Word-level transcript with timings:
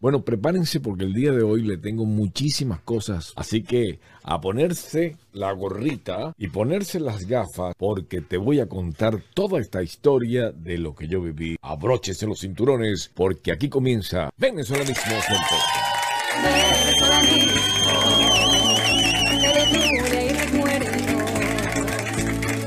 Bueno, 0.00 0.24
prepárense 0.24 0.80
porque 0.80 1.04
el 1.04 1.12
día 1.12 1.30
de 1.30 1.42
hoy 1.42 1.62
le 1.62 1.76
tengo 1.76 2.06
muchísimas 2.06 2.80
cosas. 2.80 3.34
Así 3.36 3.62
que 3.62 4.00
a 4.22 4.40
ponerse 4.40 5.18
la 5.34 5.52
gorrita 5.52 6.32
y 6.38 6.48
ponerse 6.48 6.98
las 7.00 7.26
gafas 7.26 7.74
porque 7.76 8.22
te 8.22 8.38
voy 8.38 8.60
a 8.60 8.66
contar 8.66 9.22
toda 9.34 9.60
esta 9.60 9.82
historia 9.82 10.52
de 10.52 10.78
lo 10.78 10.94
que 10.94 11.06
yo 11.06 11.20
viví. 11.20 11.58
Abróchese 11.60 12.26
los 12.26 12.40
cinturones 12.40 13.10
porque 13.12 13.52
aquí 13.52 13.68
comienza 13.68 14.30
Venezolanismo 14.38 15.16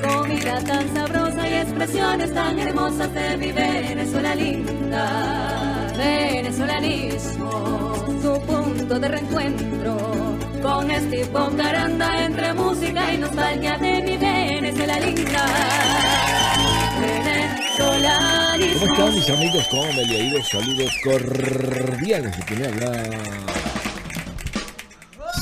Comida 0.07 0.63
tan 0.65 0.93
sabrosa 0.93 1.49
y 1.49 1.53
expresiones 1.55 2.31
tan 2.31 2.59
hermosas 2.59 3.11
de 3.11 3.37
mi 3.37 3.51
Venezuela 3.51 4.35
linda 4.35 5.72
venezolanismo, 6.03 7.95
su 8.21 8.41
punto 8.41 8.99
de 8.99 9.07
reencuentro 9.07 9.97
con 10.61 10.91
este 10.91 11.27
Caranda 11.57 12.25
entre 12.25 12.53
música 12.53 13.13
y 13.13 13.17
nostalgia 13.17 13.77
de 13.77 14.01
mi 14.01 14.17
Venezuela 14.17 14.99
linda. 14.99 15.45
Venezolanismo. 16.99 18.79
¿Cómo 18.79 18.93
están 18.93 19.15
mis 19.15 19.29
amigos? 19.29 19.67
¿Cómo 19.69 19.93
me 19.93 20.05
le 20.05 20.23
ido? 20.25 20.43
Saludos 20.43 20.93
cordiales 21.03 22.37
de 22.37 22.43
quien 22.43 22.65
habla. 22.65 23.03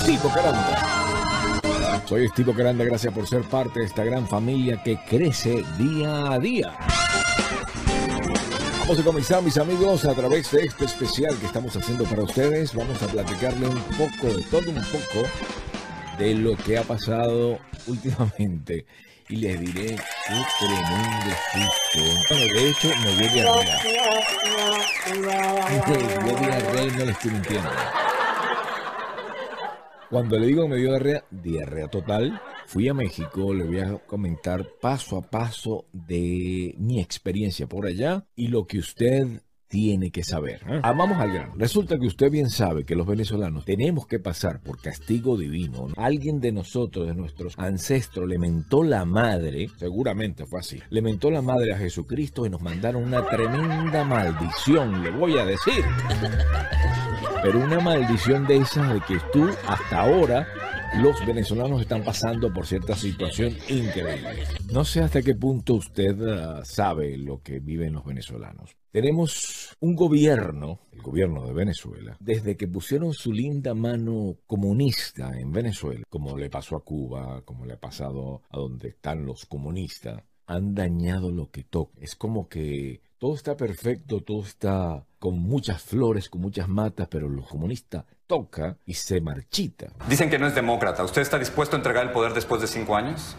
Tipo 0.06 0.30
Caranda. 0.30 1.02
Soy 2.06 2.26
Estivo 2.26 2.54
Caranda, 2.54 2.84
gracias 2.84 3.14
por 3.14 3.28
ser 3.28 3.44
parte 3.44 3.80
de 3.80 3.86
esta 3.86 4.04
gran 4.04 4.28
familia 4.28 4.82
que 4.84 4.98
crece 5.10 5.64
día 5.78 6.34
a 6.34 6.40
día. 6.40 6.74
Vamos 8.92 9.06
a 9.06 9.08
comenzar, 9.08 9.42
mis 9.42 9.58
amigos, 9.58 10.04
a 10.04 10.14
través 10.14 10.52
de 10.52 10.66
este 10.66 10.84
especial 10.84 11.34
que 11.38 11.46
estamos 11.46 11.74
haciendo 11.78 12.04
para 12.04 12.24
ustedes. 12.24 12.76
Vamos 12.76 13.02
a 13.02 13.08
platicarle 13.08 13.66
un 13.66 13.82
poco, 13.98 14.28
de 14.36 14.44
todo 14.44 14.70
un 14.70 14.76
poco, 14.76 15.26
de 16.18 16.36
lo 16.36 16.58
que 16.58 16.78
ha 16.78 16.84
pasado 16.84 17.58
últimamente. 17.88 18.86
Y 19.30 19.38
les 19.38 19.62
diré 19.62 19.96
qué 19.96 20.44
tremendo 20.60 21.32
susto. 21.54 22.02
Bueno, 22.32 22.54
de 22.54 22.70
hecho, 22.70 22.90
me 23.02 23.16
dio 23.16 23.32
diarrea. 23.32 23.80
Me 26.22 26.34
dio 26.34 26.36
diarrea 26.36 26.84
y 26.84 26.92
no 26.92 27.06
les 27.06 27.16
estoy 27.16 27.32
mintiendo. 27.32 27.70
Cuando 30.12 30.38
le 30.38 30.46
digo 30.46 30.68
me 30.68 30.76
dio 30.76 30.90
diarrea, 30.90 31.24
diarrea 31.32 31.88
total, 31.88 32.40
Fui 32.72 32.88
a 32.88 32.94
México, 32.94 33.54
le 33.54 33.66
voy 33.66 33.80
a 33.80 33.98
comentar 33.98 34.66
paso 34.80 35.18
a 35.18 35.22
paso 35.22 35.88
de 35.92 36.74
mi 36.78 37.02
experiencia 37.02 37.68
por 37.68 37.86
allá 37.86 38.26
y 38.34 38.48
lo 38.48 38.66
que 38.66 38.80
usted 38.80 39.42
tiene 39.72 40.12
que 40.12 40.24
saber. 40.24 40.60
Ah, 40.84 40.92
vamos 40.92 41.18
al 41.18 41.32
grano. 41.32 41.54
Resulta 41.56 41.98
que 41.98 42.06
usted 42.06 42.30
bien 42.30 42.50
sabe 42.50 42.84
que 42.84 42.96
los 42.96 43.08
venezolanos 43.08 43.64
tenemos 43.64 44.06
que 44.06 44.20
pasar 44.20 44.60
por 44.60 44.82
castigo 44.82 45.38
divino. 45.38 45.88
Alguien 45.96 46.42
de 46.42 46.52
nosotros, 46.52 47.08
de 47.08 47.16
nuestros 47.16 47.58
ancestros, 47.58 48.28
le 48.28 48.38
mentó 48.38 48.84
la 48.84 49.06
madre, 49.06 49.70
seguramente 49.78 50.46
fue 50.46 50.60
así, 50.60 50.80
le 50.90 51.02
mentó 51.02 51.32
la 51.32 51.42
madre 51.42 51.74
a 51.74 51.78
Jesucristo 51.78 52.46
y 52.46 52.50
nos 52.50 52.62
mandaron 52.62 53.06
una 53.06 53.26
tremenda 53.26 54.04
maldición, 54.04 55.02
le 55.04 55.10
voy 55.10 55.38
a 55.38 55.46
decir. 55.46 55.84
Pero 57.42 57.64
una 57.64 57.80
maldición 57.80 58.46
de 58.46 58.58
esas 58.58 58.94
de 58.94 59.00
que 59.00 59.20
tú 59.32 59.50
hasta 59.68 60.02
ahora 60.02 60.48
los 61.00 61.26
venezolanos 61.26 61.80
están 61.80 62.04
pasando 62.04 62.54
por 62.54 62.68
cierta 62.68 62.96
situación 62.96 63.56
increíble. 63.70 64.44
No 64.72 64.84
sé 64.84 65.00
hasta 65.00 65.22
qué 65.22 65.34
punto 65.34 65.76
usted 65.76 66.22
ah, 66.28 66.62
sabe 66.66 67.18
lo 67.18 67.42
que 67.42 67.60
viven 67.60 67.94
los 67.94 68.04
venezolanos. 68.04 68.76
Tenemos 68.92 69.78
un 69.80 69.96
gobierno, 69.96 70.80
el 70.92 71.02
gobierno 71.02 71.48
de 71.48 71.54
Venezuela, 71.54 72.18
desde 72.20 72.58
que 72.58 72.68
pusieron 72.68 73.14
su 73.14 73.32
linda 73.32 73.74
mano 73.74 74.36
comunista 74.46 75.32
en 75.40 75.54
Venezuela, 75.54 76.04
como 76.10 76.38
le 76.38 76.50
pasó 76.50 76.76
a 76.76 76.84
Cuba, 76.84 77.42
como 77.46 77.66
le 77.66 77.74
ha 77.74 77.80
pasado 77.80 78.42
a 78.50 78.58
donde 78.58 78.90
están 78.90 79.26
los 79.26 79.46
comunistas, 79.46 80.22
han 80.46 80.76
dañado 80.76 81.32
lo 81.32 81.50
que 81.52 81.64
toca. 81.64 81.94
Es 82.02 82.16
como 82.16 82.50
que 82.50 83.00
todo 83.18 83.36
está 83.36 83.56
perfecto, 83.56 84.20
todo 84.20 84.42
está 84.42 85.06
con 85.20 85.40
muchas 85.40 85.82
flores, 85.82 86.30
con 86.30 86.42
muchas 86.42 86.68
matas, 86.68 87.08
pero 87.10 87.30
los 87.30 87.48
comunistas 87.48 88.04
toca 88.28 88.78
y 88.86 88.96
se 88.96 89.22
marchita. 89.22 89.94
Dicen 90.10 90.30
que 90.30 90.38
no 90.38 90.48
es 90.48 90.56
demócrata. 90.56 91.06
¿Usted 91.06 91.22
está 91.22 91.40
dispuesto 91.40 91.78
a 91.78 91.80
entregar 91.80 92.06
el 92.06 92.12
poder 92.12 92.34
después 92.34 92.60
de 92.60 92.68
cinco 92.68 92.96
años? 92.96 93.38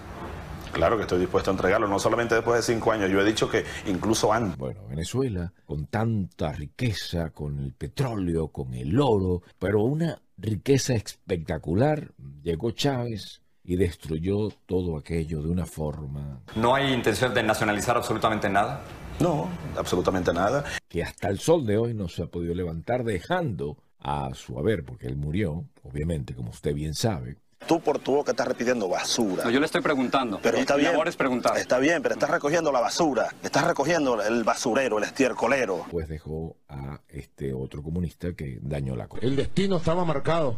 Claro 0.73 0.97
que 0.97 1.03
estoy 1.03 1.21
dispuesto 1.21 1.51
a 1.51 1.55
entregarlo, 1.55 1.87
no 1.87 1.99
solamente 1.99 2.35
después 2.35 2.67
de 2.67 2.75
cinco 2.75 2.93
años, 2.93 3.11
yo 3.11 3.21
he 3.21 3.25
dicho 3.25 3.49
que 3.49 3.65
incluso 3.87 4.33
antes. 4.33 4.57
Bueno, 4.57 4.87
Venezuela, 4.89 5.53
con 5.67 5.87
tanta 5.87 6.53
riqueza, 6.53 7.31
con 7.31 7.59
el 7.59 7.73
petróleo, 7.75 8.49
con 8.49 8.73
el 8.73 8.99
oro, 8.99 9.43
pero 9.59 9.83
una 9.83 10.19
riqueza 10.39 10.95
espectacular, 10.95 12.13
llegó 12.43 12.71
Chávez 12.71 13.43
y 13.65 13.77
destruyó 13.77 14.49
todo 14.67 14.97
aquello 14.97 15.43
de 15.43 15.51
una 15.51 15.67
forma... 15.67 16.41
¿No 16.57 16.75
hay 16.75 16.93
intención 16.93 17.33
de 17.33 17.43
nacionalizar 17.43 17.97
absolutamente 17.97 18.49
nada? 18.49 18.83
No, 19.21 19.49
absolutamente 19.77 20.33
nada. 20.33 20.65
Que 20.89 21.03
hasta 21.03 21.29
el 21.29 21.39
sol 21.39 21.65
de 21.67 21.77
hoy 21.77 21.95
no 21.95 22.09
se 22.09 22.23
ha 22.23 22.27
podido 22.27 22.55
levantar 22.55 23.05
dejando 23.05 23.77
a 24.01 24.35
su 24.35 24.59
haber, 24.59 24.85
porque 24.85 25.07
él 25.07 25.17
murió, 25.17 25.65
obviamente, 25.83 26.35
como 26.35 26.51
usted 26.51 26.75
bien 26.75 26.95
sabe. 26.95 27.37
Tú 27.67 27.81
por 27.81 27.99
tu 27.99 28.13
boca 28.13 28.33
estás 28.33 28.49
repitiendo 28.49 28.89
basura. 28.89 29.45
No, 29.45 29.51
yo 29.51 29.61
le 29.61 29.67
estoy 29.67 29.81
preguntando. 29.81 30.41
Pero 30.43 30.59
está 30.59 30.77
bien. 30.77 30.93
es 31.07 31.17
preguntar. 31.17 31.57
Está 31.57 31.79
bien, 31.79 32.03
pero 32.03 32.15
estás 32.15 32.31
recogiendo 32.31 32.73
la 32.73 32.81
basura. 32.81 33.35
Estás 33.43 33.67
recogiendo 33.67 34.21
el 34.23 34.45
basurero, 34.45 34.99
el 34.99 35.05
estiercolero. 35.05 35.87
Pues 35.91 36.09
dejó 36.09 36.57
a 36.69 37.01
este 37.09 37.53
otro 37.55 37.83
comunista 37.83 38.33
que 38.35 38.59
dañó 38.61 38.97
la 38.97 39.07
cosa. 39.07 39.25
El 39.25 39.37
destino 39.37 39.77
estaba 39.77 40.05
marcado. 40.05 40.57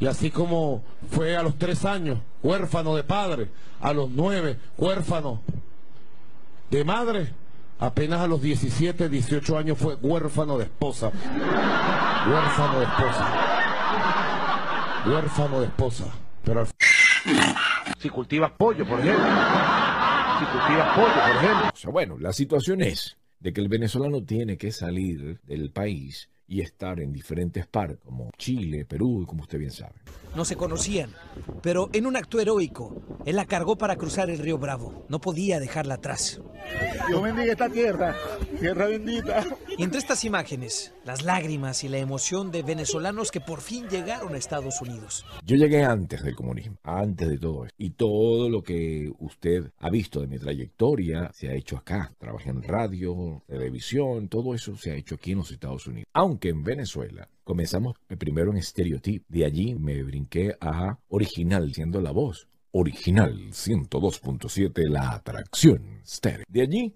Y 0.00 0.06
así 0.06 0.30
como 0.30 0.82
fue 1.10 1.36
a 1.36 1.42
los 1.42 1.56
tres 1.56 1.84
años 1.84 2.18
huérfano 2.42 2.96
de 2.96 3.04
padre, 3.04 3.48
a 3.80 3.92
los 3.92 4.10
nueve 4.10 4.58
huérfano 4.76 5.40
de 6.70 6.84
madre, 6.84 7.32
apenas 7.78 8.20
a 8.20 8.26
los 8.26 8.42
17, 8.42 9.08
18 9.08 9.56
años 9.58 9.78
fue 9.78 9.94
huérfano 9.94 10.58
de 10.58 10.64
esposa. 10.64 11.12
Huérfano 12.28 12.80
de 12.80 12.84
esposa. 12.84 13.28
Huérfano 15.06 15.60
de 15.60 15.66
esposa. 15.66 16.04
Pero 16.44 16.66
si 17.98 18.10
cultivas 18.10 18.52
pollo, 18.52 18.86
por 18.86 19.00
ejemplo. 19.00 19.24
Si 20.38 20.44
cultivas 20.46 20.94
pollo, 20.94 21.14
por 21.14 21.36
ejemplo. 21.36 21.70
O 21.72 21.76
sea, 21.76 21.90
bueno, 21.90 22.18
la 22.18 22.32
situación 22.32 22.82
es 22.82 23.16
de 23.40 23.52
que 23.52 23.60
el 23.60 23.68
venezolano 23.68 24.22
tiene 24.22 24.56
que 24.56 24.72
salir 24.72 25.40
del 25.44 25.70
país 25.70 26.28
y 26.46 26.60
estar 26.60 27.00
en 27.00 27.12
diferentes 27.12 27.66
partes, 27.66 27.98
como 28.04 28.30
Chile, 28.36 28.84
Perú, 28.84 29.24
como 29.26 29.42
usted 29.42 29.58
bien 29.58 29.70
sabe. 29.70 29.94
No 30.34 30.44
se 30.44 30.56
conocían, 30.56 31.10
pero 31.62 31.90
en 31.92 32.06
un 32.06 32.16
acto 32.16 32.40
heroico, 32.40 33.02
él 33.24 33.36
la 33.36 33.46
cargó 33.46 33.76
para 33.76 33.96
cruzar 33.96 34.30
el 34.30 34.38
río 34.38 34.58
Bravo. 34.58 35.04
No 35.08 35.20
podía 35.20 35.60
dejarla 35.60 35.94
atrás. 35.94 36.40
Dios 37.08 37.22
bendiga 37.22 37.52
esta 37.52 37.68
tierra, 37.68 38.16
tierra 38.58 38.86
bendita. 38.86 39.44
Y 39.76 39.82
entre 39.82 39.98
estas 39.98 40.24
imágenes, 40.24 40.94
las 41.04 41.22
lágrimas 41.22 41.84
y 41.84 41.88
la 41.88 41.98
emoción 41.98 42.50
de 42.50 42.62
venezolanos 42.62 43.30
que 43.30 43.40
por 43.40 43.60
fin 43.60 43.88
llegaron 43.88 44.34
a 44.34 44.38
Estados 44.38 44.80
Unidos. 44.80 45.24
Yo 45.44 45.56
llegué 45.56 45.84
antes 45.84 46.22
del 46.22 46.34
comunismo, 46.34 46.78
antes 46.82 47.28
de 47.28 47.38
todo 47.38 47.66
esto. 47.66 47.74
Y 47.78 47.90
todo 47.90 48.48
lo 48.48 48.62
que 48.62 49.12
usted 49.18 49.70
ha 49.78 49.90
visto 49.90 50.20
de 50.20 50.26
mi 50.26 50.38
trayectoria 50.38 51.30
se 51.32 51.48
ha 51.48 51.54
hecho 51.54 51.76
acá. 51.76 52.12
Trabajé 52.18 52.50
en 52.50 52.62
radio, 52.62 53.42
televisión, 53.46 54.28
todo 54.28 54.54
eso 54.54 54.76
se 54.76 54.92
ha 54.92 54.96
hecho 54.96 55.16
aquí 55.16 55.32
en 55.32 55.38
los 55.38 55.50
Estados 55.50 55.86
Unidos. 55.86 56.08
Aunque 56.12 56.43
en 56.48 56.62
Venezuela 56.62 57.28
comenzamos 57.44 57.96
primero 58.18 58.52
en 58.52 58.62
Stereotype. 58.62 59.24
De 59.28 59.44
allí 59.44 59.74
me 59.74 60.02
brinqué 60.02 60.56
a 60.60 60.98
Original, 61.08 61.72
siendo 61.72 62.00
la 62.00 62.10
voz. 62.10 62.48
Original 62.72 63.50
102.7, 63.50 64.88
la 64.88 65.10
atracción 65.12 66.00
stereo. 66.04 66.44
De 66.48 66.62
allí 66.62 66.94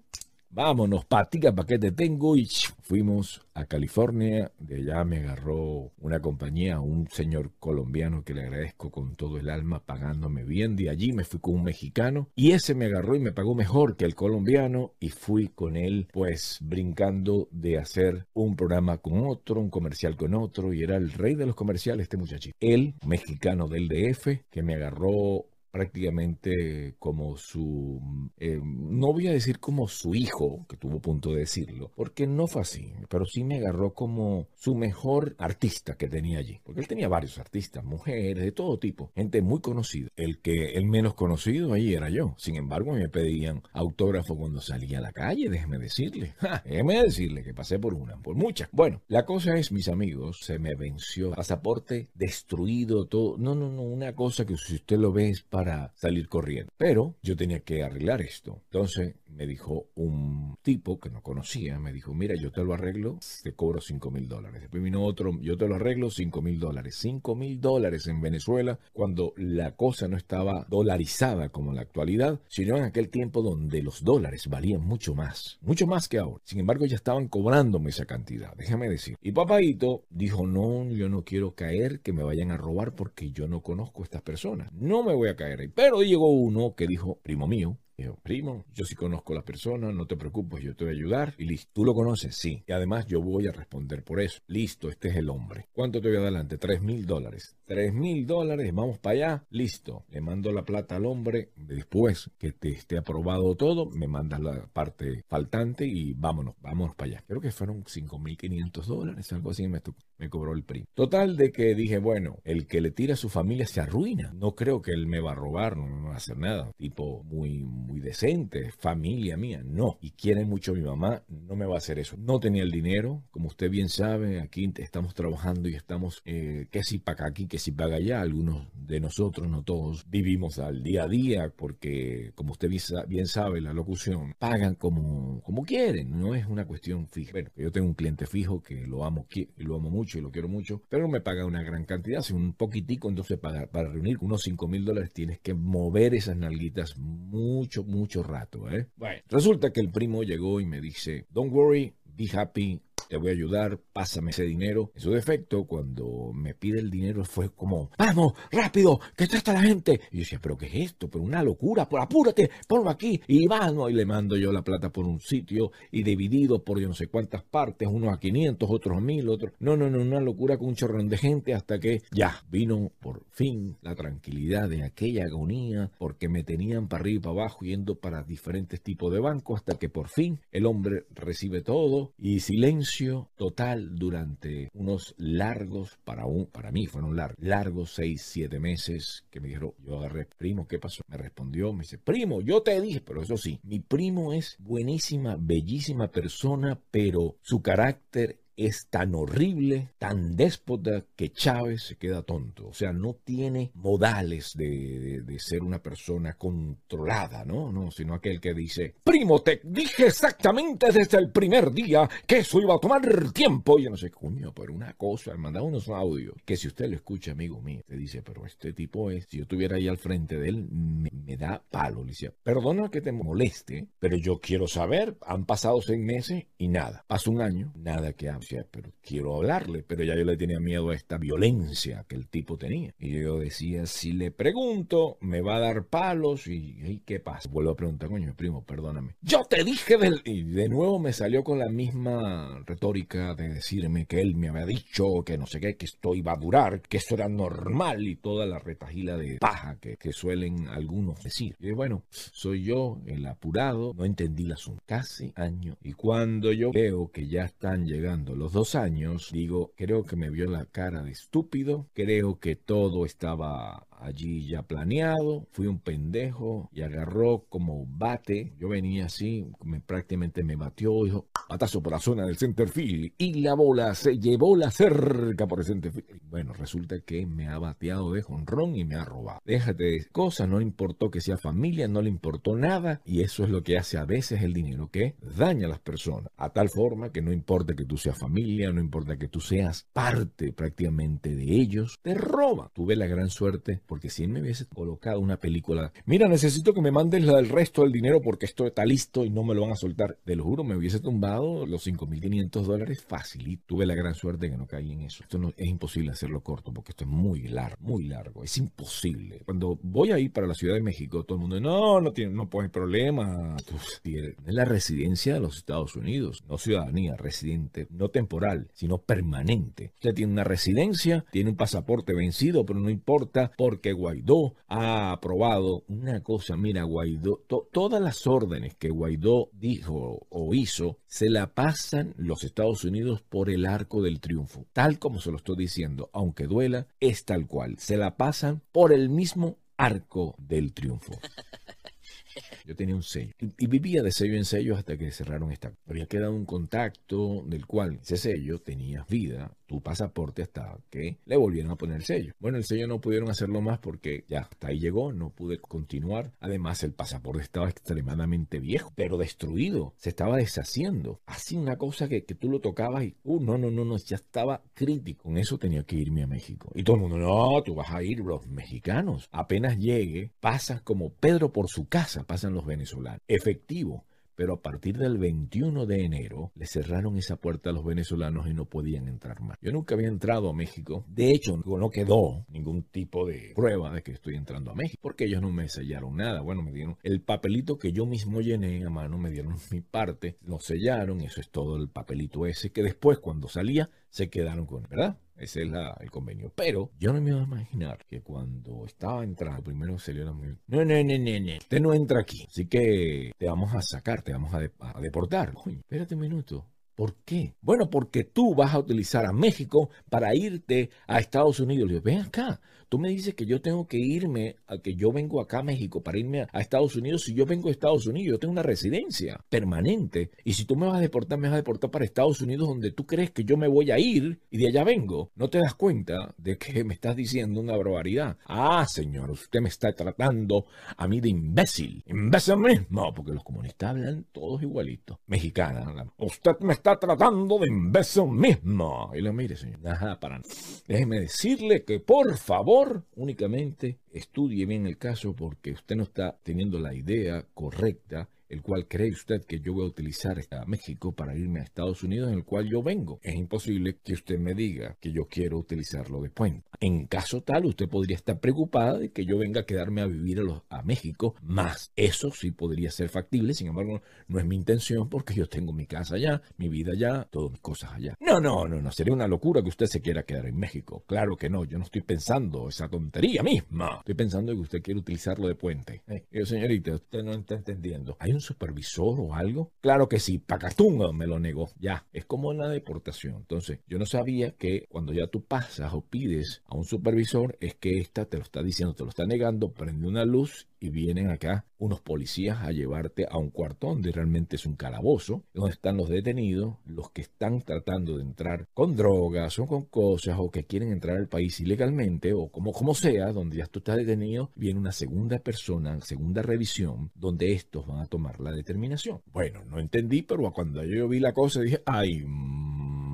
vámonos, 0.49 1.05
patica, 1.05 1.53
¿para 1.53 1.67
qué 1.67 1.79
te 1.79 1.91
tengo? 1.91 2.35
Y 2.35 2.47
fuimos 2.81 3.41
a 3.53 3.65
California, 3.65 4.51
de 4.57 4.77
allá 4.77 5.03
me 5.03 5.17
agarró 5.17 5.91
una 5.99 6.21
compañía, 6.21 6.79
un 6.79 7.07
señor 7.09 7.51
colombiano 7.59 8.23
que 8.23 8.33
le 8.33 8.43
agradezco 8.43 8.89
con 8.89 9.15
todo 9.15 9.37
el 9.37 9.49
alma, 9.49 9.85
pagándome 9.85 10.43
bien, 10.43 10.75
de 10.75 10.89
allí 10.89 11.11
me 11.11 11.23
fui 11.23 11.39
con 11.39 11.55
un 11.55 11.63
mexicano, 11.63 12.29
y 12.35 12.51
ese 12.51 12.73
me 12.75 12.85
agarró 12.85 13.15
y 13.15 13.19
me 13.19 13.31
pagó 13.31 13.55
mejor 13.55 13.95
que 13.95 14.05
el 14.05 14.15
colombiano, 14.15 14.93
y 14.99 15.09
fui 15.09 15.49
con 15.49 15.75
él, 15.75 16.07
pues, 16.11 16.57
brincando 16.61 17.47
de 17.51 17.77
hacer 17.77 18.27
un 18.33 18.55
programa 18.55 18.97
con 18.97 19.27
otro, 19.27 19.59
un 19.59 19.69
comercial 19.69 20.15
con 20.15 20.33
otro, 20.33 20.73
y 20.73 20.83
era 20.83 20.95
el 20.95 21.11
rey 21.11 21.35
de 21.35 21.45
los 21.45 21.55
comerciales 21.55 22.03
este 22.03 22.17
muchachito. 22.17 22.55
El 22.59 22.95
mexicano 23.05 23.67
del 23.67 23.87
DF, 23.87 24.45
que 24.49 24.63
me 24.63 24.75
agarró 24.75 25.45
prácticamente 25.71 26.95
como 26.99 27.37
su, 27.37 28.01
eh, 28.37 28.59
no 28.63 29.13
voy 29.13 29.27
a 29.27 29.33
decir 29.33 29.59
como 29.59 29.87
su 29.87 30.15
hijo, 30.15 30.65
que 30.67 30.77
tuvo 30.77 30.99
punto 30.99 31.31
de 31.31 31.39
decirlo, 31.39 31.91
porque 31.95 32.27
no 32.27 32.47
fue 32.47 32.61
así, 32.61 32.93
pero 33.09 33.25
sí 33.25 33.43
me 33.43 33.57
agarró 33.57 33.93
como 33.93 34.47
su 34.55 34.75
mejor 34.75 35.35
artista 35.37 35.95
que 35.95 36.07
tenía 36.07 36.39
allí, 36.39 36.59
porque 36.63 36.81
él 36.81 36.87
tenía 36.87 37.07
varios 37.07 37.37
artistas, 37.37 37.83
mujeres, 37.83 38.43
de 38.43 38.51
todo 38.51 38.79
tipo, 38.79 39.11
gente 39.15 39.41
muy 39.41 39.59
conocida. 39.61 40.09
El 40.15 40.39
que 40.39 40.73
el 40.73 40.85
menos 40.85 41.13
conocido 41.13 41.73
ahí 41.73 41.93
era 41.93 42.09
yo. 42.09 42.35
Sin 42.37 42.55
embargo, 42.55 42.93
me 42.93 43.09
pedían 43.09 43.63
autógrafo 43.73 44.35
cuando 44.35 44.61
salía 44.61 44.99
a 44.99 45.01
la 45.01 45.11
calle, 45.11 45.49
déjeme 45.49 45.77
decirle, 45.77 46.33
déjeme 46.65 47.03
decirle 47.03 47.43
que 47.43 47.53
pasé 47.53 47.79
por 47.79 47.93
una, 47.93 48.17
por 48.17 48.35
muchas. 48.35 48.69
Bueno, 48.71 49.01
la 49.07 49.25
cosa 49.25 49.57
es, 49.57 49.71
mis 49.71 49.87
amigos, 49.87 50.39
se 50.41 50.59
me 50.59 50.75
venció 50.75 51.31
pasaporte 51.31 52.09
destruido, 52.13 53.05
todo. 53.05 53.37
No, 53.37 53.55
no, 53.55 53.71
no, 53.71 53.81
una 53.81 54.15
cosa 54.15 54.45
que 54.45 54.57
si 54.57 54.75
usted 54.75 54.97
lo 54.97 55.11
ve 55.11 55.29
es 55.29 55.41
para 55.41 55.58
salir 55.95 56.27
corriendo. 56.27 56.71
Pero 56.77 57.15
yo 57.21 57.35
tenía 57.35 57.61
que 57.61 57.83
arreglar 57.83 58.21
esto. 58.21 58.61
Entonces 58.65 59.15
me 59.27 59.47
dijo 59.47 59.87
un 59.95 60.57
tipo 60.61 60.99
que 60.99 61.09
no 61.09 61.21
conocía, 61.21 61.79
me 61.79 61.93
dijo, 61.93 62.13
mira, 62.13 62.35
yo 62.35 62.51
te 62.51 62.63
lo 62.63 62.73
arreglo, 62.73 63.19
te 63.43 63.53
cobro 63.53 63.79
5 63.81 64.11
mil 64.11 64.27
dólares. 64.27 64.61
Después 64.61 64.83
vino 64.83 65.03
otro, 65.03 65.31
yo 65.41 65.57
te 65.57 65.67
lo 65.67 65.75
arreglo, 65.75 66.09
5 66.09 66.41
mil 66.41 66.59
dólares. 66.59 66.95
5 66.99 67.35
mil 67.35 67.59
dólares 67.59 68.07
en 68.07 68.21
Venezuela 68.21 68.79
cuando 68.93 69.33
la 69.37 69.75
cosa 69.75 70.07
no 70.07 70.17
estaba 70.17 70.65
dolarizada 70.69 71.49
como 71.49 71.71
en 71.71 71.77
la 71.77 71.83
actualidad, 71.83 72.39
sino 72.47 72.77
en 72.77 72.83
aquel 72.83 73.09
tiempo 73.09 73.41
donde 73.41 73.81
los 73.81 74.03
dólares 74.03 74.47
valían 74.47 74.81
mucho 74.85 75.15
más, 75.15 75.57
mucho 75.61 75.87
más 75.87 76.07
que 76.07 76.17
ahora. 76.17 76.41
Sin 76.43 76.59
embargo, 76.59 76.85
ya 76.85 76.95
estaban 76.95 77.27
cobrándome 77.27 77.89
esa 77.89 78.05
cantidad, 78.05 78.55
déjame 78.55 78.89
decir. 78.89 79.17
Y 79.21 79.31
papadito 79.31 80.03
dijo, 80.09 80.45
no, 80.45 80.89
yo 80.91 81.09
no 81.09 81.23
quiero 81.23 81.55
caer, 81.55 82.01
que 82.01 82.13
me 82.13 82.23
vayan 82.23 82.51
a 82.51 82.57
robar 82.57 82.93
porque 82.93 83.31
yo 83.31 83.47
no 83.47 83.61
conozco 83.61 84.01
a 84.01 84.05
estas 84.05 84.21
personas. 84.21 84.71
No 84.73 85.03
me 85.03 85.13
voy 85.13 85.29
a 85.29 85.35
caer 85.35 85.48
Pero 85.75 86.01
llegó 86.01 86.31
uno 86.31 86.75
que 86.75 86.87
dijo, 86.87 87.19
primo 87.21 87.47
mío, 87.47 87.77
Dijo, 87.99 88.17
primo, 88.23 88.63
yo 88.73 88.85
sí 88.85 88.95
conozco 88.95 89.33
a 89.33 89.35
la 89.35 89.41
persona, 89.43 89.91
no 89.91 90.07
te 90.07 90.15
preocupes, 90.15 90.63
yo 90.63 90.73
te 90.73 90.85
voy 90.85 90.93
a 90.93 90.95
ayudar. 90.95 91.35
Y 91.37 91.43
listo. 91.43 91.69
¿Tú 91.73 91.83
lo 91.83 91.93
conoces? 91.93 92.37
Sí. 92.37 92.63
Y 92.65 92.71
además 92.71 93.05
yo 93.07 93.21
voy 93.21 93.47
a 93.47 93.51
responder 93.51 94.05
por 94.05 94.21
eso. 94.21 94.39
Listo, 94.47 94.87
este 94.87 95.09
es 95.09 95.17
el 95.17 95.29
hombre. 95.29 95.67
¿Cuánto 95.73 95.99
te 95.99 96.07
voy 96.07 96.15
adelante? 96.15 96.57
Tres 96.57 96.81
mil 96.81 97.05
dólares. 97.05 97.57
Tres 97.69 97.93
mil 97.93 98.25
dólares, 98.25 98.73
vamos 98.73 98.97
para 98.97 99.13
allá. 99.13 99.43
Listo. 99.51 100.03
Le 100.09 100.21
mando 100.21 100.51
la 100.51 100.65
plata 100.65 100.95
al 100.95 101.05
hombre. 101.05 101.51
Después 101.55 102.31
que 102.39 102.51
te 102.51 102.69
esté 102.69 102.97
aprobado 102.97 103.53
todo, 103.55 103.91
me 103.91 104.07
mandas 104.07 104.39
la 104.39 104.65
parte 104.73 105.23
faltante 105.27 105.85
y 105.85 106.13
vámonos, 106.13 106.55
vámonos 106.61 106.95
para 106.95 107.11
allá. 107.11 107.23
Creo 107.27 107.39
que 107.39 107.51
fueron 107.51 107.83
cinco 107.85 108.17
mil 108.17 108.35
quinientos 108.37 108.87
dólares, 108.87 109.31
algo 109.33 109.51
así 109.51 109.67
me, 109.67 109.83
me 110.17 110.29
cobró 110.31 110.53
el 110.53 110.63
primo. 110.63 110.87
Total 110.95 111.37
de 111.37 111.51
que 111.51 111.75
dije, 111.75 111.99
bueno, 111.99 112.39
el 112.43 112.65
que 112.65 112.81
le 112.81 112.89
tira 112.89 113.13
a 113.13 113.17
su 113.17 113.29
familia 113.29 113.67
se 113.67 113.81
arruina. 113.81 114.33
No 114.33 114.55
creo 114.55 114.81
que 114.81 114.91
él 114.91 115.05
me 115.05 115.19
va 115.19 115.33
a 115.33 115.35
robar, 115.35 115.77
no 115.77 115.85
me 115.85 116.07
va 116.07 116.15
a 116.15 116.17
hacer 116.17 116.39
nada. 116.39 116.71
Tipo 116.75 117.21
muy 117.23 117.59
muy 117.59 117.99
decente, 117.99 118.71
familia 118.79 119.37
mía, 119.37 119.61
no. 119.63 119.99
Y 120.01 120.13
quiere 120.13 120.43
mucho 120.43 120.71
a 120.71 120.75
mi 120.75 120.81
mamá, 120.81 121.21
no 121.27 121.55
me 121.55 121.67
va 121.67 121.75
a 121.75 121.77
hacer 121.77 121.99
eso. 121.99 122.17
No 122.17 122.39
tenía 122.39 122.63
el 122.63 122.71
dinero, 122.71 123.21
como 123.29 123.45
usted 123.45 123.69
bien 123.69 123.89
sabe, 123.89 124.41
aquí 124.41 124.73
estamos 124.77 125.13
trabajando 125.13 125.69
y 125.69 125.75
estamos 125.75 126.23
eh, 126.25 126.65
que 126.71 126.81
si 126.81 126.97
paga 126.97 127.27
aquí, 127.27 127.45
que 127.45 127.58
si 127.59 127.71
paga 127.71 127.97
allá. 127.97 128.21
Algunos 128.21 128.67
de 128.73 128.99
nosotros, 128.99 129.47
no 129.47 129.63
todos, 129.63 130.09
vivimos 130.09 130.57
al 130.59 130.81
día 130.81 131.03
a 131.03 131.07
día 131.07 131.53
porque, 131.55 132.31
como 132.35 132.53
usted 132.53 132.69
bien 133.07 133.27
sabe, 133.27 133.61
la 133.61 133.73
locución, 133.73 134.33
pagan 134.39 134.75
como, 134.75 135.41
como 135.41 135.63
quieren, 135.63 136.19
no 136.19 136.33
es 136.33 136.47
una 136.47 136.65
cuestión 136.65 137.07
fija. 137.07 137.31
Bueno, 137.33 137.51
yo 137.55 137.71
tengo 137.71 137.87
un 137.87 137.93
cliente 137.93 138.25
fijo 138.25 138.61
que 138.61 138.87
lo 138.87 139.05
amo, 139.05 139.27
lo 139.57 139.75
amo 139.75 139.89
mucho 139.89 140.17
y 140.17 140.21
lo 140.21 140.31
quiero 140.31 140.47
mucho, 140.47 140.81
pero 140.89 141.07
me 141.07 141.21
paga 141.21 141.45
una 141.45 141.61
gran 141.61 141.85
cantidad, 141.85 142.21
si 142.21 142.33
un 142.33 142.53
poquitico, 142.53 143.09
entonces 143.09 143.37
para, 143.37 143.67
para 143.67 143.89
reunir 143.89 144.17
unos 144.21 144.41
5 144.41 144.67
mil 144.67 144.83
dólares 144.83 145.13
tienes 145.13 145.39
que 145.39 145.53
mover 145.53 146.15
esas 146.15 146.37
nalguitas 146.37 146.97
mucho 146.97 147.83
mucho, 147.83 148.23
rato, 148.23 148.69
¿eh? 148.69 148.87
Bueno, 148.95 149.21
resulta 149.29 149.71
que 149.71 149.81
el 149.81 149.91
primo 149.91 150.23
llegó 150.23 150.59
y 150.59 150.65
me 150.65 150.81
dice, 150.81 151.25
don't 151.31 151.51
worry, 151.53 151.93
be 152.05 152.27
happy, 152.31 152.81
te 153.09 153.17
voy 153.17 153.29
a 153.29 153.33
ayudar, 153.33 153.79
pásame 153.91 154.29
ese 154.29 154.43
dinero. 154.43 154.91
En 154.93 155.01
su 155.01 155.11
defecto, 155.11 155.65
cuando 155.65 156.31
me 156.31 156.53
pide 156.53 156.79
el 156.79 156.91
dinero 156.91 157.25
fue 157.25 157.49
como, 157.49 157.89
vamos, 157.97 158.33
rápido, 158.51 158.99
que 159.17 159.23
está 159.23 159.51
la 159.51 159.63
gente. 159.63 159.99
Y 160.11 160.17
yo 160.17 160.19
decía, 160.19 160.39
pero 160.41 160.57
¿qué 160.57 160.67
es 160.67 160.91
esto? 160.91 161.09
Pero 161.09 161.23
una 161.23 161.41
locura, 161.41 161.89
por 161.89 162.01
apúrate, 162.01 162.51
ponlo 162.67 162.89
aquí 162.89 163.19
y 163.27 163.47
vamos. 163.47 163.89
Y 163.89 163.95
le 163.95 164.05
mando 164.05 164.37
yo 164.37 164.53
la 164.53 164.61
plata 164.61 164.91
por 164.91 165.05
un 165.05 165.19
sitio 165.19 165.71
y 165.91 166.03
dividido 166.03 166.63
por 166.63 166.79
yo 166.79 166.87
no 166.87 166.93
sé 166.93 167.07
cuántas 167.07 167.43
partes, 167.43 167.87
unos 167.87 168.13
a 168.13 168.19
500, 168.19 168.69
otros 168.71 168.97
a 168.97 169.01
1000, 169.01 169.29
otros. 169.29 169.53
No, 169.59 169.75
no, 169.75 169.89
no, 169.89 170.01
una 170.01 170.21
locura 170.21 170.59
con 170.59 170.67
un 170.67 170.75
chorrón 170.75 171.09
de 171.09 171.17
gente 171.17 171.55
hasta 171.55 171.79
que 171.79 172.03
ya 172.11 172.43
vino 172.51 172.91
por 172.99 173.25
fin 173.31 173.75
la 173.81 173.95
tranquilidad 173.95 174.69
de 174.69 174.83
aquella 174.83 175.25
agonía 175.25 175.91
porque 175.97 176.29
me 176.29 176.43
tenían 176.43 176.87
para 176.87 177.01
arriba 177.01 177.17
y 177.17 177.21
para 177.21 177.41
abajo 177.41 177.65
yendo 177.65 177.95
para 177.95 178.21
diferentes 178.21 178.81
tipos 178.81 179.11
de 179.11 179.19
bancos 179.19 179.61
hasta 179.61 179.79
que 179.79 179.89
por 179.89 180.09
fin 180.09 180.39
el 180.51 180.67
hombre 180.67 181.05
recibe 181.15 181.61
todo 181.61 182.13
y 182.19 182.41
silencio 182.41 182.98
total 183.35 183.95
durante 183.95 184.69
unos 184.73 185.15
largos, 185.17 185.97
para, 186.03 186.25
un, 186.25 186.47
para 186.47 186.71
mí 186.71 186.87
fueron 186.87 187.15
largos, 187.15 187.37
largos 187.39 187.91
seis, 187.93 188.21
siete 188.23 188.59
meses 188.59 189.25
que 189.29 189.39
me 189.39 189.47
dijeron, 189.47 189.73
yo 189.85 189.99
agarré, 189.99 190.27
primo, 190.37 190.67
¿qué 190.67 190.79
pasó? 190.79 191.03
Me 191.07 191.17
respondió, 191.17 191.71
me 191.73 191.81
dice, 191.81 191.97
primo, 191.97 192.41
yo 192.41 192.61
te 192.61 192.79
dije, 192.81 193.01
pero 193.01 193.21
eso 193.21 193.37
sí, 193.37 193.59
mi 193.63 193.79
primo 193.79 194.33
es 194.33 194.55
buenísima, 194.59 195.37
bellísima 195.39 196.09
persona, 196.09 196.79
pero 196.91 197.35
su 197.41 197.61
carácter 197.61 198.39
es 198.65 198.87
tan 198.89 199.15
horrible, 199.15 199.91
tan 199.97 200.35
déspota, 200.35 201.05
que 201.15 201.31
Chávez 201.31 201.83
se 201.83 201.95
queda 201.95 202.23
tonto. 202.23 202.67
O 202.67 202.73
sea, 202.73 202.91
no 202.91 203.13
tiene 203.13 203.71
modales 203.75 204.53
de, 204.55 205.23
ser 205.39 205.63
una 205.63 205.81
persona 205.81 206.33
controlada, 206.33 207.45
¿no? 207.45 207.71
No, 207.71 207.91
sino 207.91 208.13
aquel 208.13 208.41
que 208.41 208.53
dice, 208.53 208.95
primo, 209.03 209.41
te 209.41 209.61
dije 209.63 210.07
exactamente 210.07 210.91
desde 210.91 211.17
el 211.17 211.31
primer 211.31 211.71
día 211.71 212.09
que 212.27 212.39
eso 212.39 212.59
iba 212.59 212.75
a 212.75 212.79
tomar 212.79 213.31
tiempo. 213.31 213.79
Y 213.79 213.83
yo 213.83 213.91
no 213.91 213.97
sé, 213.97 214.11
coño, 214.11 214.53
pero 214.53 214.73
una 214.73 214.93
cosa, 214.93 215.35
mandaba 215.37 215.65
unos 215.65 215.87
audios 215.87 216.35
que 216.45 216.57
si 216.57 216.67
usted 216.67 216.89
lo 216.89 216.95
escucha, 216.95 217.31
amigo 217.31 217.61
mío, 217.61 217.81
te 217.87 217.95
dice, 217.95 218.21
pero 218.21 218.45
este 218.45 218.73
tipo 218.73 219.09
es, 219.09 219.25
si 219.29 219.37
yo 219.37 219.43
estuviera 219.43 219.77
ahí 219.77 219.87
al 219.87 219.97
frente 219.97 220.37
de 220.37 220.49
él, 220.49 220.67
me, 220.69 221.37
da 221.37 221.63
palo. 221.69 222.03
Le 222.03 222.09
decía, 222.09 222.33
perdona 222.43 222.89
que 222.89 222.99
te 222.99 223.13
moleste, 223.13 223.87
pero 223.99 224.17
yo 224.17 224.39
quiero 224.39 224.67
saber, 224.67 225.17
han 225.21 225.45
pasado 225.45 225.81
seis 225.81 225.99
meses 225.99 226.45
y 226.57 226.67
nada. 226.67 227.05
Pasó 227.07 227.31
un 227.31 227.41
año, 227.41 227.71
nada 227.77 228.11
que 228.11 228.29
hable 228.29 228.48
pero 228.71 228.91
quiero 229.01 229.35
hablarle, 229.35 229.83
pero 229.83 230.03
ya 230.03 230.15
yo 230.15 230.23
le 230.23 230.37
tenía 230.37 230.59
miedo 230.59 230.89
a 230.89 230.95
esta 230.95 231.17
violencia 231.17 232.05
que 232.07 232.15
el 232.15 232.27
tipo 232.27 232.57
tenía. 232.57 232.93
Y 232.99 233.21
yo 233.21 233.37
decía, 233.37 233.85
si 233.85 234.13
le 234.13 234.31
pregunto, 234.31 235.17
me 235.21 235.41
va 235.41 235.57
a 235.57 235.59
dar 235.59 235.85
palos 235.85 236.47
y, 236.47 237.01
¿qué 237.05 237.19
pasa? 237.19 237.49
Vuelvo 237.49 237.71
a 237.71 237.75
preguntar, 237.75 238.09
coño, 238.09 238.33
primo, 238.35 238.63
perdóname. 238.63 239.15
Yo 239.21 239.43
te 239.45 239.63
dije 239.63 239.97
del... 239.97 240.21
Y 240.25 240.43
de 240.43 240.69
nuevo 240.69 240.99
me 240.99 241.13
salió 241.13 241.43
con 241.43 241.59
la 241.59 241.69
misma 241.69 242.63
retórica 242.65 243.35
de 243.35 243.49
decirme 243.49 244.05
que 244.05 244.21
él 244.21 244.35
me 244.35 244.49
había 244.49 244.65
dicho 244.65 245.23
que 245.25 245.37
no 245.37 245.45
sé 245.45 245.59
qué, 245.59 245.75
que 245.75 245.85
esto 245.85 246.15
iba 246.15 246.33
a 246.33 246.37
durar, 246.37 246.81
que 246.81 246.97
eso 246.97 247.15
era 247.15 247.29
normal 247.29 248.07
y 248.07 248.15
toda 248.15 248.45
la 248.45 248.59
retajila 248.59 249.17
de 249.17 249.37
paja 249.39 249.77
que, 249.79 249.97
suelen 250.11 250.67
algunos 250.67 251.23
decir. 251.23 251.55
Y 251.59 251.71
bueno, 251.71 252.03
soy 252.09 252.63
yo 252.63 252.99
el 253.05 253.25
apurado, 253.27 253.93
no 253.95 254.05
entendí 254.05 254.43
la 254.43 254.55
asunto. 254.55 254.81
Casi 254.85 255.31
año. 255.35 255.77
Y 255.81 255.93
cuando 255.93 256.51
yo 256.51 256.71
veo 256.71 257.11
que 257.11 257.27
ya 257.27 257.43
están 257.43 257.85
llegando 257.85 258.28
los 258.35 258.53
dos 258.53 258.75
años, 258.75 259.29
digo, 259.31 259.73
creo 259.75 260.05
que 260.05 260.15
me 260.15 260.29
vio 260.29 260.49
la 260.49 260.65
cara 260.65 261.03
de 261.03 261.11
estúpido, 261.11 261.89
creo 261.93 262.39
que 262.39 262.55
todo 262.55 263.05
estaba 263.05 263.87
allí 263.99 264.47
ya 264.47 264.63
planeado, 264.63 265.47
fui 265.51 265.67
un 265.67 265.79
pendejo 265.79 266.69
y 266.73 266.81
agarró 266.81 267.45
como 267.49 267.85
bate, 267.87 268.53
yo 268.59 268.69
venía 268.69 269.05
así, 269.05 269.45
me, 269.63 269.79
prácticamente 269.79 270.43
me 270.43 270.55
batió, 270.55 271.03
dijo, 271.03 271.27
patazo 271.47 271.81
por 271.81 271.93
la 271.93 271.99
zona 271.99 272.25
del 272.25 272.37
center 272.37 272.69
field 272.69 273.13
y 273.17 273.41
la 273.41 273.53
bola 273.53 273.93
se 273.95 274.17
llevó 274.19 274.55
la 274.55 274.71
cerca 274.71 275.47
por 275.47 275.59
el 275.59 275.65
center 275.65 275.91
field. 275.91 276.21
Bueno, 276.29 276.53
resulta 276.53 276.99
que 276.99 277.25
me 277.25 277.47
ha 277.47 277.57
bateado 277.57 278.13
de 278.13 278.21
jonrón 278.21 278.75
y 278.75 278.85
me 278.85 278.95
ha 278.95 279.05
robado. 279.05 279.41
Déjate 279.45 279.83
de 279.83 280.05
cosas, 280.11 280.47
no 280.47 280.59
le 280.59 280.65
importó 280.65 281.09
que 281.09 281.21
sea 281.21 281.37
familia, 281.37 281.87
no 281.87 282.01
le 282.01 282.09
importó 282.09 282.55
nada 282.55 283.01
y 283.05 283.21
eso 283.21 283.43
es 283.43 283.49
lo 283.49 283.63
que 283.63 283.77
hace 283.77 283.97
a 283.97 284.05
veces 284.05 284.41
el 284.43 284.53
dinero, 284.53 284.89
que 284.91 285.15
daña 285.37 285.67
a 285.67 285.69
las 285.69 285.79
personas, 285.79 286.31
a 286.37 286.49
tal 286.49 286.69
forma 286.69 287.11
que 287.11 287.21
no 287.21 287.31
importa 287.31 287.75
que 287.75 287.85
tú 287.85 287.97
seas 287.97 288.17
familia, 288.17 288.71
no 288.71 288.79
importa 288.79 289.17
que 289.17 289.27
tú 289.27 289.39
seas 289.39 289.87
parte 289.93 290.53
prácticamente 290.53 291.35
de 291.35 291.43
ellos, 291.43 291.97
te 292.01 292.13
roba. 292.13 292.71
Tuve 292.73 292.95
la 292.95 293.07
gran 293.07 293.29
suerte 293.29 293.81
porque 293.89 294.11
si 294.11 294.23
él 294.23 294.29
me 294.29 294.41
hubiese 294.41 294.67
colocado 294.67 295.19
una 295.19 295.37
película, 295.37 295.91
mira, 296.05 296.27
necesito 296.27 296.73
que 296.73 296.81
me 296.81 296.91
mandes 296.91 297.27
el 297.27 297.49
resto 297.49 297.81
del 297.81 297.91
dinero 297.91 298.21
porque 298.21 298.45
esto 298.45 298.67
está 298.67 298.85
listo 298.85 299.25
y 299.25 299.31
no 299.31 299.43
me 299.43 299.55
lo 299.55 299.61
van 299.61 299.71
a 299.71 299.75
soltar, 299.75 300.17
te 300.23 300.35
lo 300.35 300.43
juro, 300.43 300.63
me 300.63 300.75
hubiese 300.75 300.99
tumbado 300.99 301.65
los 301.65 301.87
5.500 301.87 302.61
dólares 302.61 303.03
fácil. 303.03 303.59
Tuve 303.65 303.87
la 303.87 303.95
gran 303.95 304.13
suerte 304.13 304.49
que 304.49 304.57
no 304.57 304.67
caí 304.67 304.91
en 304.91 305.01
eso. 305.01 305.23
Esto 305.23 305.39
no, 305.39 305.51
es 305.57 305.67
imposible 305.67 306.11
hacerlo 306.11 306.41
corto 306.41 306.71
porque 306.71 306.91
esto 306.91 307.03
es 307.03 307.09
muy 307.09 307.47
largo, 307.47 307.77
muy 307.81 308.03
largo, 308.03 308.43
es 308.43 308.55
imposible. 308.57 309.41
Cuando 309.43 309.79
voy 309.81 310.11
a 310.11 310.19
ir 310.19 310.31
para 310.31 310.45
la 310.45 310.53
Ciudad 310.53 310.75
de 310.75 310.81
México, 310.81 311.23
todo 311.23 311.37
el 311.37 311.41
mundo, 311.41 311.59
no, 311.59 311.99
no 311.99 312.11
tiene, 312.11 312.33
no 312.33 312.47
hay 312.61 312.67
problema. 312.67 313.57
Es 314.03 314.53
la 314.53 314.65
residencia 314.65 315.33
de 315.33 315.39
los 315.39 315.57
Estados 315.57 315.95
Unidos, 315.95 316.43
no 316.47 316.59
ciudadanía, 316.59 317.15
residente, 317.15 317.87
no 317.89 318.09
temporal, 318.09 318.67
sino 318.73 318.99
permanente. 318.99 319.93
Usted 319.95 320.13
tiene 320.13 320.31
una 320.31 320.43
residencia, 320.43 321.25
tiene 321.31 321.49
un 321.49 321.55
pasaporte 321.55 322.13
vencido, 322.13 322.65
pero 322.65 322.79
no 322.79 322.89
importa 322.89 323.51
porque 323.57 323.78
porque 323.79 323.93
Guaidó 323.93 324.55
ha 324.67 325.13
aprobado 325.13 325.85
una 325.87 326.21
cosa, 326.21 326.57
mira, 326.57 326.83
Guaidó, 326.83 327.41
to- 327.47 327.69
todas 327.71 328.01
las 328.01 328.27
órdenes 328.27 328.75
que 328.75 328.89
Guaidó 328.89 329.49
dijo 329.53 330.27
o 330.29 330.53
hizo, 330.53 330.97
se 331.07 331.29
la 331.29 331.53
pasan 331.53 332.13
los 332.17 332.43
Estados 332.43 332.83
Unidos 332.83 333.21
por 333.21 333.49
el 333.49 333.65
arco 333.65 334.01
del 334.01 334.19
triunfo. 334.19 334.65
Tal 334.73 334.99
como 334.99 335.21
se 335.21 335.31
lo 335.31 335.37
estoy 335.37 335.55
diciendo, 335.55 336.09
aunque 336.11 336.45
duela, 336.45 336.87
es 336.99 337.23
tal 337.23 337.47
cual. 337.47 337.77
Se 337.79 337.95
la 337.95 338.17
pasan 338.17 338.61
por 338.73 338.91
el 338.91 339.07
mismo 339.07 339.55
arco 339.77 340.35
del 340.37 340.73
triunfo. 340.73 341.13
Yo 342.65 342.75
tenía 342.75 342.95
un 342.95 343.03
sello 343.03 343.33
y, 343.39 343.63
y 343.63 343.67
vivía 343.67 344.03
de 344.03 344.11
sello 344.11 344.35
en 344.35 344.43
sello 344.45 344.75
hasta 344.75 344.97
que 344.97 345.11
cerraron 345.11 345.53
esta. 345.53 345.71
Había 345.87 346.05
quedado 346.05 346.33
un 346.33 346.45
contacto 346.45 347.43
del 347.45 347.65
cual 347.65 347.99
ese 348.01 348.17
sello 348.17 348.59
tenía 348.59 349.05
vida, 349.09 349.55
tu 349.69 349.81
pasaporte 349.81 350.41
hasta 350.41 350.79
que 350.89 351.19
le 351.25 351.37
volvieron 351.37 351.71
a 351.71 351.75
poner 351.75 351.97
el 351.97 352.03
sello. 352.03 352.33
Bueno, 352.39 352.57
el 352.57 352.65
sello 352.65 352.87
no 352.87 352.99
pudieron 352.99 353.29
hacerlo 353.29 353.61
más 353.61 353.77
porque 353.77 354.25
ya 354.27 354.39
hasta 354.39 354.69
ahí 354.69 354.79
llegó, 354.79 355.13
no 355.13 355.29
pude 355.29 355.59
continuar. 355.59 356.33
Además, 356.39 356.83
el 356.83 356.93
pasaporte 356.93 357.43
estaba 357.43 357.69
extremadamente 357.69 358.59
viejo, 358.59 358.91
pero 358.95 359.15
destruido, 359.17 359.93
se 359.97 360.09
estaba 360.09 360.37
deshaciendo. 360.37 361.21
Así 361.27 361.55
una 361.55 361.77
cosa 361.77 362.09
que, 362.09 362.25
que 362.25 362.33
tú 362.33 362.49
lo 362.49 362.61
tocabas 362.61 363.03
y, 363.03 363.15
uh, 363.23 363.39
no, 363.39 363.59
no, 363.59 363.69
no, 363.69 363.85
no, 363.85 363.95
ya 363.97 364.15
estaba 364.15 364.63
crítico. 364.73 365.25
Con 365.25 365.37
eso 365.37 365.59
tenía 365.59 365.83
que 365.83 365.97
irme 365.97 366.23
a 366.23 366.27
México. 366.27 366.71
Y 366.73 366.83
todo 366.83 366.95
el 366.95 367.03
mundo, 367.03 367.17
no, 367.19 367.61
tú 367.61 367.75
vas 367.75 367.91
a 367.91 368.01
ir, 368.01 368.21
los 368.21 368.47
mexicanos. 368.47 369.29
Apenas 369.31 369.77
llegue, 369.77 370.31
pasas 370.39 370.81
como 370.81 371.11
Pedro 371.11 371.53
por 371.53 371.67
su 371.69 371.87
casa, 371.87 372.23
pasan 372.23 372.55
los 372.55 372.65
venezolanos. 372.65 373.21
Efectivo. 373.27 374.03
Pero 374.39 374.53
a 374.53 374.61
partir 374.61 374.97
del 374.97 375.17
21 375.17 375.85
de 375.85 376.05
enero 376.05 376.53
le 376.55 376.65
cerraron 376.65 377.17
esa 377.17 377.35
puerta 377.35 377.71
a 377.71 377.73
los 377.73 377.83
venezolanos 377.83 378.47
y 378.47 378.53
no 378.53 378.63
podían 378.63 379.09
entrar 379.09 379.41
más. 379.41 379.57
Yo 379.61 379.73
nunca 379.73 379.95
había 379.95 380.07
entrado 380.07 380.49
a 380.49 380.53
México. 380.53 381.03
De 381.09 381.31
hecho, 381.31 381.57
no 381.57 381.89
quedó 381.89 382.45
ningún 382.47 382.83
tipo 382.83 383.27
de 383.27 383.51
prueba 383.53 383.91
de 383.91 384.01
que 384.01 384.13
estoy 384.13 384.37
entrando 384.37 384.71
a 384.71 384.75
México, 384.75 384.97
porque 385.01 385.25
ellos 385.25 385.41
no 385.41 385.51
me 385.51 385.67
sellaron 385.67 386.15
nada. 386.15 386.39
Bueno, 386.39 386.61
me 386.61 386.71
dieron 386.71 386.95
el 387.03 387.19
papelito 387.19 387.77
que 387.77 387.91
yo 387.91 388.05
mismo 388.05 388.39
llené 388.39 388.81
a 388.85 388.89
mano, 388.89 389.17
me 389.17 389.29
dieron 389.29 389.55
mi 389.71 389.81
parte, 389.81 390.37
lo 390.45 390.61
sellaron, 390.61 391.19
eso 391.19 391.41
es 391.41 391.49
todo 391.49 391.75
el 391.75 391.89
papelito 391.89 392.45
ese, 392.45 392.71
que 392.71 392.81
después 392.81 393.19
cuando 393.19 393.49
salía 393.49 393.89
se 394.09 394.29
quedaron 394.29 394.65
con, 394.65 394.83
¿verdad? 394.83 395.17
Ese 395.39 395.63
es 395.63 395.71
el 396.01 396.11
convenio. 396.11 396.51
Pero 396.55 396.91
yo 396.99 397.13
no 397.13 397.21
me 397.21 397.31
iba 397.31 397.39
a 397.39 397.43
imaginar 397.43 398.05
que 398.05 398.21
cuando 398.21 398.85
estaba 398.85 399.23
entrando, 399.23 399.63
primero 399.63 399.97
salió 399.97 400.25
la 400.25 400.33
mujer. 400.33 400.57
No, 400.67 400.83
no, 400.83 400.95
no, 401.03 401.17
no, 401.17 401.39
no. 401.39 401.57
Usted 401.57 401.79
no 401.79 401.93
entra 401.93 402.19
aquí. 402.19 402.45
Así 402.47 402.67
que 402.67 403.31
te 403.37 403.47
vamos 403.47 403.73
a 403.73 403.81
sacar, 403.81 404.21
te 404.21 404.33
vamos 404.33 404.53
a 404.53 404.99
deportar. 404.99 405.53
Coño, 405.53 405.79
espérate 405.79 406.15
un 406.15 406.21
minuto. 406.21 406.65
¿Por 406.99 407.15
qué? 407.23 407.55
Bueno, 407.61 407.89
porque 407.89 408.25
tú 408.25 408.53
vas 408.53 408.73
a 408.73 408.79
utilizar 408.79 409.25
a 409.25 409.31
México 409.31 409.89
para 410.09 410.35
irte 410.35 410.89
a 411.07 411.19
Estados 411.19 411.61
Unidos. 411.61 411.87
Le 411.87 411.93
digo, 411.93 412.03
ven 412.03 412.19
acá. 412.19 412.59
Tú 412.89 412.99
me 412.99 413.09
dices 413.09 413.35
que 413.35 413.45
yo 413.45 413.61
tengo 413.61 413.87
que 413.87 413.97
irme, 413.97 414.55
a 414.67 414.79
que 414.79 414.95
yo 414.95 415.11
vengo 415.11 415.39
acá 415.41 415.59
a 415.59 415.63
México 415.63 416.01
para 416.01 416.17
irme 416.17 416.41
a, 416.41 416.49
a 416.51 416.61
Estados 416.61 416.95
Unidos. 416.95 417.23
Si 417.23 417.33
yo 417.33 417.45
vengo 417.45 417.69
a 417.69 417.71
Estados 417.71 418.07
Unidos, 418.07 418.31
yo 418.31 418.39
tengo 418.39 418.51
una 418.51 418.63
residencia 418.63 419.39
permanente. 419.49 420.31
Y 420.43 420.53
si 420.53 420.65
tú 420.65 420.75
me 420.75 420.87
vas 420.87 420.97
a 420.97 421.01
deportar, 421.01 421.37
me 421.37 421.47
vas 421.47 421.53
a 421.53 421.57
deportar 421.57 421.91
para 421.91 422.05
Estados 422.05 422.41
Unidos, 422.41 422.67
donde 422.67 422.91
tú 422.91 423.05
crees 423.05 423.31
que 423.31 423.43
yo 423.43 423.57
me 423.57 423.67
voy 423.67 423.91
a 423.91 423.99
ir 423.99 424.39
y 424.49 424.57
de 424.57 424.67
allá 424.69 424.83
vengo. 424.83 425.31
No 425.35 425.49
te 425.49 425.59
das 425.59 425.75
cuenta 425.75 426.33
de 426.37 426.57
que 426.57 426.83
me 426.83 426.93
estás 426.93 427.15
diciendo 427.15 427.59
una 427.59 427.77
barbaridad. 427.77 428.37
Ah, 428.45 428.85
señor, 428.87 429.31
usted 429.31 429.61
me 429.61 429.69
está 429.69 429.93
tratando 429.93 430.65
a 430.97 431.07
mí 431.07 431.21
de 431.21 431.29
imbécil. 431.29 432.03
Imbécil 432.07 432.57
mismo, 432.57 433.13
porque 433.13 433.33
los 433.33 433.43
comunistas 433.43 433.91
hablan 433.91 434.25
todos 434.31 434.61
igualitos. 434.61 435.17
Mexicana. 435.27 436.11
Usted 436.17 436.59
me 436.61 436.73
está 436.73 436.97
tratando 436.97 437.59
de 437.59 437.67
imbécil 437.67 438.27
mismo. 438.27 439.11
Y 439.13 439.21
le 439.21 439.31
mire, 439.31 439.55
señor. 439.55 439.87
Ajá, 439.87 440.19
para. 440.19 440.41
Déjeme 440.87 441.19
decirle 441.19 441.83
que 441.83 441.99
por 441.99 442.35
favor, 442.37 442.78
únicamente 443.15 443.99
estudie 444.11 444.65
bien 444.65 444.85
el 444.85 444.97
caso 444.97 445.35
porque 445.35 445.71
usted 445.71 445.95
no 445.95 446.03
está 446.03 446.37
teniendo 446.43 446.79
la 446.79 446.93
idea 446.93 447.45
correcta 447.53 448.29
el 448.49 448.61
cual 448.61 448.87
cree 448.87 449.11
usted 449.11 449.45
que 449.45 449.59
yo 449.59 449.73
voy 449.73 449.85
a 449.85 449.89
utilizar 449.89 450.39
a 450.51 450.65
México 450.65 451.11
para 451.11 451.35
irme 451.35 451.59
a 451.59 451.63
Estados 451.63 452.03
Unidos, 452.03 452.31
en 452.31 452.39
el 452.39 452.43
cual 452.43 452.67
yo 452.69 452.81
vengo. 452.83 453.19
Es 453.23 453.35
imposible 453.35 453.97
que 454.03 454.13
usted 454.13 454.37
me 454.37 454.53
diga 454.53 454.97
que 454.99 455.11
yo 455.11 455.25
quiero 455.25 455.57
utilizarlo 455.57 456.21
de 456.21 456.29
puente. 456.29 456.67
En 456.79 457.07
caso 457.07 457.41
tal, 457.41 457.65
usted 457.65 457.87
podría 457.87 458.15
estar 458.15 458.39
preocupada 458.39 458.97
de 458.97 459.11
que 459.11 459.25
yo 459.25 459.37
venga 459.37 459.61
a 459.61 459.65
quedarme 459.65 460.01
a 460.01 460.07
vivir 460.07 460.39
a, 460.39 460.77
a 460.77 460.83
México, 460.83 461.35
más 461.41 461.91
eso 461.95 462.31
sí 462.31 462.51
podría 462.51 462.91
ser 462.91 463.09
factible, 463.09 463.53
sin 463.53 463.67
embargo, 463.67 464.01
no 464.27 464.39
es 464.39 464.45
mi 464.45 464.55
intención 464.55 465.09
porque 465.09 465.33
yo 465.33 465.47
tengo 465.47 465.73
mi 465.73 465.85
casa 465.85 466.15
allá, 466.15 466.41
mi 466.57 466.69
vida 466.69 466.93
allá, 466.93 467.27
todas 467.29 467.51
mis 467.51 467.61
cosas 467.61 467.91
allá. 467.93 468.15
No, 468.19 468.39
no, 468.39 468.67
no, 468.67 468.81
no, 468.81 468.91
sería 468.91 469.13
una 469.13 469.27
locura 469.27 469.61
que 469.61 469.69
usted 469.69 469.87
se 469.87 470.01
quiera 470.01 470.23
quedar 470.23 470.45
en 470.45 470.57
México. 470.57 471.03
Claro 471.07 471.35
que 471.35 471.49
no, 471.49 471.65
yo 471.65 471.77
no 471.77 471.83
estoy 471.83 472.01
pensando 472.01 472.69
esa 472.69 472.87
tontería 472.87 473.43
misma. 473.43 473.97
Estoy 473.99 474.15
pensando 474.15 474.53
que 474.53 474.59
usted 474.59 474.81
quiere 474.81 474.99
utilizarlo 474.99 475.47
de 475.47 475.55
puente. 475.55 476.01
Eh, 476.07 476.25
yo, 476.31 476.45
señorita, 476.45 476.95
usted 476.95 477.23
no 477.23 477.33
está 477.33 477.55
entendiendo. 477.55 478.15
¿Hay 478.19 478.31
un 478.31 478.38
supervisor 478.41 479.19
o 479.19 479.35
algo? 479.35 479.71
Claro 479.81 480.07
que 480.07 480.19
sí, 480.19 480.37
Pacatunga 480.37 481.11
me 481.11 481.27
lo 481.27 481.39
negó. 481.39 481.69
Ya, 481.79 482.07
es 482.13 482.25
como 482.25 482.51
en 482.51 482.59
la 482.59 482.69
deportación. 482.69 483.35
Entonces, 483.35 483.79
yo 483.87 483.99
no 483.99 484.05
sabía 484.05 484.51
que 484.51 484.87
cuando 484.89 485.13
ya 485.13 485.27
tú 485.27 485.43
pasas 485.43 485.93
o 485.93 486.01
pides 486.01 486.61
a 486.65 486.75
un 486.75 486.85
supervisor, 486.85 487.57
es 487.59 487.75
que 487.75 487.99
esta 487.99 488.25
te 488.25 488.37
lo 488.37 488.43
está 488.43 488.63
diciendo, 488.63 488.95
te 488.95 489.03
lo 489.03 489.09
está 489.09 489.25
negando, 489.25 489.71
prende 489.73 490.07
una 490.07 490.25
luz 490.25 490.68
y 490.79 490.89
vienen 490.89 491.29
acá 491.29 491.65
unos 491.77 492.01
policías 492.01 492.59
a 492.61 492.71
llevarte 492.71 493.25
a 493.29 493.37
un 493.37 493.49
cuarto 493.49 493.87
donde 493.87 494.11
realmente 494.11 494.57
es 494.57 494.65
un 494.65 494.75
calabozo, 494.75 495.43
donde 495.53 495.71
están 495.71 495.97
los 495.97 496.09
detenidos, 496.09 496.75
los 496.85 497.11
que 497.11 497.21
están 497.21 497.61
tratando 497.61 498.17
de 498.17 498.23
entrar 498.23 498.67
con 498.73 498.95
drogas 498.95 499.59
o 499.59 499.67
con 499.67 499.85
cosas 499.85 500.37
o 500.39 500.51
que 500.51 500.65
quieren 500.65 500.91
entrar 500.91 501.17
al 501.17 501.27
país 501.27 501.59
ilegalmente 501.59 502.33
o 502.33 502.49
como, 502.49 502.71
como 502.73 502.93
sea, 502.93 503.31
donde 503.31 503.57
ya 503.57 503.67
tú 503.67 503.79
estás 503.79 503.97
detenido, 503.97 504.51
viene 504.55 504.79
una 504.79 504.91
segunda 504.91 505.39
persona, 505.39 505.99
segunda 506.01 506.41
revisión, 506.41 507.11
donde 507.15 507.53
estos 507.53 507.87
van 507.87 508.01
a 508.01 508.07
tomar 508.07 508.39
la 508.39 508.51
determinación. 508.51 509.21
Bueno, 509.31 509.63
no 509.65 509.79
entendí, 509.79 510.21
pero 510.21 510.51
cuando 510.51 510.83
yo 510.83 511.07
vi 511.07 511.19
la 511.19 511.33
cosa 511.33 511.61
dije, 511.61 511.81
ay, 511.85 512.25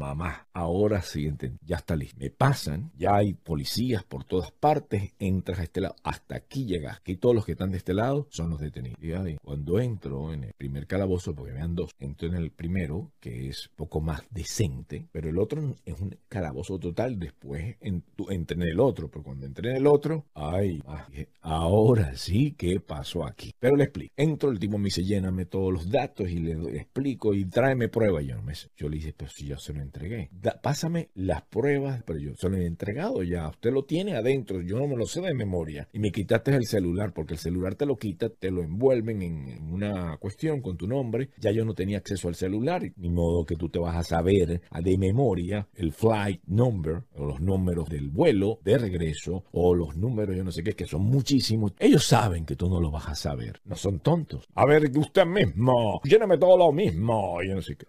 mamá, 0.07 0.47
ahora 0.53 1.01
sí 1.01 1.25
entendí, 1.25 1.57
ya 1.65 1.77
está 1.77 1.95
listo. 1.95 2.17
Me 2.19 2.29
pasan, 2.29 2.91
ya 2.97 3.15
hay 3.15 3.33
policías 3.33 4.03
por 4.03 4.23
todas 4.23 4.51
partes, 4.51 5.13
entras 5.19 5.59
a 5.59 5.63
este 5.63 5.81
lado, 5.81 5.95
hasta 6.03 6.35
aquí 6.35 6.65
llegas, 6.65 6.97
aquí 6.97 7.15
todos 7.17 7.35
los 7.35 7.45
que 7.45 7.53
están 7.53 7.71
de 7.71 7.77
este 7.77 7.93
lado 7.93 8.27
son 8.29 8.49
los 8.49 8.59
detenidos. 8.59 8.97
Y 9.01 9.13
ahí, 9.13 9.37
cuando 9.43 9.79
entro 9.79 10.33
en 10.33 10.45
el 10.45 10.53
primer 10.53 10.87
calabozo, 10.87 11.33
porque 11.35 11.53
vean 11.53 11.75
dos, 11.75 11.91
entro 11.99 12.27
en 12.27 12.35
el 12.35 12.51
primero, 12.51 13.11
que 13.19 13.49
es 13.49 13.69
poco 13.75 14.01
más 14.01 14.23
decente, 14.31 15.07
pero 15.11 15.29
el 15.29 15.37
otro 15.37 15.75
es 15.85 15.99
un 15.99 16.17
calabozo 16.27 16.79
total, 16.79 17.19
después 17.19 17.75
en, 17.81 18.03
entré 18.29 18.55
en 18.55 18.69
el 18.69 18.79
otro, 18.79 19.09
pero 19.09 19.23
cuando 19.23 19.45
entré 19.45 19.71
en 19.71 19.77
el 19.77 19.87
otro, 19.87 20.25
ay, 20.33 20.81
ah, 20.87 21.07
ahora 21.41 22.15
sí, 22.15 22.55
¿qué 22.57 22.79
pasó 22.79 23.25
aquí? 23.25 23.51
Pero 23.59 23.75
le 23.75 23.85
explico. 23.85 24.13
Entro, 24.17 24.51
el 24.51 24.59
tipo 24.59 24.77
me 24.77 24.85
dice, 24.85 25.03
lléname 25.03 25.45
todos 25.45 25.71
los 25.71 25.89
datos 25.89 26.29
y 26.29 26.39
le, 26.39 26.77
explico 26.77 27.33
y 27.33 27.45
tráeme 27.45 27.89
pruebas. 27.89 28.25
Yo, 28.25 28.35
no 28.35 28.41
me, 28.41 28.53
yo 28.75 28.89
le 28.89 28.97
dije, 28.97 29.13
pero 29.15 29.31
si 29.31 29.45
yo 29.47 29.57
se 29.57 29.73
lo 29.73 29.81
entregué. 29.95 30.29
Pásame 30.61 31.09
las 31.15 31.41
pruebas, 31.43 32.03
pero 32.05 32.19
yo 32.19 32.35
se 32.35 32.49
lo 32.49 32.57
he 32.57 32.65
entregado 32.65 33.23
ya. 33.23 33.47
Usted 33.49 33.71
lo 33.71 33.85
tiene 33.85 34.15
adentro, 34.15 34.61
yo 34.61 34.77
no 34.77 34.87
me 34.87 34.95
lo 34.95 35.05
sé 35.05 35.21
de 35.21 35.33
memoria. 35.33 35.87
Y 35.93 35.99
me 35.99 36.11
quitaste 36.11 36.53
el 36.55 36.65
celular, 36.65 37.13
porque 37.13 37.33
el 37.33 37.39
celular 37.39 37.75
te 37.75 37.85
lo 37.85 37.97
quita, 37.97 38.29
te 38.29 38.51
lo 38.51 38.61
envuelven 38.61 39.21
en, 39.21 39.71
una 39.71 40.17
cuestión 40.17 40.61
con 40.61 40.77
tu 40.77 40.87
nombre. 40.87 41.29
Ya 41.39 41.51
yo 41.51 41.65
no 41.65 41.73
tenía 41.73 41.97
acceso 41.97 42.27
al 42.27 42.35
celular, 42.35 42.83
ni 42.97 43.09
modo 43.09 43.45
que 43.45 43.55
tú 43.55 43.69
te 43.69 43.79
vas 43.79 43.95
a 43.95 44.03
saber 44.03 44.61
de 44.83 44.97
memoria 44.97 45.67
el 45.75 45.91
flight 45.91 46.41
number, 46.47 47.03
o 47.15 47.25
los 47.25 47.39
números 47.39 47.89
del 47.89 48.09
vuelo 48.09 48.59
de 48.63 48.77
regreso, 48.77 49.45
o 49.51 49.73
los 49.73 49.95
números, 49.95 50.35
yo 50.35 50.43
no 50.43 50.51
sé 50.51 50.63
qué, 50.63 50.73
que 50.73 50.85
son 50.85 51.03
muchísimos. 51.03 51.73
Ellos 51.79 52.05
saben 52.05 52.45
que 52.45 52.55
tú 52.55 52.69
no 52.69 52.79
lo 52.79 52.91
vas 52.91 53.07
a 53.07 53.15
saber. 53.15 53.61
No 53.65 53.75
son 53.75 53.99
tontos. 53.99 54.47
A 54.55 54.65
ver, 54.65 54.91
usted 54.95 55.25
mismo, 55.25 56.01
lléname 56.03 56.37
todo 56.37 56.57
lo 56.57 56.71
mismo. 56.71 57.39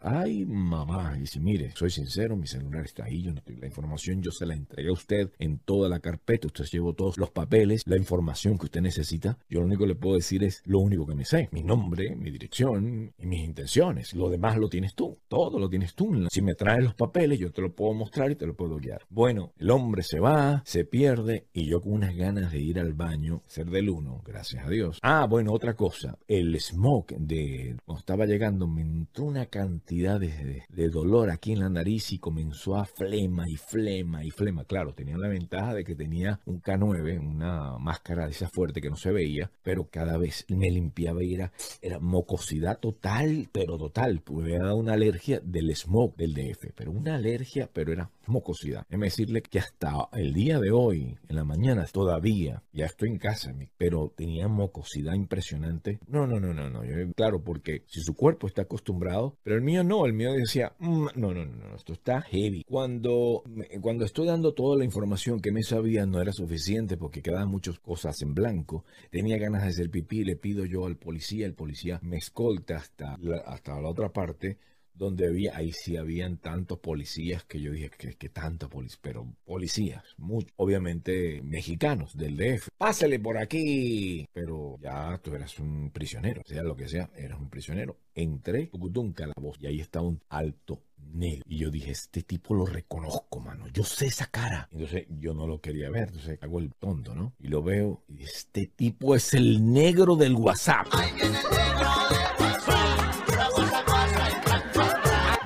Ay, 0.01 0.45
mamá. 0.45 1.19
Y 1.21 1.27
si 1.27 1.41
mire, 1.41 1.73
soy 1.75 1.86
sincero, 1.91 2.37
mi 2.37 2.47
celular 2.47 2.85
está 2.85 3.05
ahí, 3.05 3.23
yo 3.23 3.33
no 3.33 3.41
tengo 3.43 3.61
la 3.61 3.67
información, 3.67 4.23
yo 4.23 4.31
se 4.31 4.47
la 4.47 4.55
entregué 4.55 4.89
a 4.89 4.93
usted 4.93 5.31
en 5.39 5.59
toda 5.59 5.89
la 5.89 6.01
carpeta. 6.01 6.47
Usted 6.47 6.65
llevó 6.67 6.95
todos 6.95 7.19
los 7.19 7.31
papeles, 7.31 7.83
la 7.87 7.97
información 7.97 8.59
que 8.59 8.67
usted 8.67 8.81
necesita. 8.81 9.39
Yo 9.49 9.61
lo 9.61 9.67
único 9.67 9.83
que 9.85 9.89
le 9.89 9.95
puedo 9.95 10.17
decir 10.17 10.45
es 10.45 10.63
lo 10.65 10.79
único 10.81 11.07
que 11.07 11.15
me 11.15 11.25
sé. 11.25 11.49
Mi 11.53 11.63
nombre, 11.63 12.15
mi 12.17 12.31
dirección 12.31 13.13
y 13.19 13.27
mis 13.27 13.45
intenciones. 13.45 14.15
Lo 14.15 14.29
demás 14.29 14.57
lo 14.59 14.69
tienes 14.69 14.95
tú. 14.95 15.19
Todo 15.29 15.59
lo 15.59 15.69
tienes 15.69 15.95
tú. 15.95 16.07
Si 16.31 16.43
me 16.43 16.55
traes 16.55 16.85
los 16.85 16.95
papeles, 16.95 17.39
yo 17.39 17.51
te 17.53 17.63
lo 17.63 17.75
puedo 17.75 17.95
mostrar 17.95 18.31
y 18.31 18.37
te 18.37 18.47
lo 18.47 18.55
puedo 18.55 18.77
guiar. 18.77 19.03
Bueno, 19.11 19.53
el 19.59 19.71
hombre 19.71 20.03
se 20.03 20.21
va, 20.21 20.63
se 20.65 20.85
pierde 20.85 21.47
y 21.53 21.67
yo 21.67 21.81
con 21.81 21.93
unas 21.93 22.15
ganas 22.17 22.53
de 22.53 22.61
ir 22.61 22.79
al 22.79 22.93
baño, 22.95 23.43
ser 23.47 23.67
del 23.71 23.91
uno, 23.91 24.23
gracias 24.25 24.65
a 24.65 24.71
Dios. 24.71 24.99
Ah, 25.03 25.27
bueno, 25.29 25.53
otra 25.53 25.75
cosa. 25.75 26.19
El 26.29 26.59
smoke 26.61 27.15
de 27.19 27.77
cuando 27.85 28.01
estaba 28.01 28.27
llegando 28.27 28.67
me 28.69 28.83
entró 28.83 29.25
una 29.25 29.47
cantidad 29.47 30.19
de, 30.21 30.29
de- 30.29 30.63
de 30.69 30.89
dolor 30.89 31.31
aquí 31.31 31.53
en 31.53 31.61
la 31.61 31.69
nariz 31.77 32.13
y 32.13 32.19
comenzó 32.19 32.77
a 32.77 32.85
flema 32.85 33.45
y 33.49 33.57
flema 33.57 34.25
y 34.25 34.31
flema. 34.31 34.65
Claro, 34.65 34.95
tenía 34.95 35.17
la 35.17 35.29
ventaja 35.29 35.75
de 35.75 35.85
que 35.85 35.95
tenía 35.95 36.41
un 36.47 36.61
K9, 36.61 37.21
una 37.21 37.79
máscara 37.79 38.25
de 38.27 38.33
esa 38.33 38.49
fuerte 38.49 38.81
que 38.81 38.91
no 38.91 38.97
se 38.97 39.13
veía, 39.13 39.51
pero 39.63 39.89
cada 39.91 40.17
vez 40.17 40.45
me 40.49 40.71
limpiaba 40.71 41.23
y 41.23 41.35
era, 41.35 41.53
era 41.83 41.99
mocosidad 41.99 42.79
total, 42.81 43.49
pero 43.53 43.77
total. 43.79 44.23
Pues 44.25 44.47
me 44.47 44.59
dado 44.59 44.77
una 44.77 44.95
alergia 44.95 45.41
del 45.43 45.75
smog 45.75 46.17
del 46.17 46.35
DF, 46.35 46.73
pero 46.75 46.91
una 46.93 47.15
alergia, 47.17 47.69
pero 47.73 47.93
era 47.93 48.11
mocosidad. 48.27 48.85
Déjeme 48.89 49.07
decirle 49.07 49.43
que 49.43 49.59
hasta 49.59 50.09
el 50.13 50.33
día 50.33 50.59
de 50.59 50.71
hoy, 50.71 51.17
en 51.29 51.37
la 51.37 51.45
mañana, 51.45 51.85
todavía, 51.93 52.63
ya 52.73 52.87
estoy 52.87 53.11
en 53.11 53.19
casa, 53.19 53.55
pero 53.77 54.13
tenía 54.17 54.49
mocosidad 54.49 55.15
impresionante. 55.15 55.99
No, 56.09 56.27
no, 56.27 56.41
no, 56.41 56.53
no, 56.53 56.71
no. 56.71 56.81
Claro, 57.15 57.43
porque 57.43 57.83
si 57.87 58.01
su 58.01 58.15
cuerpo 58.15 58.47
está 58.47 58.63
acostumbrado, 58.63 59.37
pero 59.43 59.57
el 59.57 59.63
mío 59.63 59.85
no, 59.85 60.07
el 60.07 60.13
mío 60.13 60.33
decía, 60.33 60.73
"Mm, 60.79 61.07
no, 61.15 61.35
no, 61.35 61.45
no, 61.47 61.66
esto 61.75 61.93
está 61.93 62.23
heavy. 62.23 62.65
Cuando, 62.65 63.43
cuando 63.81 64.05
estoy 64.05 64.27
dando 64.27 64.55
toda 64.55 64.79
la 64.79 64.85
información 64.85 65.41
que 65.41 65.53
me 65.53 65.63
sabía, 65.63 66.07
no 66.07 66.21
era 66.21 66.33
suficiente 66.33 66.97
porque 66.97 67.23
quedaban 67.23 67.49
muchas 67.49 67.79
cosas 67.79 68.21
en 68.23 68.35
blanco. 68.35 68.85
Tenía 69.11 69.39
ganas 69.39 69.63
de 69.63 69.69
hacer 69.71 69.91
pipí, 69.91 70.25
le 70.25 70.37
pido 70.37 70.65
yo 70.65 70.87
al 70.87 70.97
policía, 70.97 71.47
el 71.47 71.55
policía 71.55 71.99
me 72.03 72.19
escolta 72.19 72.77
hasta 72.77 73.17
la, 73.19 73.39
hasta 73.39 73.81
la 73.81 73.89
otra 73.89 74.13
parte 74.13 74.59
donde 74.97 75.27
había, 75.27 75.57
ahí 75.57 75.73
sí 75.73 75.97
habían 75.97 76.39
tantos 76.39 76.79
policías 76.79 77.45
que 77.45 77.61
yo 77.61 77.73
dije 77.73 77.91
que, 77.91 78.15
que 78.15 78.29
tantos 78.29 78.69
policías, 78.69 78.99
pero 79.03 79.27
policías, 79.45 80.03
muchos, 80.17 80.53
obviamente 80.57 81.41
mexicanos 81.43 82.17
del 82.17 82.37
DF. 82.37 82.69
Pásale 82.79 83.19
por 83.19 83.39
aquí, 83.39 84.27
pero 84.33 84.79
ya 84.81 85.19
tú 85.23 85.35
eras 85.35 85.59
un 85.59 85.91
prisionero, 85.91 86.43
sea 86.45 86.63
lo 86.63 86.77
que 86.77 86.89
sea, 86.89 87.11
eras 87.17 87.39
un 87.39 87.51
prisionero. 87.51 87.97
Entré, 88.15 88.71
un 88.73 89.13
calabozo, 89.13 89.59
y 89.61 89.67
ahí 89.67 89.81
está 89.81 90.01
un 90.01 90.21
alto 90.29 90.83
negro. 91.13 91.43
Y 91.47 91.59
yo 91.59 91.71
dije, 91.71 91.91
este 91.91 92.23
tipo 92.23 92.55
lo 92.55 92.67
reconozco, 92.67 93.41
mano. 93.41 93.67
Yo 93.69 93.85
sé 93.85 94.07
esa 94.07 94.27
cara. 94.27 94.69
Entonces 94.73 95.07
yo 95.21 95.35
no 95.35 95.47
lo 95.47 95.61
quería 95.61 95.91
ver. 95.91 96.09
Entonces 96.09 96.39
hago 96.43 96.59
el 96.59 96.73
tonto, 96.75 97.15
¿no? 97.15 97.35
Y 97.39 97.49
lo 97.49 97.63
veo. 97.63 98.03
Y 98.09 98.23
este 98.23 98.67
tipo 98.67 99.15
es 99.15 99.35
el 99.35 99.73
negro 99.73 100.17
del 100.17 100.35
WhatsApp. 100.35 100.87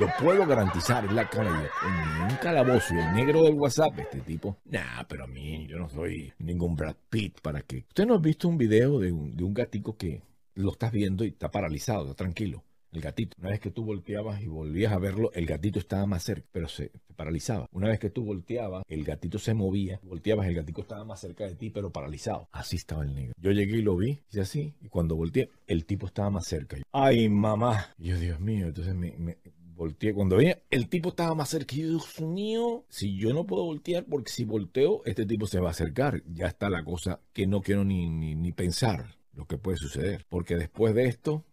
Lo 0.00 0.08
puedo 0.18 0.46
garantizar, 0.46 1.04
es 1.04 1.12
la 1.12 1.28
cara 1.28 1.70
en 1.84 2.22
un 2.22 2.36
calabozo, 2.36 2.94
el 2.94 3.14
negro 3.14 3.42
del 3.42 3.52
WhatsApp, 3.52 3.98
este 3.98 4.20
tipo. 4.20 4.56
Nah, 4.64 5.04
pero 5.06 5.24
a 5.24 5.26
mí, 5.26 5.66
yo 5.66 5.78
no 5.78 5.90
soy 5.90 6.32
ningún 6.38 6.74
Brad 6.74 6.96
Pitt 7.10 7.42
para 7.42 7.60
que. 7.60 7.84
¿Usted 7.86 8.06
no 8.06 8.14
ha 8.14 8.18
visto 8.18 8.48
un 8.48 8.56
video 8.56 8.98
de 8.98 9.12
un, 9.12 9.36
de 9.36 9.44
un 9.44 9.52
gatico 9.52 9.98
que 9.98 10.22
lo 10.54 10.72
estás 10.72 10.90
viendo 10.90 11.22
y 11.22 11.28
está 11.28 11.50
paralizado, 11.50 12.04
está 12.04 12.14
tranquilo? 12.14 12.64
El 12.92 13.02
gatito. 13.02 13.36
Una 13.38 13.50
vez 13.50 13.60
que 13.60 13.70
tú 13.70 13.84
volteabas 13.84 14.40
y 14.40 14.46
volvías 14.46 14.90
a 14.94 14.98
verlo, 14.98 15.32
el 15.34 15.44
gatito 15.44 15.78
estaba 15.78 16.06
más 16.06 16.22
cerca, 16.22 16.48
pero 16.50 16.66
se 16.66 16.92
paralizaba. 17.14 17.68
Una 17.70 17.88
vez 17.88 17.98
que 17.98 18.08
tú 18.08 18.24
volteabas, 18.24 18.84
el 18.88 19.04
gatito 19.04 19.38
se 19.38 19.52
movía, 19.52 20.00
volteabas, 20.02 20.46
el 20.46 20.54
gatito 20.54 20.80
estaba 20.80 21.04
más 21.04 21.20
cerca 21.20 21.44
de 21.44 21.56
ti, 21.56 21.68
pero 21.68 21.92
paralizado. 21.92 22.48
Así 22.52 22.76
estaba 22.76 23.04
el 23.04 23.14
negro. 23.14 23.34
Yo 23.36 23.50
llegué 23.50 23.76
y 23.76 23.82
lo 23.82 23.98
vi, 23.98 24.18
y 24.32 24.40
así, 24.40 24.72
y 24.80 24.88
cuando 24.88 25.14
volteé, 25.14 25.50
el 25.66 25.84
tipo 25.84 26.06
estaba 26.06 26.30
más 26.30 26.46
cerca. 26.46 26.78
Ay, 26.90 27.28
mamá. 27.28 27.94
Yo, 27.98 28.18
Dios 28.18 28.40
mío, 28.40 28.68
entonces 28.68 28.94
me 28.94 29.36
volteé. 29.80 30.12
Cuando 30.12 30.36
veía, 30.36 30.60
el 30.70 30.88
tipo 30.88 31.08
estaba 31.08 31.34
más 31.34 31.48
cerca. 31.48 31.74
Dios 31.74 32.20
mío, 32.20 32.84
si 32.88 33.16
yo 33.16 33.32
no 33.32 33.46
puedo 33.46 33.64
voltear, 33.64 34.04
porque 34.04 34.30
si 34.30 34.44
volteo, 34.44 35.02
este 35.06 35.24
tipo 35.24 35.46
se 35.46 35.58
va 35.58 35.68
a 35.68 35.70
acercar. 35.70 36.22
Ya 36.32 36.46
está 36.46 36.68
la 36.68 36.84
cosa 36.84 37.20
que 37.32 37.46
no 37.46 37.62
quiero 37.62 37.84
ni, 37.84 38.08
ni, 38.10 38.34
ni 38.34 38.52
pensar 38.52 39.16
lo 39.34 39.46
que 39.46 39.56
puede 39.56 39.78
suceder. 39.78 40.26
Porque 40.28 40.56
después 40.56 40.94
de 40.94 41.06
esto, 41.06 41.44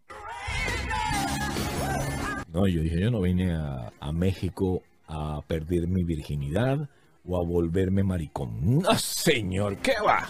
no, 2.52 2.68
yo 2.68 2.82
dije, 2.82 3.00
yo 3.00 3.12
no 3.12 3.22
vine 3.22 3.54
a, 3.54 3.94
a, 4.00 4.12
México 4.12 4.84
a 5.08 5.42
perder 5.48 5.88
mi 5.88 6.04
virginidad 6.04 6.90
o 7.24 7.38
a 7.38 7.44
volverme 7.44 8.04
maricón. 8.04 8.80
No, 8.82 8.94
señor, 8.98 9.78
¿qué 9.78 9.94
va? 10.06 10.28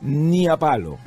Ni 0.00 0.48
a 0.48 0.56
palo. 0.56 0.98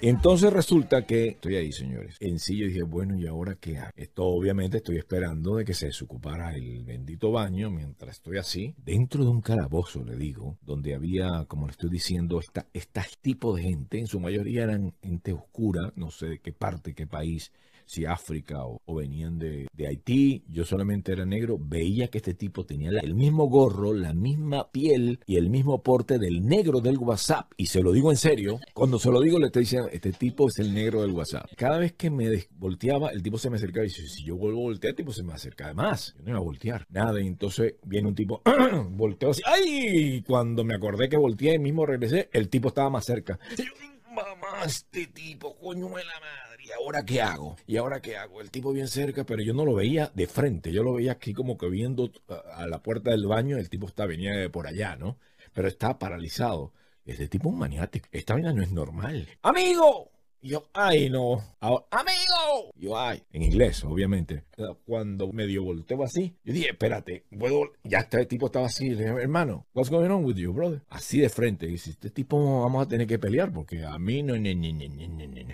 Entonces 0.00 0.52
resulta 0.52 1.04
que 1.04 1.28
estoy 1.28 1.56
ahí, 1.56 1.72
señores. 1.72 2.16
En 2.20 2.38
sí 2.38 2.56
yo 2.56 2.66
dije, 2.66 2.84
bueno, 2.84 3.18
¿y 3.18 3.26
ahora 3.26 3.56
qué 3.60 3.78
hago? 3.78 3.90
Esto 3.96 4.26
obviamente 4.26 4.76
estoy 4.76 4.96
esperando 4.96 5.56
de 5.56 5.64
que 5.64 5.74
se 5.74 5.86
desocupara 5.86 6.54
el 6.54 6.84
bendito 6.84 7.32
baño 7.32 7.68
mientras 7.68 8.12
estoy 8.16 8.38
así, 8.38 8.74
dentro 8.78 9.24
de 9.24 9.30
un 9.30 9.40
calabozo, 9.40 10.04
le 10.04 10.14
digo, 10.14 10.56
donde 10.62 10.94
había, 10.94 11.46
como 11.48 11.66
le 11.66 11.72
estoy 11.72 11.90
diciendo, 11.90 12.40
este 12.72 13.00
tipo 13.20 13.56
de 13.56 13.62
gente, 13.64 13.98
en 13.98 14.06
su 14.06 14.20
mayoría 14.20 14.62
eran 14.62 14.94
gente 15.02 15.32
oscura, 15.32 15.92
no 15.96 16.12
sé 16.12 16.26
de 16.26 16.38
qué 16.38 16.52
parte, 16.52 16.94
qué 16.94 17.08
país, 17.08 17.50
si 17.88 18.04
África 18.04 18.64
o, 18.64 18.94
venían 18.94 19.38
de, 19.38 19.66
de, 19.72 19.86
Haití, 19.86 20.44
yo 20.48 20.64
solamente 20.64 21.12
era 21.12 21.24
negro, 21.24 21.58
veía 21.58 22.08
que 22.08 22.18
este 22.18 22.34
tipo 22.34 22.66
tenía 22.66 22.90
el 23.02 23.14
mismo 23.14 23.46
gorro, 23.46 23.94
la 23.94 24.12
misma 24.12 24.70
piel 24.70 25.20
y 25.26 25.36
el 25.36 25.48
mismo 25.48 25.82
porte 25.82 26.18
del 26.18 26.44
negro 26.46 26.80
del 26.80 26.98
WhatsApp. 26.98 27.50
Y 27.56 27.66
se 27.66 27.82
lo 27.82 27.92
digo 27.92 28.10
en 28.10 28.16
serio, 28.16 28.60
cuando 28.74 28.98
se 28.98 29.10
lo 29.10 29.20
digo 29.20 29.38
le 29.38 29.46
estoy 29.46 29.62
diciendo, 29.62 29.88
este 29.90 30.12
tipo 30.12 30.48
es 30.48 30.58
el 30.58 30.74
negro 30.74 31.02
del 31.02 31.12
WhatsApp. 31.12 31.46
Cada 31.56 31.78
vez 31.78 31.94
que 31.94 32.10
me 32.10 32.46
volteaba, 32.50 33.08
el 33.08 33.22
tipo 33.22 33.38
se 33.38 33.48
me 33.48 33.56
acercaba 33.56 33.86
y 33.86 33.88
dice, 33.88 34.06
si 34.06 34.24
yo 34.24 34.36
vuelvo 34.36 34.60
a 34.60 34.64
voltear, 34.64 34.90
el 34.90 34.96
tipo 34.96 35.12
se 35.12 35.22
me 35.22 35.32
acerca. 35.32 35.64
Además, 35.64 36.14
yo 36.18 36.24
no 36.24 36.30
iba 36.30 36.38
a 36.38 36.42
voltear. 36.42 36.86
Nada, 36.90 37.20
y 37.20 37.26
entonces 37.26 37.76
viene 37.84 38.08
un 38.08 38.14
tipo, 38.14 38.42
volteo 38.90 39.30
así, 39.30 39.42
¡ay! 39.46 40.22
Cuando 40.26 40.62
me 40.62 40.74
acordé 40.74 41.08
que 41.08 41.16
volteé 41.16 41.54
y 41.54 41.58
mismo 41.58 41.86
regresé, 41.86 42.28
el 42.32 42.48
tipo 42.50 42.68
estaba 42.68 42.90
más 42.90 43.06
cerca. 43.06 43.38
Y 43.56 43.62
yo, 43.62 43.72
mamá, 44.14 44.64
este 44.66 45.06
tipo, 45.06 45.56
coño 45.56 45.88
la 45.88 45.94
madre. 45.94 46.47
¿Y 46.68 46.72
ahora 46.72 47.02
qué 47.02 47.22
hago? 47.22 47.56
¿Y 47.66 47.78
ahora 47.78 48.02
qué 48.02 48.18
hago? 48.18 48.42
El 48.42 48.50
tipo 48.50 48.74
bien 48.74 48.88
cerca, 48.88 49.24
pero 49.24 49.42
yo 49.42 49.54
no 49.54 49.64
lo 49.64 49.74
veía 49.74 50.12
de 50.14 50.26
frente. 50.26 50.70
Yo 50.70 50.82
lo 50.82 50.92
veía 50.92 51.12
aquí 51.12 51.32
como 51.32 51.56
que 51.56 51.66
viendo 51.70 52.10
a 52.52 52.66
la 52.66 52.82
puerta 52.82 53.10
del 53.10 53.26
baño. 53.26 53.56
El 53.56 53.70
tipo 53.70 53.86
está, 53.86 54.04
venía 54.04 54.32
de 54.34 54.50
por 54.50 54.66
allá, 54.66 54.94
¿no? 54.94 55.16
Pero 55.54 55.66
está 55.66 55.98
paralizado. 55.98 56.74
Este 57.06 57.26
tipo 57.26 57.48
es 57.48 57.54
un 57.54 57.58
maniático. 57.58 58.06
Esta 58.12 58.34
vaina 58.34 58.52
no 58.52 58.62
es 58.62 58.70
normal. 58.70 59.26
¡Amigo! 59.40 60.10
Y 60.40 60.50
yo, 60.50 60.68
ay, 60.72 61.10
no. 61.10 61.42
Ahora, 61.60 61.84
¡Amigo! 61.90 62.72
Yo, 62.76 62.96
ay. 62.96 63.22
En 63.32 63.42
inglés, 63.42 63.82
obviamente. 63.84 64.44
Cuando 64.86 65.32
medio 65.32 65.64
volteo 65.64 66.04
así, 66.04 66.36
yo 66.44 66.52
dije, 66.52 66.70
espérate, 66.70 67.24
puedo. 67.36 67.72
Ya 67.82 67.98
este 68.00 68.24
tipo 68.26 68.46
estaba 68.46 68.66
así. 68.66 68.90
Le 68.90 69.04
dije, 69.04 69.22
hermano, 69.22 69.66
what's 69.74 69.90
going 69.90 70.10
on 70.10 70.24
with 70.24 70.36
you, 70.36 70.52
brother? 70.52 70.82
Así 70.88 71.18
de 71.20 71.28
frente. 71.28 71.66
Y 71.66 71.72
dice, 71.72 71.90
este 71.90 72.10
tipo 72.10 72.62
vamos 72.62 72.86
a 72.86 72.88
tener 72.88 73.06
que 73.06 73.18
pelear 73.18 73.52
porque 73.52 73.84
a 73.84 73.98
mí 73.98 74.22
no. 74.22 74.36
Ni, 74.36 74.54
ni, 74.54 74.72
ni. 74.72 74.86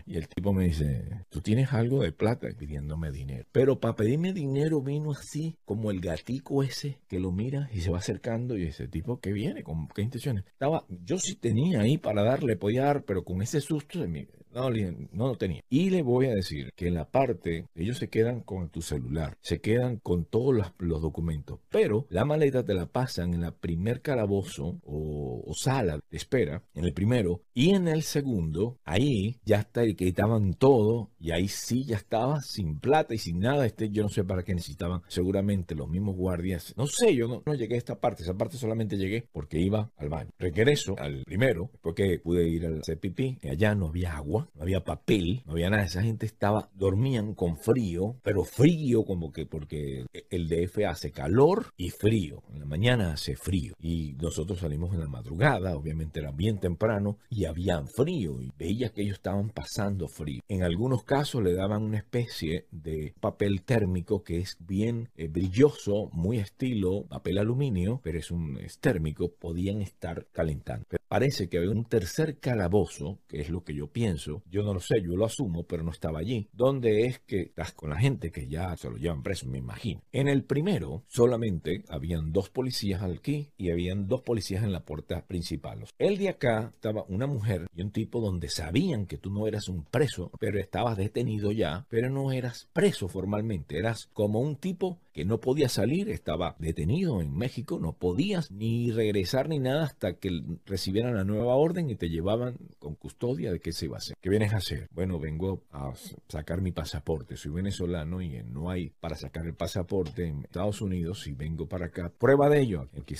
Y 0.06 0.16
el 0.16 0.28
tipo 0.28 0.52
me 0.52 0.64
dice, 0.64 1.24
tú 1.30 1.40
tienes 1.40 1.72
algo 1.72 2.02
de 2.02 2.12
plata 2.12 2.48
pidiéndome 2.56 3.10
dinero. 3.10 3.46
Pero 3.52 3.80
para 3.80 3.96
pedirme 3.96 4.32
dinero 4.32 4.82
vino 4.82 5.12
así, 5.12 5.56
como 5.64 5.90
el 5.90 6.00
gatico 6.00 6.62
ese 6.62 6.98
que 7.08 7.20
lo 7.20 7.32
mira 7.32 7.70
y 7.72 7.80
se 7.80 7.90
va 7.90 7.98
acercando. 7.98 8.58
Y 8.58 8.64
ese 8.64 8.86
tipo 8.88 9.18
que 9.18 9.32
viene, 9.32 9.62
con 9.62 9.88
qué 9.88 10.02
intenciones. 10.02 10.44
Estaba, 10.46 10.84
yo 10.88 11.18
sí 11.18 11.36
tenía 11.36 11.80
ahí 11.80 11.96
para 11.96 12.22
darle, 12.22 12.56
podía 12.56 12.84
dar, 12.84 13.04
pero 13.04 13.24
con 13.24 13.40
ese 13.40 13.60
susto 13.62 14.00
de 14.00 14.08
mi. 14.08 14.26
No, 14.54 14.70
no 14.70 15.28
lo 15.28 15.36
tenía. 15.36 15.62
Y 15.68 15.90
le 15.90 16.02
voy 16.02 16.26
a 16.26 16.34
decir 16.34 16.72
que 16.76 16.86
en 16.86 16.94
la 16.94 17.10
parte, 17.10 17.66
ellos 17.74 17.98
se 17.98 18.08
quedan 18.08 18.40
con 18.40 18.68
tu 18.68 18.82
celular, 18.82 19.36
se 19.40 19.60
quedan 19.60 19.96
con 19.96 20.24
todos 20.24 20.54
los, 20.78 21.02
documentos, 21.02 21.58
pero 21.70 22.06
la 22.08 22.24
maleta 22.24 22.64
te 22.64 22.72
la 22.72 22.86
pasan 22.86 23.34
en 23.34 23.40
la 23.40 23.50
primer 23.50 24.00
calabozo 24.00 24.78
o, 24.84 25.52
sala 25.54 25.98
de 26.10 26.16
espera, 26.16 26.62
en 26.74 26.84
el 26.84 26.92
primero, 26.92 27.42
y 27.52 27.70
en 27.70 27.88
el 27.88 28.02
segundo, 28.02 28.78
ahí 28.84 29.40
ya 29.44 29.60
está, 29.60 29.82
que 29.94 30.08
estaban 30.08 30.54
todo, 30.54 31.10
y 31.18 31.32
ahí 31.32 31.48
sí 31.48 31.84
ya 31.84 31.96
estaba 31.96 32.40
sin 32.40 32.78
plata 32.78 33.14
y 33.14 33.18
sin 33.18 33.40
nada. 33.40 33.66
Este, 33.66 33.90
yo 33.90 34.02
no 34.02 34.08
sé 34.08 34.24
para 34.24 34.44
qué 34.44 34.54
necesitaban, 34.54 35.02
seguramente 35.08 35.74
los 35.74 35.88
mismos 35.88 36.16
guardias. 36.16 36.74
No 36.76 36.86
sé, 36.86 37.14
yo 37.14 37.26
no, 37.26 37.42
no 37.44 37.54
llegué 37.54 37.74
a 37.74 37.78
esta 37.78 37.98
parte, 37.98 38.22
esa 38.22 38.34
parte 38.34 38.56
solamente 38.56 38.96
llegué 38.96 39.26
porque 39.32 39.58
iba 39.58 39.90
al 39.96 40.08
baño. 40.08 40.30
Regreso 40.38 40.94
al 40.98 41.24
primero, 41.24 41.70
porque 41.82 42.20
pude 42.20 42.48
ir 42.48 42.66
al 42.66 42.80
hacer 42.80 42.98
pipí, 42.98 43.38
y 43.42 43.48
allá 43.48 43.74
no 43.74 43.88
había 43.88 44.16
agua 44.16 44.43
no 44.54 44.62
había 44.62 44.84
papel, 44.84 45.42
no 45.46 45.52
había 45.52 45.70
nada. 45.70 45.84
Esa 45.84 46.02
gente 46.02 46.26
estaba, 46.26 46.70
dormían 46.74 47.34
con 47.34 47.56
frío, 47.56 48.16
pero 48.22 48.44
frío 48.44 49.04
como 49.04 49.32
que 49.32 49.46
porque 49.46 50.06
el 50.30 50.48
DF 50.48 50.84
hace 50.88 51.10
calor 51.10 51.66
y 51.76 51.90
frío. 51.90 52.42
En 52.52 52.60
la 52.60 52.66
mañana 52.66 53.12
hace 53.12 53.36
frío. 53.36 53.74
Y 53.80 54.14
nosotros 54.20 54.60
salimos 54.60 54.92
en 54.94 55.00
la 55.00 55.08
madrugada, 55.08 55.76
obviamente 55.76 56.20
era 56.20 56.32
bien 56.32 56.58
temprano, 56.58 57.18
y 57.30 57.44
habían 57.44 57.88
frío. 57.88 58.40
Y 58.40 58.52
veía 58.58 58.90
que 58.90 59.02
ellos 59.02 59.16
estaban 59.16 59.50
pasando 59.50 60.08
frío. 60.08 60.40
En 60.48 60.62
algunos 60.62 61.04
casos 61.04 61.42
le 61.42 61.54
daban 61.54 61.82
una 61.82 61.98
especie 61.98 62.66
de 62.70 63.14
papel 63.20 63.62
térmico 63.62 64.22
que 64.22 64.38
es 64.38 64.56
bien 64.60 65.08
eh, 65.16 65.28
brilloso, 65.28 66.10
muy 66.12 66.38
estilo 66.38 67.04
papel 67.08 67.38
aluminio, 67.38 68.00
pero 68.02 68.18
es 68.18 68.30
un 68.30 68.58
es 68.58 68.78
térmico, 68.78 69.32
podían 69.32 69.82
estar 69.82 70.26
calentando. 70.32 70.86
Parece 71.14 71.48
que 71.48 71.58
había 71.58 71.70
un 71.70 71.84
tercer 71.84 72.40
calabozo, 72.40 73.20
que 73.28 73.40
es 73.40 73.48
lo 73.48 73.62
que 73.62 73.72
yo 73.72 73.86
pienso, 73.86 74.42
yo 74.50 74.64
no 74.64 74.74
lo 74.74 74.80
sé, 74.80 75.00
yo 75.00 75.14
lo 75.14 75.24
asumo, 75.24 75.62
pero 75.62 75.84
no 75.84 75.92
estaba 75.92 76.18
allí, 76.18 76.48
donde 76.52 77.06
es 77.06 77.20
que 77.20 77.42
estás 77.42 77.70
con 77.70 77.90
la 77.90 78.00
gente 78.00 78.32
que 78.32 78.48
ya 78.48 78.76
se 78.76 78.90
lo 78.90 78.96
llevan 78.96 79.22
preso, 79.22 79.46
me 79.46 79.58
imagino. 79.58 80.02
En 80.10 80.26
el 80.26 80.42
primero 80.42 81.04
solamente 81.06 81.84
habían 81.88 82.32
dos 82.32 82.50
policías 82.50 83.00
aquí 83.04 83.52
y 83.56 83.70
habían 83.70 84.08
dos 84.08 84.22
policías 84.22 84.64
en 84.64 84.72
la 84.72 84.84
puerta 84.84 85.24
principal. 85.24 85.84
El 86.00 86.18
de 86.18 86.30
acá 86.30 86.72
estaba 86.74 87.04
una 87.06 87.28
mujer 87.28 87.68
y 87.72 87.82
un 87.82 87.92
tipo 87.92 88.20
donde 88.20 88.48
sabían 88.48 89.06
que 89.06 89.16
tú 89.16 89.30
no 89.30 89.46
eras 89.46 89.68
un 89.68 89.84
preso, 89.84 90.32
pero 90.40 90.58
estabas 90.58 90.96
detenido 90.96 91.52
ya, 91.52 91.86
pero 91.88 92.10
no 92.10 92.32
eras 92.32 92.68
preso 92.72 93.06
formalmente, 93.06 93.78
eras 93.78 94.08
como 94.12 94.40
un 94.40 94.56
tipo 94.56 94.98
que 95.14 95.24
no 95.24 95.40
podía 95.40 95.68
salir, 95.68 96.10
estaba 96.10 96.56
detenido 96.58 97.22
en 97.22 97.32
México, 97.36 97.78
no 97.78 97.92
podías 97.92 98.50
ni 98.50 98.90
regresar 98.90 99.48
ni 99.48 99.60
nada 99.60 99.84
hasta 99.84 100.14
que 100.14 100.28
recibieran 100.66 101.14
la 101.14 101.22
nueva 101.22 101.54
orden 101.54 101.88
y 101.88 101.94
te 101.94 102.08
llevaban 102.08 102.58
con 102.80 102.96
custodia 102.96 103.52
de 103.52 103.60
qué 103.60 103.72
se 103.72 103.84
iba 103.84 103.96
a 103.96 103.98
hacer. 103.98 104.16
¿Qué 104.20 104.28
vienes 104.28 104.52
a 104.52 104.56
hacer? 104.56 104.88
Bueno, 104.90 105.20
vengo 105.20 105.62
a 105.70 105.92
sacar 106.28 106.60
mi 106.60 106.72
pasaporte, 106.72 107.36
soy 107.36 107.52
venezolano 107.52 108.20
y 108.20 108.42
no 108.42 108.70
hay 108.70 108.90
para 108.90 109.14
sacar 109.14 109.46
el 109.46 109.54
pasaporte 109.54 110.26
en 110.26 110.42
Estados 110.42 110.80
Unidos 110.80 111.28
y 111.28 111.32
vengo 111.32 111.68
para 111.68 111.86
acá. 111.86 112.12
Prueba 112.18 112.48
de 112.48 112.62
ello, 112.62 112.88
aquí 113.00 113.14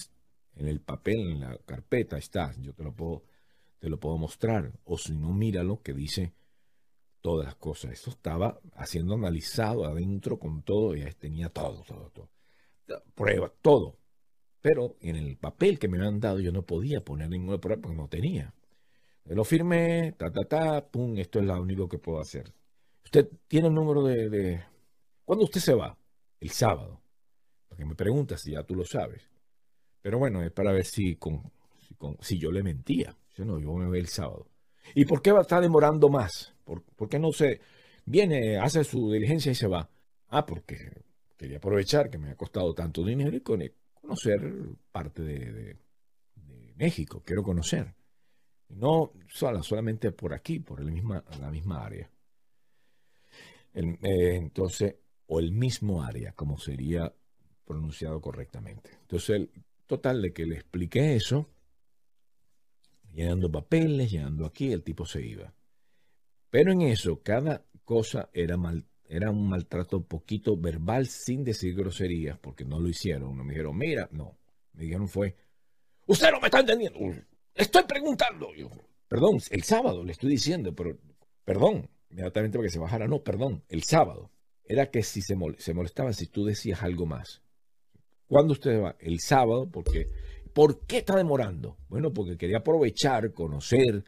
en 0.57 0.67
el 0.67 0.81
papel, 0.81 1.31
en 1.31 1.41
la 1.43 1.57
carpeta 1.65 2.19
está, 2.19 2.53
yo 2.61 2.73
te 2.73 2.83
lo 2.83 2.93
puedo, 2.93 3.23
te 3.79 3.89
lo 3.89 4.01
puedo 4.01 4.19
mostrar, 4.19 4.73
o 4.83 4.99
si 4.99 5.15
no, 5.15 5.33
míralo 5.33 5.81
que 5.81 5.93
dice 5.93 6.33
todas 7.25 7.47
las 7.47 7.55
cosas. 7.55 7.93
Esto 7.93 8.11
estaba 8.11 8.61
haciendo 8.75 9.15
analizado 9.15 9.87
adentro 9.87 10.39
con 10.39 10.63
todo 10.63 10.95
y 10.95 11.03
tenía 11.15 11.49
todo, 11.49 11.83
todo, 11.83 12.11
todo. 12.11 12.29
Prueba, 13.15 13.51
todo. 13.63 13.97
Pero 14.61 14.97
en 15.01 15.17
el 15.17 15.39
papel 15.39 15.79
que 15.79 15.89
me 15.89 15.97
habían 15.97 16.21
dado 16.21 16.39
yo 16.39 16.53
no 16.53 16.67
podía 16.67 17.03
poner 17.03 17.31
ninguna 17.31 17.57
prueba 17.57 17.81
porque 17.81 17.97
no 17.97 18.09
tenía. 18.09 18.53
Lo 19.25 19.43
firmé, 19.43 20.13
ta, 20.19 20.31
ta, 20.31 20.45
ta, 20.45 20.87
pum, 20.87 21.17
esto 21.17 21.39
es 21.39 21.47
lo 21.47 21.59
único 21.63 21.89
que 21.89 21.97
puedo 21.97 22.21
hacer. 22.21 22.53
Usted 23.03 23.27
tiene 23.49 23.69
el 23.69 23.75
número 23.75 24.03
de, 24.03 24.29
de... 24.29 24.65
¿Cuándo 25.25 25.47
usted 25.47 25.61
se 25.63 25.73
va? 25.73 25.97
El 26.41 26.51
sábado. 26.51 27.01
Porque 27.69 27.87
me 27.87 27.95
preguntas 27.95 28.43
si 28.43 28.53
ya 28.53 28.65
tú 28.65 28.75
lo 28.75 28.85
sabes. 28.85 29.23
Pero 30.03 30.19
bueno, 30.19 30.43
es 30.43 30.53
para 30.53 30.73
ver 30.73 30.85
si, 30.85 31.19
si, 31.89 31.95
con, 31.95 32.19
si 32.21 32.39
yo 32.39 32.53
le 32.53 32.63
mentía. 32.63 33.17
Yo 33.35 33.47
no, 33.47 33.59
yo 33.59 33.73
me 33.73 33.87
voy 33.87 34.01
el 34.01 34.09
sábado. 34.09 34.47
¿Y 34.95 35.07
por 35.07 35.23
qué 35.23 35.33
va 35.33 35.39
a 35.39 35.43
estar 35.43 35.63
demorando 35.63 36.11
más? 36.11 36.54
¿Por, 36.65 37.09
qué 37.09 37.19
no 37.19 37.33
se 37.33 37.61
viene, 38.05 38.59
hace 38.59 38.85
su 38.85 39.11
diligencia 39.13 39.53
y 39.53 39.55
se 39.55 39.67
va? 39.67 39.89
Ah, 40.29 40.45
porque 40.47 41.03
quería 41.37 41.59
aprovechar 41.59 42.11
que 42.11 42.19
me 42.19 42.31
ha 42.31 42.37
costado 42.37 42.75
tanto 42.75 43.05
dinero 43.05 43.37
y 43.37 43.41
conocer 43.41 44.41
parte 44.91 45.23
de, 45.23 45.77
México. 46.77 47.23
Quiero 47.25 47.45
conocer. 47.45 47.95
No 48.69 49.13
solamente 49.29 50.11
por 50.11 50.35
aquí, 50.35 50.59
por 50.59 50.81
el 50.81 50.91
misma, 50.91 51.25
la 51.41 51.51
misma 51.51 51.85
área. 51.85 52.11
Eh, 53.75 54.37
entonces, 54.37 54.97
o 55.27 55.39
el 55.39 55.53
mismo 55.53 56.03
área, 56.03 56.33
como 56.33 56.59
sería 56.59 57.13
pronunciado 57.65 58.21
correctamente. 58.21 58.91
Entonces, 59.03 59.37
el 59.37 59.51
total 59.87 60.23
de 60.23 60.33
que 60.33 60.47
le 60.47 60.57
expliqué 60.57 61.17
eso, 61.17 61.49
llenando 63.13 63.51
papeles, 63.51 64.11
llenando 64.11 64.47
aquí, 64.47 64.73
el 64.73 64.83
tipo 64.83 65.07
se 65.07 65.25
iba. 65.25 65.53
Pero 66.55 66.71
en 66.71 66.83
eso, 66.83 67.21
cada 67.21 67.65
cosa 67.85 68.31
era, 68.33 68.57
mal, 68.57 68.85
era 69.09 69.29
un 69.33 69.49
maltrato 69.49 70.05
poquito 70.05 70.57
verbal 70.57 71.09
sin 71.09 71.43
decir 71.43 71.75
groserías, 71.75 72.39
porque 72.39 72.65
no 72.65 72.79
lo 72.79 72.89
hicieron. 72.89 73.37
No 73.37 73.43
me 73.43 73.55
dijeron, 73.55 73.77
mira, 73.77 74.09
no. 74.13 74.39
Me 74.73 74.85
dijeron 74.85 75.09
fue, 75.09 75.35
usted 76.07 76.31
no 76.31 76.39
me 76.39 76.47
está 76.47 76.61
entendiendo. 76.61 77.01
estoy 77.57 77.83
preguntando. 77.89 78.55
Yo, 78.55 78.71
perdón, 79.09 79.41
el 79.51 79.65
sábado 79.65 80.05
le 80.05 80.13
estoy 80.13 80.31
diciendo, 80.31 80.73
pero 80.77 80.97
perdón, 81.45 81.91
inmediatamente 82.09 82.57
para 82.57 82.69
que 82.69 82.73
se 82.73 82.79
bajara. 82.79 83.09
No, 83.09 83.25
perdón, 83.25 83.65
el 83.69 83.83
sábado. 83.83 84.31
Era 84.63 84.93
que 84.93 85.03
si 85.03 85.23
se, 85.23 85.35
se 85.59 85.75
molestaba 85.75 86.13
si 86.13 86.29
tú 86.29 86.45
decías 86.45 86.85
algo 86.85 87.05
más. 87.05 87.43
¿Cuándo 88.29 88.53
usted 88.53 88.81
va? 88.81 88.95
El 89.01 89.19
sábado, 89.19 89.69
porque 89.73 90.07
¿por 90.53 90.87
qué 90.87 90.99
está 90.99 91.17
demorando? 91.17 91.79
Bueno, 91.89 92.13
porque 92.13 92.37
quería 92.37 92.59
aprovechar, 92.59 93.33
conocer, 93.33 94.05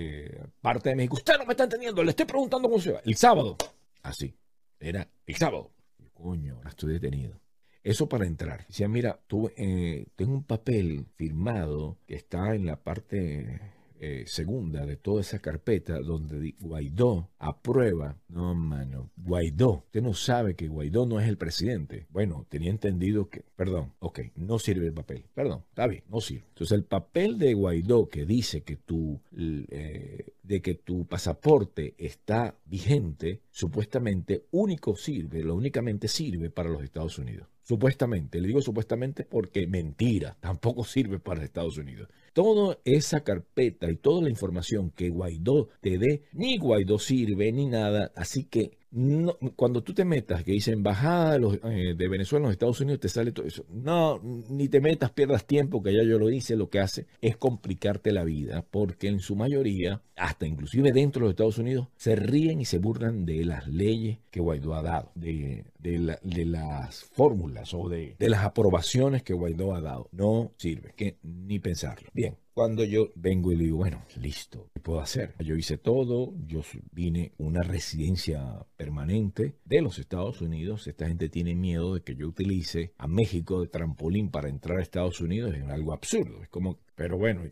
eh, 0.00 0.44
parte 0.60 0.90
de 0.90 0.96
México. 0.96 1.16
Usted 1.16 1.38
no 1.38 1.44
me 1.44 1.52
está 1.52 1.64
entendiendo, 1.64 2.02
le 2.02 2.10
estoy 2.10 2.26
preguntando 2.26 2.68
cómo 2.68 2.80
se 2.80 2.92
va. 2.92 3.00
El 3.04 3.16
sábado. 3.16 3.56
Así. 4.02 4.34
Era 4.78 5.08
el 5.26 5.36
sábado. 5.36 5.72
Coño, 6.14 6.56
ahora 6.56 6.70
estoy 6.70 6.94
detenido. 6.94 7.40
Eso 7.82 8.08
para 8.08 8.26
entrar. 8.26 8.66
Decía, 8.66 8.88
mira, 8.88 9.20
tú, 9.26 9.50
eh, 9.56 10.06
tengo 10.16 10.32
un 10.32 10.44
papel 10.44 11.06
firmado 11.16 11.98
que 12.06 12.14
está 12.14 12.54
en 12.54 12.66
la 12.66 12.76
parte 12.76 13.60
eh, 14.02 14.24
segunda 14.26 14.86
de 14.86 14.96
toda 14.96 15.20
esa 15.20 15.40
carpeta 15.40 16.00
donde 16.00 16.54
Guaidó 16.58 17.28
aprueba. 17.38 18.16
No, 18.30 18.54
mano, 18.54 19.10
Guaidó. 19.14 19.84
Usted 19.84 20.00
no 20.00 20.14
sabe 20.14 20.54
que 20.54 20.68
Guaidó 20.68 21.04
no 21.04 21.20
es 21.20 21.28
el 21.28 21.36
presidente. 21.36 22.06
Bueno, 22.08 22.46
tenía 22.48 22.70
entendido 22.70 23.28
que, 23.28 23.44
perdón, 23.56 23.92
ok, 23.98 24.20
no 24.36 24.58
sirve 24.58 24.86
el 24.86 24.94
papel. 24.94 25.26
Perdón, 25.34 25.64
está 25.68 25.86
bien, 25.86 26.02
no 26.08 26.22
sirve. 26.22 26.46
Entonces 26.48 26.78
el 26.78 26.84
papel 26.84 27.38
de 27.38 27.52
Guaidó 27.52 28.08
que 28.08 28.24
dice 28.24 28.62
que 28.62 28.76
tu, 28.76 29.20
eh, 29.36 30.32
de 30.42 30.62
que 30.62 30.74
tu 30.74 31.06
pasaporte 31.06 31.94
está 31.98 32.56
vigente, 32.64 33.42
supuestamente 33.50 34.46
único 34.50 34.96
sirve, 34.96 35.42
lo 35.42 35.54
únicamente 35.54 36.08
sirve 36.08 36.48
para 36.48 36.70
los 36.70 36.82
Estados 36.82 37.18
Unidos. 37.18 37.48
Supuestamente, 37.70 38.40
le 38.40 38.48
digo 38.48 38.62
supuestamente 38.62 39.24
porque 39.24 39.68
mentira, 39.68 40.36
tampoco 40.40 40.82
sirve 40.82 41.20
para 41.20 41.44
Estados 41.44 41.78
Unidos. 41.78 42.08
Toda 42.32 42.78
esa 42.84 43.22
carpeta 43.22 43.90
y 43.90 43.96
toda 43.96 44.22
la 44.22 44.30
información 44.30 44.90
que 44.90 45.10
Guaidó 45.10 45.68
te 45.80 45.98
dé, 45.98 46.22
ni 46.32 46.58
Guaidó 46.58 46.98
sirve 46.98 47.52
ni 47.52 47.66
nada. 47.66 48.12
Así 48.14 48.44
que 48.44 48.79
no, 48.92 49.36
cuando 49.54 49.82
tú 49.82 49.94
te 49.94 50.04
metas, 50.04 50.42
que 50.42 50.52
dice 50.52 50.72
embajada 50.72 51.38
de, 51.38 51.60
eh, 51.90 52.08
Venezuela 52.08 52.44
en 52.44 52.48
los 52.48 52.52
Estados 52.52 52.80
Unidos, 52.80 53.00
te 53.00 53.08
sale 53.08 53.30
todo 53.30 53.46
eso. 53.46 53.64
No, 53.68 54.20
ni 54.22 54.68
te 54.68 54.80
metas, 54.80 55.12
pierdas 55.12 55.46
tiempo, 55.46 55.82
que 55.82 55.92
ya 55.94 56.02
yo 56.02 56.18
lo 56.18 56.28
hice. 56.30 56.56
Lo 56.56 56.70
que 56.70 56.80
hace 56.80 57.06
es 57.20 57.36
complicarte 57.36 58.12
la 58.12 58.24
vida, 58.24 58.64
porque 58.68 59.08
en 59.08 59.20
su 59.20 59.36
mayoría, 59.36 60.02
hasta 60.16 60.46
inclusive 60.46 60.92
dentro 60.92 61.20
de 61.20 61.26
los 61.26 61.32
Estados 61.34 61.58
Unidos, 61.58 61.88
se 61.96 62.16
ríen 62.16 62.60
y 62.60 62.64
se 62.64 62.78
burlan 62.78 63.24
de 63.24 63.44
las 63.44 63.68
leyes 63.68 64.18
que 64.30 64.40
Guaidó 64.40 64.74
ha 64.74 64.82
dado, 64.82 65.12
de, 65.14 65.64
de 65.78 66.44
las 66.44 67.04
fórmulas 67.04 67.72
o 67.74 67.88
de, 67.88 68.16
de 68.18 68.28
las 68.28 68.44
aprobaciones 68.44 69.22
que 69.22 69.34
Guaidó 69.34 69.74
ha 69.74 69.80
dado. 69.80 70.08
No 70.12 70.52
sirve, 70.56 70.94
que 70.96 71.16
ni 71.22 71.60
pensarlo. 71.60 72.08
Bien, 72.12 72.36
cuando 72.60 72.84
yo 72.84 73.10
vengo 73.14 73.52
y 73.52 73.56
le 73.56 73.64
digo, 73.64 73.78
bueno, 73.78 74.04
listo, 74.20 74.68
¿qué 74.74 74.80
puedo 74.80 75.00
hacer? 75.00 75.34
Yo 75.38 75.56
hice 75.56 75.78
todo, 75.78 76.34
yo 76.46 76.60
vine 76.92 77.32
una 77.38 77.62
residencia 77.62 78.66
permanente 78.76 79.54
de 79.64 79.80
los 79.80 79.98
Estados 79.98 80.42
Unidos. 80.42 80.86
Esta 80.86 81.08
gente 81.08 81.30
tiene 81.30 81.54
miedo 81.54 81.94
de 81.94 82.02
que 82.02 82.14
yo 82.14 82.28
utilice 82.28 82.92
a 82.98 83.08
México 83.08 83.62
de 83.62 83.68
trampolín 83.68 84.30
para 84.30 84.50
entrar 84.50 84.76
a 84.76 84.82
Estados 84.82 85.22
Unidos. 85.22 85.54
Es 85.54 85.64
algo 85.70 85.94
absurdo. 85.94 86.42
Es 86.42 86.50
como 86.50 86.80
pero 87.00 87.16
bueno, 87.16 87.48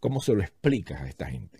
¿cómo 0.00 0.20
se 0.20 0.34
lo 0.34 0.42
explicas 0.42 1.00
a 1.00 1.08
esta 1.08 1.24
gente? 1.24 1.58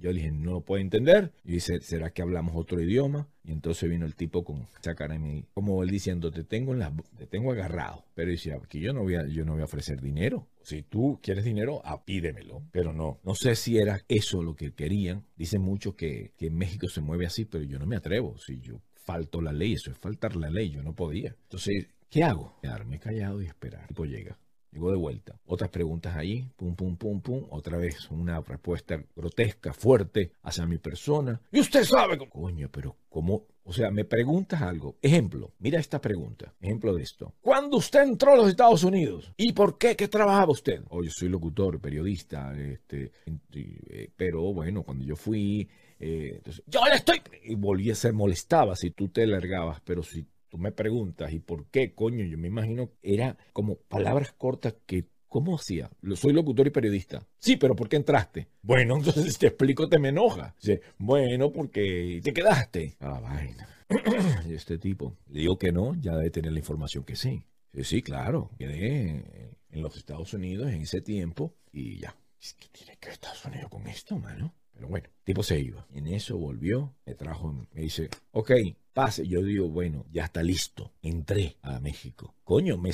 Yo 0.00 0.14
dije, 0.14 0.30
no 0.32 0.52
lo 0.52 0.60
puedo 0.62 0.80
entender. 0.80 1.30
Y 1.44 1.52
dice, 1.52 1.78
¿será 1.82 2.08
que 2.08 2.22
hablamos 2.22 2.56
otro 2.56 2.80
idioma? 2.80 3.28
Y 3.44 3.52
entonces 3.52 3.90
vino 3.90 4.06
el 4.06 4.14
tipo 4.14 4.44
con 4.44 4.66
esa 4.80 4.94
cara 4.94 5.18
mí, 5.18 5.44
como 5.52 5.82
él 5.82 5.90
diciendo, 5.90 6.30
te 6.30 6.42
tengo, 6.42 6.72
en 6.72 6.78
la, 6.78 6.90
te 7.18 7.26
tengo 7.26 7.52
agarrado. 7.52 8.06
Pero 8.14 8.30
dice, 8.30 8.54
aquí 8.54 8.80
yo 8.80 8.94
no, 8.94 9.02
voy 9.02 9.16
a, 9.16 9.26
yo 9.26 9.44
no 9.44 9.52
voy 9.52 9.60
a 9.60 9.66
ofrecer 9.66 10.00
dinero. 10.00 10.48
Si 10.62 10.80
tú 10.80 11.20
quieres 11.22 11.44
dinero, 11.44 11.82
ah, 11.84 12.02
pídemelo. 12.02 12.62
Pero 12.72 12.94
no, 12.94 13.20
no 13.24 13.34
sé 13.34 13.56
si 13.56 13.76
era 13.76 14.00
eso 14.08 14.42
lo 14.42 14.56
que 14.56 14.72
querían. 14.72 15.26
Dicen 15.36 15.60
mucho 15.60 15.96
que, 15.96 16.32
que 16.38 16.48
México 16.48 16.88
se 16.88 17.02
mueve 17.02 17.26
así, 17.26 17.44
pero 17.44 17.64
yo 17.64 17.78
no 17.78 17.84
me 17.84 17.96
atrevo. 17.96 18.38
Si 18.38 18.62
yo 18.62 18.80
falto 18.94 19.42
la 19.42 19.52
ley, 19.52 19.74
eso 19.74 19.90
es 19.90 19.98
faltar 19.98 20.34
la 20.34 20.48
ley, 20.48 20.70
yo 20.70 20.82
no 20.82 20.94
podía. 20.94 21.36
Entonces, 21.42 21.88
¿qué 22.08 22.24
hago? 22.24 22.56
Quedarme 22.62 22.98
callado 22.98 23.42
y 23.42 23.44
esperar. 23.48 23.82
El 23.82 23.88
tipo 23.88 24.06
llega. 24.06 24.38
Llegó 24.74 24.90
de 24.90 24.96
vuelta. 24.96 25.38
Otras 25.46 25.70
preguntas 25.70 26.16
ahí, 26.16 26.50
pum, 26.56 26.74
pum, 26.74 26.96
pum, 26.96 27.20
pum. 27.20 27.46
Otra 27.50 27.78
vez 27.78 28.10
una 28.10 28.40
respuesta 28.40 29.00
grotesca, 29.14 29.72
fuerte 29.72 30.32
hacia 30.42 30.66
mi 30.66 30.78
persona. 30.78 31.40
Y 31.52 31.60
usted 31.60 31.84
sabe 31.84 32.18
cómo. 32.18 32.32
Coño, 32.32 32.68
pero 32.72 32.96
¿cómo? 33.08 33.46
O 33.62 33.72
sea, 33.72 33.92
me 33.92 34.04
preguntas 34.04 34.60
algo. 34.62 34.96
Ejemplo, 35.00 35.52
mira 35.60 35.78
esta 35.78 36.00
pregunta. 36.00 36.52
Ejemplo 36.60 36.92
de 36.92 37.04
esto. 37.04 37.34
¿Cuándo 37.40 37.76
usted 37.76 38.02
entró 38.02 38.32
a 38.32 38.36
los 38.36 38.48
Estados 38.48 38.82
Unidos? 38.82 39.32
¿Y 39.36 39.52
por 39.52 39.78
qué? 39.78 39.94
¿Qué 39.94 40.08
trabajaba 40.08 40.50
usted? 40.50 40.82
Oh, 40.90 41.04
yo 41.04 41.10
soy 41.10 41.28
locutor, 41.28 41.80
periodista, 41.80 42.52
este, 42.58 43.12
eh, 43.52 44.10
pero 44.16 44.52
bueno, 44.52 44.82
cuando 44.82 45.04
yo 45.04 45.14
fui, 45.14 45.68
eh, 46.00 46.32
entonces, 46.36 46.64
yo 46.66 46.80
le 46.84 46.96
estoy... 46.96 47.22
Y 47.44 47.54
volví 47.54 47.92
a 47.92 47.94
ser 47.94 48.12
molestaba 48.12 48.74
si 48.74 48.90
tú 48.90 49.08
te 49.08 49.24
largabas, 49.24 49.80
pero 49.82 50.02
si 50.02 50.26
tú 50.54 50.58
me 50.58 50.70
preguntas, 50.70 51.32
¿y 51.32 51.40
por 51.40 51.66
qué, 51.66 51.94
coño? 51.94 52.24
Yo 52.24 52.38
me 52.38 52.46
imagino, 52.46 52.88
era 53.02 53.36
como 53.52 53.74
palabras 53.74 54.32
cortas 54.38 54.76
que 54.86 55.06
¿Cómo 55.26 55.56
hacía? 55.56 55.90
Soy 56.14 56.32
locutor 56.32 56.68
y 56.68 56.70
periodista. 56.70 57.26
Sí, 57.40 57.56
pero 57.56 57.74
¿por 57.74 57.88
qué 57.88 57.96
entraste? 57.96 58.46
Bueno, 58.62 58.94
entonces 58.98 59.36
te 59.36 59.48
explico, 59.48 59.88
te 59.88 59.98
me 59.98 60.10
enoja. 60.10 60.54
Dice, 60.60 60.80
bueno, 60.96 61.50
porque 61.50 62.20
te 62.22 62.32
quedaste. 62.32 62.94
Ah, 63.00 63.18
vaina. 63.18 63.68
y 64.48 64.54
este 64.54 64.78
tipo, 64.78 65.16
le 65.26 65.40
digo 65.40 65.58
que 65.58 65.72
no, 65.72 65.96
ya 65.96 66.12
debe 66.12 66.30
tener 66.30 66.52
la 66.52 66.60
información 66.60 67.02
que 67.02 67.16
sí. 67.16 67.42
Sí, 67.72 67.82
sí 67.82 68.02
claro, 68.02 68.52
quedé 68.56 69.58
en 69.72 69.82
los 69.82 69.96
Estados 69.96 70.32
Unidos 70.34 70.70
en 70.70 70.82
ese 70.82 71.00
tiempo 71.00 71.56
y 71.72 71.98
ya. 71.98 72.16
¿Qué 72.38 72.68
tiene 72.70 72.96
que 73.00 73.08
ver 73.08 73.14
Estados 73.14 73.44
Unidos 73.44 73.70
con 73.70 73.88
esto, 73.88 74.16
mano? 74.16 74.54
Pero 74.74 74.88
bueno, 74.88 75.08
tipo 75.24 75.42
se 75.42 75.60
iba. 75.60 75.86
En 75.92 76.06
eso 76.08 76.36
volvió, 76.36 76.94
me 77.06 77.14
trajo, 77.14 77.52
me 77.72 77.80
dice, 77.82 78.08
ok, 78.32 78.50
pase. 78.92 79.26
Yo 79.26 79.42
digo, 79.42 79.68
bueno, 79.68 80.04
ya 80.12 80.24
está 80.24 80.42
listo. 80.42 80.92
Entré 81.02 81.56
a 81.62 81.80
México. 81.80 82.34
Coño, 82.44 82.76
me 82.78 82.92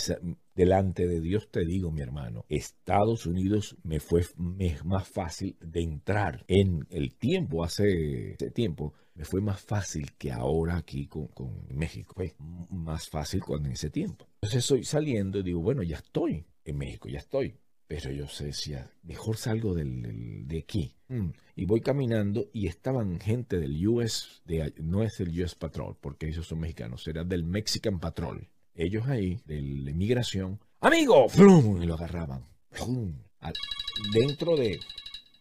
delante 0.54 1.06
de 1.06 1.20
Dios 1.20 1.48
te 1.50 1.64
digo, 1.64 1.90
mi 1.90 2.02
hermano, 2.02 2.44
Estados 2.48 3.26
Unidos 3.26 3.76
me 3.82 4.00
fue 4.00 4.24
me- 4.36 4.76
más 4.84 5.08
fácil 5.08 5.56
de 5.60 5.80
entrar 5.82 6.44
en 6.48 6.86
el 6.90 7.14
tiempo, 7.14 7.64
hace, 7.64 8.34
hace 8.34 8.50
tiempo, 8.50 8.92
me 9.14 9.24
fue 9.24 9.40
más 9.40 9.60
fácil 9.60 10.12
que 10.18 10.32
ahora 10.32 10.76
aquí 10.76 11.06
con, 11.06 11.28
con 11.28 11.66
México. 11.70 12.14
Fue 12.14 12.34
más 12.70 13.08
fácil 13.08 13.42
cuando 13.42 13.68
en 13.68 13.74
ese 13.74 13.90
tiempo. 13.90 14.26
Entonces 14.42 14.58
estoy 14.64 14.84
saliendo 14.84 15.38
y 15.38 15.42
digo, 15.42 15.60
bueno, 15.60 15.82
ya 15.82 15.96
estoy 15.96 16.44
en 16.64 16.78
México, 16.78 17.08
ya 17.08 17.18
estoy. 17.18 17.54
Pero 17.90 18.12
yo 18.12 18.29
sé, 18.29 18.44
decía, 18.44 18.88
mejor 19.03 19.37
salgo 19.37 19.74
del, 19.74 20.00
del- 20.00 20.46
de 20.46 20.59
aquí. 20.61 20.94
Mm. 21.09 21.31
Y 21.57 21.64
voy 21.64 21.81
caminando 21.81 22.48
y 22.53 22.68
estaban 22.68 23.18
gente 23.18 23.59
del 23.59 23.85
US, 23.88 24.42
de, 24.44 24.72
no 24.81 25.03
es 25.03 25.18
el 25.18 25.31
US 25.42 25.57
Patrol, 25.57 25.96
porque 26.00 26.29
ellos 26.29 26.46
son 26.46 26.61
mexicanos, 26.61 27.09
era 27.09 27.24
del 27.24 27.42
Mexican 27.42 27.98
Patrol. 27.98 28.48
Ellos 28.76 29.09
ahí, 29.09 29.40
de 29.44 29.61
la 29.61 29.90
inmigración, 29.90 30.61
amigo, 30.81 31.29
¡Frum! 31.29 31.83
y 31.83 31.87
lo 31.87 31.94
agarraban. 31.94 32.46
¡Frum! 32.70 33.12
Al- 33.40 33.55
dentro 34.14 34.55
de, 34.57 34.79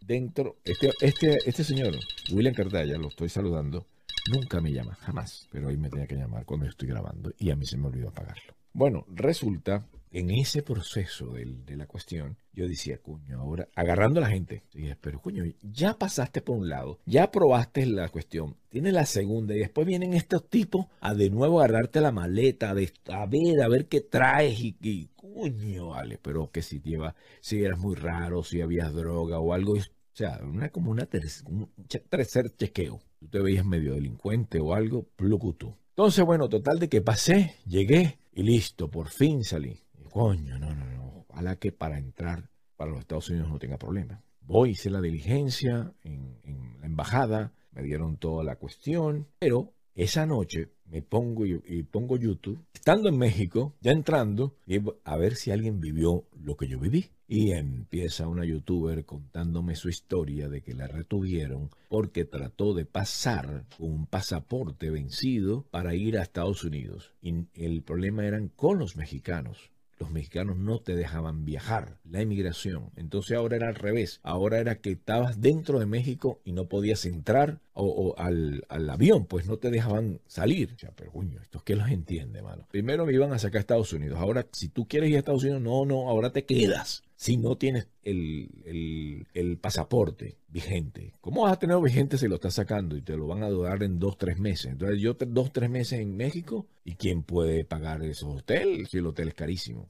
dentro, 0.02 0.58
este, 0.64 0.90
este, 1.02 1.38
este 1.48 1.64
señor, 1.64 1.94
William 2.32 2.56
Cartaya, 2.56 2.98
lo 2.98 3.10
estoy 3.10 3.30
saludando, 3.30 3.86
nunca 4.34 4.60
me 4.60 4.72
llama, 4.74 4.96
jamás. 4.96 5.48
Pero 5.52 5.68
hoy 5.68 5.78
me 5.78 5.90
tenía 5.92 6.08
que 6.08 6.16
llamar 6.16 6.46
cuando 6.46 6.66
estoy 6.66 6.88
grabando 6.90 7.32
y 7.38 7.52
a 7.52 7.56
mí 7.56 7.68
se 7.68 7.78
me 7.78 7.86
olvidó 7.90 8.10
apagarlo. 8.10 8.56
Bueno, 8.74 9.06
resulta, 9.10 9.86
en 10.12 10.32
ese 10.32 10.63
proceso 10.63 11.34
de 11.34 11.76
la 11.76 11.86
cuestión, 11.86 12.38
yo 12.54 12.67
decía, 12.67 12.98
coño, 12.98 13.39
ahora, 13.39 13.67
agarrando 13.76 14.19
a 14.19 14.24
la 14.24 14.30
gente, 14.30 14.63
dije, 14.74 14.98
pero 15.00 15.22
coño, 15.22 15.43
ya 15.62 15.93
pasaste 15.93 16.41
por 16.41 16.58
un 16.58 16.69
lado, 16.69 17.00
ya 17.06 17.32
probaste 17.32 17.86
la 17.86 18.10
cuestión, 18.10 18.58
tienes 18.69 18.93
la 18.93 19.06
segunda 19.06 19.56
y 19.56 19.60
después 19.60 19.86
vienen 19.86 20.13
estos 20.13 20.50
tipos 20.50 20.88
a 21.00 21.13
de 21.13 21.30
nuevo 21.30 21.60
agarrarte 21.60 22.02
la 22.02 22.12
maleta, 22.12 22.74
de, 22.74 22.91
a 23.08 23.26
ver, 23.28 23.62
a 23.62 23.67
ver 23.67 23.88
qué 23.88 24.02
traes 24.02 24.60
y, 24.60 24.76
y 24.82 25.10
coño, 25.15 25.89
vale, 25.89 26.17
pero 26.22 26.52
que 26.52 26.62
si 26.62 26.82
lleva, 26.82 27.15
si 27.39 27.63
eras 27.63 27.80
muy 27.80 27.95
raro, 27.95 28.43
si 28.43 28.62
habías 28.62 28.93
droga 28.93 29.39
o 29.39 29.54
algo, 29.54 29.74
o 29.74 29.82
sea, 30.13 30.39
una, 30.43 30.69
como 30.69 30.91
una 30.91 31.08
un 31.45 31.69
tercer 32.10 32.56
chequeo. 32.56 33.00
Tú 33.19 33.28
te 33.28 33.39
veías 33.39 33.65
medio 33.65 33.93
delincuente 33.93 34.60
o 34.60 34.74
algo, 34.74 35.04
plucutú. 35.15 35.76
Entonces, 35.89 36.26
bueno, 36.26 36.48
total 36.48 36.80
de 36.80 36.88
que 36.88 37.02
pasé, 37.02 37.56
llegué 37.65 38.17
y 38.34 38.43
listo, 38.43 38.89
por 38.89 39.10
fin 39.10 39.43
salí. 39.43 39.78
Coño, 40.12 40.60
no, 40.60 40.74
no, 40.74 40.86
no. 40.86 41.26
Ojalá 41.30 41.56
que 41.58 41.72
para 41.72 41.98
entrar 41.98 42.50
para 42.76 42.91
los 42.91 43.02
Estados 43.02 43.30
Unidos 43.30 43.50
no 43.50 43.60
tenga 43.60 43.78
problema. 43.78 44.22
Voy, 44.41 44.72
hice 44.72 44.89
la 44.89 45.02
diligencia 45.02 45.93
en, 46.04 46.38
la 46.80 46.86
embajada, 46.86 47.54
me 47.72 47.84
dieron 47.84 48.17
toda 48.17 48.43
la 48.43 48.56
cuestión, 48.56 49.28
pero 49.38 49.74
esa 49.95 50.26
noche 50.26 50.69
me 50.86 51.02
pongo 51.02 51.45
y, 51.45 51.62
y 51.67 51.84
pongo 51.84 52.17
YouTube, 52.17 52.65
estando 52.74 53.10
en 53.10 53.17
México, 53.17 53.76
ya 53.82 53.91
entrando, 53.91 54.56
y 54.65 54.80
a 55.04 55.17
ver 55.17 55.36
si 55.36 55.52
alguien 55.52 55.80
vivió 55.80 56.26
lo 56.41 56.56
que 56.56 56.67
yo 56.67 56.80
viví. 56.80 57.12
Y 57.28 57.52
empieza 57.52 58.28
una 58.28 58.43
youtuber 58.43 59.06
contándome 59.06 59.76
su 59.76 59.89
historia 59.89 60.50
de 60.50 60.62
que 60.62 60.74
la 60.74 60.88
retuvieron 60.88 61.69
porque 61.88 62.26
trató 62.26 62.74
de 62.74 62.86
pasar 62.86 63.65
un 63.78 64.08
pasaporte 64.08 64.89
vencido 64.89 65.67
para 65.69 65.93
ir 65.93 66.17
a 66.17 66.24
Estados 66.24 66.63
Unidos. 66.63 67.13
Y 67.22 67.45
el 67.54 67.84
problema 67.84 68.26
eran 68.26 68.48
con 68.48 68.80
los 68.80 68.95
mexicanos. 68.95 69.69
Los 70.00 70.12
mexicanos 70.12 70.58
no 70.58 70.80
te 70.80 70.96
dejaban 70.96 71.46
viajar, 71.46 71.98
la 72.04 72.22
inmigración. 72.22 72.92
Entonces 72.96 73.38
ahora 73.38 73.58
era 73.58 73.68
al 73.68 73.76
revés. 73.76 74.20
Ahora 74.24 74.60
era 74.60 74.80
que 74.80 74.92
estabas 74.92 75.42
dentro 75.42 75.80
de 75.80 75.86
México 75.86 76.40
y 76.46 76.54
no 76.54 76.68
podías 76.68 77.06
entrar 77.06 77.60
o 77.74 78.16
al, 78.18 78.66
al 78.68 78.90
avión, 78.90 79.26
pues 79.26 79.48
no 79.48 79.58
te 79.58 79.70
dejaban 79.70 80.20
salir. 80.28 80.74
O 80.76 80.78
sea, 80.78 80.92
pero 80.96 81.12
coño, 81.12 81.42
¿esto 81.42 81.62
qué 81.64 81.76
los 81.76 81.90
entiende, 81.90 82.42
mano? 82.42 82.68
Primero 82.72 83.06
me 83.06 83.14
iban 83.14 83.32
a 83.34 83.40
sacar 83.40 83.58
a 83.58 83.62
Estados 83.62 83.94
Unidos. 83.94 84.20
Ahora, 84.20 84.48
si 84.52 84.70
tú 84.70 84.88
quieres 84.88 85.10
ir 85.10 85.16
a 85.16 85.20
Estados 85.20 85.44
Unidos, 85.44 85.62
no, 85.62 85.86
no, 85.86 86.10
ahora 86.10 86.32
te 86.32 86.46
quedas. 86.46 87.04
Si 87.20 87.36
no 87.36 87.58
tienes 87.58 87.90
el, 88.02 89.28
el, 89.34 89.58
pasaporte 89.58 90.38
vigente. 90.48 91.12
¿Cómo 91.20 91.42
vas 91.42 91.52
a 91.52 91.60
tener 91.60 91.78
vigente 91.82 92.18
si 92.18 92.30
lo 92.30 92.36
estás 92.36 92.54
sacando 92.54 92.96
y 92.96 93.02
te 93.02 93.18
lo 93.18 93.28
van 93.28 93.44
a 93.44 93.50
dar 93.50 93.84
en 93.84 94.00
dos, 94.00 94.18
tres 94.18 94.40
meses? 94.40 94.72
Entonces 94.72 95.02
yo 95.02 95.16
dos, 95.28 95.52
tres 95.52 95.70
meses 95.70 96.00
en 96.00 96.16
México 96.16 96.66
y 96.86 96.96
¿quién 96.96 97.24
puede 97.24 97.66
pagar 97.66 98.02
esos 98.04 98.38
hoteles 98.38 98.88
si 98.90 99.00
el 99.00 99.06
hotel 99.06 99.28
es 99.28 99.34
carísimo? 99.34 99.90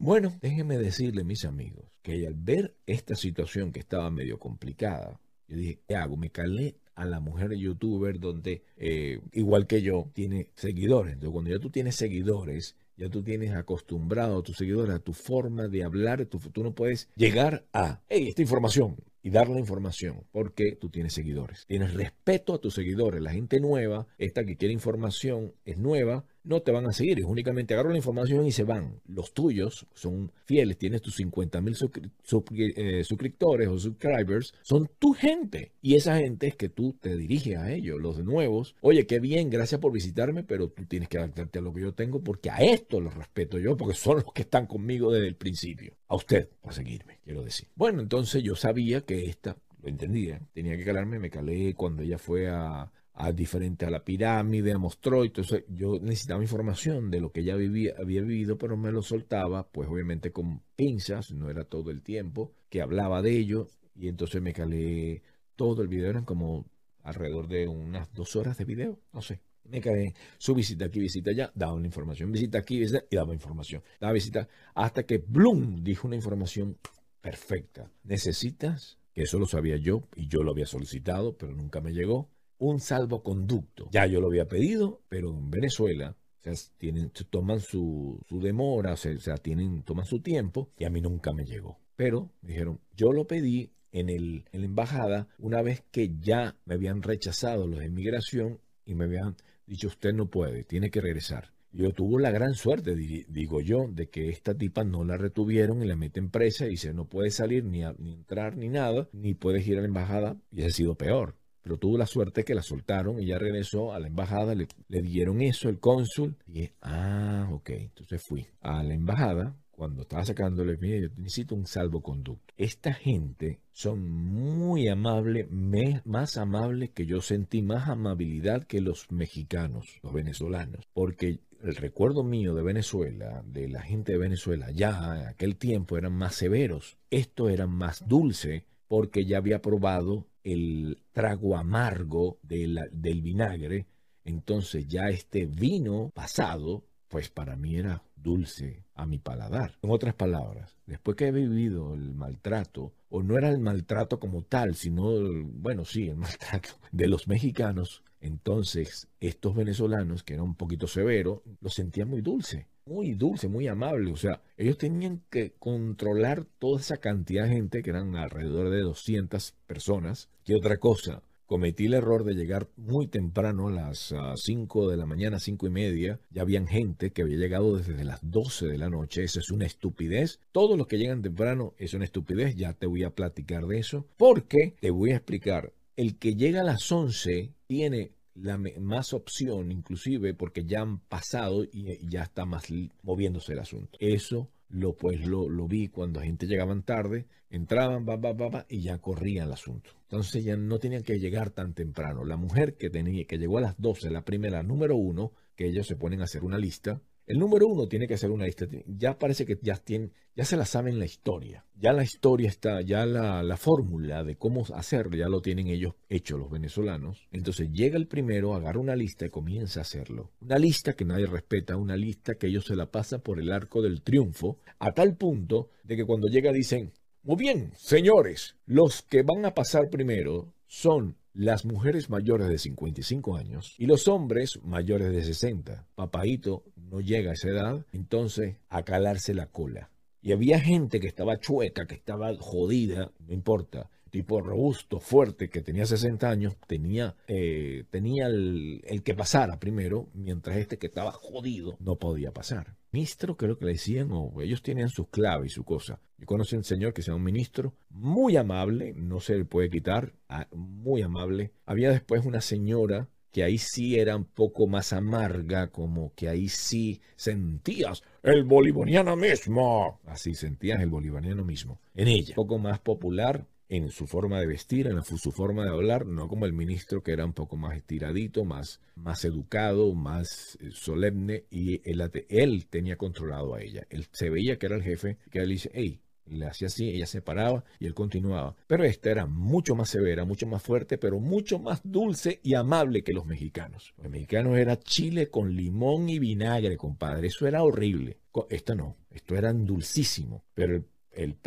Bueno, 0.00 0.36
déjenme 0.42 0.76
decirle, 0.76 1.22
mis 1.22 1.44
amigos, 1.44 1.84
que 2.02 2.26
al 2.26 2.34
ver 2.34 2.74
esta 2.86 3.14
situación 3.14 3.70
que 3.70 3.78
estaba 3.78 4.10
medio 4.10 4.40
complicada, 4.40 5.20
yo 5.46 5.56
dije, 5.56 5.78
¿qué 5.86 5.94
hago? 5.94 6.16
Me 6.16 6.30
calé 6.30 6.74
a 6.96 7.04
la 7.04 7.20
mujer 7.20 7.52
youtuber 7.54 8.18
donde, 8.18 8.64
eh, 8.76 9.20
igual 9.30 9.68
que 9.68 9.80
yo, 9.80 10.10
tiene 10.12 10.48
seguidores. 10.56 11.12
Entonces, 11.12 11.32
cuando 11.32 11.50
ya 11.52 11.60
tú 11.60 11.70
tienes 11.70 11.94
seguidores, 11.94 12.74
ya 12.96 13.08
tú 13.08 13.22
tienes 13.22 13.52
acostumbrado 13.52 14.38
a 14.38 14.42
tus 14.42 14.56
seguidores, 14.56 14.94
a 14.94 14.98
tu 14.98 15.12
forma 15.12 15.68
de 15.68 15.84
hablar, 15.84 16.24
tú, 16.26 16.38
tú 16.38 16.62
no 16.62 16.74
puedes 16.74 17.08
llegar 17.16 17.64
a, 17.72 18.00
hey, 18.08 18.28
esta 18.28 18.42
información, 18.42 18.96
y 19.24 19.30
dar 19.30 19.48
la 19.48 19.58
información, 19.58 20.26
porque 20.32 20.76
tú 20.76 20.90
tienes 20.90 21.14
seguidores. 21.14 21.64
Tienes 21.66 21.94
respeto 21.94 22.52
a 22.52 22.60
tus 22.60 22.74
seguidores. 22.74 23.22
La 23.22 23.32
gente 23.32 23.58
nueva, 23.58 24.06
esta 24.18 24.44
que 24.44 24.56
quiere 24.56 24.74
información, 24.74 25.54
es 25.64 25.78
nueva, 25.78 26.26
no 26.44 26.62
te 26.62 26.72
van 26.72 26.86
a 26.86 26.92
seguir. 26.92 27.18
Es 27.18 27.24
únicamente 27.24 27.74
agarran 27.74 27.92
la 27.92 27.98
información 27.98 28.46
y 28.46 28.52
se 28.52 28.64
van. 28.64 29.00
Los 29.06 29.32
tuyos 29.34 29.86
son 29.94 30.30
fieles, 30.44 30.78
tienes 30.78 31.02
tus 31.02 31.16
50 31.16 31.60
mil 31.60 31.74
suscriptores 31.74 33.68
o 33.68 33.78
subscribers, 33.78 34.54
son 34.62 34.88
tu 34.98 35.12
gente. 35.14 35.72
Y 35.82 35.96
esa 35.96 36.18
gente 36.18 36.46
es 36.46 36.56
que 36.56 36.68
tú 36.68 36.96
te 37.00 37.16
diriges 37.16 37.58
a 37.58 37.72
ellos, 37.72 38.00
los 38.00 38.22
nuevos. 38.22 38.76
Oye, 38.80 39.06
qué 39.06 39.20
bien, 39.20 39.50
gracias 39.50 39.80
por 39.80 39.92
visitarme, 39.92 40.44
pero 40.44 40.68
tú 40.68 40.84
tienes 40.86 41.08
que 41.08 41.18
adaptarte 41.18 41.58
a 41.58 41.62
lo 41.62 41.72
que 41.72 41.80
yo 41.80 41.94
tengo 41.94 42.22
porque 42.22 42.50
a 42.50 42.58
esto 42.58 43.00
los 43.00 43.14
respeto 43.14 43.58
yo, 43.58 43.76
porque 43.76 43.94
son 43.94 44.16
los 44.16 44.32
que 44.32 44.42
están 44.42 44.66
conmigo 44.66 45.10
desde 45.10 45.28
el 45.28 45.36
principio. 45.36 45.96
A 46.08 46.16
usted, 46.16 46.48
para 46.60 46.74
seguirme, 46.74 47.18
quiero 47.24 47.42
decir. 47.42 47.68
Bueno, 47.74 48.00
entonces 48.00 48.42
yo 48.42 48.54
sabía 48.54 49.00
que 49.00 49.26
esta, 49.26 49.56
lo 49.82 49.88
entendía, 49.88 50.40
tenía 50.52 50.76
que 50.76 50.84
calarme, 50.84 51.18
me 51.18 51.30
calé 51.30 51.74
cuando 51.74 52.02
ella 52.02 52.18
fue 52.18 52.48
a, 52.48 52.90
a 53.14 53.32
diferente 53.32 53.86
a 53.86 53.90
la 53.90 54.04
pirámide, 54.04 54.72
a 54.72 54.78
Mostró, 54.78 55.24
entonces 55.24 55.64
yo 55.68 55.98
necesitaba 56.00 56.42
información 56.42 57.10
de 57.10 57.20
lo 57.20 57.30
que 57.30 57.40
ella 57.40 57.54
vivía, 57.54 57.94
había 57.98 58.22
vivido, 58.22 58.58
pero 58.58 58.76
me 58.76 58.90
lo 58.90 59.02
soltaba, 59.02 59.68
pues 59.68 59.88
obviamente 59.88 60.32
con 60.32 60.62
pinzas, 60.74 61.30
no 61.32 61.48
era 61.48 61.64
todo 61.64 61.90
el 61.90 62.02
tiempo, 62.02 62.52
que 62.68 62.82
hablaba 62.82 63.22
de 63.22 63.38
ello, 63.38 63.68
y 63.94 64.08
entonces 64.08 64.42
me 64.42 64.52
calé 64.52 65.22
todo 65.54 65.82
el 65.82 65.88
video, 65.88 66.10
eran 66.10 66.24
como 66.24 66.66
alrededor 67.04 67.46
de 67.46 67.68
unas 67.68 68.12
dos 68.12 68.34
horas 68.34 68.58
de 68.58 68.64
video, 68.64 68.98
no 69.12 69.22
sé. 69.22 69.40
Me 69.70 69.80
calé 69.80 70.12
su 70.36 70.54
visita 70.54 70.86
aquí, 70.86 70.98
visita 70.98 71.30
allá, 71.30 71.50
daba 71.54 71.72
una 71.74 71.86
información, 71.86 72.32
visita 72.32 72.58
aquí, 72.58 72.80
visita, 72.80 73.04
y 73.08 73.16
daba 73.16 73.32
información, 73.32 73.82
daba 74.00 74.12
visita, 74.12 74.48
hasta 74.74 75.04
que 75.04 75.18
Bloom 75.18 75.84
dijo 75.84 76.08
una 76.08 76.16
información 76.16 76.76
perfecta. 77.20 77.90
Necesitas, 78.02 78.98
que 79.14 79.22
eso 79.22 79.38
lo 79.38 79.46
sabía 79.46 79.76
yo, 79.76 80.02
y 80.16 80.26
yo 80.26 80.42
lo 80.42 80.50
había 80.50 80.66
solicitado, 80.66 81.38
pero 81.38 81.52
nunca 81.52 81.80
me 81.80 81.92
llegó, 81.92 82.28
un 82.70 82.80
salvoconducto. 82.80 83.88
Ya 83.92 84.06
yo 84.06 84.20
lo 84.20 84.28
había 84.28 84.46
pedido, 84.48 85.00
pero 85.08 85.30
en 85.30 85.50
Venezuela 85.50 86.16
o 86.40 86.42
sea, 86.42 86.52
tienen, 86.78 87.10
toman 87.30 87.60
su, 87.60 88.20
su 88.28 88.40
demora, 88.40 88.92
o 88.92 88.96
sea, 88.96 89.36
tienen, 89.38 89.82
toman 89.82 90.04
su 90.04 90.20
tiempo 90.20 90.70
y 90.78 90.84
a 90.84 90.90
mí 90.90 91.00
nunca 91.00 91.32
me 91.32 91.44
llegó. 91.44 91.78
Pero 91.96 92.30
me 92.42 92.50
dijeron, 92.50 92.80
yo 92.96 93.12
lo 93.12 93.26
pedí 93.26 93.70
en, 93.92 94.10
el, 94.10 94.44
en 94.52 94.60
la 94.60 94.66
embajada 94.66 95.28
una 95.38 95.62
vez 95.62 95.84
que 95.90 96.16
ya 96.20 96.56
me 96.66 96.74
habían 96.74 97.02
rechazado 97.02 97.66
los 97.66 97.78
de 97.78 97.86
inmigración 97.86 98.60
y 98.84 98.94
me 98.94 99.04
habían 99.04 99.36
dicho, 99.66 99.88
usted 99.88 100.12
no 100.12 100.28
puede, 100.28 100.64
tiene 100.64 100.90
que 100.90 101.00
regresar. 101.00 101.52
Yo 101.72 101.92
tuvo 101.92 102.18
la 102.18 102.30
gran 102.30 102.54
suerte, 102.54 102.94
di- 102.94 103.24
digo 103.28 103.60
yo, 103.60 103.88
de 103.88 104.08
que 104.08 104.28
esta 104.28 104.54
tipa 104.54 104.84
no 104.84 105.02
la 105.04 105.16
retuvieron 105.16 105.82
y 105.82 105.86
la 105.86 105.96
meten 105.96 106.30
presa 106.30 106.66
y 106.66 106.70
dice, 106.70 106.92
no 106.92 107.06
puede 107.08 107.30
salir 107.30 107.64
ni, 107.64 107.80
ni 107.98 108.12
entrar 108.12 108.56
ni 108.56 108.68
nada, 108.68 109.08
ni 109.12 109.34
puedes 109.34 109.66
ir 109.66 109.78
a 109.78 109.80
la 109.80 109.86
embajada 109.88 110.36
y 110.52 110.62
ha 110.62 110.70
sido 110.70 110.94
peor 110.94 111.36
pero 111.64 111.78
tuvo 111.78 111.98
la 111.98 112.06
suerte 112.06 112.44
que 112.44 112.54
la 112.54 112.62
soltaron 112.62 113.18
y 113.20 113.26
ya 113.26 113.38
regresó 113.38 113.92
a 113.92 113.98
la 113.98 114.06
embajada, 114.06 114.54
le, 114.54 114.68
le 114.88 115.02
dieron 115.02 115.42
eso 115.42 115.68
el 115.70 115.80
cónsul 115.80 116.36
y 116.46 116.68
ah, 116.82 117.48
ok, 117.52 117.70
entonces 117.70 118.22
fui 118.22 118.46
a 118.60 118.82
la 118.84 118.94
embajada. 118.94 119.56
Cuando 119.72 120.02
estaba 120.02 120.24
sacándole, 120.24 120.76
mire, 120.76 121.00
yo 121.00 121.08
necesito 121.16 121.56
un 121.56 121.66
salvoconducto. 121.66 122.54
Esta 122.56 122.92
gente 122.94 123.58
son 123.72 124.08
muy 124.08 124.86
amables, 124.86 125.50
me- 125.50 126.00
más 126.04 126.36
amables 126.36 126.90
que 126.90 127.06
yo 127.06 127.20
sentí, 127.20 127.60
más 127.60 127.88
amabilidad 127.88 128.62
que 128.68 128.80
los 128.80 129.10
mexicanos, 129.10 129.98
los 130.04 130.12
venezolanos, 130.12 130.86
porque 130.92 131.40
el 131.60 131.74
recuerdo 131.74 132.22
mío 132.22 132.54
de 132.54 132.62
Venezuela, 132.62 133.42
de 133.46 133.68
la 133.68 133.82
gente 133.82 134.12
de 134.12 134.18
Venezuela, 134.18 134.70
ya 134.70 135.18
en 135.20 135.26
aquel 135.26 135.56
tiempo 135.56 135.96
eran 135.98 136.12
más 136.12 136.36
severos. 136.36 136.96
Esto 137.10 137.48
era 137.48 137.66
más 137.66 138.06
dulce 138.06 138.66
porque 138.88 139.24
ya 139.24 139.38
había 139.38 139.62
probado 139.62 140.26
el 140.42 140.98
trago 141.12 141.56
amargo 141.56 142.38
del 142.42 143.22
vinagre. 143.22 143.86
Entonces 144.24 144.86
ya 144.86 145.08
este 145.08 145.46
vino 145.46 146.10
pasado, 146.14 146.84
pues 147.08 147.28
para 147.28 147.56
mí 147.56 147.76
era 147.76 148.02
dulce 148.16 148.84
a 148.94 149.06
mi 149.06 149.18
paladar. 149.18 149.78
En 149.82 149.90
otras 149.90 150.14
palabras, 150.14 150.76
después 150.86 151.16
que 151.16 151.28
he 151.28 151.32
vivido 151.32 151.94
el 151.94 152.14
maltrato, 152.14 152.92
o 153.10 153.22
no 153.22 153.36
era 153.36 153.50
el 153.50 153.60
maltrato 153.60 154.18
como 154.18 154.42
tal, 154.42 154.74
sino, 154.74 155.04
bueno, 155.44 155.84
sí, 155.84 156.08
el 156.08 156.16
maltrato 156.16 156.70
de 156.90 157.08
los 157.08 157.28
mexicanos, 157.28 158.02
entonces 158.20 159.08
estos 159.20 159.54
venezolanos, 159.54 160.22
que 160.22 160.34
era 160.34 160.42
un 160.42 160.54
poquito 160.54 160.86
severo, 160.86 161.42
lo 161.60 161.68
sentían 161.68 162.08
muy 162.08 162.22
dulce, 162.22 162.66
muy 162.86 163.14
dulce, 163.14 163.48
muy 163.48 163.68
amable. 163.68 164.12
O 164.12 164.16
sea, 164.16 164.42
ellos 164.56 164.78
tenían 164.78 165.22
que 165.30 165.52
controlar 165.58 166.44
toda 166.58 166.80
esa 166.80 166.96
cantidad 166.98 167.44
de 167.44 167.54
gente, 167.54 167.82
que 167.82 167.90
eran 167.90 168.16
alrededor 168.16 168.70
de 168.70 168.80
200 168.80 169.54
personas. 169.66 170.28
¿Qué 170.44 170.54
otra 170.54 170.78
cosa? 170.78 171.22
Cometí 171.46 171.86
el 171.86 171.94
error 171.94 172.24
de 172.24 172.34
llegar 172.34 172.68
muy 172.76 173.06
temprano, 173.06 173.68
a 173.68 173.70
las 173.70 174.14
5 174.36 174.90
de 174.90 174.96
la 174.96 175.04
mañana, 175.04 175.38
5 175.38 175.66
y 175.66 175.70
media. 175.70 176.20
Ya 176.30 176.42
habían 176.42 176.66
gente 176.66 177.10
que 177.10 177.22
había 177.22 177.36
llegado 177.36 177.76
desde 177.76 178.02
las 178.02 178.20
12 178.22 178.66
de 178.66 178.78
la 178.78 178.88
noche. 178.88 179.24
Eso 179.24 179.40
es 179.40 179.50
una 179.50 179.66
estupidez. 179.66 180.40
Todos 180.52 180.78
los 180.78 180.86
que 180.86 180.98
llegan 180.98 181.22
temprano 181.22 181.74
es 181.78 181.92
una 181.92 182.06
estupidez. 182.06 182.56
Ya 182.56 182.72
te 182.72 182.86
voy 182.86 183.04
a 183.04 183.10
platicar 183.10 183.66
de 183.66 183.78
eso. 183.78 184.06
Porque 184.16 184.74
te 184.80 184.90
voy 184.90 185.12
a 185.12 185.16
explicar. 185.16 185.72
El 185.96 186.16
que 186.16 186.34
llega 186.34 186.62
a 186.62 186.64
las 186.64 186.90
11 186.90 187.52
tiene 187.66 188.12
la 188.34 188.58
más 188.80 189.12
opción, 189.12 189.70
inclusive 189.70 190.34
porque 190.34 190.64
ya 190.64 190.80
han 190.80 190.98
pasado 190.98 191.64
y 191.64 191.98
ya 192.08 192.22
está 192.22 192.44
más 192.44 192.64
moviéndose 193.02 193.52
el 193.52 193.60
asunto. 193.60 193.96
Eso 194.00 194.50
lo 194.68 194.96
pues 194.96 195.24
lo, 195.26 195.48
lo 195.48 195.68
vi 195.68 195.88
cuando 195.88 196.20
gente 196.20 196.46
llegaban 196.46 196.82
tarde, 196.82 197.26
entraban, 197.50 198.04
va, 198.06 198.66
y 198.68 198.82
ya 198.82 198.98
corría 198.98 199.44
el 199.44 199.52
asunto. 199.52 199.90
Entonces 200.02 200.44
ya 200.44 200.56
no 200.56 200.78
tenían 200.78 201.04
que 201.04 201.18
llegar 201.18 201.50
tan 201.50 201.74
temprano. 201.74 202.24
La 202.24 202.36
mujer 202.36 202.76
que 202.76 202.90
tenía, 202.90 203.24
que 203.24 203.38
llegó 203.38 203.58
a 203.58 203.62
las 203.62 203.80
12, 203.80 204.10
la 204.10 204.24
primera, 204.24 204.62
número 204.62 204.96
uno, 204.96 205.32
que 205.54 205.66
ellos 205.66 205.86
se 205.86 205.96
ponen 205.96 206.20
a 206.20 206.24
hacer 206.24 206.44
una 206.44 206.58
lista, 206.58 207.00
el 207.26 207.38
número 207.38 207.66
uno 207.66 207.86
tiene 207.88 208.06
que 208.06 208.18
ser 208.18 208.30
una 208.30 208.44
lista. 208.44 208.66
Ya 208.86 209.18
parece 209.18 209.46
que 209.46 209.58
ya, 209.62 209.76
tienen, 209.76 210.12
ya 210.36 210.44
se 210.44 210.56
la 210.56 210.66
saben 210.66 210.98
la 210.98 211.06
historia. 211.06 211.64
Ya 211.74 211.92
la 211.92 212.02
historia 212.02 212.48
está, 212.48 212.80
ya 212.82 213.06
la, 213.06 213.42
la 213.42 213.56
fórmula 213.56 214.24
de 214.24 214.36
cómo 214.36 214.64
hacerlo, 214.74 215.16
ya 215.16 215.28
lo 215.28 215.40
tienen 215.40 215.68
ellos 215.68 215.94
hecho 216.08 216.36
los 216.36 216.50
venezolanos. 216.50 217.26
Entonces 217.30 217.70
llega 217.72 217.96
el 217.96 218.08
primero, 218.08 218.54
agarra 218.54 218.80
una 218.80 218.96
lista 218.96 219.26
y 219.26 219.30
comienza 219.30 219.80
a 219.80 219.82
hacerlo. 219.82 220.32
Una 220.40 220.58
lista 220.58 220.94
que 220.94 221.04
nadie 221.04 221.26
respeta, 221.26 221.76
una 221.76 221.96
lista 221.96 222.34
que 222.34 222.48
ellos 222.48 222.66
se 222.66 222.76
la 222.76 222.90
pasan 222.90 223.20
por 223.20 223.40
el 223.40 223.52
arco 223.52 223.82
del 223.82 224.02
triunfo, 224.02 224.58
a 224.78 224.92
tal 224.92 225.16
punto 225.16 225.70
de 225.82 225.96
que 225.96 226.04
cuando 226.04 226.28
llega 226.28 226.52
dicen, 226.52 226.92
muy 227.22 227.36
bien, 227.36 227.72
señores, 227.76 228.56
los 228.66 229.00
que 229.00 229.22
van 229.22 229.46
a 229.46 229.54
pasar 229.54 229.88
primero 229.90 230.52
son 230.66 231.16
las 231.34 231.64
mujeres 231.64 232.10
mayores 232.10 232.48
de 232.48 232.58
55 232.58 233.36
años 233.36 233.74
y 233.76 233.86
los 233.86 234.08
hombres 234.08 234.60
mayores 234.62 235.12
de 235.12 235.24
60. 235.24 235.88
Papaito 235.94 236.64
no 236.94 237.00
llega 237.00 237.30
a 237.30 237.34
esa 237.34 237.48
edad, 237.48 237.84
entonces 237.92 238.56
a 238.68 238.84
calarse 238.84 239.34
la 239.34 239.46
cola. 239.46 239.90
Y 240.22 240.30
había 240.30 240.60
gente 240.60 241.00
que 241.00 241.08
estaba 241.08 241.40
chueca, 241.40 241.86
que 241.86 241.96
estaba 241.96 242.32
jodida, 242.38 243.10
no 243.26 243.34
importa, 243.34 243.90
tipo 244.10 244.40
robusto, 244.40 245.00
fuerte, 245.00 245.50
que 245.50 245.60
tenía 245.60 245.86
60 245.86 246.30
años, 246.30 246.56
tenía, 246.68 247.16
eh, 247.26 247.82
tenía 247.90 248.26
el, 248.26 249.02
que 249.04 249.12
pasara 249.12 249.58
primero, 249.58 250.08
mientras 250.14 250.56
este 250.56 250.78
que 250.78 250.86
estaba 250.86 251.10
jodido 251.10 251.76
no 251.80 251.96
podía 251.96 252.30
pasar. 252.30 252.76
Ministro, 252.92 253.36
creo 253.36 253.58
que 253.58 253.64
le 253.64 253.72
decían, 253.72 254.10
o 254.12 254.40
ellos 254.40 254.62
tenían 254.62 254.88
sus 254.88 255.08
claves 255.08 255.50
y 255.50 255.54
su 255.54 255.64
cosa. 255.64 256.00
Yo 256.16 256.26
conocí 256.26 256.54
a 256.54 256.58
un 256.58 256.64
señor 256.64 256.94
que 256.94 257.02
se 257.02 257.08
llama 257.08 257.18
un 257.18 257.24
ministro, 257.24 257.74
muy 257.90 258.36
amable, 258.36 258.94
no 258.94 259.18
se 259.18 259.36
le 259.36 259.44
puede 259.44 259.68
quitar, 259.68 260.12
ah, 260.28 260.46
muy 260.52 261.02
amable. 261.02 261.50
Había 261.66 261.90
después 261.90 262.24
una 262.24 262.40
señora 262.40 263.08
que 263.34 263.42
ahí 263.42 263.58
sí 263.58 263.98
era 263.98 264.14
un 264.14 264.26
poco 264.26 264.68
más 264.68 264.92
amarga, 264.92 265.66
como 265.66 266.12
que 266.14 266.28
ahí 266.28 266.48
sí 266.48 267.00
sentías 267.16 268.04
el 268.22 268.44
bolivariano 268.44 269.16
mismo. 269.16 269.98
Así 270.06 270.34
sentías 270.34 270.80
el 270.80 270.88
bolivariano 270.88 271.44
mismo. 271.44 271.80
En 271.96 272.06
ella, 272.06 272.28
un 272.28 272.36
poco 272.36 272.60
más 272.60 272.78
popular, 272.78 273.44
en 273.68 273.90
su 273.90 274.06
forma 274.06 274.38
de 274.38 274.46
vestir, 274.46 274.86
en 274.86 275.02
su 275.02 275.32
forma 275.32 275.64
de 275.64 275.70
hablar, 275.70 276.06
no 276.06 276.28
como 276.28 276.46
el 276.46 276.52
ministro 276.52 277.02
que 277.02 277.10
era 277.10 277.24
un 277.24 277.32
poco 277.32 277.56
más 277.56 277.76
estiradito, 277.76 278.44
más, 278.44 278.80
más 278.94 279.24
educado, 279.24 279.92
más 279.94 280.56
eh, 280.60 280.70
solemne, 280.70 281.46
y 281.50 281.80
él, 281.90 282.08
él, 282.28 282.66
tenía 282.70 282.94
controlado 282.94 283.56
a 283.56 283.62
ella. 283.62 283.84
Él 283.90 284.06
se 284.12 284.30
veía 284.30 284.60
que 284.60 284.66
era 284.66 284.76
el 284.76 284.84
jefe, 284.84 285.16
que 285.32 285.40
él 285.40 285.48
dice, 285.48 285.72
hey, 285.74 285.98
le 286.26 286.46
hacía 286.46 286.68
así, 286.68 286.88
ella 286.88 287.06
se 287.06 287.22
paraba 287.22 287.64
y 287.78 287.86
él 287.86 287.94
continuaba. 287.94 288.56
Pero 288.66 288.84
esta 288.84 289.10
era 289.10 289.26
mucho 289.26 289.74
más 289.74 289.90
severa, 289.90 290.24
mucho 290.24 290.46
más 290.46 290.62
fuerte, 290.62 290.98
pero 290.98 291.20
mucho 291.20 291.58
más 291.58 291.80
dulce 291.84 292.40
y 292.42 292.54
amable 292.54 293.02
que 293.02 293.12
los 293.12 293.26
mexicanos. 293.26 293.94
Los 293.98 294.10
mexicanos 294.10 294.56
era 294.58 294.78
chile 294.78 295.28
con 295.28 295.54
limón 295.54 296.08
y 296.08 296.18
vinagre, 296.18 296.76
compadre. 296.76 297.28
Eso 297.28 297.46
era 297.46 297.62
horrible. 297.62 298.18
Esto 298.50 298.74
no, 298.74 298.96
esto 299.10 299.36
era 299.36 299.52
dulcísimo. 299.52 300.44
Pero 300.54 300.74
el 300.74 300.86
el, 301.16 301.38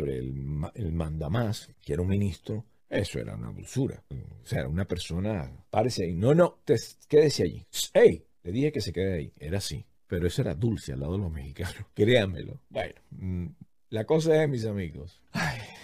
el, 0.74 0.92
mandamás, 0.92 1.70
que 1.84 1.92
era 1.92 2.02
un 2.02 2.08
ministro, 2.08 2.64
eso 2.88 3.18
era 3.18 3.34
una 3.34 3.52
dulzura. 3.52 4.02
O 4.10 4.46
sea, 4.46 4.60
era 4.60 4.68
una 4.68 4.86
persona, 4.86 5.50
parece 5.70 6.04
ahí, 6.04 6.14
no, 6.14 6.34
no, 6.34 6.60
te, 6.64 6.76
quédese 7.06 7.42
allí. 7.42 7.66
¡Ey! 7.92 8.24
Le 8.42 8.52
dije 8.52 8.72
que 8.72 8.80
se 8.80 8.92
quede 8.92 9.14
ahí. 9.14 9.32
Era 9.38 9.58
así. 9.58 9.84
Pero 10.06 10.26
eso 10.26 10.40
era 10.40 10.54
dulce 10.54 10.94
al 10.94 11.00
lado 11.00 11.12
de 11.12 11.18
los 11.18 11.30
mexicanos. 11.30 11.76
Créanmelo. 11.94 12.60
Bueno, 12.70 12.94
mm, 13.10 13.46
la 13.90 14.04
cosa 14.04 14.42
es, 14.42 14.48
mis 14.48 14.64
amigos, 14.64 15.20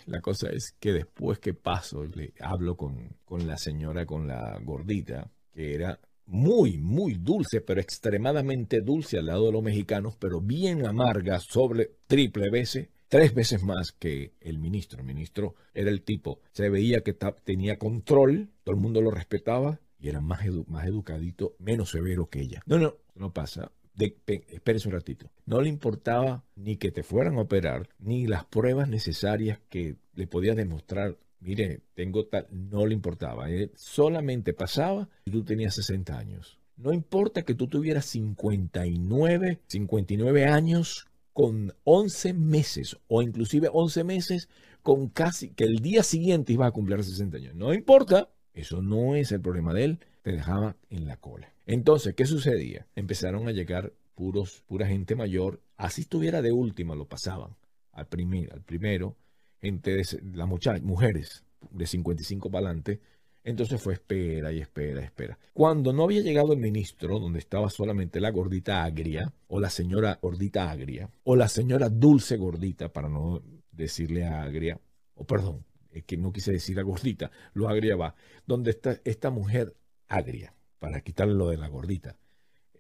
la 0.06 0.20
cosa 0.20 0.50
es 0.50 0.74
que 0.78 0.92
después 0.92 1.38
que 1.38 1.54
paso, 1.54 2.04
le 2.04 2.32
hablo 2.40 2.76
con, 2.76 3.16
con 3.24 3.46
la 3.46 3.56
señora, 3.56 4.06
con 4.06 4.26
la 4.26 4.58
gordita, 4.62 5.30
que 5.52 5.74
era 5.74 5.98
muy, 6.26 6.78
muy 6.78 7.14
dulce, 7.14 7.60
pero 7.60 7.80
extremadamente 7.80 8.80
dulce 8.80 9.18
al 9.18 9.26
lado 9.26 9.46
de 9.46 9.52
los 9.52 9.62
mexicanos, 9.62 10.16
pero 10.18 10.40
bien 10.40 10.86
amarga, 10.86 11.38
sobre 11.40 11.90
triple 12.06 12.50
veces 12.50 12.88
tres 13.14 13.32
veces 13.32 13.62
más 13.62 13.92
que 13.92 14.32
el 14.40 14.58
ministro. 14.58 14.98
El 14.98 15.06
ministro 15.06 15.54
era 15.72 15.88
el 15.88 16.02
tipo, 16.02 16.40
se 16.50 16.68
veía 16.68 17.02
que 17.02 17.16
tenía 17.44 17.78
control, 17.78 18.50
todo 18.64 18.74
el 18.74 18.80
mundo 18.80 19.00
lo 19.00 19.12
respetaba 19.12 19.78
y 20.00 20.08
era 20.08 20.20
más, 20.20 20.40
más 20.66 20.86
educadito, 20.86 21.54
menos 21.60 21.90
severo 21.90 22.28
que 22.28 22.40
ella. 22.40 22.60
No, 22.66 22.76
no, 22.78 22.96
no 23.14 23.32
pasa. 23.32 23.70
De, 23.94 24.16
espérese 24.26 24.88
un 24.88 24.94
ratito. 24.94 25.30
No 25.46 25.60
le 25.60 25.68
importaba 25.68 26.44
ni 26.56 26.76
que 26.76 26.90
te 26.90 27.02
fueran 27.02 27.36
a 27.36 27.42
operar, 27.42 27.88
ni 27.98 28.26
las 28.26 28.44
pruebas 28.44 28.88
necesarias 28.88 29.60
que 29.68 29.96
le 30.14 30.26
podías 30.26 30.56
demostrar. 30.56 31.16
Mire, 31.40 31.80
tengo 31.94 32.26
tal, 32.26 32.46
no 32.50 32.86
le 32.86 32.94
importaba. 32.94 33.50
Él 33.50 33.70
solamente 33.76 34.52
pasaba 34.52 35.08
y 35.24 35.30
tú 35.30 35.44
tenías 35.44 35.74
60 35.74 36.18
años. 36.18 36.58
No 36.76 36.92
importa 36.92 37.42
que 37.42 37.54
tú 37.54 37.68
tuvieras 37.68 38.06
59, 38.06 39.60
59 39.68 40.44
años 40.46 41.06
con 41.32 41.74
11 41.84 42.32
meses 42.32 42.96
o 43.08 43.22
inclusive 43.22 43.68
11 43.72 44.04
meses 44.04 44.48
con 44.82 45.08
casi 45.08 45.50
que 45.50 45.64
el 45.64 45.80
día 45.80 46.02
siguiente 46.02 46.52
iba 46.52 46.66
a 46.66 46.72
cumplir 46.72 47.02
60 47.02 47.36
años. 47.36 47.54
No 47.54 47.72
importa, 47.72 48.30
eso 48.54 48.82
no 48.82 49.14
es 49.14 49.32
el 49.32 49.40
problema 49.40 49.72
de 49.72 49.84
él, 49.84 49.98
te 50.22 50.32
dejaba 50.32 50.76
en 50.90 51.06
la 51.06 51.16
cola. 51.16 51.53
Entonces, 51.66 52.14
¿qué 52.14 52.26
sucedía? 52.26 52.86
Empezaron 52.94 53.48
a 53.48 53.52
llegar 53.52 53.92
puros, 54.14 54.62
pura 54.66 54.86
gente 54.86 55.14
mayor, 55.16 55.60
así 55.76 56.02
estuviera 56.02 56.42
de 56.42 56.52
última, 56.52 56.94
lo 56.94 57.06
pasaban 57.06 57.56
al, 57.92 58.06
primer, 58.06 58.52
al 58.52 58.62
primero, 58.62 59.16
gente 59.60 59.92
de 59.92 60.04
las 60.34 60.48
mujeres 60.82 61.44
de 61.70 61.86
55 61.86 62.50
para 62.50 62.66
adelante, 62.66 63.00
entonces 63.44 63.80
fue 63.80 63.94
espera 63.94 64.52
y 64.52 64.60
espera, 64.60 65.02
espera. 65.02 65.38
Cuando 65.52 65.92
no 65.92 66.04
había 66.04 66.22
llegado 66.22 66.54
el 66.54 66.58
ministro, 66.58 67.18
donde 67.18 67.38
estaba 67.38 67.68
solamente 67.68 68.20
la 68.20 68.30
gordita 68.30 68.84
agria, 68.84 69.32
o 69.48 69.60
la 69.60 69.68
señora 69.68 70.18
gordita 70.20 70.70
agria, 70.70 71.10
o 71.24 71.36
la 71.36 71.48
señora 71.48 71.90
dulce 71.90 72.38
gordita, 72.38 72.90
para 72.90 73.08
no 73.08 73.42
decirle 73.70 74.24
agria, 74.24 74.80
o 75.14 75.24
perdón, 75.24 75.64
es 75.90 76.04
que 76.04 76.16
no 76.16 76.32
quise 76.32 76.52
decir 76.52 76.78
a 76.80 76.82
gordita, 76.82 77.30
lo 77.52 77.68
agria 77.68 77.96
va, 77.96 78.14
donde 78.46 78.70
está 78.70 78.98
esta 79.04 79.30
mujer 79.30 79.74
agria, 80.08 80.54
para 80.78 81.00
quitarle 81.00 81.34
lo 81.34 81.48
de 81.48 81.56
la 81.56 81.68
gordita, 81.68 82.16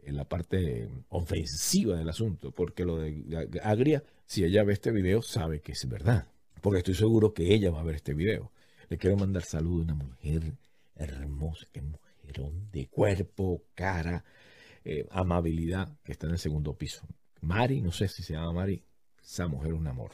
en 0.02 0.16
la 0.16 0.24
parte 0.24 0.88
ofensiva 1.08 1.96
del 1.96 2.08
asunto, 2.08 2.52
porque 2.52 2.84
lo 2.84 2.98
de 2.98 3.60
agria, 3.62 4.04
si 4.26 4.44
ella 4.44 4.64
ve 4.64 4.74
este 4.74 4.92
video, 4.92 5.22
sabe 5.22 5.60
que 5.60 5.72
es 5.72 5.88
verdad, 5.88 6.28
porque 6.60 6.78
estoy 6.78 6.94
seguro 6.94 7.32
que 7.32 7.54
ella 7.54 7.70
va 7.70 7.80
a 7.80 7.84
ver 7.84 7.96
este 7.96 8.14
video. 8.14 8.52
Le 8.88 8.98
quiero 8.98 9.16
mandar 9.16 9.42
saludo 9.42 9.80
a 9.80 9.84
una 9.84 9.94
mujer 9.94 10.52
hermosa, 10.96 11.66
que 11.72 11.82
mujerón 11.82 12.70
de 12.70 12.86
cuerpo, 12.88 13.62
cara, 13.74 14.24
eh, 14.84 15.06
amabilidad, 15.10 15.96
que 16.04 16.12
está 16.12 16.26
en 16.26 16.32
el 16.34 16.38
segundo 16.38 16.76
piso. 16.76 17.06
Mari, 17.40 17.80
no 17.80 17.92
sé 17.92 18.08
si 18.08 18.22
se 18.22 18.34
llama 18.34 18.52
Mari, 18.52 18.82
esa 19.22 19.48
mujer 19.48 19.72
es 19.72 19.78
un 19.78 19.86
amor. 19.86 20.12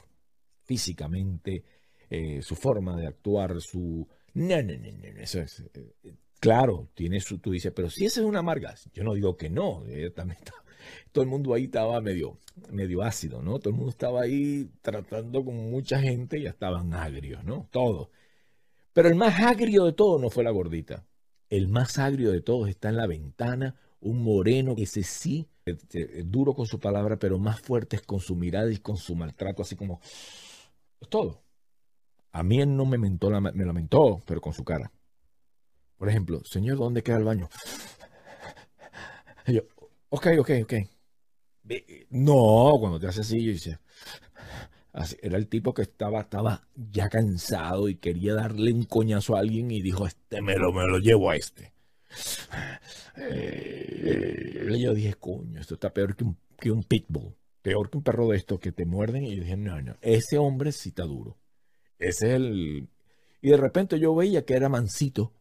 Físicamente, 0.63 1.63
eh, 2.09 2.41
su 2.41 2.55
forma 2.55 2.97
de 2.97 3.07
actuar, 3.07 3.59
su... 3.61 4.07
No, 4.33 4.61
no, 4.61 4.73
no, 4.77 4.91
no, 4.91 5.21
eso 5.21 5.41
es... 5.41 5.59
Eh, 5.73 6.13
claro, 6.41 6.89
tiene. 6.95 7.21
Tú 7.41 7.51
dices, 7.51 7.71
pero 7.73 7.89
si 7.89 8.05
esa 8.05 8.19
es 8.19 8.25
una 8.25 8.39
amarga, 8.39 8.75
yo 8.93 9.03
no 9.05 9.13
digo 9.13 9.37
que 9.37 9.49
no, 9.49 9.83
también 10.13 10.39
todo 11.13 11.23
el 11.23 11.29
mundo 11.29 11.53
ahí 11.53 11.65
estaba 11.65 12.01
medio, 12.01 12.37
medio 12.69 13.03
ácido, 13.03 13.41
¿no? 13.41 13.59
Todo 13.59 13.69
el 13.69 13.75
mundo 13.75 13.91
estaba 13.91 14.23
ahí 14.23 14.69
tratando 14.81 15.45
con 15.45 15.55
mucha 15.71 15.99
gente 15.99 16.39
y 16.39 16.43
ya 16.43 16.49
estaban 16.49 16.93
agrios, 16.93 17.45
¿no? 17.45 17.69
Todos. 17.71 18.09
Pero 18.93 19.07
el 19.07 19.15
más 19.15 19.39
agrio 19.39 19.85
de 19.85 19.93
todos 19.93 20.19
no 20.19 20.29
fue 20.29 20.43
la 20.43 20.51
gordita. 20.51 21.05
El 21.49 21.67
más 21.69 21.97
agrio 21.99 22.31
de 22.31 22.41
todos 22.41 22.69
está 22.69 22.89
en 22.89 22.97
la 22.97 23.07
ventana, 23.07 23.75
un 24.01 24.23
moreno 24.23 24.73
ese 24.77 25.03
sí 25.03 25.47
este, 25.65 26.23
duro 26.23 26.53
con 26.53 26.65
su 26.65 26.79
palabra, 26.79 27.17
pero 27.17 27.37
más 27.39 27.61
fuertes 27.61 28.01
con 28.01 28.19
su 28.19 28.35
mirada 28.35 28.71
y 28.71 28.77
con 28.77 28.97
su 28.97 29.15
maltrato, 29.15 29.61
así 29.61 29.75
como 29.75 30.01
es 30.99 31.07
todo. 31.09 31.43
A 32.33 32.43
mí 32.43 32.61
él 32.61 32.75
no 32.75 32.85
me 32.85 32.97
mentó, 32.97 33.29
me 33.29 33.65
lamentó, 33.65 34.21
pero 34.25 34.41
con 34.41 34.53
su 34.53 34.63
cara. 34.63 34.91
Por 36.01 36.09
ejemplo, 36.09 36.41
señor, 36.45 36.79
¿dónde 36.79 37.03
queda 37.03 37.17
el 37.17 37.25
baño? 37.25 37.47
Y 39.45 39.53
yo, 39.53 39.61
ok, 40.09 40.29
ok, 40.39 40.49
ok. 40.63 40.73
No, 42.09 42.75
cuando 42.79 42.99
te 42.99 43.05
hace 43.05 43.21
así, 43.21 43.43
yo 43.43 43.51
dice, 43.51 43.77
así, 44.93 45.15
era 45.21 45.37
el 45.37 45.47
tipo 45.47 45.75
que 45.75 45.83
estaba, 45.83 46.21
estaba 46.21 46.67
ya 46.75 47.07
cansado 47.07 47.87
y 47.87 47.97
quería 47.97 48.33
darle 48.33 48.73
un 48.73 48.85
coñazo 48.85 49.35
a 49.35 49.41
alguien 49.41 49.69
y 49.69 49.83
dijo, 49.83 50.07
este 50.07 50.41
me 50.41 50.55
lo, 50.55 50.73
me 50.73 50.87
lo 50.87 50.97
llevo 50.97 51.29
a 51.29 51.35
este. 51.35 51.71
Eh, 53.17 54.75
yo 54.79 54.95
dije, 54.95 55.13
coño, 55.13 55.59
esto 55.61 55.75
está 55.75 55.93
peor 55.93 56.15
que 56.15 56.23
un, 56.23 56.35
que 56.57 56.71
un 56.71 56.83
pitbull, 56.83 57.35
peor 57.61 57.91
que 57.91 57.97
un 57.97 58.03
perro 58.03 58.27
de 58.29 58.37
estos 58.37 58.59
que 58.59 58.71
te 58.71 58.85
muerden. 58.85 59.23
Y 59.25 59.35
yo 59.35 59.43
dije, 59.43 59.55
no, 59.55 59.79
no, 59.83 59.97
ese 60.01 60.39
hombre 60.39 60.71
sí 60.71 60.89
está 60.89 61.03
duro. 61.03 61.37
Ese 61.99 62.29
es 62.29 62.33
el... 62.33 62.89
Y 63.39 63.49
de 63.51 63.57
repente 63.57 63.99
yo 63.99 64.15
veía 64.15 64.45
que 64.45 64.55
era 64.55 64.67
mansito 64.67 65.33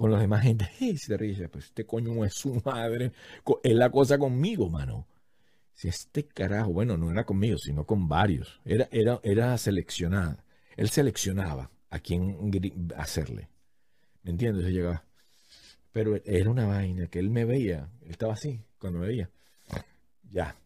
con 0.00 0.10
los 0.10 0.18
demás 0.18 0.42
gente. 0.42 0.66
Y 0.80 0.96
se 0.96 1.14
ríe, 1.18 1.50
pues 1.50 1.66
este 1.66 1.84
coño 1.84 2.24
es 2.24 2.32
su 2.32 2.62
madre. 2.64 3.12
Es 3.62 3.74
la 3.74 3.90
cosa 3.90 4.16
conmigo, 4.16 4.70
mano. 4.70 5.06
Si 5.74 5.88
este 5.88 6.26
carajo, 6.26 6.72
bueno, 6.72 6.96
no 6.96 7.10
era 7.10 7.24
conmigo, 7.24 7.58
sino 7.58 7.84
con 7.84 8.08
varios. 8.08 8.62
Era, 8.64 8.88
era, 8.92 9.20
era 9.22 9.58
seleccionada. 9.58 10.42
Él 10.78 10.88
seleccionaba 10.88 11.70
a 11.90 11.98
quién 11.98 12.88
hacerle. 12.96 13.50
¿Me 14.22 14.30
entiendes? 14.30 14.64
Él 14.64 14.72
llegaba. 14.72 15.04
Pero 15.92 16.16
era 16.24 16.48
una 16.48 16.66
vaina 16.66 17.06
que 17.08 17.18
él 17.18 17.28
me 17.28 17.44
veía. 17.44 17.90
Él 18.00 18.12
estaba 18.12 18.32
así 18.32 18.58
cuando 18.78 19.00
me 19.00 19.08
veía. 19.08 19.30
Ya. 20.30 20.56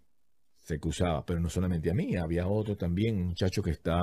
Se 0.61 0.78
cruzaba. 0.78 1.26
Pero 1.26 1.41
no 1.41 1.51
solamente 1.51 1.91
a 1.91 1.95
mí. 1.95 2.14
Había 2.14 2.47
otro 2.47 2.76
también, 2.76 3.16
un 3.16 3.26
muchacho 3.30 3.62
que 3.64 3.72
está 3.72 3.99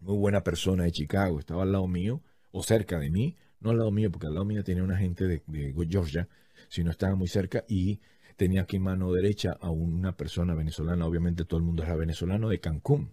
muy 0.00 0.16
buena 0.16 0.44
persona 0.44 0.84
de 0.84 0.92
Chicago. 0.92 1.40
Estaba 1.40 1.64
al 1.64 1.72
lado 1.72 1.88
mío 1.88 2.22
o 2.52 2.62
cerca 2.62 3.00
de 3.00 3.10
mí. 3.10 3.36
No 3.60 3.70
al 3.70 3.78
lado 3.78 3.90
mío, 3.90 4.10
porque 4.10 4.26
al 4.26 4.34
lado 4.34 4.44
mío 4.44 4.62
tenía 4.64 4.82
una 4.82 4.96
gente 4.96 5.26
de, 5.26 5.42
Georgia, 5.88 6.28
sino 6.68 6.90
estaba 6.90 7.14
muy 7.14 7.28
cerca 7.28 7.64
y 7.68 8.00
tenía 8.36 8.62
aquí 8.62 8.78
mano 8.78 9.12
derecha 9.12 9.56
a 9.60 9.70
una 9.70 10.16
persona 10.16 10.54
venezolana. 10.54 11.06
Obviamente 11.06 11.44
todo 11.44 11.58
el 11.58 11.64
mundo 11.64 11.82
era 11.82 11.96
venezolano 11.96 12.48
de 12.48 12.60
Cancún. 12.60 13.12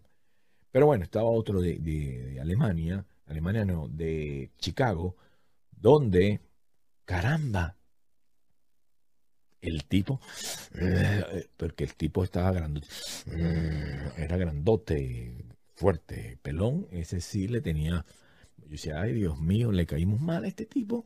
Pero 0.71 0.87
bueno, 0.87 1.03
estaba 1.03 1.29
otro 1.29 1.61
de, 1.61 1.77
de 1.79 2.39
Alemania, 2.41 3.05
Alemania 3.27 3.65
no, 3.65 3.87
de 3.87 4.51
Chicago, 4.57 5.15
donde 5.71 6.41
caramba, 7.05 7.77
el 9.61 9.85
tipo, 9.85 10.19
eh, 10.75 11.47
porque 11.57 11.85
el 11.85 11.95
tipo 11.95 12.23
estaba 12.23 12.51
grandote, 12.51 12.87
eh, 13.31 14.11
era 14.17 14.37
grandote, 14.37 15.45
fuerte, 15.75 16.37
pelón, 16.41 16.87
ese 16.91 17.21
sí 17.21 17.47
le 17.47 17.61
tenía, 17.61 18.05
yo 18.73 18.77
decía, 18.77 19.01
ay 19.01 19.13
Dios 19.13 19.39
mío, 19.39 19.71
le 19.71 19.85
caímos 19.85 20.19
mal 20.19 20.43
a 20.43 20.47
este 20.47 20.65
tipo. 20.65 21.05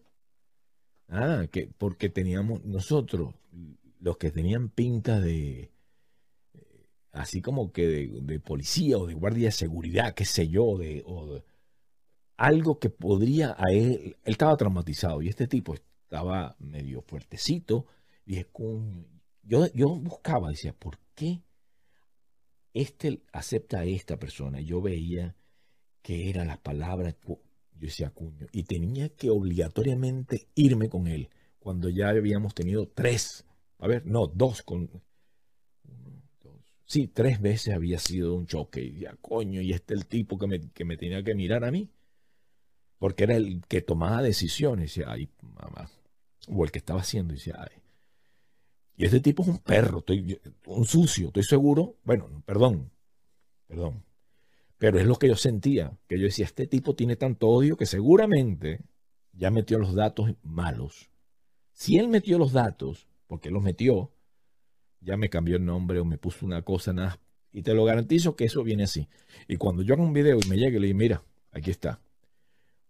Ah, 1.09 1.47
que 1.51 1.67
porque 1.77 2.09
teníamos 2.09 2.63
nosotros, 2.63 3.35
los 3.99 4.17
que 4.17 4.31
tenían 4.31 4.69
pinta 4.69 5.19
de, 5.19 5.71
así 7.11 7.41
como 7.41 7.73
que 7.73 7.87
de, 7.87 8.39
policía 8.39 8.97
o 8.97 9.05
de 9.05 9.15
guardia 9.15 9.47
de 9.47 9.51
seguridad, 9.51 10.13
qué 10.13 10.23
sé 10.23 10.47
yo, 10.47 10.77
de, 10.77 11.03
o 11.05 11.43
algo 12.37 12.79
que 12.79 12.89
podría 12.89 13.55
a 13.57 13.71
él, 13.71 14.15
él 14.23 14.31
estaba 14.31 14.55
traumatizado 14.55 15.21
y 15.21 15.27
este 15.27 15.47
tipo 15.47 15.73
estaba 15.73 16.55
medio 16.59 17.01
fuertecito. 17.01 17.85
Dije, 18.25 18.47
yo, 19.43 19.67
yo 19.73 19.89
buscaba, 19.99 20.51
decía, 20.51 20.73
¿por 20.73 20.99
qué 21.15 21.41
este 22.73 23.23
acepta 23.33 23.79
a 23.79 23.85
esta 23.85 24.17
persona? 24.17 24.61
Yo 24.61 24.81
veía 24.81 25.35
que 26.01 26.29
era 26.29 26.45
las 26.45 26.59
palabras, 26.59 27.15
yo 27.79 27.87
decía, 27.87 28.09
cuño, 28.09 28.47
y 28.51 28.63
tenía 28.63 29.09
que 29.09 29.29
obligatoriamente 29.29 30.47
irme 30.55 30.89
con 30.89 31.07
él 31.07 31.29
cuando 31.59 31.89
ya 31.89 32.09
habíamos 32.09 32.55
tenido 32.55 32.87
tres, 32.87 33.45
a 33.79 33.87
ver, 33.87 34.05
no, 34.05 34.27
dos 34.27 34.61
con... 34.61 34.89
Sí, 36.85 37.09
tres 37.09 37.41
veces 37.41 37.73
había 37.73 37.99
sido 37.99 38.35
un 38.35 38.47
choque. 38.47 38.81
Y 38.81 38.99
ya, 38.99 39.17
coño, 39.19 39.59
y 39.59 39.73
este 39.73 39.93
el 39.93 40.05
tipo 40.05 40.37
que 40.37 40.47
me, 40.47 40.71
que 40.71 40.85
me 40.85 40.95
tenía 40.95 41.21
que 41.21 41.35
mirar 41.35 41.65
a 41.65 41.71
mí. 41.71 41.89
Porque 42.97 43.25
era 43.25 43.35
el 43.35 43.61
que 43.67 43.81
tomaba 43.81 44.21
decisiones. 44.21 44.95
Y 44.95 45.01
decía, 45.01 45.11
ay, 45.11 45.29
mamá, 45.41 45.91
o 46.47 46.63
el 46.63 46.71
que 46.71 46.79
estaba 46.79 47.01
haciendo, 47.01 47.33
y 47.33 47.37
decía, 47.37 47.57
ay. 47.59 47.81
Y 48.95 49.03
este 49.03 49.19
tipo 49.19 49.43
es 49.43 49.49
un 49.49 49.59
perro, 49.59 49.99
estoy, 49.99 50.39
un 50.65 50.85
sucio, 50.85 51.27
estoy 51.27 51.43
seguro. 51.43 51.97
Bueno, 52.05 52.41
perdón, 52.45 52.89
perdón. 53.67 54.06
Pero 54.77 54.99
es 54.99 55.05
lo 55.05 55.15
que 55.15 55.27
yo 55.27 55.35
sentía, 55.35 55.97
que 56.07 56.19
yo 56.19 56.25
decía, 56.25 56.45
este 56.45 56.67
tipo 56.67 56.95
tiene 56.95 57.15
tanto 57.15 57.47
odio 57.47 57.77
que 57.77 57.85
seguramente 57.85 58.81
ya 59.33 59.49
metió 59.49 59.79
los 59.79 59.95
datos 59.95 60.35
malos. 60.43 61.09
Si 61.73 61.97
él 61.97 62.07
metió 62.07 62.37
los 62.37 62.51
datos, 62.51 63.07
porque 63.27 63.49
los 63.49 63.63
metió, 63.63 64.11
ya 65.01 65.17
me 65.17 65.29
cambió 65.29 65.57
el 65.57 65.65
nombre 65.65 65.99
o 65.99 66.05
me 66.05 66.17
puso 66.17 66.45
una 66.45 66.61
cosa, 66.61 66.93
nada. 66.93 67.19
Y 67.51 67.63
te 67.63 67.73
lo 67.73 67.85
garantizo 67.85 68.35
que 68.35 68.45
eso 68.45 68.63
viene 68.63 68.83
así. 68.83 69.07
Y 69.47 69.57
cuando 69.57 69.81
yo 69.81 69.93
hago 69.93 70.03
un 70.03 70.13
video 70.13 70.37
y 70.43 70.47
me 70.47 70.57
llegue, 70.57 70.79
le 70.79 70.87
digo, 70.87 70.99
mira, 70.99 71.23
aquí 71.51 71.71
está. 71.71 71.99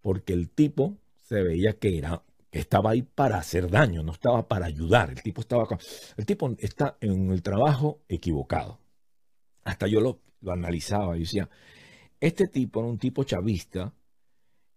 Porque 0.02 0.34
el 0.34 0.50
tipo 0.50 0.98
se 1.24 1.42
veía 1.42 1.74
que 1.74 1.98
era 1.98 2.24
estaba 2.52 2.92
ahí 2.92 3.02
para 3.02 3.38
hacer 3.38 3.70
daño, 3.70 4.04
no 4.04 4.12
estaba 4.12 4.48
para 4.48 4.66
ayudar. 4.66 5.12
El 5.12 5.22
tipo 5.22 5.42
estaba 5.42 5.68
el 6.16 6.26
tipo 6.26 6.56
está 6.60 6.98
en 7.02 7.32
el 7.32 7.42
trabajo 7.42 8.02
equivocado. 8.08 8.80
Hasta 9.64 9.88
yo 9.88 10.00
lo, 10.00 10.22
lo 10.42 10.54
analizaba 10.54 11.18
y 11.18 11.22
decía, 11.22 11.50
este 12.20 12.48
tipo 12.48 12.80
era 12.80 12.90
un 12.90 12.98
tipo 12.98 13.24
chavista 13.24 13.94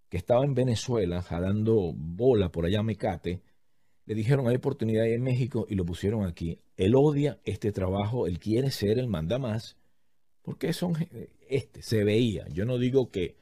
que 0.08 0.16
estaba 0.16 0.44
en 0.44 0.54
Venezuela 0.54 1.22
jalando 1.22 1.92
bola 1.94 2.50
por 2.50 2.66
allá 2.66 2.80
a 2.80 2.82
Mecate. 2.82 3.42
Le 4.06 4.14
dijeron 4.14 4.48
hay 4.48 4.56
oportunidad 4.56 5.06
en 5.06 5.22
México 5.22 5.66
y 5.68 5.76
lo 5.76 5.84
pusieron 5.84 6.26
aquí. 6.26 6.58
Él 6.76 6.94
odia 6.96 7.38
este 7.44 7.72
trabajo, 7.72 8.26
él 8.26 8.38
quiere 8.38 8.70
ser 8.70 8.98
el 8.98 9.06
manda 9.06 9.38
más, 9.38 9.76
porque 10.42 10.72
son 10.72 10.96
este, 11.48 11.82
se 11.82 12.04
veía. 12.04 12.46
Yo 12.48 12.64
no 12.64 12.78
digo 12.78 13.10
que 13.10 13.36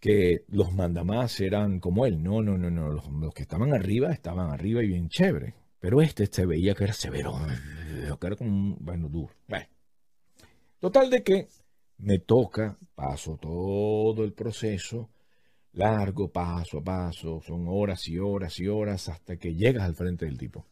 que 0.00 0.44
los 0.48 0.72
mandamás 0.72 1.38
eran 1.40 1.78
como 1.78 2.06
él. 2.06 2.22
No, 2.22 2.42
no, 2.42 2.56
no, 2.56 2.70
no. 2.70 2.88
Los, 2.90 3.34
que 3.34 3.42
estaban 3.42 3.74
arriba 3.74 4.10
estaban 4.10 4.50
arriba 4.50 4.82
y 4.82 4.88
bien 4.88 5.08
chévere. 5.08 5.54
Pero 5.78 6.00
este 6.00 6.26
se 6.26 6.46
veía 6.46 6.74
que 6.74 6.84
era 6.84 6.92
severo, 6.92 7.34
que 8.20 8.26
era 8.26 8.36
como 8.36 8.50
un, 8.50 8.76
bueno, 8.80 9.08
duro. 9.08 9.32
Bueno. 9.46 9.66
Total 10.78 11.10
de 11.10 11.22
que 11.22 11.48
me 12.02 12.18
toca, 12.18 12.78
paso 12.94 13.36
todo 13.36 14.24
el 14.24 14.32
proceso, 14.32 15.10
largo, 15.72 16.30
paso 16.30 16.78
a 16.78 16.84
paso, 16.84 17.40
son 17.40 17.66
horas 17.68 18.08
y 18.08 18.18
horas 18.18 18.58
y 18.58 18.68
horas 18.68 19.08
hasta 19.08 19.36
que 19.36 19.54
llegas 19.54 19.84
al 19.84 19.94
frente 19.94 20.26
del 20.26 20.38
tipo. 20.38 20.66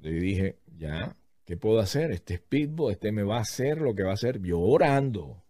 Yo 0.00 0.10
dije, 0.10 0.58
ya, 0.76 1.16
¿qué 1.44 1.56
puedo 1.56 1.80
hacer? 1.80 2.12
Este 2.12 2.36
speedball, 2.36 2.92
este 2.92 3.10
me 3.12 3.22
va 3.22 3.38
a 3.38 3.42
hacer 3.42 3.78
lo 3.78 3.94
que 3.94 4.04
va 4.04 4.10
a 4.10 4.14
hacer 4.14 4.40
llorando. 4.40 5.44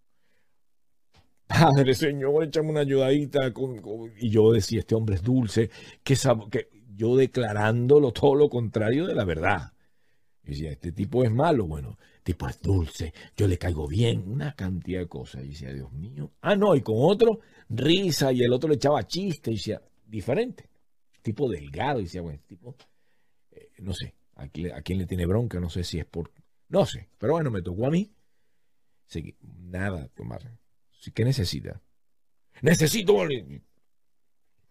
Padre, 1.46 1.94
Señor, 1.94 2.44
échame 2.44 2.70
una 2.70 2.80
ayudadita. 2.80 3.52
Y 4.18 4.30
yo 4.30 4.52
decía, 4.52 4.80
este 4.80 4.94
hombre 4.94 5.16
es 5.16 5.22
dulce, 5.22 5.70
que, 6.02 6.14
que 6.50 6.68
yo 6.94 7.16
declarándolo 7.16 8.12
todo 8.12 8.34
lo 8.34 8.48
contrario 8.48 9.06
de 9.06 9.14
la 9.14 9.24
verdad. 9.24 9.72
Y 10.48 10.52
decía, 10.52 10.72
este 10.72 10.92
tipo 10.92 11.22
es 11.24 11.30
malo, 11.30 11.66
bueno, 11.66 11.98
tipo 12.22 12.48
es 12.48 12.58
dulce, 12.62 13.12
yo 13.36 13.46
le 13.46 13.58
caigo 13.58 13.86
bien, 13.86 14.24
una 14.26 14.54
cantidad 14.54 15.00
de 15.00 15.06
cosas. 15.06 15.44
Y 15.44 15.48
decía, 15.48 15.74
Dios 15.74 15.92
mío. 15.92 16.32
Ah, 16.40 16.56
no, 16.56 16.74
y 16.74 16.80
con 16.80 16.96
otro, 16.98 17.40
risa, 17.68 18.32
y 18.32 18.40
el 18.40 18.52
otro 18.54 18.70
le 18.70 18.76
echaba 18.76 19.06
chiste, 19.06 19.50
y 19.50 19.54
decía, 19.56 19.82
diferente. 20.06 20.70
Tipo 21.20 21.50
delgado, 21.50 22.00
y 22.00 22.04
decía, 22.04 22.22
bueno, 22.22 22.36
este 22.36 22.56
tipo, 22.56 22.74
eh, 23.50 23.72
no 23.80 23.92
sé, 23.92 24.14
a, 24.36 24.44
a 24.44 24.82
quién 24.82 24.98
le 24.98 25.06
tiene 25.06 25.26
bronca, 25.26 25.60
no 25.60 25.68
sé 25.68 25.84
si 25.84 25.98
es 25.98 26.06
por, 26.06 26.32
no 26.68 26.86
sé, 26.86 27.10
pero 27.18 27.34
bueno, 27.34 27.50
me 27.50 27.60
tocó 27.60 27.86
a 27.86 27.90
mí. 27.90 28.10
Seguí, 29.06 29.36
nada, 29.40 30.08
tomar 30.08 30.40
¿Qué 31.14 31.24
necesita? 31.24 31.80
Necesito. 32.62 33.22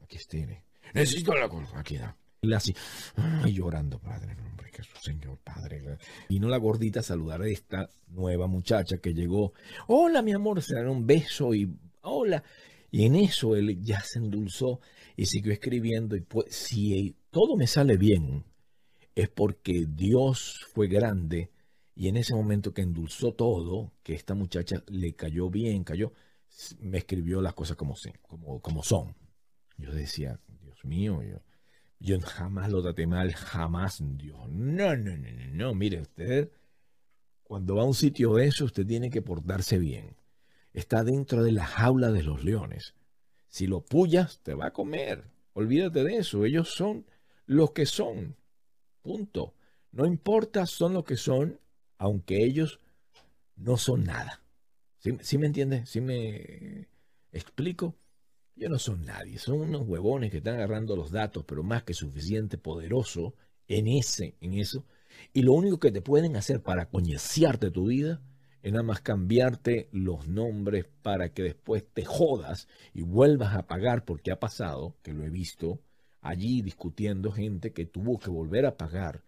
Aquí 0.04 0.18
tiene. 0.28 0.66
Necesito 0.94 1.34
la 1.36 1.48
cosa. 1.48 1.80
Aquí 1.80 1.98
da. 1.98 2.16
Y 2.50 2.54
así, 2.54 2.76
ay, 3.16 3.54
llorando, 3.54 4.00
padre, 4.00 4.36
hombre, 4.50 4.72
que 4.72 4.84
su 4.84 4.98
señor, 4.98 5.38
padre. 5.44 5.98
Vino 6.30 6.48
la 6.48 6.58
gordita 6.58 7.02
a 7.02 7.04
saludar 7.04 7.42
a 7.42 7.48
esta 7.48 7.90
nueva 8.10 8.48
muchacha 8.48 8.98
que 8.98 9.14
llegó. 9.14 9.54
Hola, 9.88 10.22
mi 10.22 10.34
amor, 10.34 10.62
se 10.62 10.76
dan 10.76 10.88
un 10.88 11.06
beso 11.06 11.54
y 11.54 11.70
hola. 12.02 12.44
Y 12.90 13.06
en 13.06 13.16
eso 13.16 13.56
él 13.56 13.82
ya 13.84 14.02
se 14.02 14.20
endulzó 14.20 14.80
y 15.16 15.26
siguió 15.26 15.52
escribiendo. 15.52 16.16
Y 16.16 16.22
pues, 16.22 16.56
si 16.56 17.16
todo 17.32 17.58
me 17.58 17.68
sale 17.68 17.98
bien, 17.98 18.46
es 19.16 19.30
porque 19.30 19.86
Dios 19.88 20.66
fue 20.74 20.88
grande 20.88 21.52
y 21.98 22.10
en 22.10 22.18
ese 22.18 22.36
momento 22.36 22.76
que 22.76 22.84
endulzó 22.84 23.34
todo, 23.34 23.92
que 24.04 24.14
esta 24.14 24.36
muchacha 24.36 24.84
le 24.88 25.16
cayó 25.16 25.50
bien, 25.50 25.84
cayó, 25.84 26.14
me 26.80 27.00
escribió 27.00 27.42
las 27.42 27.56
cosas 27.56 27.76
como, 27.76 27.96
como, 28.22 28.62
como 28.62 28.84
son. 28.84 29.16
Yo 29.78 29.92
decía, 29.92 30.40
Dios 30.62 30.86
mío, 30.86 31.24
yo, 31.24 31.42
Yo 32.00 32.20
jamás 32.20 32.72
lo 32.72 32.82
traté 32.84 33.08
mal, 33.08 33.34
jamás. 33.34 34.02
Dios, 34.02 34.50
no, 34.50 34.96
no, 34.96 35.18
no, 35.18 35.32
no, 35.32 35.48
no. 35.54 35.74
Mire, 35.74 36.02
usted, 36.02 36.52
cuando 37.44 37.76
va 37.76 37.84
a 37.84 37.86
un 37.86 37.94
sitio 37.94 38.36
de 38.36 38.48
eso, 38.48 38.66
usted 38.66 38.86
tiene 38.86 39.10
que 39.10 39.22
portarse 39.22 39.78
bien. 39.78 40.16
Está 40.74 41.04
dentro 41.04 41.44
de 41.44 41.52
la 41.52 41.66
jaula 41.66 42.12
de 42.12 42.24
los 42.24 42.44
leones. 42.44 42.94
Si 43.48 43.66
lo 43.66 43.82
pullas, 43.82 44.40
te 44.44 44.54
va 44.54 44.68
a 44.68 44.74
comer. 44.74 45.24
Olvídate 45.54 46.04
de 46.04 46.18
eso. 46.18 46.46
Ellos 46.46 46.70
son 46.70 47.06
los 47.46 47.72
que 47.72 47.86
son. 47.86 48.36
Punto. 49.02 49.56
No 49.92 50.06
importa, 50.06 50.66
son 50.66 50.94
lo 50.94 51.04
que 51.04 51.16
son, 51.16 51.60
aunque 51.98 52.44
ellos 52.44 52.80
no 53.56 53.78
son 53.78 54.04
nada. 54.04 54.44
¿Sí, 55.00 55.38
me 55.38 55.48
entiendes? 55.48 55.90
¿Sí 55.90 56.02
me 56.02 56.88
explico? 57.32 57.96
Ellos 58.58 58.72
no 58.72 58.80
son 58.80 59.06
nadie, 59.06 59.38
son 59.38 59.62
unos 59.62 59.88
huevones 59.88 60.32
que 60.32 60.38
están 60.38 60.56
agarrando 60.56 60.96
los 60.96 61.12
datos, 61.12 61.46
pero 61.48 61.62
más 61.62 61.84
que 61.84 61.94
suficiente 61.94 62.58
poderoso 62.58 63.36
en 63.68 63.88
ese, 63.88 64.36
en 64.42 64.56
eso. 64.56 64.84
Y 65.32 65.44
lo 65.44 65.54
único 65.54 65.80
que 65.80 65.92
te 65.92 66.02
pueden 66.02 66.36
hacer 66.36 66.64
para 66.64 66.90
coñeciarte 66.90 67.70
tu 67.70 67.86
vida 67.86 68.20
es 68.64 68.72
nada 68.72 68.84
más 68.84 69.02
cambiarte 69.02 69.90
los 69.92 70.28
nombres 70.28 70.88
para 71.04 71.30
que 71.30 71.44
después 71.44 71.86
te 71.94 72.04
jodas 72.04 72.68
y 72.96 73.04
vuelvas 73.04 73.56
a 73.56 73.68
pagar 73.68 74.06
porque 74.06 74.32
ha 74.32 74.40
pasado, 74.40 74.96
que 75.04 75.14
lo 75.14 75.24
he 75.24 75.30
visto 75.30 75.80
allí 76.22 76.64
discutiendo 76.64 77.32
gente 77.32 77.74
que 77.74 77.86
tuvo 77.86 78.18
que 78.18 78.32
volver 78.32 78.66
a 78.66 78.76
pagar 78.76 79.24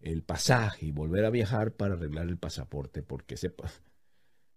el 0.00 0.22
pasaje 0.22 0.86
y 0.86 0.92
volver 0.92 1.24
a 1.24 1.30
viajar 1.30 1.72
para 1.72 1.94
arreglar 1.94 2.28
el 2.28 2.38
pasaporte 2.38 3.02
porque 3.02 3.36
sepa 3.36 3.68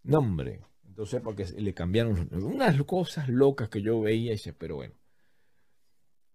nombre 0.03 0.61
entonces 0.97 1.21
porque 1.21 1.45
le 1.61 1.75
cambiaron 1.75 2.27
unas 2.31 2.81
cosas 2.81 3.29
locas 3.29 3.69
que 3.69 3.83
yo 3.83 4.01
veía 4.01 4.31
y 4.31 4.33
dice 4.33 4.51
pero 4.51 4.77
bueno. 4.77 4.95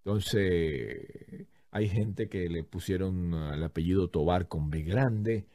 Entonces 0.05 1.49
hay 1.73 1.89
gente 1.89 2.29
que 2.29 2.49
le 2.49 2.63
pusieron 2.63 3.35
el 3.35 3.61
apellido 3.65 4.09
Tobar 4.09 4.47
con 4.47 4.71
B 4.71 4.83
grande. 4.83 5.47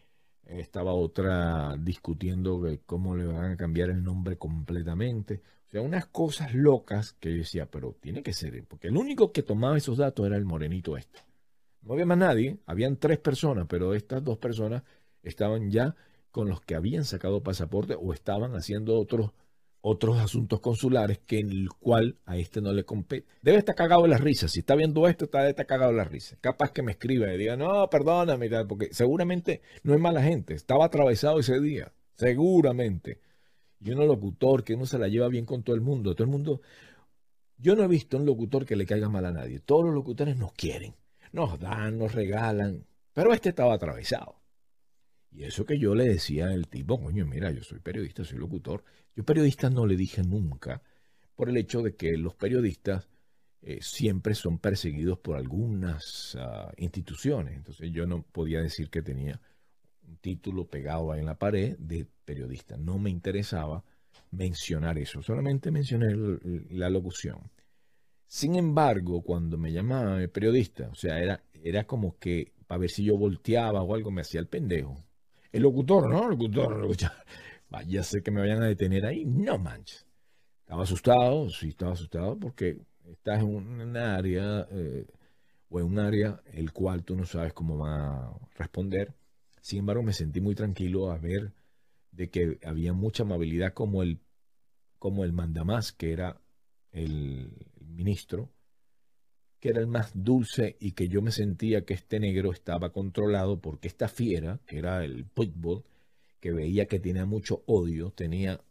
Estaba 0.45 0.93
otra 0.93 1.77
discutiendo 1.79 2.61
cómo 2.85 3.15
le 3.15 3.27
van 3.27 3.53
a 3.53 3.55
cambiar 3.55 3.91
el 3.91 4.03
nombre 4.03 4.37
completamente. 4.37 5.41
O 5.69 5.71
sea 5.71 5.81
unas 5.81 6.07
cosas 6.07 6.53
locas 6.53 7.13
que 7.13 7.31
yo 7.31 7.37
decía 7.37 7.71
pero 7.71 7.95
tiene 8.01 8.21
que 8.21 8.33
ser 8.33 8.61
porque 8.65 8.89
el 8.89 8.97
único 8.97 9.31
que 9.31 9.41
tomaba 9.41 9.77
esos 9.77 9.99
datos 9.99 10.25
era 10.25 10.35
el 10.35 10.43
morenito 10.43 10.97
este. 10.97 11.21
No 11.81 11.93
había 11.93 12.05
más 12.05 12.17
nadie, 12.17 12.57
habían 12.65 12.97
tres 12.97 13.19
personas, 13.19 13.67
pero 13.69 13.93
estas 13.93 14.21
dos 14.21 14.37
personas 14.37 14.83
estaban 15.23 15.71
ya 15.71 15.95
con 16.37 16.49
los 16.49 16.61
que 16.61 16.75
habían 16.75 17.03
sacado 17.03 17.41
pasaporte 17.41 17.95
o 17.99 18.13
estaban 18.13 18.55
haciendo 18.55 18.99
otros, 18.99 19.31
otros 19.81 20.19
asuntos 20.19 20.59
consulares 20.59 21.17
que 21.25 21.39
en 21.39 21.49
el 21.49 21.69
cual 21.69 22.17
a 22.25 22.37
este 22.37 22.61
no 22.61 22.71
le 22.71 22.85
compete. 22.85 23.27
Debe 23.41 23.57
estar 23.57 23.73
cagado 23.73 24.03
de 24.03 24.09
la 24.09 24.19
risa. 24.19 24.47
Si 24.47 24.59
está 24.59 24.75
viendo 24.75 25.07
esto, 25.07 25.25
está, 25.25 25.49
está 25.49 25.65
cagado 25.65 25.91
de 25.91 25.97
la 25.97 26.03
risa. 26.03 26.37
Capaz 26.39 26.71
que 26.71 26.83
me 26.83 26.91
escriba 26.91 27.33
y 27.33 27.37
diga, 27.39 27.57
no, 27.57 27.89
perdóname, 27.89 28.49
porque 28.65 28.89
seguramente 28.93 29.63
no 29.81 29.95
es 29.95 29.99
mala 29.99 30.21
gente. 30.21 30.53
Estaba 30.53 30.85
atravesado 30.85 31.39
ese 31.39 31.59
día. 31.59 31.91
Seguramente. 32.15 33.19
Y 33.79 33.91
uno 33.91 34.05
locutor 34.05 34.63
que 34.63 34.75
uno 34.75 34.85
se 34.85 34.99
la 34.99 35.07
lleva 35.07 35.27
bien 35.27 35.45
con 35.45 35.63
todo 35.63 35.75
el 35.75 35.81
mundo. 35.81 36.13
Todo 36.13 36.25
el 36.25 36.29
mundo. 36.29 36.61
Yo 37.57 37.75
no 37.75 37.83
he 37.83 37.87
visto 37.87 38.17
un 38.17 38.27
locutor 38.27 38.63
que 38.63 38.75
le 38.75 38.85
caiga 38.85 39.09
mal 39.09 39.25
a 39.25 39.31
nadie. 39.31 39.59
Todos 39.59 39.85
los 39.85 39.95
locutores 39.95 40.37
nos 40.37 40.51
quieren 40.53 40.93
nos 41.31 41.59
dan, 41.59 41.97
nos 41.97 42.13
regalan, 42.13 42.85
pero 43.13 43.33
este 43.33 43.49
estaba 43.49 43.73
atravesado. 43.73 44.36
Y 45.31 45.43
eso 45.43 45.65
que 45.65 45.77
yo 45.77 45.93
le 45.93 46.05
decía 46.05 46.47
al 46.47 46.67
tipo, 46.67 46.99
coño, 46.99 47.25
mira, 47.25 47.51
yo 47.51 47.63
soy 47.63 47.79
periodista, 47.79 48.23
soy 48.23 48.39
locutor. 48.39 48.83
Yo 49.15 49.23
periodista 49.23 49.69
no 49.69 49.85
le 49.85 49.95
dije 49.95 50.23
nunca, 50.23 50.81
por 51.35 51.49
el 51.49 51.57
hecho 51.57 51.81
de 51.81 51.95
que 51.95 52.17
los 52.17 52.35
periodistas 52.35 53.07
eh, 53.61 53.79
siempre 53.81 54.33
son 54.33 54.59
perseguidos 54.59 55.19
por 55.19 55.37
algunas 55.37 56.37
ah, 56.39 56.71
instituciones. 56.77 57.55
Entonces 57.55 57.91
yo 57.91 58.05
no 58.05 58.23
podía 58.23 58.61
decir 58.61 58.89
que 58.89 59.01
tenía 59.01 59.41
un 60.07 60.17
título 60.17 60.67
pegado 60.67 61.11
ahí 61.11 61.19
en 61.19 61.25
la 61.25 61.37
pared 61.37 61.77
de 61.77 62.07
periodista. 62.25 62.77
No 62.77 62.97
me 62.97 63.09
interesaba 63.09 63.83
mencionar 64.31 64.97
eso, 64.97 65.21
solamente 65.21 65.71
mencioné 65.71 66.15
la 66.71 66.89
locución. 66.89 67.51
Sin 68.27 68.55
embargo, 68.55 69.21
cuando 69.21 69.57
me 69.57 69.71
llamaba 69.71 70.25
periodista, 70.27 70.89
o 70.89 70.95
sea, 70.95 71.19
era, 71.19 71.43
era 71.53 71.85
como 71.85 72.17
que 72.17 72.53
para 72.67 72.79
ver 72.79 72.89
si 72.89 73.03
yo 73.05 73.17
volteaba 73.17 73.81
o 73.81 73.95
algo, 73.95 74.11
me 74.11 74.21
hacía 74.21 74.41
el 74.41 74.47
pendejo. 74.47 75.03
El 75.51 75.63
locutor, 75.63 76.09
¿no? 76.09 76.23
El 76.23 76.31
locutor, 76.31 76.87
vaya 77.69 78.03
sé 78.03 78.21
que 78.21 78.31
me 78.31 78.41
vayan 78.41 78.61
a 78.61 78.67
detener 78.67 79.05
ahí, 79.05 79.25
no 79.25 79.57
manches. 79.57 80.05
Estaba 80.61 80.83
asustado, 80.83 81.49
sí 81.49 81.69
estaba 81.69 81.93
asustado 81.93 82.37
porque 82.37 82.77
estás 83.05 83.39
en 83.39 83.47
un 83.47 83.97
área 83.97 84.67
eh, 84.71 85.07
o 85.69 85.79
en 85.79 85.85
un 85.85 85.99
área 85.99 86.41
el 86.45 86.71
cual 86.73 87.03
tú 87.03 87.15
no 87.15 87.25
sabes 87.25 87.53
cómo 87.53 87.77
va 87.77 88.27
a 88.27 88.39
responder. 88.55 89.13
Sin 89.61 89.79
embargo, 89.79 90.03
me 90.03 90.13
sentí 90.13 90.41
muy 90.41 90.55
tranquilo 90.55 91.11
a 91.11 91.17
ver 91.17 91.53
de 92.11 92.29
que 92.29 92.59
había 92.65 92.93
mucha 92.93 93.23
amabilidad 93.23 93.73
como 93.73 94.03
el, 94.03 94.19
como 94.99 95.23
el 95.23 95.33
mandamás, 95.33 95.91
que 95.91 96.11
era 96.11 96.41
el, 96.91 97.67
ministro, 97.97 98.51
que 99.59 99.69
era 99.69 99.79
el 99.81 99.87
más 99.87 100.11
dulce 100.13 100.77
y 100.79 100.91
que 100.91 101.07
yo 101.07 101.21
me 101.21 101.31
sentía 101.31 101.85
que 101.85 101.93
este 101.93 102.19
negro 102.19 102.51
estaba 102.51 102.91
controlado 102.91 103.59
porque 103.59 103.87
esta 103.87 104.07
fiera, 104.07 104.59
que 104.67 104.77
era 104.77 105.03
el 105.03 105.25
pitbull, 105.25 105.83
que 106.39 106.51
veía 106.51 106.85
que 106.85 106.99
tenía 106.99 107.25
mucho 107.25 107.63
odio, 107.65 108.11
tenía 108.11 108.61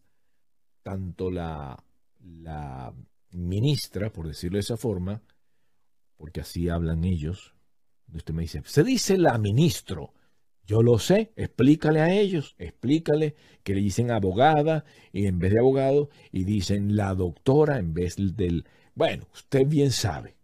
tanto 0.83 1.31
la, 1.31 1.83
la 2.21 2.95
ministra, 3.33 4.13
por 4.13 4.29
decirlo 4.29 4.57
de 4.57 4.61
esa 4.61 4.77
forma, 4.77 5.23
porque 6.17 6.41
así 6.41 6.69
hablan 6.69 7.05
ellos. 7.05 7.55
Usted 8.15 8.35
me 8.35 8.43
dice, 8.43 8.63
se 8.65 8.85
dice 8.85 9.19
la 9.19 9.37
ministro. 9.39 10.13
Yo 10.65 10.83
lo 10.83 10.99
sé, 10.99 11.33
explícale 11.37 12.01
a 12.01 12.13
ellos, 12.13 12.57
explícale 12.59 13.37
que 13.63 13.75
le 13.75 13.81
dicen 13.81 14.11
abogada 14.11 14.85
y 15.13 15.27
en 15.27 15.39
vez 15.39 15.53
de 15.53 15.61
abogado 15.61 16.11
y 16.33 16.43
dicen 16.45 16.97
la 16.97 17.15
doctora 17.15 17.79
en 17.79 17.95
vez 17.95 18.17
del 18.17 18.65
bueno, 18.97 19.29
usted 19.35 19.67
bien 19.67 19.91
sabe. 19.93 20.36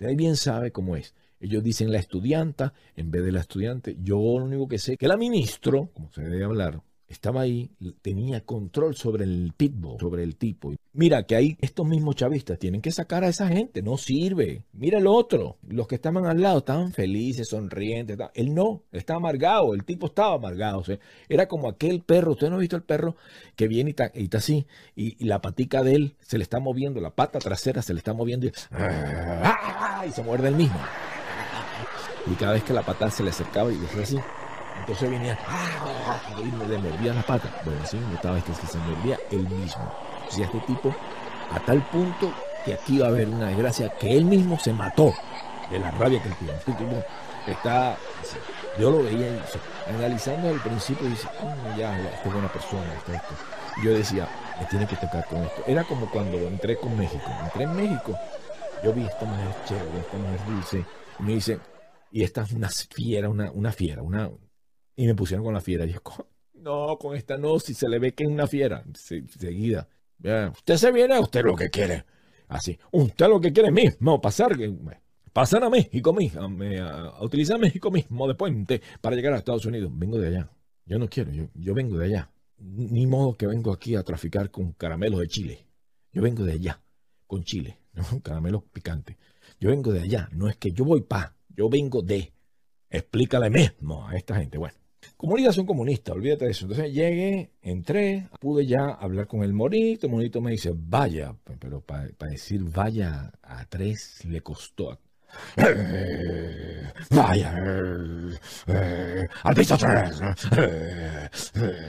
Usted 0.00 0.16
bien 0.16 0.36
sabe 0.36 0.72
cómo 0.72 0.96
es. 0.96 1.14
Ellos 1.40 1.62
dicen 1.62 1.92
la 1.92 1.98
estudianta 1.98 2.72
en 2.96 3.10
vez 3.10 3.22
de 3.22 3.32
la 3.32 3.40
estudiante. 3.40 3.98
Yo 4.00 4.16
lo 4.16 4.46
único 4.46 4.66
que 4.66 4.78
sé 4.78 4.96
que 4.96 5.06
la 5.06 5.18
ministro, 5.18 5.90
como 5.92 6.10
se 6.10 6.22
debe 6.22 6.42
hablar, 6.42 6.80
estaba 7.10 7.40
ahí, 7.40 7.70
tenía 8.02 8.40
control 8.42 8.94
sobre 8.94 9.24
el 9.24 9.52
pitbull, 9.56 9.98
sobre 9.98 10.22
el 10.22 10.36
tipo. 10.36 10.72
Mira 10.92 11.24
que 11.24 11.34
ahí 11.34 11.58
estos 11.60 11.84
mismos 11.86 12.14
chavistas 12.14 12.58
tienen 12.58 12.80
que 12.80 12.92
sacar 12.92 13.24
a 13.24 13.28
esa 13.28 13.48
gente, 13.48 13.82
no 13.82 13.96
sirve. 13.96 14.64
Mira 14.72 14.98
el 14.98 15.08
otro, 15.08 15.58
los 15.68 15.88
que 15.88 15.96
estaban 15.96 16.24
al 16.26 16.40
lado 16.40 16.58
estaban 16.58 16.92
felices, 16.92 17.48
sonrientes. 17.48 18.16
Él 18.34 18.54
no, 18.54 18.84
estaba 18.92 19.18
amargado, 19.18 19.74
el 19.74 19.84
tipo 19.84 20.06
estaba 20.06 20.36
amargado. 20.36 20.84
era 21.28 21.48
como 21.48 21.68
aquel 21.68 22.00
perro, 22.00 22.32
usted 22.32 22.48
no 22.48 22.56
ha 22.56 22.60
visto 22.60 22.76
el 22.76 22.82
perro 22.82 23.16
que 23.56 23.66
viene 23.66 23.90
y 24.14 24.22
está, 24.22 24.38
así, 24.38 24.66
y, 24.94 25.22
la 25.24 25.40
patica 25.40 25.82
de 25.82 25.94
él 25.94 26.16
se 26.20 26.38
le 26.38 26.44
está 26.44 26.60
moviendo, 26.60 27.00
la 27.00 27.10
pata 27.10 27.40
trasera 27.40 27.82
se 27.82 27.92
le 27.92 27.98
está 27.98 28.12
moviendo 28.12 28.46
y, 28.46 28.52
y 30.08 30.12
se 30.12 30.22
muerde 30.22 30.48
el 30.48 30.54
mismo. 30.54 30.78
Y 32.30 32.34
cada 32.34 32.52
vez 32.52 32.62
que 32.62 32.72
la 32.72 32.82
pata 32.82 33.10
se 33.10 33.24
le 33.24 33.30
acercaba 33.30 33.72
y 33.72 33.76
decía 33.78 34.02
así, 34.02 34.16
entonces 34.80 35.10
venía 35.10 35.38
y 36.38 36.68
le 36.68 36.78
mordía 36.78 37.14
la 37.14 37.22
pata. 37.22 37.48
Bueno, 37.64 37.80
así 37.82 37.98
notaba 37.98 38.40
que 38.40 38.52
se 38.54 38.78
mordía 38.78 39.18
él 39.30 39.48
mismo. 39.48 39.92
O 40.28 40.30
sea, 40.30 40.46
este 40.46 40.60
tipo, 40.60 40.94
a 41.52 41.60
tal 41.60 41.82
punto 41.88 42.32
que 42.64 42.74
aquí 42.74 42.98
va 42.98 43.06
a 43.06 43.10
haber 43.10 43.28
una 43.28 43.48
desgracia 43.48 43.90
que 43.98 44.16
él 44.16 44.24
mismo 44.24 44.58
se 44.58 44.72
mató 44.72 45.14
de 45.70 45.78
la 45.78 45.90
rabia 45.92 46.22
que 46.22 46.28
él 46.28 46.36
tiene. 46.36 46.54
Este 46.54 46.72
tipo 46.72 47.04
está, 47.46 47.96
yo 48.78 48.90
lo 48.90 49.02
veía 49.02 49.44
analizando 49.88 50.48
al 50.48 50.60
principio 50.60 51.06
y 51.06 51.10
dice, 51.10 51.28
ya, 51.76 51.98
esta 51.98 52.28
es 52.28 52.32
buena 52.32 52.52
persona, 52.52 52.94
está 52.94 53.14
esto. 53.14 53.34
yo 53.82 53.92
decía, 53.92 54.28
me 54.58 54.66
tiene 54.66 54.86
que 54.86 54.96
tocar 54.96 55.26
con 55.26 55.42
esto. 55.42 55.62
Era 55.66 55.84
como 55.84 56.10
cuando 56.10 56.36
entré 56.38 56.76
con 56.76 56.96
México. 56.96 57.24
Entré 57.44 57.64
en 57.64 57.76
México, 57.76 58.18
yo 58.84 58.92
vi 58.92 59.04
esta 59.04 59.24
mujer 59.24 59.54
chévere, 59.66 59.98
esta 60.00 60.16
mujer 60.16 60.46
dulce, 60.46 60.84
y 61.18 61.22
me 61.22 61.32
dice, 61.34 61.60
y 62.12 62.22
esta 62.22 62.42
es 62.42 62.52
una 62.52 62.68
fiera, 62.68 63.28
una, 63.28 63.50
una 63.52 63.72
fiera, 63.72 64.02
una, 64.02 64.30
y 64.96 65.06
me 65.06 65.14
pusieron 65.14 65.44
con 65.44 65.54
la 65.54 65.60
fiera. 65.60 65.84
Y 65.84 65.92
yo, 65.92 66.00
no, 66.54 66.98
con 66.98 67.16
esta 67.16 67.36
no, 67.36 67.58
si 67.58 67.74
se 67.74 67.88
le 67.88 67.98
ve 67.98 68.14
que 68.14 68.24
es 68.24 68.30
una 68.30 68.46
fiera. 68.46 68.84
seguida. 68.94 69.88
usted 70.52 70.76
se 70.76 70.92
viene, 70.92 71.18
usted 71.18 71.44
lo 71.44 71.56
que 71.56 71.70
quiere. 71.70 72.04
Así. 72.48 72.78
Usted 72.90 73.28
lo 73.28 73.40
que 73.40 73.52
quiere 73.52 73.70
mismo, 73.70 74.20
pasar, 74.20 74.56
pasar 75.32 75.64
a 75.64 75.70
México 75.70 76.12
mismo, 76.12 76.42
a, 76.82 77.24
utilizar 77.24 77.58
México 77.58 77.90
mismo 77.90 78.26
de 78.28 78.34
puente 78.34 78.82
para 79.00 79.16
llegar 79.16 79.32
a 79.32 79.38
Estados 79.38 79.64
Unidos. 79.64 79.90
Vengo 79.94 80.18
de 80.18 80.28
allá. 80.28 80.50
Yo 80.84 80.98
no 80.98 81.08
quiero, 81.08 81.30
yo, 81.30 81.44
yo 81.54 81.74
vengo 81.74 81.96
de 81.96 82.06
allá. 82.06 82.30
Ni 82.58 83.06
modo 83.06 83.36
que 83.36 83.46
vengo 83.46 83.72
aquí 83.72 83.94
a 83.94 84.02
traficar 84.02 84.50
con 84.50 84.72
caramelos 84.72 85.20
de 85.20 85.28
Chile. 85.28 85.66
Yo 86.12 86.22
vengo 86.22 86.44
de 86.44 86.52
allá, 86.54 86.82
con 87.26 87.44
Chile, 87.44 87.78
¿no? 87.94 88.04
caramelos 88.22 88.64
picantes. 88.64 89.16
Yo 89.60 89.70
vengo 89.70 89.92
de 89.92 90.00
allá, 90.00 90.28
no 90.32 90.48
es 90.48 90.56
que 90.56 90.72
yo 90.72 90.84
voy 90.84 91.02
pa, 91.02 91.36
yo 91.48 91.68
vengo 91.68 92.02
de. 92.02 92.32
Explícale 92.90 93.50
mismo 93.50 94.08
a 94.08 94.16
esta 94.16 94.34
gente. 94.34 94.58
Bueno, 94.58 94.74
Comunidad 95.16 95.52
son 95.52 95.66
comunistas, 95.66 96.14
olvídate 96.14 96.46
de 96.46 96.50
eso. 96.50 96.64
Entonces 96.64 96.92
llegué, 96.92 97.50
entré, 97.62 98.28
pude 98.40 98.66
ya 98.66 98.86
hablar 98.86 99.26
con 99.26 99.42
el 99.42 99.52
monito. 99.52 100.06
El 100.06 100.12
monito 100.12 100.40
me 100.40 100.52
dice, 100.52 100.72
vaya, 100.74 101.34
pero 101.58 101.80
para 101.80 102.08
decir 102.30 102.62
vaya 102.64 103.32
a 103.42 103.64
tres 103.66 104.24
le 104.24 104.40
costó. 104.40 104.98
Eh, 105.56 106.92
vaya, 107.10 107.54
eh, 108.66 109.28
al 109.42 109.54
piso 109.54 109.76
tres. 109.76 110.20
Eh, 110.56 111.28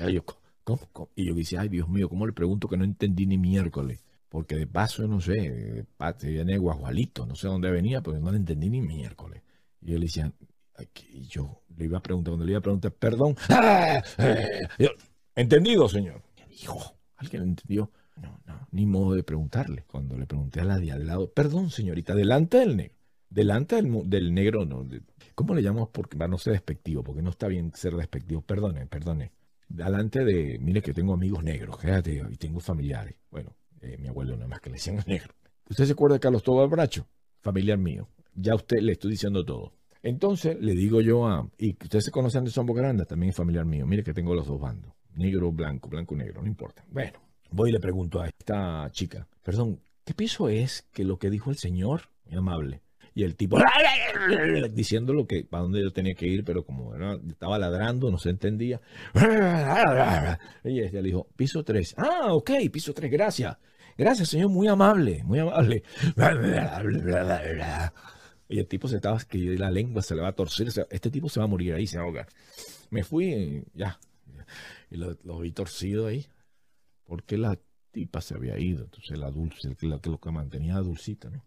y 0.09 0.13
yo, 0.13 0.25
¿cómo, 0.63 0.81
cómo? 0.91 1.09
Ay 1.15 1.69
Dios 1.69 1.89
mío, 1.89 2.09
¿cómo 2.09 2.27
le 2.27 2.33
pregunto 2.33 2.67
que 2.67 2.77
no 2.77 2.83
entendí 2.83 3.25
ni 3.25 3.37
miércoles? 3.37 4.03
Porque 4.29 4.55
de 4.55 4.67
paso, 4.67 5.07
no 5.07 5.19
sé, 5.19 5.85
viene 6.23 6.57
Guajualito, 6.57 7.25
no 7.25 7.35
sé 7.35 7.47
dónde 7.47 7.69
venía, 7.69 8.01
pero 8.01 8.19
no 8.19 8.31
le 8.31 8.37
entendí 8.37 8.69
ni 8.69 8.81
miércoles. 8.81 9.41
Y 9.81 9.91
yo 9.91 9.97
le 9.97 10.05
decía, 10.05 10.31
yo 11.27 11.61
le 11.75 11.85
iba 11.85 11.97
a 11.97 12.01
preguntar, 12.01 12.31
cuando 12.31 12.45
le 12.45 12.51
iba 12.51 12.59
a 12.59 12.61
preguntar, 12.61 12.91
perdón, 12.91 13.35
entendido, 15.35 15.89
señor. 15.89 16.21
Hijo, 16.49 16.95
alguien 17.15 17.43
entendió. 17.43 17.91
No, 18.17 18.39
no, 18.45 18.67
ni 18.71 18.85
modo 18.85 19.15
de 19.15 19.23
preguntarle. 19.23 19.83
Cuando 19.87 20.17
le 20.17 20.27
pregunté 20.27 20.59
a 20.59 20.65
la 20.65 20.77
de 20.77 20.91
al 20.91 21.07
lado, 21.07 21.31
perdón, 21.31 21.69
señorita, 21.69 22.13
delante 22.13 22.57
del 22.57 22.77
negro. 22.77 22.95
Delante 23.29 23.77
del, 23.77 24.09
del 24.09 24.33
negro, 24.33 24.65
no. 24.65 24.85
¿Cómo 25.35 25.55
le 25.55 25.63
llamamos? 25.63 25.89
Porque 25.89 26.17
para 26.17 26.27
no 26.27 26.37
ser 26.37 26.53
despectivo, 26.53 27.03
porque 27.03 27.21
no 27.21 27.29
está 27.29 27.47
bien 27.47 27.71
ser 27.73 27.95
despectivo. 27.95 28.41
Perdone, 28.41 28.85
perdone. 28.85 29.31
Delante 29.67 30.25
de, 30.25 30.59
mire 30.59 30.81
que 30.81 30.93
tengo 30.93 31.13
amigos 31.13 31.43
negros, 31.43 31.79
fíjate, 31.79 32.21
y 32.29 32.35
tengo 32.35 32.59
familiares. 32.59 33.15
Bueno, 33.31 33.55
eh, 33.79 33.97
mi 33.97 34.09
abuelo 34.09 34.35
nada 34.35 34.47
más 34.47 34.59
que 34.59 34.69
le 34.69 34.75
decían 34.75 35.01
negro. 35.07 35.33
¿Usted 35.69 35.85
se 35.85 35.93
acuerda 35.93 36.15
de 36.15 36.19
Carlos 36.19 36.43
Tobar 36.43 36.67
Bracho? 36.67 37.07
Familiar 37.39 37.77
mío. 37.77 38.09
Ya 38.35 38.55
usted 38.55 38.79
le 38.81 38.91
estoy 38.91 39.11
diciendo 39.11 39.45
todo. 39.45 39.73
Entonces 40.03 40.57
le 40.59 40.73
digo 40.73 41.01
yo 41.01 41.27
a, 41.27 41.47
y 41.57 41.71
usted 41.81 41.99
se 41.99 42.11
conoce 42.11 42.37
a 42.37 42.39
Anderson 42.39 42.65
Bocaranda, 42.65 43.05
también 43.05 43.29
es 43.29 43.35
familiar 43.35 43.65
mío. 43.65 43.85
Mire 43.85 44.03
que 44.03 44.13
tengo 44.13 44.33
los 44.33 44.47
dos 44.47 44.59
bandos, 44.59 44.91
negro, 45.15 45.51
blanco, 45.51 45.89
blanco, 45.89 46.15
negro, 46.15 46.41
no 46.41 46.47
importa. 46.47 46.83
Bueno, 46.89 47.19
voy 47.51 47.69
y 47.69 47.73
le 47.73 47.79
pregunto 47.79 48.19
a 48.21 48.27
esta 48.27 48.87
chica, 48.91 49.27
perdón, 49.43 49.79
¿qué 50.03 50.13
piso 50.13 50.49
es 50.49 50.87
que 50.91 51.03
lo 51.03 51.17
que 51.19 51.29
dijo 51.29 51.49
el 51.51 51.57
señor? 51.57 52.01
Muy 52.25 52.37
amable. 52.37 52.81
Y 53.13 53.23
el 53.23 53.35
tipo 53.35 53.57
diciendo 54.73 55.13
lo 55.13 55.27
que, 55.27 55.43
para 55.43 55.63
dónde 55.63 55.81
yo 55.83 55.91
tenía 55.91 56.13
que 56.15 56.27
ir, 56.27 56.45
pero 56.45 56.63
como 56.63 56.95
era- 56.95 57.19
estaba 57.29 57.59
ladrando, 57.59 58.09
no 58.09 58.17
se 58.17 58.29
entendía. 58.29 58.79
Y 60.63 60.79
ella 60.79 61.01
le 61.01 61.07
dijo, 61.09 61.27
piso 61.35 61.63
3. 61.63 61.95
Ah, 61.97 62.27
ok, 62.33 62.51
piso 62.71 62.93
3, 62.93 63.11
gracias. 63.11 63.57
Gracias, 63.97 64.29
señor, 64.29 64.49
muy 64.49 64.67
amable, 64.69 65.23
muy 65.25 65.39
amable. 65.39 65.83
Y 68.51 68.59
el 68.59 68.67
tipo 68.67 68.89
se 68.89 68.97
estaba, 68.97 69.17
que 69.19 69.37
la 69.57 69.71
lengua 69.71 70.01
se 70.01 70.13
le 70.13 70.21
va 70.21 70.27
a 70.27 70.33
torcer. 70.33 70.67
Este 70.89 71.09
tipo 71.09 71.29
se 71.29 71.39
va 71.39 71.45
a 71.45 71.47
morir 71.47 71.73
ahí, 71.73 71.87
se 71.87 71.97
va 71.97 72.03
a 72.03 72.05
ahogar. 72.05 72.27
Me 72.89 73.01
fui 73.05 73.63
ya. 73.73 73.97
Y 74.89 74.97
lo, 74.97 75.39
vi 75.39 75.51
torcido 75.53 76.07
ahí. 76.07 76.25
Porque 77.05 77.37
la 77.37 77.57
tipa 77.91 78.19
se 78.19 78.35
había 78.35 78.59
ido. 78.59 78.83
Entonces 78.83 79.17
la 79.17 79.31
dulce, 79.31 79.69
la 79.81 80.01
lo 80.03 80.19
que 80.19 80.31
mantenía 80.31 80.75
dulcita, 80.79 81.29
¿no? 81.29 81.45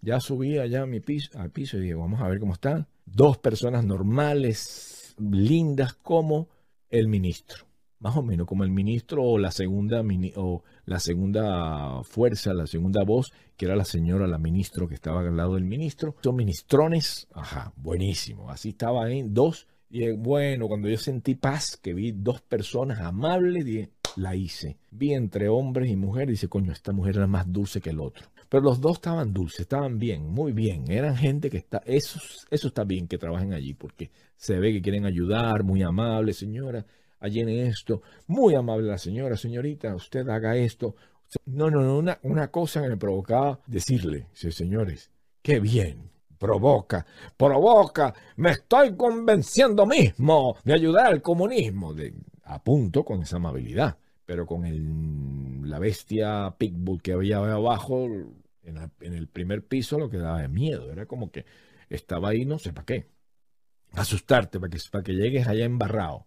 Ya 0.00 0.18
subí 0.18 0.58
allá 0.58 0.82
a 0.82 0.86
mi 0.86 1.00
piso, 1.00 1.38
al 1.38 1.50
piso 1.50 1.76
y 1.76 1.80
dije, 1.80 1.94
vamos 1.94 2.20
a 2.22 2.28
ver 2.28 2.40
cómo 2.40 2.54
está. 2.54 2.88
Dos 3.04 3.36
personas 3.36 3.84
normales, 3.84 5.14
lindas 5.18 5.92
como 5.92 6.48
el 6.88 7.08
ministro. 7.08 7.66
Más 8.04 8.18
o 8.18 8.22
menos 8.22 8.46
como 8.46 8.64
el 8.64 8.70
ministro 8.70 9.22
o 9.22 9.38
la 9.38 9.50
segunda 9.50 10.02
o 10.36 10.62
la 10.84 11.00
segunda 11.00 12.02
fuerza, 12.04 12.52
la 12.52 12.66
segunda 12.66 13.02
voz, 13.02 13.32
que 13.56 13.64
era 13.64 13.76
la 13.76 13.86
señora, 13.86 14.26
la 14.26 14.36
ministro 14.36 14.86
que 14.86 14.94
estaba 14.94 15.20
al 15.20 15.34
lado 15.34 15.54
del 15.54 15.64
ministro. 15.64 16.14
Son 16.22 16.36
ministrones, 16.36 17.26
ajá, 17.32 17.72
buenísimo. 17.76 18.50
Así 18.50 18.68
estaba 18.68 19.06
ahí, 19.06 19.24
dos. 19.26 19.68
Y 19.88 20.00
dije, 20.00 20.12
bueno, 20.12 20.68
cuando 20.68 20.90
yo 20.90 20.98
sentí 20.98 21.34
paz, 21.34 21.78
que 21.78 21.94
vi 21.94 22.12
dos 22.12 22.42
personas 22.42 23.00
amables, 23.00 23.64
dije, 23.64 23.88
la 24.16 24.36
hice. 24.36 24.76
Vi 24.90 25.14
entre 25.14 25.48
hombres 25.48 25.90
y 25.90 25.96
mujeres, 25.96 26.28
dice, 26.28 26.48
coño, 26.48 26.72
esta 26.72 26.92
mujer 26.92 27.16
era 27.16 27.26
más 27.26 27.50
dulce 27.50 27.80
que 27.80 27.88
el 27.88 28.00
otro. 28.00 28.26
Pero 28.50 28.64
los 28.64 28.82
dos 28.82 28.96
estaban 28.96 29.32
dulces, 29.32 29.60
estaban 29.60 29.98
bien, 29.98 30.28
muy 30.28 30.52
bien. 30.52 30.90
Eran 30.90 31.16
gente 31.16 31.48
que 31.48 31.56
está, 31.56 31.78
eso, 31.86 32.20
eso 32.50 32.68
está 32.68 32.84
bien 32.84 33.08
que 33.08 33.16
trabajen 33.16 33.54
allí, 33.54 33.72
porque 33.72 34.10
se 34.36 34.60
ve 34.60 34.74
que 34.74 34.82
quieren 34.82 35.06
ayudar, 35.06 35.64
muy 35.64 35.82
amables, 35.82 36.36
señora, 36.36 36.84
allene 37.20 37.66
esto, 37.66 38.02
muy 38.26 38.54
amable 38.54 38.88
la 38.88 38.98
señora, 38.98 39.36
señorita, 39.36 39.94
usted 39.94 40.28
haga 40.28 40.56
esto. 40.56 40.96
No, 41.46 41.70
no, 41.70 41.80
no, 41.80 41.98
una, 41.98 42.18
una 42.22 42.50
cosa 42.50 42.82
que 42.82 42.88
me 42.88 42.96
provocaba 42.96 43.60
decirle, 43.66 44.28
dice, 44.32 44.52
señores, 44.52 45.10
qué 45.42 45.58
bien, 45.58 46.10
provoca, 46.38 47.06
provoca, 47.36 48.14
me 48.36 48.50
estoy 48.50 48.94
convenciendo 48.96 49.86
mismo 49.86 50.56
de 50.64 50.74
ayudar 50.74 51.06
al 51.06 51.22
comunismo. 51.22 51.94
De, 51.94 52.14
a 52.44 52.62
punto 52.62 53.04
con 53.04 53.22
esa 53.22 53.36
amabilidad, 53.36 53.96
pero 54.26 54.46
con 54.46 54.64
el, 54.64 55.68
la 55.68 55.78
bestia 55.78 56.54
Pitbull 56.56 57.02
que 57.02 57.12
había 57.12 57.38
abajo, 57.38 58.06
en 58.62 59.12
el 59.14 59.28
primer 59.28 59.64
piso, 59.66 59.98
lo 59.98 60.08
que 60.08 60.18
daba 60.18 60.42
de 60.42 60.48
miedo, 60.48 60.90
era 60.90 61.06
como 61.06 61.30
que 61.30 61.44
estaba 61.88 62.30
ahí, 62.30 62.44
no 62.44 62.58
sé 62.58 62.72
para 62.72 62.86
qué, 62.86 63.06
asustarte, 63.92 64.58
para 64.58 64.70
que, 64.70 64.78
para 64.90 65.04
que 65.04 65.12
llegues 65.12 65.46
allá 65.46 65.64
embarrado. 65.64 66.26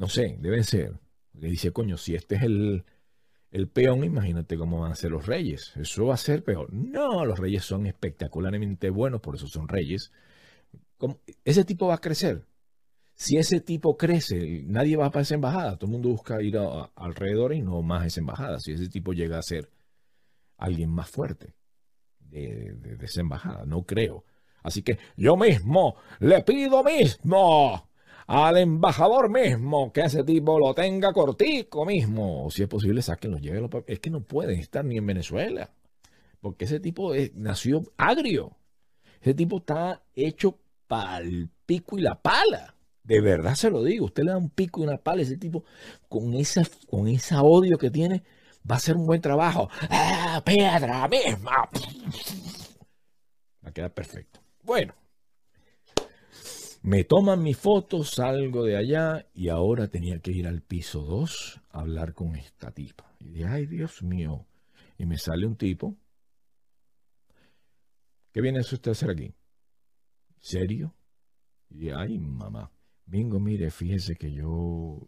No 0.00 0.08
sé, 0.08 0.36
debe 0.40 0.64
ser. 0.64 0.98
Le 1.34 1.48
dice, 1.48 1.72
coño, 1.72 1.96
si 1.96 2.14
este 2.16 2.34
es 2.36 2.42
el, 2.42 2.84
el 3.52 3.68
peón, 3.68 4.04
imagínate 4.04 4.58
cómo 4.58 4.80
van 4.80 4.92
a 4.92 4.96
ser 4.96 5.10
los 5.12 5.26
reyes. 5.26 5.72
Eso 5.76 6.06
va 6.06 6.14
a 6.14 6.18
ser 6.18 6.44
peor. 6.44 6.72
No, 6.72 7.24
los 7.26 7.38
reyes 7.38 7.64
son 7.64 7.86
espectacularmente 7.86 8.90
buenos, 8.90 9.20
por 9.22 9.36
eso 9.36 9.48
son 9.48 9.68
reyes. 9.68 10.12
Ese 11.44 11.64
tipo 11.64 11.86
va 11.88 11.94
a 11.94 11.98
crecer. 12.00 12.44
Si 13.14 13.36
ese 13.38 13.60
tipo 13.60 13.96
crece, 13.98 14.62
nadie 14.66 14.96
va 14.96 15.10
para 15.10 15.22
esa 15.22 15.34
embajada. 15.36 15.76
Todo 15.76 15.86
el 15.86 15.92
mundo 15.92 16.10
busca 16.10 16.42
ir 16.42 16.58
alrededor 16.58 17.54
y 17.54 17.62
no 17.62 17.82
más 17.82 18.06
esa 18.06 18.20
embajada. 18.20 18.60
Si 18.60 18.72
ese 18.72 18.88
tipo 18.88 19.12
llega 19.12 19.38
a 19.38 19.42
ser 19.42 19.70
alguien 20.58 20.90
más 20.90 21.10
fuerte 21.10 21.54
de, 22.20 22.74
de- 22.74 22.96
de 22.96 23.06
esa 23.06 23.20
embajada, 23.22 23.64
no 23.66 23.84
creo. 23.84 24.24
Así 24.62 24.82
que 24.82 24.98
yo 25.16 25.36
mismo 25.36 25.96
le 26.20 26.42
pido 26.42 26.84
mismo 26.84 27.89
al 28.32 28.58
embajador 28.58 29.28
mismo 29.28 29.92
que 29.92 30.02
ese 30.02 30.22
tipo 30.22 30.56
lo 30.60 30.72
tenga 30.72 31.12
cortico 31.12 31.84
mismo. 31.84 32.44
O 32.46 32.50
si 32.52 32.62
es 32.62 32.68
posible, 32.68 33.02
sáquenlo, 33.02 33.38
llévenlo. 33.38 33.68
Es 33.88 33.98
que 33.98 34.08
no 34.08 34.20
pueden 34.20 34.60
estar 34.60 34.84
ni 34.84 34.98
en 34.98 35.06
Venezuela. 35.06 35.70
Porque 36.40 36.66
ese 36.66 36.78
tipo 36.78 37.12
es- 37.12 37.34
nació 37.34 37.82
agrio. 37.96 38.56
Ese 39.20 39.34
tipo 39.34 39.58
está 39.58 40.04
hecho 40.14 40.56
para 40.86 41.18
el 41.18 41.50
pico 41.66 41.98
y 41.98 42.02
la 42.02 42.14
pala. 42.22 42.76
De 43.02 43.20
verdad 43.20 43.56
se 43.56 43.68
lo 43.68 43.82
digo. 43.82 44.04
Usted 44.06 44.22
le 44.22 44.30
da 44.30 44.36
un 44.38 44.50
pico 44.50 44.80
y 44.80 44.84
una 44.84 44.96
pala 44.98 45.22
ese 45.22 45.36
tipo 45.36 45.64
con 46.08 46.32
esa, 46.34 46.62
con 46.88 47.08
esa 47.08 47.42
odio 47.42 47.78
que 47.78 47.90
tiene. 47.90 48.22
Va 48.70 48.76
a 48.76 48.78
hacer 48.78 48.96
un 48.96 49.06
buen 49.06 49.20
trabajo. 49.20 49.68
¡Ah, 49.90 50.40
piedra 50.44 51.08
misma! 51.08 51.68
Va 53.64 53.68
a 53.70 53.72
quedar 53.72 53.92
perfecto. 53.92 54.38
Bueno. 54.62 54.94
Me 56.82 57.04
toman 57.04 57.42
mi 57.42 57.52
foto, 57.54 58.04
salgo 58.04 58.64
de 58.64 58.76
allá 58.76 59.26
y 59.34 59.48
ahora 59.48 59.88
tenía 59.88 60.18
que 60.20 60.32
ir 60.32 60.46
al 60.46 60.62
piso 60.62 61.02
2 61.02 61.60
a 61.70 61.80
hablar 61.80 62.14
con 62.14 62.36
esta 62.36 62.70
tipa. 62.72 63.12
Y 63.20 63.28
dije, 63.30 63.46
ay 63.46 63.66
Dios 63.66 64.02
mío. 64.02 64.46
Y 64.96 65.04
me 65.06 65.18
sale 65.18 65.46
un 65.46 65.56
tipo. 65.56 65.96
¿Qué 68.32 68.40
viene 68.40 68.60
usted 68.60 68.88
a 68.88 68.92
hacer 68.92 69.10
aquí? 69.10 69.34
¿Serio? 70.40 70.94
Y 71.68 71.90
ay 71.90 72.18
mamá. 72.18 72.70
Vengo, 73.04 73.40
mire, 73.40 73.70
fíjese 73.70 74.14
que 74.14 74.32
yo 74.32 75.06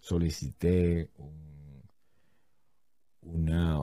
solicité 0.00 1.10
un- 1.18 1.45
una, 3.26 3.78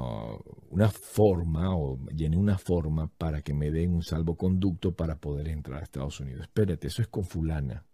una 0.69 0.89
forma 0.89 1.75
o 1.75 1.97
llené 2.07 2.37
una 2.37 2.57
forma 2.57 3.07
para 3.07 3.41
que 3.41 3.53
me 3.53 3.71
den 3.71 3.93
un 3.93 4.03
salvoconducto 4.03 4.95
para 4.95 5.19
poder 5.19 5.49
entrar 5.49 5.79
a 5.79 5.83
Estados 5.83 6.19
Unidos. 6.19 6.43
Espérate, 6.43 6.87
eso 6.87 7.01
es 7.01 7.07
con 7.07 7.25
fulana. 7.25 7.85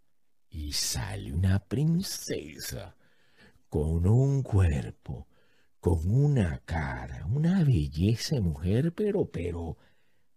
Y 0.50 0.72
sale 0.72 1.34
una 1.34 1.60
princesa 1.60 2.96
con 3.68 4.08
un 4.08 4.42
cuerpo, 4.42 5.28
con 5.80 6.10
una 6.10 6.60
cara, 6.66 7.26
una 7.28 7.64
belleza 7.64 8.36
de 8.36 8.42
mujer, 8.42 8.94
pero, 8.94 9.26
pero, 9.26 9.78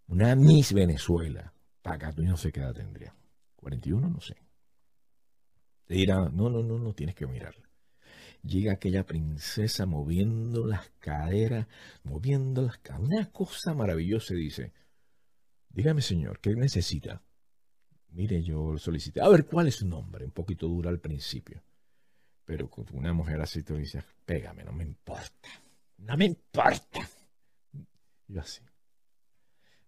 una 0.08 0.34
Miss 0.36 0.72
Venezuela. 0.72 1.52
Para 1.80 2.12
tú 2.12 2.22
no 2.22 2.36
sé 2.36 2.52
qué 2.52 2.60
edad 2.60 2.74
tendría. 2.74 3.14
41, 3.56 4.08
no 4.08 4.20
sé. 4.20 4.36
Te 5.86 5.94
dirá, 5.94 6.28
no, 6.28 6.48
no, 6.48 6.62
no, 6.62 6.78
no 6.78 6.94
tienes 6.94 7.14
que 7.14 7.26
mirarla. 7.26 7.71
Llega 8.42 8.72
aquella 8.72 9.06
princesa 9.06 9.86
moviendo 9.86 10.66
las 10.66 10.90
caderas, 10.98 11.68
moviendo 12.02 12.62
las 12.62 12.78
caderas. 12.78 13.08
Una 13.08 13.30
cosa 13.30 13.72
maravillosa 13.72 14.34
dice, 14.34 14.72
dígame 15.70 16.02
señor, 16.02 16.40
¿qué 16.40 16.54
necesita? 16.56 17.22
Mire, 18.10 18.42
yo 18.42 18.76
solicité. 18.78 19.20
A 19.20 19.28
ver, 19.28 19.46
¿cuál 19.46 19.68
es 19.68 19.76
su 19.76 19.86
nombre? 19.86 20.24
Un 20.24 20.32
poquito 20.32 20.66
dura 20.66 20.90
al 20.90 21.00
principio. 21.00 21.62
Pero 22.44 22.68
una 22.92 23.12
mujer 23.12 23.40
así 23.40 23.62
te 23.62 23.74
dice, 23.74 24.02
pégame, 24.24 24.64
no 24.64 24.72
me 24.72 24.84
importa. 24.84 25.48
No 25.98 26.16
me 26.16 26.26
importa. 26.26 27.08
Yo 28.26 28.40
así. 28.40 28.60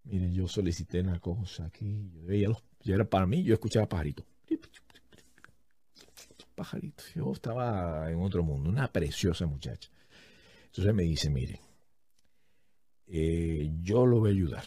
Mire, 0.04 0.32
yo 0.32 0.46
solicité 0.46 1.00
una 1.00 1.18
cosa 1.18 1.66
aquí. 1.66 2.10
Yo 2.14 2.24
veía 2.24 2.48
los, 2.48 2.62
yo 2.80 2.94
era 2.94 3.04
para 3.04 3.26
mí, 3.26 3.42
yo 3.42 3.54
escuchaba 3.54 3.88
pajaritos. 3.88 4.24
Pajaritos. 6.54 7.12
Yo 7.14 7.32
estaba 7.32 8.10
en 8.10 8.20
otro 8.20 8.42
mundo, 8.42 8.70
una 8.70 8.92
preciosa 8.92 9.46
muchacha. 9.46 9.90
Entonces 10.66 10.94
me 10.94 11.02
dice, 11.02 11.30
mire, 11.30 11.60
eh, 13.06 13.70
yo 13.82 14.06
lo 14.06 14.20
voy 14.20 14.30
a 14.30 14.32
ayudar. 14.34 14.64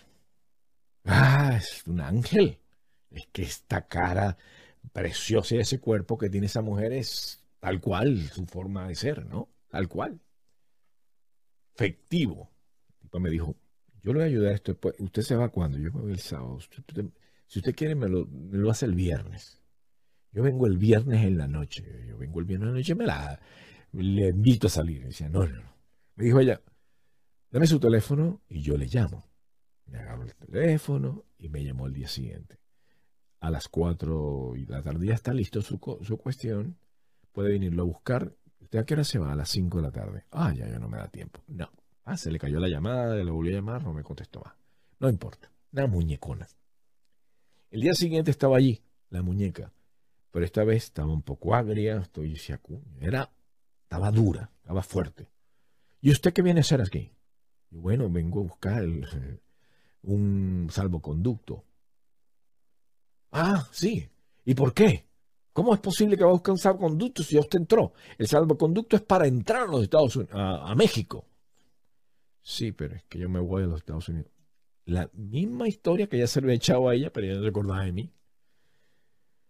Ah, 1.06 1.56
es 1.58 1.84
un 1.88 2.02
ángel. 2.02 2.60
Es 3.12 3.28
que 3.28 3.44
esta 3.44 3.88
cara 3.88 4.38
preciosa 4.94 5.56
y 5.56 5.60
ese 5.60 5.80
cuerpo 5.80 6.18
que 6.18 6.30
tiene 6.30 6.48
esa 6.48 6.62
mujer 6.62 6.94
es 6.94 7.44
tal 7.60 7.80
cual 7.82 8.30
su 8.30 8.46
forma 8.46 8.88
de 8.88 8.96
ser, 8.96 9.26
¿no? 9.26 9.50
Tal 9.70 9.88
cual. 9.88 10.20
Efectivo. 11.76 12.50
El 12.96 13.02
tipo 13.04 13.20
me 13.20 13.30
dijo, 13.30 13.56
yo 14.04 14.14
le 14.14 14.20
voy 14.20 14.24
a 14.24 14.26
ayudar 14.26 14.52
a 14.52 14.56
esto 14.56 14.74
después. 14.74 14.96
¿Usted 15.00 15.22
se 15.22 15.36
va 15.36 15.50
cuando? 15.50 15.78
Yo 15.78 15.92
me 15.92 16.02
voy 16.02 16.12
el 16.12 16.20
sábado. 16.20 16.60
Si 17.48 17.60
usted 17.60 17.76
quiere, 17.76 17.96
me 17.96 18.08
lo, 18.08 18.26
me 18.26 18.58
lo 18.58 18.70
hace 18.70 18.86
el 18.86 18.96
viernes. 18.96 19.57
Yo 20.38 20.44
vengo 20.44 20.68
el 20.68 20.78
viernes 20.78 21.24
en 21.24 21.36
la 21.36 21.48
noche. 21.48 21.84
Yo 22.08 22.16
vengo 22.16 22.40
el 22.40 22.46
viernes 22.46 22.68
en 22.68 22.74
la 22.74 22.78
noche, 22.78 22.94
me 22.94 23.08
la 23.08 24.28
invito 24.28 24.68
a 24.68 24.70
salir. 24.70 25.00
Me 25.00 25.08
decía, 25.08 25.30
no, 25.30 25.48
no, 25.48 25.64
no. 25.64 25.74
Me 26.14 26.26
dijo 26.26 26.40
ella, 26.40 26.62
dame 27.50 27.66
su 27.66 27.80
teléfono 27.80 28.44
y 28.48 28.62
yo 28.62 28.78
le 28.78 28.86
llamo. 28.86 29.26
Me 29.88 29.98
agarró 29.98 30.22
el 30.22 30.36
teléfono 30.36 31.26
y 31.40 31.50
me 31.50 31.64
llamó 31.66 31.88
el 31.88 31.94
día 31.94 32.08
siguiente. 32.08 32.60
A 33.40 33.50
las 33.50 33.68
4 33.68 34.54
y 34.58 34.68
la 34.68 34.84
tarde 34.84 35.08
ya 35.08 35.16
está 35.16 35.34
listo 35.34 35.60
su, 35.64 35.80
su 36.04 36.18
cuestión. 36.20 36.78
Puede 37.32 37.54
venirlo 37.54 37.82
a 37.82 37.86
buscar. 37.88 38.32
¿Usted 38.60 38.78
a 38.78 38.86
qué 38.86 38.94
hora 38.94 39.06
se 39.06 39.18
va? 39.18 39.32
A 39.32 39.36
las 39.36 39.50
5 39.50 39.78
de 39.78 39.82
la 39.82 39.92
tarde. 39.92 40.26
Ah, 40.30 40.54
ya, 40.54 40.70
ya 40.70 40.78
no 40.78 40.88
me 40.88 41.00
da 41.00 41.08
tiempo. 41.08 41.42
No. 41.48 41.68
Ah, 42.04 42.16
se 42.16 42.30
le 42.30 42.38
cayó 42.38 42.60
la 42.60 42.70
llamada, 42.70 43.16
le 43.16 43.32
volví 43.32 43.50
a 43.50 43.56
llamar, 43.56 43.84
no 43.84 43.92
me 43.92 44.04
contestó 44.04 44.42
más. 44.46 44.54
No 45.00 45.10
importa. 45.10 45.50
Una 45.72 45.88
muñecona. 45.88 46.48
El 47.72 47.82
día 47.82 47.96
siguiente 47.96 48.30
estaba 48.30 48.58
allí, 48.58 48.84
la 49.10 49.24
muñeca. 49.24 49.74
Pero 50.32 50.46
esta 50.46 50.64
vez 50.64 50.86
estaba 50.86 51.12
un 51.12 51.22
poco 51.22 51.56
agria, 51.56 51.98
estoy 51.98 52.40
era, 53.00 53.32
estaba 53.84 54.12
dura, 54.12 54.52
estaba 54.62 54.84
fuerte. 54.84 55.30
¿Y 56.02 56.12
usted 56.12 56.34
qué 56.34 56.42
viene 56.42 56.60
a 56.60 56.62
hacer 56.62 56.82
aquí? 56.82 57.12
Bueno, 57.70 58.10
vengo 58.10 58.42
a 58.42 58.44
buscar 58.44 58.84
un 60.04 60.68
salvoconducto. 60.72 61.64
Ah, 63.32 63.68
sí. 63.72 64.10
¿Y 64.46 64.54
por 64.54 64.74
qué? 64.74 65.06
¿Cómo 65.58 65.74
es 65.74 65.80
posible 65.80 66.16
que 66.16 66.24
va 66.24 66.30
a 66.30 66.34
buscar 66.34 66.52
un 66.52 66.60
salvoconducto 66.60 67.24
si 67.24 67.38
usted 67.38 67.60
entró? 67.60 67.94
El 68.18 68.28
salvoconducto 68.28 68.96
es 68.96 69.02
para 69.02 69.26
entrar 69.26 69.64
a 69.64 69.66
los 69.66 69.82
Estados 69.82 70.16
Unidos, 70.16 70.36
a, 70.36 70.76
México. 70.76 71.26
Sí, 72.42 72.72
pero 72.72 72.96
es 72.96 73.04
que 73.06 73.18
yo 73.18 73.28
me 73.28 73.40
voy 73.40 73.64
a 73.64 73.66
los 73.66 73.80
Estados 73.80 74.08
Unidos. 74.08 74.32
La 74.86 75.10
misma 75.14 75.68
historia 75.68 76.08
que 76.08 76.20
ya 76.20 76.28
se 76.28 76.42
lo 76.42 76.52
he 76.52 76.54
echado 76.54 76.88
a 76.88 76.94
ella, 76.94 77.12
pero 77.12 77.26
ella 77.26 77.38
no 77.38 77.44
recordaba 77.44 77.84
de 77.84 77.92
mí. 77.92 78.14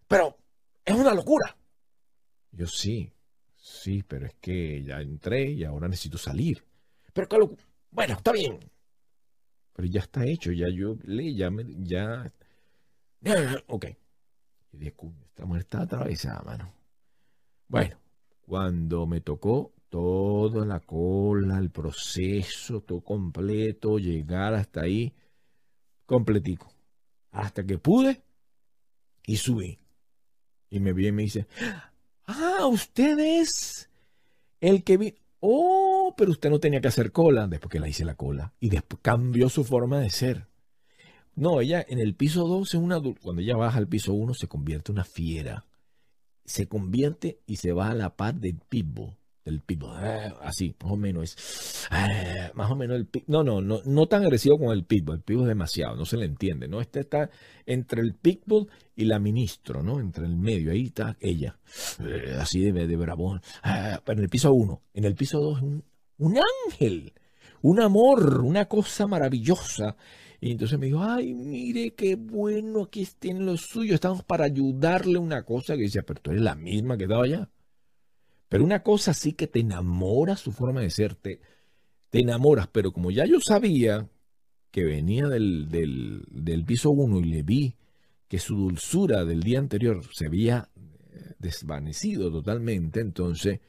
Pero 0.08 0.38
es 0.88 0.96
una 0.96 1.14
locura. 1.14 1.56
Yo 2.52 2.66
sí, 2.66 3.12
sí, 3.58 4.04
pero 4.04 4.26
es 4.26 4.36
que 4.36 4.82
ya 4.84 5.02
entré 5.02 5.52
y 5.52 5.66
ahora 5.66 5.90
necesito 5.90 6.18
salir. 6.18 6.64
Pero 7.14 7.56
bueno, 7.92 8.14
está 8.14 8.32
bien. 8.32 8.60
Pero 9.74 9.88
ya 9.90 10.00
está 10.00 10.26
hecho, 10.26 10.52
ya 10.54 10.70
yo 10.70 10.96
le, 11.04 11.36
ya, 11.36 11.52
me, 11.52 11.66
ya, 11.84 12.34
ok. 13.68 13.86
Y 14.72 14.78
dije, 14.78 14.96
esta 15.26 15.46
mujer 15.46 15.62
está 15.62 15.82
atravesada, 15.82 16.42
mano. 16.44 16.74
Bueno, 17.68 17.98
cuando 18.42 19.06
me 19.06 19.20
tocó 19.20 19.74
toda 19.90 20.66
la 20.66 20.80
cola, 20.80 21.58
el 21.60 21.70
proceso, 21.70 22.82
todo 22.82 23.02
completo, 23.02 24.00
llegar 24.00 24.54
hasta 24.54 24.82
ahí, 24.84 25.14
completico. 26.06 26.72
Hasta 27.32 27.66
que 27.66 27.78
pude 27.78 28.24
y 29.26 29.36
subí. 29.36 29.80
Y 30.70 30.80
me 30.80 30.94
vi 30.94 31.08
y 31.08 31.12
me 31.12 31.24
dice, 31.24 31.48
ah, 32.26 32.66
usted 32.68 33.18
es 33.20 33.90
el 34.60 34.84
que 34.84 34.98
vi. 34.98 35.16
Oh, 35.40 36.14
pero 36.18 36.32
usted 36.32 36.50
no 36.50 36.60
tenía 36.60 36.82
que 36.82 36.88
hacer 36.88 37.12
cola. 37.12 37.48
Después 37.48 37.72
que 37.72 37.80
la 37.80 37.88
hice 37.88 38.06
la 38.06 38.16
cola. 38.16 38.54
Y 38.60 38.70
después 38.70 39.00
cambió 39.02 39.50
su 39.50 39.64
forma 39.64 40.00
de 40.00 40.10
ser. 40.10 40.48
No, 41.36 41.62
ella 41.62 41.86
en 41.88 42.00
el 42.00 42.16
piso 42.16 42.48
2 42.48 42.68
es 42.68 42.80
una... 42.80 43.00
Cuando 43.22 43.42
ella 43.42 43.56
baja 43.56 43.78
al 43.78 43.88
piso 43.88 44.14
1 44.14 44.34
se 44.34 44.48
convierte 44.48 44.92
en 44.92 44.96
una 44.96 45.04
fiera. 45.04 45.66
Se 46.46 46.68
convierte 46.68 47.40
y 47.46 47.58
se 47.58 47.74
va 47.74 47.90
a 47.92 47.96
la 47.96 48.16
par 48.16 48.36
del 48.36 48.58
pitbull 48.58 49.16
el 49.48 49.62
pitbull. 49.62 49.92
Eh, 50.02 50.34
así, 50.42 50.76
más 50.84 50.92
o 50.92 50.98
menos 50.98 51.24
es. 51.24 51.88
Eh, 51.92 52.52
más 52.54 52.70
o 52.72 52.76
menos 52.76 52.98
el 52.98 53.06
pitbull. 53.06 53.32
No, 53.32 53.44
no, 53.44 53.62
no, 53.62 53.82
no 53.86 54.08
tan 54.08 54.24
agresivo 54.24 54.58
como 54.58 54.74
el 54.74 54.84
pitbull. 54.84 55.18
El 55.18 55.22
pitbull 55.22 55.44
es 55.44 55.50
demasiado, 55.50 55.96
no 55.96 56.06
se 56.06 56.18
le 56.18 56.26
entiende, 56.26 56.68
¿no? 56.68 56.82
Este 56.82 57.02
está 57.02 57.30
entre 57.66 58.02
el 58.02 58.16
pitbull 58.16 58.70
y 58.96 59.06
la 59.06 59.20
ministro, 59.20 59.84
¿no? 59.84 60.00
Entre 60.00 60.26
el 60.26 60.36
medio, 60.36 60.72
ahí 60.72 60.86
está 60.86 61.18
ella. 61.20 61.58
Eh, 62.00 62.36
así 62.40 62.60
de, 62.62 62.88
de 62.88 62.96
bravón. 62.96 63.42
pero 63.64 64.18
en 64.18 64.24
el 64.24 64.30
piso 64.30 64.54
uno. 64.54 64.82
En 64.94 65.06
el 65.06 65.16
piso 65.16 65.40
dos, 65.40 65.62
un, 65.62 65.84
un 66.18 66.38
ángel. 66.68 67.14
Un 67.62 67.80
amor, 67.82 68.42
una 68.42 68.66
cosa 68.66 69.08
maravillosa. 69.08 69.96
Y 70.40 70.52
entonces 70.52 70.78
me 70.78 70.88
dijo, 70.88 71.02
ay, 71.02 71.34
mire 71.34 71.96
qué 71.96 72.16
bueno, 72.16 72.84
aquí 72.84 73.02
estén 73.02 73.46
los 73.46 73.62
suyos, 73.62 73.96
estamos 73.96 74.24
para 74.24 74.46
ayudarle 74.46 75.18
una 75.18 75.44
cosa 75.44 75.76
que 75.76 75.84
decía, 75.84 76.04
pero 76.06 76.22
tú 76.22 76.32
eres 76.32 76.44
la 76.44 76.56
misma 76.56 76.96
que 76.96 77.06
estaba 77.06 77.24
allá. 77.24 77.50
Pero 78.50 78.64
una 78.64 78.84
cosa 78.84 79.14
sí 79.14 79.34
que 79.34 79.48
te 79.48 79.60
enamora 79.60 80.36
su 80.38 80.52
forma 80.52 80.82
de 80.82 80.90
ser, 80.90 81.16
te, 81.16 81.42
enamoras, 82.12 82.68
pero 82.68 82.92
como 82.92 83.12
ya 83.12 83.26
yo 83.26 83.40
sabía 83.40 84.10
que 84.72 84.84
venía 84.84 85.28
del, 85.28 85.68
del, 85.70 86.66
piso 86.66 86.90
1 86.92 87.20
y 87.20 87.24
le 87.26 87.44
vi 87.44 87.76
que 88.28 88.40
su 88.40 88.56
dulzura 88.56 89.26
del 89.26 89.44
día 89.44 89.60
anterior 89.60 90.04
se 90.14 90.26
había 90.26 90.70
eh, 90.76 91.36
desvanecido 91.40 92.32
totalmente, 92.32 93.02
entonces 93.02 93.60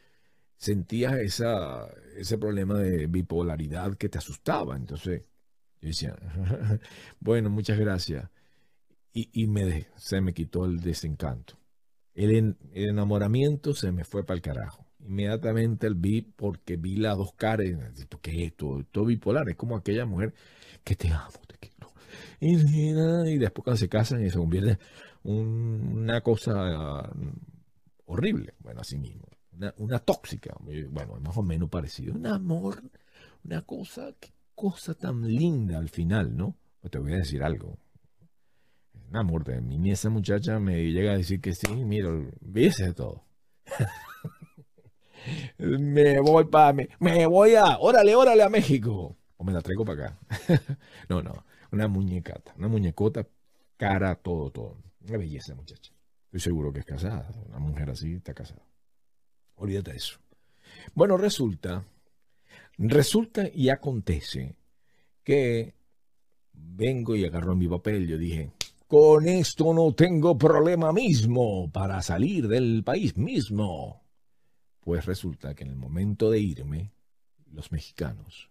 sentía 0.56 1.20
esa, 1.20 1.88
ese 2.16 2.38
problema 2.38 2.78
de 2.78 3.06
bipolaridad 3.06 3.96
que 3.96 4.08
te 4.08 4.18
asustaba. 4.18 4.76
Entonces 4.76 5.22
yo 5.80 5.88
decía, 5.88 6.16
bueno, 7.20 7.50
muchas 7.50 7.78
gracias. 7.78 8.28
Y, 9.12 9.30
y 9.32 9.46
me, 9.46 9.88
se 9.96 10.20
me 10.20 10.34
quitó 10.34 10.64
el 10.64 10.80
desencanto. 10.80 11.58
El, 12.18 12.56
enamoramiento 12.72 13.74
se 13.74 13.92
me 13.92 14.04
fue 14.04 14.24
para 14.24 14.36
el 14.36 14.42
carajo. 14.42 14.84
Inmediatamente 15.06 15.86
el 15.86 15.94
vi 15.94 16.22
porque 16.22 16.76
vi 16.76 16.96
las 16.96 17.16
dos 17.16 17.32
caras. 17.34 17.68
¿Qué 18.20 18.30
es 18.32 18.46
esto? 18.48 18.84
Todo 18.90 19.04
bipolar. 19.04 19.48
Es 19.48 19.54
como 19.54 19.76
aquella 19.76 20.04
mujer 20.04 20.34
que 20.82 20.96
te 20.96 21.08
amo, 21.10 21.38
te 21.46 21.56
quiero. 21.58 21.92
Y, 22.40 23.38
después 23.38 23.62
cuando 23.62 23.76
se 23.76 23.88
casan 23.88 24.24
y 24.24 24.30
se 24.30 24.36
convierte 24.36 24.78
en 25.22 25.32
una 25.32 26.20
cosa 26.20 27.08
horrible. 28.06 28.54
Bueno, 28.58 28.80
así 28.80 28.98
mismo. 28.98 29.24
Una, 29.76 30.00
tóxica. 30.00 30.56
Bueno, 30.90 31.20
más 31.20 31.36
o 31.36 31.42
menos 31.42 31.70
parecido. 31.70 32.14
Un 32.14 32.26
amor, 32.26 32.82
una 33.44 33.62
cosa, 33.62 34.12
qué 34.18 34.30
cosa 34.56 34.94
tan 34.94 35.22
linda 35.22 35.78
al 35.78 35.88
final, 35.88 36.36
¿no? 36.36 36.56
Te 36.90 36.98
voy 36.98 37.12
a 37.12 37.18
decir 37.18 37.44
algo 37.44 37.78
una 39.10 39.22
muerte. 39.22 39.60
Mi 39.60 39.90
esa 39.90 40.10
muchacha 40.10 40.58
me 40.58 40.90
llega 40.92 41.12
a 41.12 41.16
decir 41.16 41.40
que 41.40 41.54
sí, 41.54 41.72
mira, 41.74 42.10
de 42.40 42.94
todo. 42.94 43.24
me 45.58 46.20
voy 46.20 46.44
para, 46.44 46.72
me, 46.72 46.88
me, 47.00 47.26
voy 47.26 47.54
a, 47.54 47.78
órale, 47.78 48.14
órale 48.14 48.42
a 48.42 48.48
México. 48.48 49.16
O 49.36 49.44
me 49.44 49.52
la 49.52 49.62
traigo 49.62 49.84
para 49.84 50.06
acá. 50.06 50.18
no, 51.08 51.22
no, 51.22 51.44
una 51.70 51.88
muñecata, 51.88 52.54
una 52.56 52.68
muñecota, 52.68 53.26
cara, 53.76 54.14
todo, 54.16 54.50
todo. 54.50 54.76
Una 55.06 55.18
belleza, 55.18 55.54
muchacha. 55.54 55.92
Estoy 56.26 56.40
seguro 56.40 56.72
que 56.72 56.80
es 56.80 56.84
casada. 56.84 57.30
Una 57.48 57.58
mujer 57.58 57.90
así 57.90 58.14
está 58.14 58.34
casada. 58.34 58.62
Olvídate 59.54 59.92
de 59.92 59.96
eso. 59.96 60.18
Bueno, 60.94 61.16
resulta, 61.16 61.84
resulta 62.76 63.48
y 63.52 63.70
acontece 63.70 64.56
que 65.24 65.74
vengo 66.52 67.16
y 67.16 67.24
agarro 67.24 67.56
mi 67.56 67.68
papel. 67.68 68.06
Yo 68.06 68.18
dije, 68.18 68.50
con 68.88 69.28
esto 69.28 69.74
no 69.74 69.92
tengo 69.92 70.38
problema 70.38 70.94
mismo 70.94 71.70
para 71.70 72.00
salir 72.00 72.48
del 72.48 72.82
país 72.82 73.18
mismo. 73.18 74.02
Pues 74.80 75.04
resulta 75.04 75.54
que 75.54 75.64
en 75.64 75.70
el 75.70 75.76
momento 75.76 76.30
de 76.30 76.40
irme, 76.40 76.90
los 77.52 77.70
mexicanos. 77.70 78.50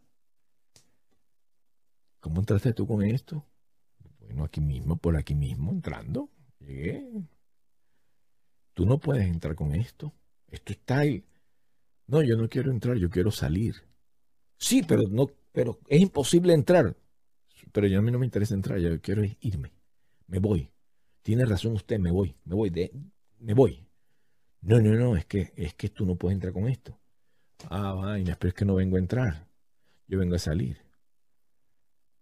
¿Cómo 2.20 2.40
entraste 2.42 2.74
tú 2.74 2.86
con 2.86 3.02
esto? 3.02 3.44
Bueno, 4.20 4.44
aquí 4.44 4.62
mismo, 4.62 4.98
por 4.98 5.18
aquí 5.18 5.34
mismo, 5.34 5.72
entrando. 5.72 6.30
Llegué. 6.60 7.04
Tú 8.76 8.86
no 8.86 9.00
puedes 9.00 9.26
entrar 9.28 9.56
con 9.56 9.74
esto. 9.74 10.14
Esto 10.50 10.72
está 10.72 11.00
ahí. 11.00 11.26
No, 12.06 12.22
yo 12.22 12.38
no 12.38 12.48
quiero 12.48 12.70
entrar, 12.70 12.96
yo 12.98 13.10
quiero 13.10 13.32
salir. 13.32 13.76
Sí, 14.58 14.84
pero 14.88 15.02
no, 15.10 15.32
pero 15.52 15.80
es 15.88 16.00
imposible 16.00 16.54
entrar. 16.54 16.96
Pero 17.72 17.88
yo 17.88 17.98
a 17.98 18.02
mí 18.04 18.12
no 18.12 18.20
me 18.20 18.26
interesa 18.26 18.54
entrar, 18.54 18.78
yo 18.78 19.02
quiero 19.02 19.24
irme 19.42 19.76
me 20.28 20.39
voy. 20.39 20.71
Tiene 21.21 21.45
razón 21.45 21.73
usted, 21.73 21.99
me 21.99 22.11
voy, 22.11 22.36
me 22.45 22.55
voy, 22.55 22.71
me 23.39 23.53
voy. 23.53 23.88
No, 24.61 24.80
no, 24.82 24.93
no, 24.93 25.15
es 25.15 25.25
que, 25.25 25.53
es 25.55 25.73
que 25.75 25.89
tú 25.89 26.05
no 26.05 26.15
puedes 26.15 26.36
entrar 26.36 26.53
con 26.53 26.67
esto. 26.67 26.99
Ah, 27.69 27.93
vaina, 27.93 28.36
pero 28.39 28.49
es 28.49 28.53
que 28.55 28.65
no 28.65 28.75
vengo 28.75 28.97
a 28.97 28.99
entrar. 28.99 29.47
Yo 30.07 30.19
vengo 30.19 30.36
a 30.36 30.39
salir. 30.39 30.78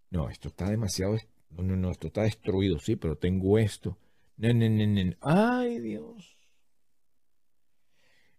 No, 0.09 0.29
esto 0.29 0.47
está 0.49 0.69
demasiado, 0.69 1.17
no, 1.49 1.63
no, 1.63 1.75
no, 1.75 1.91
esto 1.91 2.07
está 2.07 2.23
destruido, 2.23 2.79
sí, 2.79 2.95
pero 2.95 3.17
tengo 3.17 3.57
esto. 3.57 3.97
No, 4.37 4.53
no, 4.53 4.69
no, 4.69 4.85
no. 4.85 5.15
Ay, 5.21 5.79
Dios. 5.79 6.35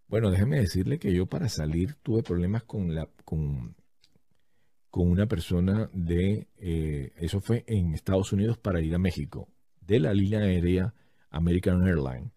Bueno, 0.08 0.30
déjeme 0.30 0.60
decirle 0.60 0.98
que 0.98 1.12
yo 1.12 1.26
para 1.26 1.48
salir 1.48 1.94
tuve 1.96 2.22
problemas 2.22 2.62
con 2.62 2.94
la, 2.94 3.08
con, 3.24 3.74
con 4.88 5.10
una 5.10 5.26
persona 5.26 5.90
de, 5.92 6.48
eh, 6.56 7.12
eso 7.16 7.40
fue 7.40 7.64
en 7.66 7.92
Estados 7.92 8.32
Unidos 8.32 8.56
para 8.56 8.80
ir 8.80 8.94
a 8.94 8.98
México, 8.98 9.48
de 9.86 10.00
la 10.00 10.12
línea 10.12 10.40
aérea 10.40 10.94
American 11.30 11.86
Airlines. 11.86 12.30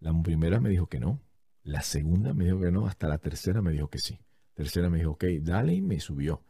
La 0.00 0.12
primera 0.22 0.60
me 0.60 0.70
dijo 0.70 0.86
que 0.86 1.00
no, 1.00 1.20
la 1.64 1.82
segunda 1.82 2.34
me 2.34 2.44
dijo 2.46 2.60
que 2.60 2.72
no, 2.72 2.86
hasta 2.86 3.08
la 3.08 3.18
tercera 3.18 3.62
me 3.62 3.72
dijo 3.72 3.88
que 3.88 3.98
sí. 3.98 4.18
Tercera 4.54 4.90
me 4.90 4.98
dijo, 4.98 5.12
ok, 5.12 5.24
dale, 5.40 5.74
y 5.74 5.80
me 5.80 6.00
subió. 6.00 6.42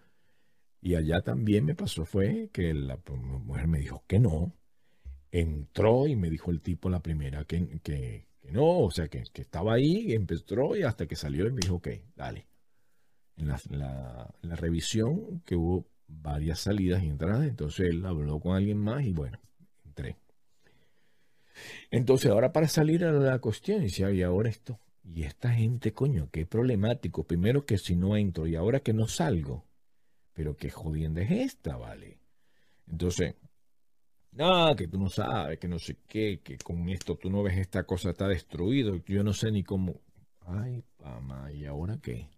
Y 0.81 0.95
allá 0.97 1.21
también 1.21 1.65
me 1.65 1.75
pasó 1.75 2.05
fue 2.05 2.51
que 2.53 2.75
la 2.75 2.99
mujer 3.45 3.69
me 3.69 3.79
dijo 3.79 4.05
que 4.07 4.19
no. 4.19 4.53
Entró 5.31 6.07
y 6.09 6.17
me 6.17 6.29
dijo 6.29 6.51
el 6.51 6.61
tipo 6.61 6.91
la 6.91 7.01
primera 7.01 7.45
que, 7.45 7.81
que, 7.83 8.27
no, 8.51 8.81
o 8.81 8.91
sea, 8.91 9.09
que, 9.09 9.23
estaba 9.35 9.75
ahí, 9.75 10.13
empezó 10.13 10.77
y 10.77 10.83
hasta 10.83 11.07
que 11.07 11.17
salió 11.17 11.47
y 11.47 11.53
me 11.53 11.61
dijo, 11.61 11.77
ok, 11.77 11.89
dale. 12.17 12.47
En 13.37 13.49
la, 13.49 14.35
revisión 14.43 15.41
que 15.47 15.57
hubo 15.57 15.87
varias 16.07 16.61
salidas 16.61 17.03
y 17.03 17.09
entradas, 17.09 17.47
entonces 17.47 17.91
él 17.91 18.05
habló 18.05 18.41
con 18.41 18.57
alguien 18.57 18.79
más 18.79 19.05
y 19.05 19.13
bueno. 19.13 19.39
Entonces 21.91 22.31
ahora 22.31 22.53
para 22.53 22.69
salir 22.69 23.05
a 23.05 23.13
la 23.13 23.39
cuestión, 23.39 23.85
y 23.85 23.89
y 23.89 24.23
ahora 24.23 24.49
esto, 24.49 24.79
y 25.05 25.25
esta 25.25 25.53
gente, 25.53 25.93
coño, 25.93 26.29
qué 26.31 26.47
problemático. 26.47 27.25
Primero 27.25 27.67
que 27.67 27.79
si 27.79 27.97
no 27.97 28.17
entro 28.17 28.47
y 28.47 28.55
ahora 28.55 28.81
que 28.81 28.93
no 28.93 29.09
salgo. 29.09 29.65
Pero 30.33 30.57
qué 30.57 30.71
jodienda 30.71 31.23
es 31.23 31.31
esta, 31.31 31.77
¿vale? 31.77 32.19
Entonces, 32.87 33.35
no, 34.33 34.75
que 34.77 34.89
tú 34.89 34.99
no 34.99 35.11
sabes, 35.11 35.59
que 35.59 35.69
no 35.69 35.79
sé 35.79 35.99
qué, 36.09 36.41
que 36.43 36.57
con 36.59 36.89
esto 36.89 37.17
tú 37.17 37.31
no 37.31 37.43
ves 37.43 37.59
esta 37.59 37.85
cosa 37.85 38.11
está 38.11 38.29
destruido. 38.29 38.97
Yo 39.05 39.23
no 39.23 39.35
sé 39.35 39.51
ni 39.51 39.63
cómo. 39.63 40.01
Ay, 40.41 40.85
mamá, 41.01 41.53
¿y 41.53 41.67
ahora 41.67 41.99
qué? 42.01 42.31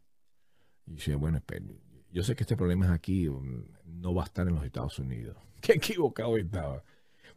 Y 0.86 0.94
dice, 0.94 1.14
bueno, 1.14 1.38
espera, 1.38 1.64
yo 2.10 2.22
sé 2.22 2.34
que 2.34 2.42
este 2.42 2.56
problema 2.56 2.86
es 2.86 2.92
aquí, 2.92 3.28
no 3.84 4.14
va 4.14 4.22
a 4.22 4.26
estar 4.26 4.46
en 4.48 4.54
los 4.54 4.64
Estados 4.64 4.98
Unidos. 4.98 5.36
Qué 5.60 5.74
equivocado 5.74 6.36
estaba. 6.36 6.82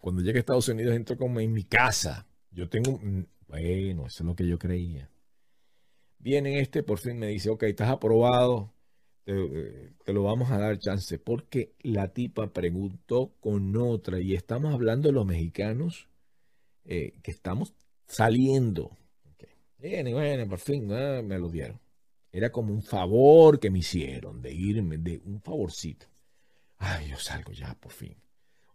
Cuando 0.01 0.21
llegue 0.21 0.37
a 0.37 0.39
Estados 0.39 0.67
Unidos 0.67 0.95
entro 0.95 1.17
como 1.17 1.39
en 1.39 1.53
mi 1.53 1.63
casa. 1.63 2.27
Yo 2.51 2.69
tengo, 2.69 2.99
bueno, 3.47 4.07
eso 4.07 4.23
es 4.23 4.27
lo 4.27 4.35
que 4.35 4.47
yo 4.47 4.57
creía. 4.57 5.09
Viene 6.19 6.59
este, 6.59 6.83
por 6.83 6.99
fin 6.99 7.19
me 7.19 7.27
dice, 7.27 7.49
ok, 7.49 7.63
estás 7.63 7.89
aprobado, 7.89 8.73
te, 9.25 10.13
lo 10.13 10.23
vamos 10.23 10.51
a 10.51 10.57
dar 10.57 10.79
chance, 10.79 11.19
porque 11.19 11.73
la 11.81 12.13
tipa 12.13 12.53
preguntó 12.53 13.33
con 13.39 13.75
otra 13.75 14.19
y 14.19 14.33
estamos 14.33 14.73
hablando 14.73 15.09
de 15.09 15.13
los 15.13 15.25
mexicanos 15.25 16.07
eh, 16.85 17.19
que 17.21 17.31
estamos 17.31 17.73
saliendo. 18.07 18.91
Viene, 19.77 20.13
bueno, 20.13 20.47
por 20.47 20.59
fin 20.59 20.91
ah, 20.91 21.21
me 21.23 21.37
lo 21.37 21.49
dieron. 21.49 21.79
Era 22.31 22.51
como 22.51 22.73
un 22.73 22.81
favor 22.81 23.59
que 23.59 23.69
me 23.69 23.79
hicieron 23.79 24.41
de 24.41 24.53
irme, 24.53 24.97
de 24.97 25.21
un 25.25 25.41
favorcito. 25.41 26.07
Ay, 26.77 27.09
yo 27.09 27.17
salgo 27.17 27.51
ya, 27.51 27.75
por 27.75 27.91
fin. 27.91 28.15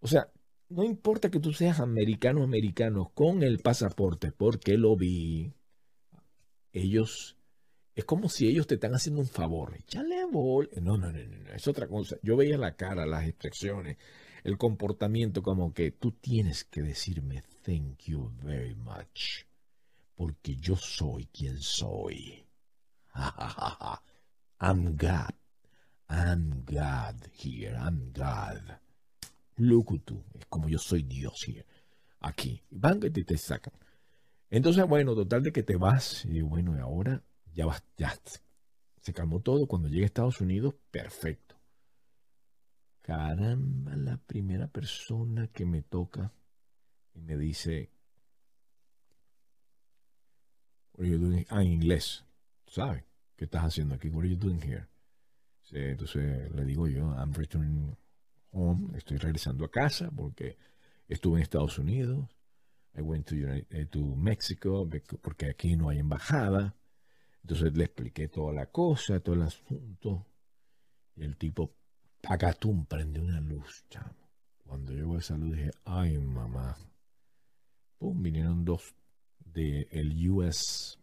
O 0.01 0.07
sea, 0.07 0.31
no 0.73 0.85
importa 0.85 1.31
que 1.31 1.41
tú 1.41 1.53
seas 1.53 1.81
americano, 1.81 2.43
americano, 2.43 3.13
con 3.15 3.43
el 3.43 3.59
pasaporte, 3.59 4.33
porque 4.33 4.77
lo 4.77 4.97
vi 4.97 5.53
ellos, 6.73 7.37
es 7.95 8.05
como 8.05 8.29
si 8.29 8.49
ellos 8.49 8.67
te 8.67 8.75
están 8.75 8.95
haciendo 8.95 9.21
un 9.21 9.29
favor. 9.29 9.75
Échale 9.77 10.25
bol. 10.27 10.71
No, 10.81 10.97
no, 10.97 11.13
no, 11.13 11.19
no, 11.19 11.53
es 11.53 11.69
otra 11.69 11.87
cosa. 11.87 12.17
Yo 12.23 12.37
veía 12.37 12.59
la 12.59 12.75
cara, 12.75 13.07
las 13.07 13.27
expresiones, 13.27 13.99
el 14.45 14.59
comportamiento 14.59 15.43
como 15.43 15.73
que 15.73 15.91
tú 15.93 16.13
tienes 16.13 16.65
que 16.65 16.83
decirme 16.83 17.43
thank 17.65 18.05
you 18.07 18.33
very 18.43 18.75
much, 18.75 19.45
porque 20.17 20.57
yo 20.57 20.77
soy 20.77 21.27
quien 21.27 21.59
soy. 21.59 22.45
I'm 24.61 24.97
God. 24.97 25.35
I'm 26.09 26.65
God 26.65 27.29
here. 27.33 27.77
I'm 27.77 28.13
God. 28.13 28.82
Tú. 30.05 30.25
Es 30.35 30.47
como 30.47 30.69
yo 30.69 30.79
soy 30.79 31.03
Dios. 31.03 31.47
Aquí. 32.21 32.63
Van 32.71 33.01
y 33.03 33.11
te 33.11 33.37
sacan. 33.37 33.75
Entonces, 34.51 34.87
bueno, 34.87 35.15
total 35.15 35.43
de 35.43 35.53
que 35.53 35.63
te 35.63 35.77
vas 35.77 36.25
y 36.25 36.43
bueno, 36.43 36.81
ahora 36.83 37.23
ya 37.55 37.67
vas, 37.67 37.83
ya 37.97 38.15
se 39.01 39.13
calmó 39.13 39.41
todo. 39.41 39.67
Cuando 39.67 39.89
llegue 39.89 40.03
a 40.03 40.07
Estados 40.07 40.41
Unidos, 40.41 40.75
perfecto. 40.91 41.57
Caramba, 43.01 43.97
la 43.97 44.17
primera 44.19 44.69
persona 44.69 45.49
que 45.49 45.65
me 45.65 45.83
toca 45.83 46.33
y 47.15 47.21
me 47.21 47.37
dice, 47.37 47.91
Ah, 51.49 51.63
en 51.63 51.73
inglés, 51.73 52.25
¿sabes? 52.67 53.05
¿Qué 53.37 53.47
estás 53.47 53.65
haciendo 53.65 53.95
aquí? 53.95 54.09
What 54.09 54.25
are 54.25 54.31
you 54.31 54.37
doing 54.37 54.61
here? 54.63 54.87
Entonces 55.71 56.53
le 56.53 56.65
digo 56.65 56.87
yo, 56.87 57.15
I'm 57.15 57.33
returning 57.33 57.97
estoy 58.95 59.17
regresando 59.19 59.65
a 59.65 59.71
casa 59.71 60.11
porque 60.11 60.59
estuve 61.09 61.39
en 61.39 61.43
Estados 61.43 61.79
Unidos 61.79 62.29
I 62.95 63.01
went 63.01 63.27
to, 63.27 63.35
eh, 63.37 63.87
to 63.87 64.01
Mexico 64.17 64.89
porque 65.23 65.47
aquí 65.47 65.77
no 65.77 65.89
hay 65.89 65.99
embajada. 65.99 66.77
Entonces 67.43 67.77
le 67.77 67.85
expliqué 67.85 68.29
toda 68.29 68.53
la 68.53 68.67
cosa, 68.67 69.21
todo 69.21 69.35
el 69.35 69.43
asunto. 69.43 70.27
Y 71.17 71.25
el 71.25 71.37
tipo, 71.37 71.75
pagatum, 72.21 72.87
prende 72.87 73.21
una 73.21 73.41
luz, 73.41 73.85
chamo. 73.89 74.31
Cuando 74.65 74.93
llegó 74.93 75.19
esa 75.19 75.37
luz 75.37 75.57
dije, 75.57 75.71
ay 75.85 76.19
mamá. 76.19 76.77
Pum, 77.99 78.23
vinieron 78.23 78.65
dos 78.65 78.95
del 79.39 79.89
el 79.91 80.31
US 80.31 80.99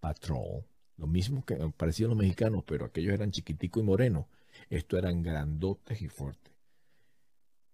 Patrol. 0.00 0.64
Lo 0.96 1.06
mismo 1.06 1.44
que 1.44 1.56
parecían 1.76 2.10
los 2.10 2.18
mexicanos, 2.18 2.64
pero 2.66 2.86
aquellos 2.86 3.12
eran 3.12 3.30
chiquiticos 3.30 3.82
y 3.82 3.86
morenos. 3.86 4.26
Estos 4.70 4.98
eran 4.98 5.22
grandotes 5.22 6.00
y 6.00 6.08
fuertes. 6.08 6.55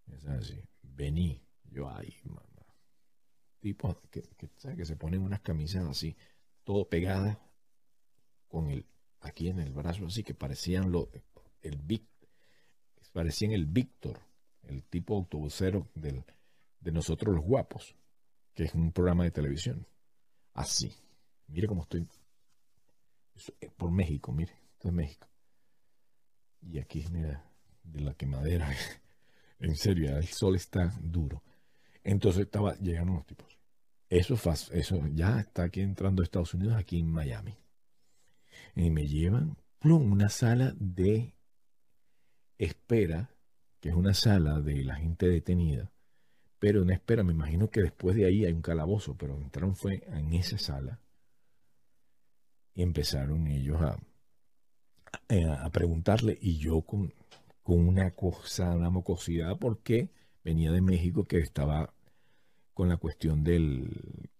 Es 0.07 0.27
así. 0.27 0.63
Vení. 0.83 1.43
Yo, 1.65 1.89
ay, 1.89 2.15
mamá 2.25 2.53
tipos 3.63 3.97
que, 4.11 4.23
que, 4.37 4.85
se 4.85 4.97
ponen 4.97 5.23
unas 5.23 5.41
camisas 5.41 5.87
así, 5.87 6.17
todo 6.65 6.89
pegadas 6.89 7.39
con 8.49 8.69
el, 8.69 8.85
aquí 9.21 9.49
en 9.49 9.61
el 9.61 9.73
brazo 9.73 10.05
así, 10.05 10.25
que 10.25 10.35
parecían 10.35 10.91
lo, 10.91 11.09
el 11.63 11.81
parecían 13.13 13.53
el 13.53 13.67
Víctor, 13.67 14.19
el 14.65 14.83
tipo 14.83 15.17
autobusero 15.17 15.89
del, 15.95 16.25
de 16.81 16.93
nosotros 16.93 17.35
los 17.37 17.45
guapos, 17.45 17.95
que 18.53 18.65
es 18.65 18.75
un 18.75 18.91
programa 18.93 19.25
de 19.25 19.31
televisión. 19.31 19.87
Así. 20.55 20.93
Mire 21.47 21.69
cómo 21.69 21.83
estoy. 21.83 22.07
Por 23.77 23.91
México, 23.91 24.33
mire. 24.33 24.53
Esto 24.73 24.89
es 24.89 24.95
México. 24.95 25.29
Y 26.63 26.79
aquí, 26.79 27.05
mira, 27.11 27.45
de 27.85 28.01
la 28.01 28.15
quemadera. 28.15 28.69
en 29.63 29.77
serio, 29.77 30.17
el 30.17 30.27
sol 30.27 30.57
está 30.57 30.93
duro. 31.01 31.43
Entonces 32.05 32.43
estaba 32.43 32.75
llegando 32.77 33.13
unos 33.13 33.27
tipos. 33.27 33.59
Eso, 34.09 34.35
eso 34.73 35.07
ya 35.15 35.41
está 35.41 35.65
aquí 35.65 35.81
entrando 35.81 36.23
a 36.23 36.25
Estados 36.25 36.53
Unidos, 36.55 36.77
aquí 36.77 36.99
en 36.99 37.11
Miami. 37.11 37.57
Y 38.75 38.91
me 38.91 39.07
llevan 39.07 39.57
a 39.81 39.89
una 39.95 40.29
sala 40.29 40.75
de 40.79 41.35
espera, 42.59 43.31
que 43.81 43.89
es 43.89 43.95
una 43.95 44.15
sala 44.15 44.61
de 44.61 44.85
la 44.85 44.97
gente 44.97 45.29
detenida. 45.29 45.91
Pero 46.59 46.83
una 46.83 46.95
espera, 46.95 47.25
me 47.25 47.33
imagino 47.33 47.71
que 47.71 47.83
después 47.83 48.15
de 48.17 48.27
ahí 48.27 48.45
hay 48.45 48.53
un 48.53 48.63
calabozo, 48.63 49.17
pero 49.17 49.37
entraron 49.37 49.75
fue 49.75 50.03
en 50.09 50.33
esa 50.35 50.59
sala 50.59 51.01
y 52.75 52.83
empezaron 52.83 53.47
ellos 53.49 53.81
a, 53.81 53.99
a, 55.65 55.71
preguntarle 55.71 56.39
y 56.41 56.59
yo 56.59 56.83
con, 56.83 57.13
con 57.63 57.87
una 57.87 58.11
cosa, 58.13 58.75
una 58.75 58.91
mocosidad, 58.91 59.59
porque 59.59 60.11
venía 60.45 60.73
de 60.73 60.81
México 60.81 61.25
que 61.25 61.39
estaba 61.39 61.95
con 62.75 62.89
la 62.89 62.97
cuestión 62.97 63.45
del, 63.45 64.31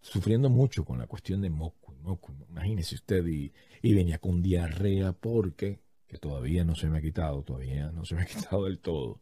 sufriendo 0.00 0.50
mucho 0.50 0.84
con 0.84 0.98
la 0.98 1.06
cuestión 1.06 1.40
de 1.40 1.50
moco, 1.50 1.94
moco 2.02 2.32
imagínese 2.48 2.94
usted, 2.94 3.26
y, 3.26 3.52
venía 3.82 4.18
con 4.18 4.42
diarrea 4.42 5.12
porque, 5.12 5.80
que 6.06 6.18
todavía 6.18 6.64
no 6.64 6.74
se 6.74 6.88
me 6.88 6.98
ha 6.98 7.02
quitado, 7.02 7.42
todavía 7.42 7.90
no 7.92 8.04
se 8.04 8.14
me 8.14 8.22
ha 8.22 8.26
quitado 8.26 8.64
del 8.64 8.78
todo, 8.78 9.20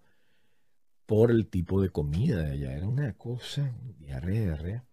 por 1.06 1.30
el 1.30 1.48
tipo 1.48 1.80
de 1.80 1.90
comida 1.90 2.42
de 2.42 2.52
allá, 2.52 2.76
era 2.76 2.88
una 2.88 3.12
cosa, 3.14 3.76
diarrea, 3.98 4.42
diarrea. 4.42 4.84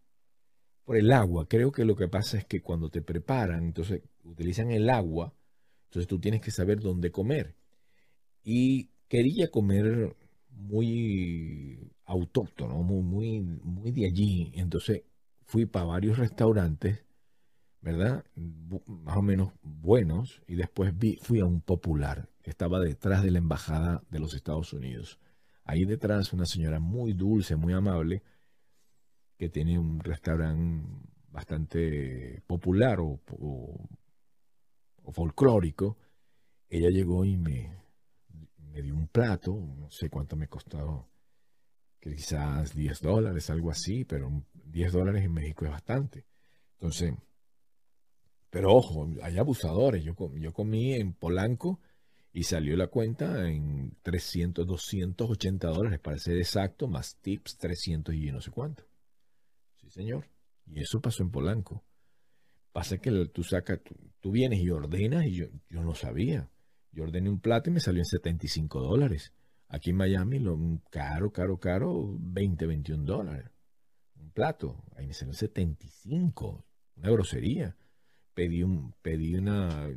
Por 0.83 0.97
el 0.97 1.11
agua, 1.11 1.47
creo 1.47 1.71
que 1.71 1.85
lo 1.85 1.95
que 1.95 2.07
pasa 2.07 2.37
es 2.37 2.45
que 2.45 2.61
cuando 2.61 2.89
te 2.89 3.01
preparan, 3.01 3.63
entonces 3.63 4.01
utilizan 4.23 4.69
el 4.71 4.89
agua, 4.89 5.33
entonces 5.85 6.07
tú 6.07 6.19
tienes 6.19 6.41
que 6.41 6.51
saber 6.51 6.81
dónde 6.81 7.11
comer. 7.11 7.55
Y 8.43 8.89
quería 9.07 9.49
comer 9.51 10.15
muy 10.49 11.91
autóctono, 12.05 12.75
muy, 12.83 13.01
muy, 13.01 13.39
muy 13.63 13.91
de 13.91 14.05
allí. 14.05 14.51
Entonces 14.55 15.03
fui 15.45 15.65
para 15.65 15.85
varios 15.85 16.17
restaurantes, 16.17 17.05
¿verdad? 17.81 18.25
Más 18.87 19.17
o 19.17 19.21
menos 19.21 19.53
buenos, 19.61 20.41
y 20.47 20.55
después 20.55 20.97
vi, 20.97 21.17
fui 21.21 21.39
a 21.39 21.45
un 21.45 21.61
popular 21.61 22.29
que 22.41 22.49
estaba 22.49 22.79
detrás 22.79 23.23
de 23.23 23.31
la 23.31 23.39
embajada 23.39 24.03
de 24.09 24.19
los 24.19 24.33
Estados 24.33 24.73
Unidos. 24.73 25.19
Ahí 25.65 25.85
detrás 25.85 26.33
una 26.33 26.45
señora 26.45 26.79
muy 26.79 27.13
dulce, 27.13 27.55
muy 27.55 27.73
amable, 27.73 28.23
que 29.37 29.49
tiene 29.49 29.79
un 29.79 29.99
restaurante 29.99 30.87
bastante 31.29 32.41
popular 32.47 32.99
o, 32.99 33.19
o 35.03 35.11
folclórico. 35.11 35.97
Ella 36.69 36.89
llegó 36.89 37.25
y 37.25 37.37
me, 37.37 37.82
me 38.73 38.81
dio 38.81 38.95
un 38.95 39.07
plato, 39.07 39.53
no 39.53 39.89
sé 39.91 40.09
cuánto 40.09 40.35
me 40.35 40.47
costó, 40.47 41.07
quizás 41.99 42.75
10 42.75 43.01
dólares, 43.01 43.49
algo 43.49 43.69
así, 43.69 44.03
pero 44.03 44.43
10 44.65 44.91
dólares 44.91 45.23
en 45.23 45.33
México 45.33 45.65
es 45.65 45.71
bastante. 45.71 46.25
Entonces, 46.73 47.13
pero 48.49 48.73
ojo, 48.73 49.09
hay 49.21 49.37
abusadores. 49.37 50.03
Yo, 50.03 50.15
yo 50.35 50.53
comí 50.53 50.93
en 50.93 51.13
Polanco 51.13 51.79
y 52.31 52.43
salió 52.43 52.75
la 52.75 52.87
cuenta 52.87 53.49
en 53.49 53.95
300, 54.01 54.65
280 54.65 55.67
dólares, 55.69 55.99
para 55.99 56.17
ser 56.17 56.37
exacto, 56.37 56.87
más 56.87 57.17
tips 57.21 57.57
300 57.57 58.15
y 58.15 58.31
no 58.31 58.41
sé 58.41 58.51
cuánto. 58.51 58.83
Sí, 59.77 59.89
señor. 59.89 60.29
Y 60.65 60.81
eso 60.81 60.99
pasó 60.99 61.23
en 61.23 61.31
Polanco. 61.31 61.83
Pasa 62.71 62.97
que 62.97 63.11
tú 63.27 63.43
sacas, 63.43 63.81
tú, 64.19 64.31
vienes 64.31 64.59
y 64.59 64.69
ordenas 64.71 65.25
y 65.25 65.35
yo, 65.35 65.45
yo 65.69 65.83
no 65.83 65.93
sabía. 65.93 66.49
Yo 66.93 67.03
ordené 67.03 67.29
un 67.29 67.39
plato 67.39 67.69
y 67.69 67.73
me 67.73 67.79
salió 67.79 68.01
en 68.01 68.05
75 68.05 68.81
dólares. 68.81 69.33
Aquí 69.67 69.89
en 69.89 69.97
Miami, 69.97 70.39
lo 70.39 70.57
caro, 70.89 71.31
caro, 71.31 71.57
caro, 71.57 72.15
20, 72.19 72.65
21 72.65 73.03
dólares. 73.03 73.49
Un 74.15 74.31
plato. 74.31 74.83
Ahí 74.95 75.07
me 75.07 75.13
salió 75.13 75.33
75. 75.33 76.65
Una 76.97 77.09
grosería. 77.09 77.75
Pedí, 78.33 78.63
un, 78.63 78.93
pedí 79.01 79.35
una... 79.35 79.89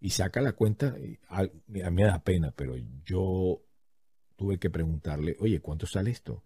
Y 0.00 0.10
saca 0.10 0.40
la 0.40 0.52
cuenta, 0.52 0.94
a, 1.28 1.42
mí 1.42 1.82
me 1.90 2.04
da 2.04 2.22
pena, 2.22 2.52
pero 2.54 2.76
yo 3.04 3.62
tuve 4.36 4.58
que 4.58 4.68
preguntarle, 4.68 5.36
oye, 5.40 5.60
¿cuánto 5.60 5.86
sale 5.86 6.10
esto? 6.10 6.44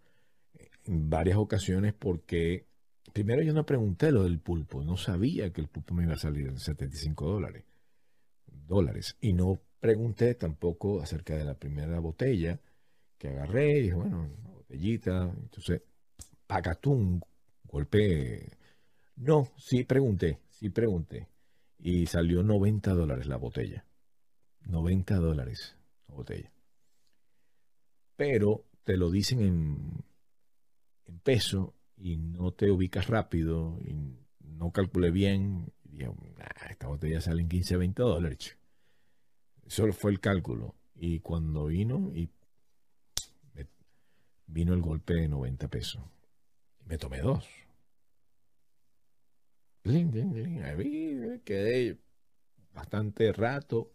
En 0.85 1.11
varias 1.11 1.37
ocasiones 1.37 1.93
porque 1.93 2.71
Primero 3.13 3.43
yo 3.43 3.53
no 3.53 3.67
pregunté 3.67 4.13
lo 4.13 4.23
del 4.23 4.39
pulpo, 4.39 4.85
no 4.85 4.97
sabía 4.97 5.53
que 5.53 5.61
el 5.61 5.69
pulpo 5.69 5.95
me 5.95 6.05
iba 6.05 6.15
a 6.15 6.19
salir 6.19 6.47
en 6.47 6.59
75 6.59 7.27
dólares. 7.27 7.65
dólares. 8.47 9.17
Y 9.21 9.33
no 9.33 9.61
pregunté 9.81 10.35
tampoco 10.35 11.01
acerca 11.01 11.37
de 11.37 11.45
la 11.45 11.55
primera 11.55 11.99
botella 11.99 12.61
que 13.19 13.29
agarré 13.29 13.79
y 13.79 13.83
dije, 13.83 13.95
bueno, 13.95 14.31
una 14.41 14.51
botellita. 14.51 15.35
Entonces, 15.37 15.83
pagatún, 16.47 17.21
golpe. 17.65 18.51
No, 19.17 19.49
sí 19.57 19.85
pregunté, 19.85 20.39
sí 20.51 20.71
pregunté. 20.71 21.29
Y 21.79 22.07
salió 22.07 22.43
90 22.43 22.93
dólares 22.93 23.27
la 23.27 23.37
botella. 23.37 23.85
90 24.67 25.17
dólares 25.17 25.77
la 26.09 26.15
botella. 26.15 26.53
Pero 28.17 28.67
te 28.85 28.97
lo 28.97 29.11
dicen 29.11 29.41
en, 29.41 30.05
en 31.07 31.19
peso 31.21 31.75
y 31.97 32.17
no 32.17 32.53
te 32.53 32.71
ubicas 32.71 33.07
rápido 33.07 33.79
y 33.81 33.95
no 34.41 34.73
calculé 34.73 35.11
bien, 35.11 35.73
y 35.85 36.05
esta 36.69 36.87
botella 36.87 37.21
sale 37.21 37.43
en 37.43 37.49
15, 37.49 37.77
20 37.77 38.03
dólares. 38.03 38.60
Solo 39.71 39.93
fue 39.93 40.11
el 40.11 40.19
cálculo. 40.19 40.75
Y 40.97 41.21
cuando 41.21 41.67
vino, 41.67 42.11
y 42.13 42.29
vino 44.49 44.75
el 44.75 44.83
golpe 44.83 45.15
de 45.15 45.29
90 45.29 45.69
pesos. 45.69 46.03
Me 46.87 46.99
tomé 46.99 47.21
dos. 47.21 47.49
Quedé 51.45 51.99
bastante 52.75 53.33
rato 53.33 53.93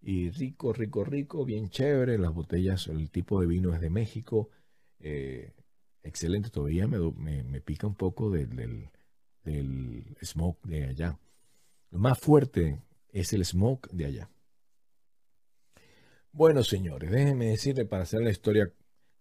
y 0.00 0.30
rico, 0.30 0.72
rico, 0.72 1.02
rico, 1.02 1.44
bien 1.44 1.68
chévere. 1.68 2.16
Las 2.16 2.32
botellas, 2.32 2.86
el 2.86 3.10
tipo 3.10 3.40
de 3.40 3.48
vino 3.48 3.74
es 3.74 3.80
de 3.80 3.90
México. 3.90 4.50
Eh, 5.00 5.52
excelente. 6.04 6.48
Todavía 6.48 6.86
me, 6.86 7.42
me, 7.42 7.60
pica 7.60 7.88
un 7.88 7.96
poco 7.96 8.30
del, 8.30 8.88
del, 9.42 10.16
smoke 10.22 10.64
de 10.64 10.84
allá. 10.84 11.18
Lo 11.90 11.98
más 11.98 12.20
fuerte 12.20 12.80
es 13.08 13.32
el 13.32 13.44
smoke 13.44 13.90
de 13.90 14.04
allá. 14.04 14.30
Bueno, 16.32 16.62
señores, 16.62 17.10
déjenme 17.10 17.46
decirle 17.46 17.84
para 17.84 18.04
hacer 18.04 18.22
la 18.22 18.30
historia, 18.30 18.72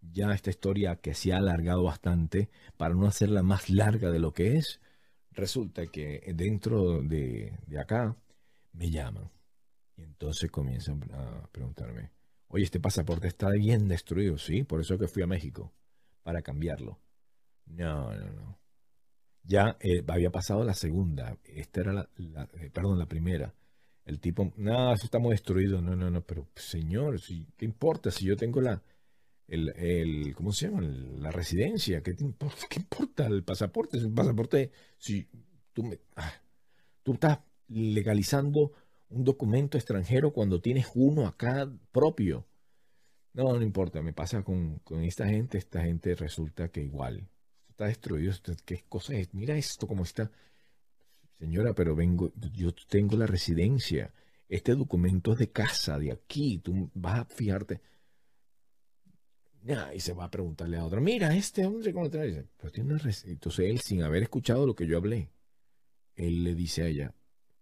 ya 0.01 0.33
esta 0.33 0.49
historia 0.51 0.95
que 0.97 1.13
se 1.13 1.33
ha 1.33 1.37
alargado 1.37 1.83
bastante, 1.83 2.49
para 2.77 2.93
no 2.95 3.07
hacerla 3.07 3.41
más 3.43 3.69
larga 3.69 4.11
de 4.11 4.19
lo 4.19 4.33
que 4.33 4.57
es, 4.57 4.79
resulta 5.31 5.87
que 5.87 6.21
dentro 6.35 7.01
de, 7.01 7.57
de 7.67 7.79
acá 7.79 8.15
me 8.73 8.91
llaman. 8.91 9.31
Y 9.97 10.03
entonces 10.03 10.51
comienzan 10.51 11.03
a 11.13 11.47
preguntarme, 11.51 12.11
oye, 12.49 12.63
este 12.65 12.79
pasaporte 12.79 13.27
está 13.27 13.51
bien 13.51 13.87
destruido, 13.87 14.37
sí, 14.37 14.63
por 14.63 14.81
eso 14.81 14.97
que 14.99 15.07
fui 15.07 15.23
a 15.23 15.27
México 15.27 15.73
para 16.23 16.41
cambiarlo. 16.43 16.99
No, 17.67 18.13
no, 18.15 18.25
no. 18.33 18.59
Ya 19.43 19.77
eh, 19.81 20.03
había 20.07 20.31
pasado 20.31 20.63
la 20.63 20.73
segunda. 20.75 21.37
Esta 21.45 21.81
era 21.81 21.93
la, 21.93 22.09
eh, 22.55 22.69
perdón, 22.73 22.99
la 22.99 23.07
primera. 23.07 23.53
El 24.09 24.19
tipo, 24.19 24.51
no, 24.57 24.91
eso 24.91 25.05
estamos 25.05 25.29
destruidos. 25.29 25.83
No, 25.83 25.95
no, 25.95 26.09
no, 26.09 26.25
pero 26.25 26.47
señor, 26.55 27.21
¿qué 27.55 27.63
importa 27.63 28.09
si 28.09 28.25
yo 28.25 28.35
tengo 28.35 28.59
la, 28.59 28.81
el, 29.47 29.69
el 29.77 30.33
¿cómo 30.33 30.51
se 30.51 30.65
llama? 30.65 30.81
La 30.81 31.29
residencia. 31.29 32.01
¿Qué, 32.01 32.15
importa? 32.17 32.65
¿Qué 32.67 32.79
importa 32.79 33.27
el 33.27 33.43
pasaporte? 33.43 33.97
El 33.97 34.11
pasaporte, 34.11 34.71
si 34.97 35.29
tú, 35.73 35.83
me, 35.83 35.99
ah, 36.15 36.33
tú 37.03 37.13
estás 37.13 37.37
legalizando 37.67 38.71
un 39.09 39.23
documento 39.23 39.77
extranjero 39.77 40.33
cuando 40.33 40.59
tienes 40.59 40.87
uno 40.95 41.27
acá 41.27 41.71
propio. 41.91 42.47
No, 43.33 43.53
no 43.53 43.61
importa, 43.61 44.01
me 44.01 44.11
pasa 44.11 44.41
con, 44.43 44.81
esta 45.03 45.27
gente, 45.27 45.59
esta 45.59 45.83
gente 45.83 46.15
resulta 46.15 46.69
que 46.69 46.81
igual 46.81 47.29
está 47.69 47.85
destruido. 47.85 48.33
¿Qué 48.65 48.85
cosa 48.89 49.13
es? 49.13 49.35
Mira 49.35 49.55
esto 49.55 49.85
cómo 49.85 50.01
está. 50.01 50.31
Señora, 51.39 51.73
pero 51.73 51.95
vengo, 51.95 52.33
yo 52.53 52.73
tengo 52.89 53.15
la 53.15 53.25
residencia. 53.25 54.13
Este 54.49 54.75
documento 54.75 55.31
es 55.31 55.39
de 55.39 55.49
casa, 55.51 55.97
de 55.97 56.11
aquí. 56.11 56.59
Tú 56.59 56.91
vas 56.93 57.19
a 57.19 57.25
fijarte. 57.25 57.81
y 59.95 59.99
se 60.01 60.13
va 60.13 60.25
a 60.25 60.31
preguntarle 60.31 60.77
a 60.77 60.85
otro, 60.85 60.99
mira, 60.99 61.33
este 61.35 61.65
hombre, 61.65 61.93
¿cómo 61.93 62.09
te 62.09 62.21
dice? 62.21 62.45
Pero 62.57 62.71
tiene 62.71 62.89
una 62.89 62.97
residencia. 62.97 63.31
Entonces 63.31 63.69
él, 63.69 63.79
sin 63.79 64.03
haber 64.03 64.23
escuchado 64.23 64.65
lo 64.65 64.75
que 64.75 64.85
yo 64.85 64.97
hablé, 64.97 65.31
él 66.15 66.43
le 66.43 66.55
dice 66.55 66.83
a 66.83 66.87
ella, 66.87 67.15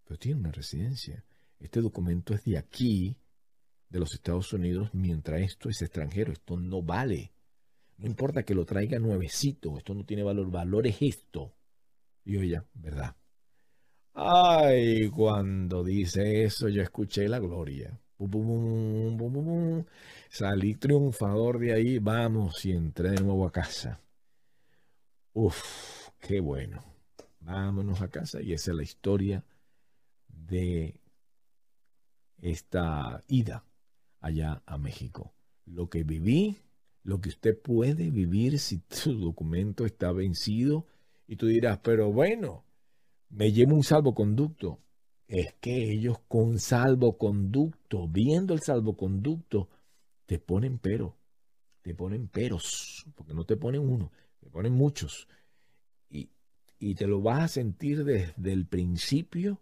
pero 0.04 0.18
tiene 0.18 0.40
una 0.40 0.52
residencia. 0.52 1.24
Este 1.60 1.80
documento 1.80 2.34
es 2.34 2.44
de 2.46 2.58
aquí 2.58 3.16
de 3.90 4.00
los 4.00 4.14
Estados 4.14 4.52
Unidos 4.54 4.90
mientras 4.94 5.42
esto 5.42 5.70
es 5.70 5.82
extranjero. 5.84 6.32
Esto 6.32 6.58
no 6.58 6.82
vale. 6.82 7.32
No 7.98 8.08
importa 8.08 8.44
que 8.44 8.56
lo 8.56 8.66
traiga 8.66 8.98
nuevecito, 8.98 9.78
esto 9.78 9.94
no 9.94 10.04
tiene 10.04 10.24
valor. 10.24 10.50
Valor 10.50 10.88
es 10.88 10.98
esto. 11.02 11.54
Y 12.26 12.38
oye, 12.38 12.62
¿verdad? 12.74 13.16
Ay, 14.18 15.10
cuando 15.10 15.82
dice 15.82 16.44
eso, 16.44 16.68
yo 16.68 16.82
escuché 16.82 17.30
la 17.30 17.40
gloria. 17.40 17.98
Salí 20.30 20.76
triunfador 20.76 21.60
de 21.60 21.74
ahí, 21.74 22.00
vamos, 22.00 22.64
y 22.66 22.72
entré 22.72 23.10
de 23.10 23.22
nuevo 23.22 23.46
a 23.46 23.52
casa. 23.52 24.00
Uf, 25.34 26.10
qué 26.20 26.40
bueno. 26.42 26.84
Vámonos 27.40 28.02
a 28.02 28.10
casa 28.10 28.42
y 28.42 28.52
esa 28.54 28.72
es 28.72 28.78
la 28.78 28.84
historia 28.84 29.44
de 30.30 31.00
esta 32.42 33.22
ida 33.28 33.66
allá 34.22 34.62
a 34.66 34.78
México. 34.78 35.34
Lo 35.66 35.90
que 35.90 36.04
viví, 36.04 36.58
lo 37.04 37.22
que 37.22 37.30
usted 37.30 37.60
puede 37.60 38.10
vivir 38.12 38.60
si 38.60 38.82
su 38.90 39.14
documento 39.20 39.86
está 39.86 40.12
vencido 40.12 40.86
y 41.28 41.36
tú 41.36 41.48
dirás, 41.48 41.80
pero 41.84 42.12
bueno, 42.12 42.64
me 43.30 43.52
llevo 43.52 43.76
un 43.76 43.84
salvoconducto. 43.84 44.80
Es 45.28 45.54
que 45.60 45.92
ellos 45.92 46.20
con 46.28 46.60
salvoconducto, 46.60 48.08
viendo 48.08 48.54
el 48.54 48.62
salvoconducto, 48.62 49.70
te 50.26 50.40
ponen 50.40 50.80
pero, 50.80 51.18
te 51.82 51.94
ponen 51.94 52.28
peros, 52.28 53.06
porque 53.16 53.34
no 53.34 53.46
te 53.46 53.58
ponen 53.58 53.82
uno, 53.82 54.12
te 54.40 54.50
ponen 54.50 54.74
muchos. 54.74 55.28
Y, 56.10 56.30
y 56.80 56.96
te 56.96 57.08
lo 57.08 57.22
vas 57.22 57.44
a 57.44 57.48
sentir 57.48 58.06
desde 58.06 58.54
el 58.54 58.66
principio 58.66 59.62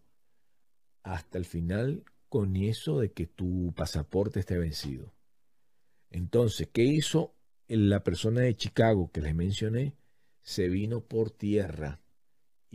hasta 1.01 1.37
el 1.37 1.45
final 1.45 2.03
con 2.29 2.55
eso 2.55 2.99
de 2.99 3.11
que 3.11 3.25
tu 3.25 3.73
pasaporte 3.75 4.41
esté 4.41 4.57
vencido. 4.57 5.13
Entonces, 6.11 6.69
¿qué 6.71 6.83
hizo 6.83 7.33
la 7.67 8.03
persona 8.03 8.41
de 8.41 8.55
Chicago 8.55 9.11
que 9.11 9.21
les 9.21 9.33
mencioné? 9.33 9.95
Se 10.41 10.67
vino 10.69 11.01
por 11.01 11.31
tierra 11.31 12.04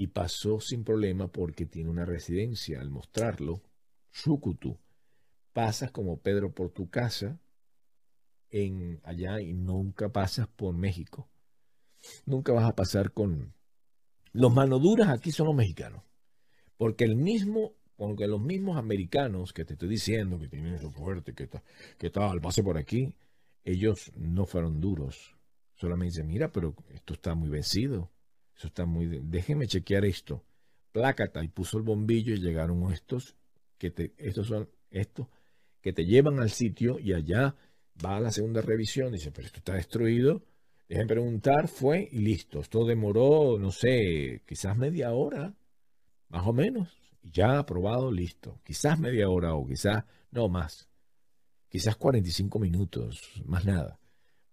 y 0.01 0.07
pasó 0.07 0.61
sin 0.61 0.82
problema 0.82 1.28
porque 1.28 1.66
tiene 1.66 1.90
una 1.90 2.07
residencia. 2.07 2.80
Al 2.80 2.88
mostrarlo, 2.88 3.61
Shukutu, 4.11 4.78
pasas 5.53 5.90
como 5.90 6.22
Pedro 6.22 6.55
por 6.55 6.70
tu 6.70 6.88
casa 6.88 7.38
en 8.48 8.98
allá 9.05 9.42
y 9.42 9.53
nunca 9.53 10.09
pasas 10.09 10.48
por 10.48 10.74
México. 10.74 11.28
Nunca 12.24 12.55
vas 12.55 12.64
a 12.64 12.74
pasar 12.74 13.12
con 13.12 13.53
los 14.32 14.55
manoduras 14.55 15.11
aquí 15.11 15.32
son 15.32 15.48
los 15.48 15.55
mexicanos. 15.55 16.03
Porque 16.78 17.05
el 17.05 17.16
mismo 17.16 17.74
que 18.16 18.26
los 18.26 18.40
mismos 18.40 18.78
americanos 18.78 19.53
que 19.53 19.66
te 19.66 19.74
estoy 19.74 19.90
diciendo 19.90 20.38
que 20.38 20.48
tienen 20.48 20.72
eso 20.72 20.90
fuerte, 20.90 21.34
que, 21.34 21.46
tal, 21.46 21.62
que 21.98 22.09
tal, 22.09 22.40
pase 22.40 22.62
por 22.62 22.78
aquí, 22.78 23.14
ellos 23.64 24.11
no 24.16 24.46
fueron 24.46 24.80
duros. 24.80 25.36
Solamente 25.74 26.14
dicen, 26.14 26.26
mira, 26.26 26.51
pero 26.51 26.74
esto 26.88 27.12
está 27.12 27.34
muy 27.34 27.51
vencido. 27.51 28.11
Eso 28.61 28.67
está 28.67 28.85
muy. 28.85 29.07
Déjeme 29.07 29.67
chequear 29.67 30.05
esto. 30.05 30.45
Plácata. 30.93 31.43
Y 31.43 31.49
puso 31.49 31.79
el 31.79 31.83
bombillo 31.83 32.35
y 32.35 32.41
llegaron 32.41 32.93
estos, 32.93 33.35
que 33.79 33.91
te, 33.91 34.13
estos 34.19 34.49
son 34.49 34.69
estos, 34.91 35.29
que 35.81 35.95
te 35.95 36.05
llevan 36.05 36.41
al 36.41 36.51
sitio 36.51 36.99
y 36.99 37.15
allá 37.15 37.57
va 38.05 38.17
a 38.17 38.21
la 38.21 38.31
segunda 38.31 38.61
revisión, 38.61 39.13
dice, 39.13 39.33
pero 39.33 39.47
esto 39.47 39.61
está 39.61 39.73
destruido. 39.73 40.43
Dejen 40.91 41.07
preguntar, 41.07 41.69
fue 41.69 42.07
y 42.13 42.19
listo. 42.19 42.61
Esto 42.61 42.85
demoró, 42.85 43.59
no 43.59 43.71
sé, 43.71 44.43
quizás 44.47 44.77
media 44.77 45.13
hora, 45.13 45.55
más 46.29 46.47
o 46.47 46.53
menos. 46.53 46.91
Ya 47.23 47.61
aprobado, 47.61 48.13
listo. 48.13 48.61
Quizás 48.63 49.01
media 49.01 49.31
hora 49.31 49.55
o 49.55 49.67
quizás, 49.67 50.05
no 50.33 50.51
más. 50.51 50.87
Quizás 51.71 51.97
45 51.97 52.59
minutos, 52.59 53.23
más 53.47 53.65
nada. 53.65 53.99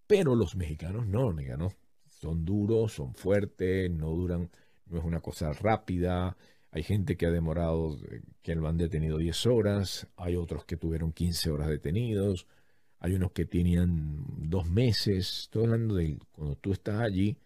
Pero 0.07 0.33
los 0.33 0.55
mexicanos 0.55 1.05
no, 1.07 1.33
no. 1.33 1.73
Son 2.19 2.45
duros, 2.45 2.93
son 2.93 3.13
fuertes, 3.13 3.91
no 3.91 4.09
duran, 4.09 4.49
no 4.87 4.97
es 4.97 5.03
una 5.03 5.21
cosa 5.21 5.53
rápida. 5.53 6.35
Hay 6.71 6.83
gente 6.83 7.15
que 7.15 7.27
ha 7.27 7.31
demorado, 7.31 7.97
eh, 8.09 8.21
que 8.41 8.55
lo 8.55 8.67
han 8.67 8.77
detenido 8.77 9.17
10 9.17 9.45
horas, 9.45 10.07
hay 10.15 10.35
otros 10.35 10.65
que 10.65 10.77
tuvieron 10.77 11.11
15 11.13 11.51
horas 11.51 11.69
detenidos, 11.69 12.47
hay 12.99 13.13
unos 13.13 13.31
que 13.31 13.45
tenían 13.45 14.25
dos 14.49 14.67
meses. 14.69 15.43
Estoy 15.43 15.65
hablando 15.65 15.95
de 15.95 16.17
cuando 16.31 16.55
tú 16.55 16.71
estás 16.71 17.01
allí, 17.01 17.37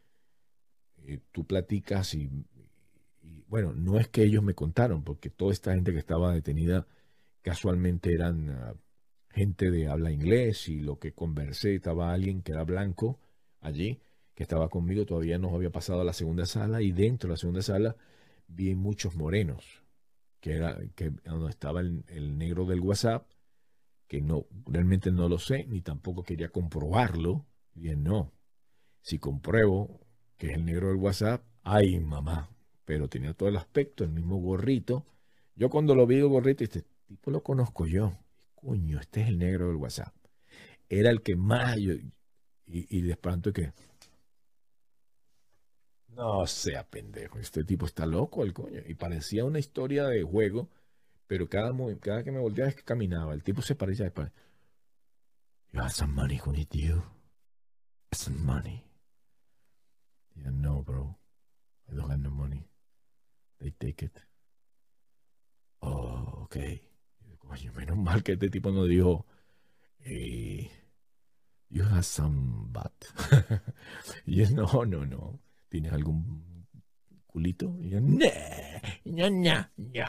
eh, 1.06 1.20
tú 1.32 1.46
platicas 1.46 2.14
y, 2.16 2.30
bueno, 3.48 3.74
no 3.74 4.00
es 4.00 4.08
que 4.08 4.24
ellos 4.24 4.44
me 4.44 4.54
contaron, 4.54 5.04
porque 5.04 5.30
toda 5.30 5.52
esta 5.52 5.74
gente 5.76 5.92
que 5.92 6.00
estaba 6.00 6.34
detenida 6.34 6.88
casualmente 7.42 8.14
eran 8.14 8.50
ah, 8.50 8.74
gente 9.30 9.72
de 9.72 9.88
habla 9.88 10.12
inglés 10.12 10.70
y 10.70 10.80
lo 10.80 11.00
que 11.00 11.14
conversé 11.14 11.76
estaba 11.76 12.14
alguien 12.14 12.42
que 12.42 12.54
era 12.54 12.64
blanco 12.64 13.20
allí, 13.60 14.00
que 14.34 14.44
estaba 14.44 14.70
conmigo, 14.70 15.06
todavía 15.06 15.38
no 15.38 15.54
había 15.56 15.72
pasado 15.72 16.02
a 16.02 16.06
la 16.06 16.14
segunda 16.14 16.46
sala 16.46 16.82
y 16.82 16.92
dentro 16.92 17.28
de 17.28 17.34
la 17.34 17.38
segunda 17.38 17.62
sala 17.62 17.96
vi 18.48 18.76
muchos 18.76 19.16
morenos, 19.16 19.84
que 20.40 20.54
era 20.54 20.78
que 20.96 21.12
donde 21.26 21.50
estaba 21.50 21.82
el, 21.82 22.04
el 22.08 22.38
negro 22.38 22.66
del 22.66 22.80
WhatsApp 22.80 23.26
que 24.12 24.20
no, 24.20 24.46
realmente 24.66 25.10
no 25.10 25.30
lo 25.30 25.40
sé, 25.40 25.64
ni 25.70 25.80
tampoco 25.80 26.22
quería 26.22 26.50
comprobarlo. 26.50 27.46
Bien, 27.74 28.04
no. 28.04 28.34
Si 29.02 29.20
compruebo 29.20 30.02
que 30.36 30.48
es 30.48 30.56
el 30.56 30.66
negro 30.66 30.90
del 30.90 30.98
WhatsApp, 30.98 31.46
ay 31.64 31.98
mamá, 32.02 32.50
pero 32.84 33.08
tenía 33.08 33.34
todo 33.34 33.48
el 33.48 33.56
aspecto, 33.56 34.04
el 34.04 34.10
mismo 34.10 34.36
gorrito. 34.36 35.06
Yo 35.56 35.70
cuando 35.70 35.96
lo 35.96 36.06
vi 36.06 36.18
el 36.18 36.28
gorrito, 36.28 36.66
este 36.66 36.84
tipo 37.08 37.32
lo 37.32 37.42
conozco 37.42 37.88
yo. 37.88 38.12
Coño, 38.54 39.00
este 39.00 39.22
es 39.22 39.30
el 39.30 39.38
negro 39.38 39.68
del 39.68 39.78
WhatsApp. 39.78 40.14
Era 40.90 41.10
el 41.10 41.22
que 41.22 41.38
más 41.38 41.78
y, 41.78 42.12
y 42.66 43.02
de 43.04 43.16
pronto 43.16 43.54
que 43.54 43.72
no 46.16 46.46
sea 46.48 46.84
pendejo, 46.90 47.40
este 47.40 47.64
tipo 47.64 47.86
está 47.86 48.06
loco 48.06 48.44
el 48.44 48.54
coño. 48.54 48.82
Y 48.86 48.96
parecía 48.96 49.46
una 49.46 49.60
historia 49.60 50.06
de 50.06 50.24
juego 50.24 50.70
pero 51.32 51.48
cada, 51.48 51.72
cada 52.02 52.26
que 52.26 52.32
me 52.34 52.42
volteaba 52.42 52.70
es 52.70 52.76
que 52.76 52.84
caminaba. 52.84 53.34
El 53.34 53.42
tipo 53.42 53.62
se 53.62 53.74
parecía. 53.74 54.04
Después. 54.04 54.34
You 55.72 55.80
have 55.80 55.92
some 55.92 56.12
money, 56.14 56.38
Juanito. 56.38 56.78
You 56.78 57.02
some 58.12 58.38
money. 58.38 58.84
Yeah, 60.36 60.52
no, 60.52 60.84
bro. 60.84 61.18
I 61.90 61.96
don't 61.96 62.12
have 62.12 62.20
no 62.20 62.32
money. 62.32 62.68
They 63.60 63.72
take 63.72 64.08
it. 64.08 64.20
Oh, 65.80 66.42
ok. 66.44 66.58
Coño, 67.38 67.72
menos 67.78 67.96
mal 67.96 68.24
que 68.24 68.34
este 68.34 68.50
tipo 68.50 68.70
no 68.72 68.84
dijo. 68.84 69.26
Eh, 70.00 70.70
you 71.70 71.86
have 71.86 72.04
some 72.04 72.68
bat. 72.74 73.06
y 74.26 74.44
no, 74.48 74.84
no, 74.84 75.06
no. 75.06 75.40
¿Tienes 75.72 75.94
algún 75.94 76.68
culito? 77.28 77.78
Y 77.80 77.92
yo, 77.92 78.02
no, 78.02 78.28
no, 79.06 79.30
no, 79.30 79.70
no. 79.78 80.06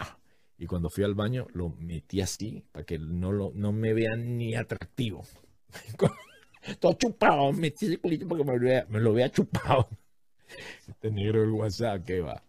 Y 0.58 0.66
cuando 0.66 0.90
fui 0.90 1.04
al 1.04 1.14
baño 1.14 1.46
lo 1.54 1.68
metí 1.78 2.20
así 2.20 2.64
para 2.72 2.84
que 2.84 2.98
no, 2.98 3.30
lo, 3.30 3.52
no 3.54 3.70
me 3.72 3.94
vean 3.94 4.36
ni 4.36 4.56
atractivo. 4.56 5.22
Todo 6.80 6.94
chupado, 6.94 7.52
metí 7.52 7.86
ese 7.86 7.98
culito 7.98 8.26
para 8.26 8.38
que 8.42 8.50
me 8.50 8.58
lo 8.58 8.64
vea, 8.64 8.86
me 8.88 8.98
lo 8.98 9.12
vea 9.12 9.30
chupado. 9.30 9.88
Este 10.88 11.10
negro 11.12 11.40
del 11.42 11.50
WhatsApp, 11.52 12.04
¿qué 12.04 12.20
va? 12.20 12.42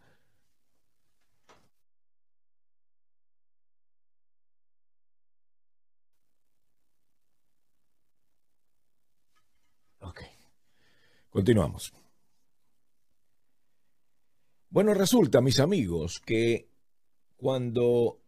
Ok. 10.01 10.21
Continuamos. 11.29 11.93
Bueno, 14.73 14.95
resulta, 14.95 15.39
mis 15.39 15.59
amigos, 15.59 16.19
que 16.19 16.67
cuando, 17.37 18.23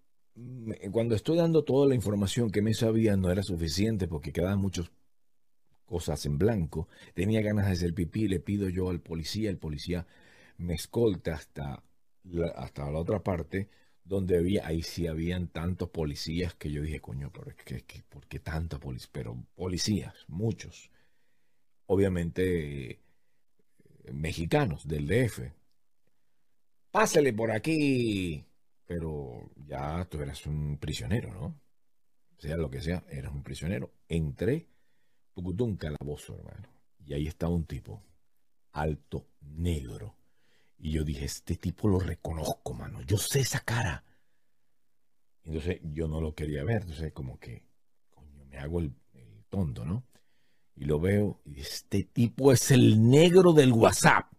cuando 0.91 1.15
estoy 1.15 1.37
dando 1.37 1.63
toda 1.63 1.87
la 1.87 1.95
información 1.95 2.51
que 2.51 2.61
me 2.61 2.75
sabía 2.75 3.17
no 3.17 3.31
era 3.31 3.41
suficiente 3.41 4.07
porque 4.07 4.31
quedaban 4.31 4.59
muchas 4.59 4.91
cosas 5.87 6.23
en 6.27 6.37
blanco. 6.37 6.87
Tenía 7.15 7.41
ganas 7.41 7.65
de 7.65 7.71
hacer 7.71 7.95
pipí, 7.95 8.27
le 8.27 8.39
pido 8.39 8.69
yo 8.69 8.91
al 8.91 9.01
policía, 9.01 9.49
el 9.49 9.57
policía 9.57 10.05
me 10.57 10.75
escolta 10.75 11.33
hasta 11.33 11.81
la, 12.25 12.49
hasta 12.49 12.91
la 12.91 12.99
otra 12.99 13.23
parte 13.23 13.71
donde 14.03 14.37
había, 14.37 14.67
ahí 14.67 14.83
sí 14.83 15.07
habían 15.07 15.47
tantos 15.47 15.89
policías 15.89 16.53
que 16.53 16.69
yo 16.69 16.83
dije, 16.83 17.01
coño, 17.01 17.31
pero 17.33 17.49
es 17.49 17.55
que, 17.55 18.03
¿por 18.07 18.27
qué 18.27 18.37
tanta 18.37 18.79
policía? 18.79 19.09
Pero 19.11 19.35
policías, 19.55 20.13
muchos. 20.27 20.91
Obviamente 21.87 22.91
eh, 22.91 22.99
mexicanos 24.13 24.87
del 24.87 25.07
DF. 25.07 25.64
Pásale 26.95 27.33
por 27.33 27.51
aquí, 27.51 28.41
pero 28.85 29.51
ya 29.67 30.05
tú 30.05 30.21
eras 30.21 30.45
un 30.45 30.77
prisionero, 30.77 31.33
¿no? 31.33 31.59
Sea 32.37 32.55
lo 32.55 32.69
que 32.69 32.81
sea, 32.81 33.03
eras 33.09 33.33
un 33.33 33.43
prisionero. 33.43 33.91
Entré, 34.07 34.69
un 35.35 35.75
calabozo, 35.75 36.35
hermano. 36.37 36.69
Y 37.05 37.13
ahí 37.13 37.27
estaba 37.27 37.53
un 37.53 37.65
tipo, 37.65 38.01
alto, 38.71 39.27
negro. 39.41 40.15
Y 40.77 40.91
yo 40.93 41.03
dije, 41.03 41.25
este 41.25 41.57
tipo 41.57 41.89
lo 41.89 41.99
reconozco, 41.99 42.73
mano. 42.73 43.01
Yo 43.01 43.17
sé 43.17 43.41
esa 43.41 43.59
cara. 43.59 44.05
Entonces 45.43 45.81
yo 45.83 46.07
no 46.07 46.21
lo 46.21 46.33
quería 46.33 46.63
ver. 46.63 46.83
Entonces 46.83 47.11
como 47.11 47.37
que, 47.41 47.67
coño, 48.09 48.45
me 48.45 48.57
hago 48.57 48.79
el, 48.79 48.93
el 49.11 49.43
tonto, 49.49 49.83
¿no? 49.83 50.05
Y 50.77 50.85
lo 50.85 51.01
veo 51.01 51.41
y 51.43 51.59
este 51.59 52.05
tipo 52.05 52.53
es 52.53 52.71
el 52.71 53.05
negro 53.09 53.51
del 53.51 53.73
WhatsApp. 53.73 54.34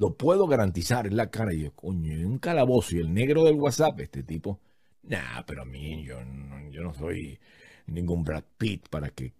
Lo 0.00 0.16
puedo 0.16 0.46
garantizar, 0.46 1.06
en 1.06 1.14
la 1.16 1.30
cara. 1.30 1.52
Y 1.52 1.64
yo, 1.64 1.72
coño, 1.74 2.26
un 2.26 2.38
calabozo 2.38 2.96
y 2.96 3.00
el 3.00 3.12
negro 3.12 3.44
del 3.44 3.56
WhatsApp, 3.56 4.00
este 4.00 4.22
tipo. 4.22 4.58
Nah, 5.02 5.42
pero 5.46 5.62
a 5.62 5.64
mí, 5.66 6.04
yo 6.04 6.24
no, 6.24 6.70
yo 6.70 6.82
no 6.82 6.94
soy 6.94 7.38
ningún 7.86 8.24
Brad 8.24 8.44
Pitt 8.56 8.88
para 8.88 9.10
que 9.10 9.34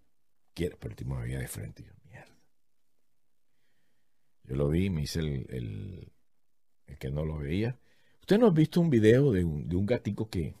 quiera. 0.53 0.77
Pero 0.79 0.91
el 0.91 0.95
tipo 0.97 1.15
me 1.15 1.23
veía 1.23 1.39
de 1.39 1.47
frente. 1.47 1.81
Y 1.81 1.85
yo, 1.87 1.93
mierda. 2.07 2.35
Yo 4.43 4.55
lo 4.55 4.69
vi, 4.69 4.91
me 4.91 5.01
hice 5.01 5.19
el, 5.21 5.47
el, 5.49 6.11
el 6.85 6.97
que 6.99 7.09
no 7.09 7.25
lo 7.25 7.39
veía. 7.39 7.79
¿Usted 8.19 8.37
no 8.37 8.47
ha 8.47 8.51
visto 8.51 8.81
un 8.81 8.91
video 8.91 9.31
de 9.31 9.43
un, 9.43 9.67
de 9.67 9.75
un 9.75 9.87
gatico 9.87 10.29
que, 10.29 10.53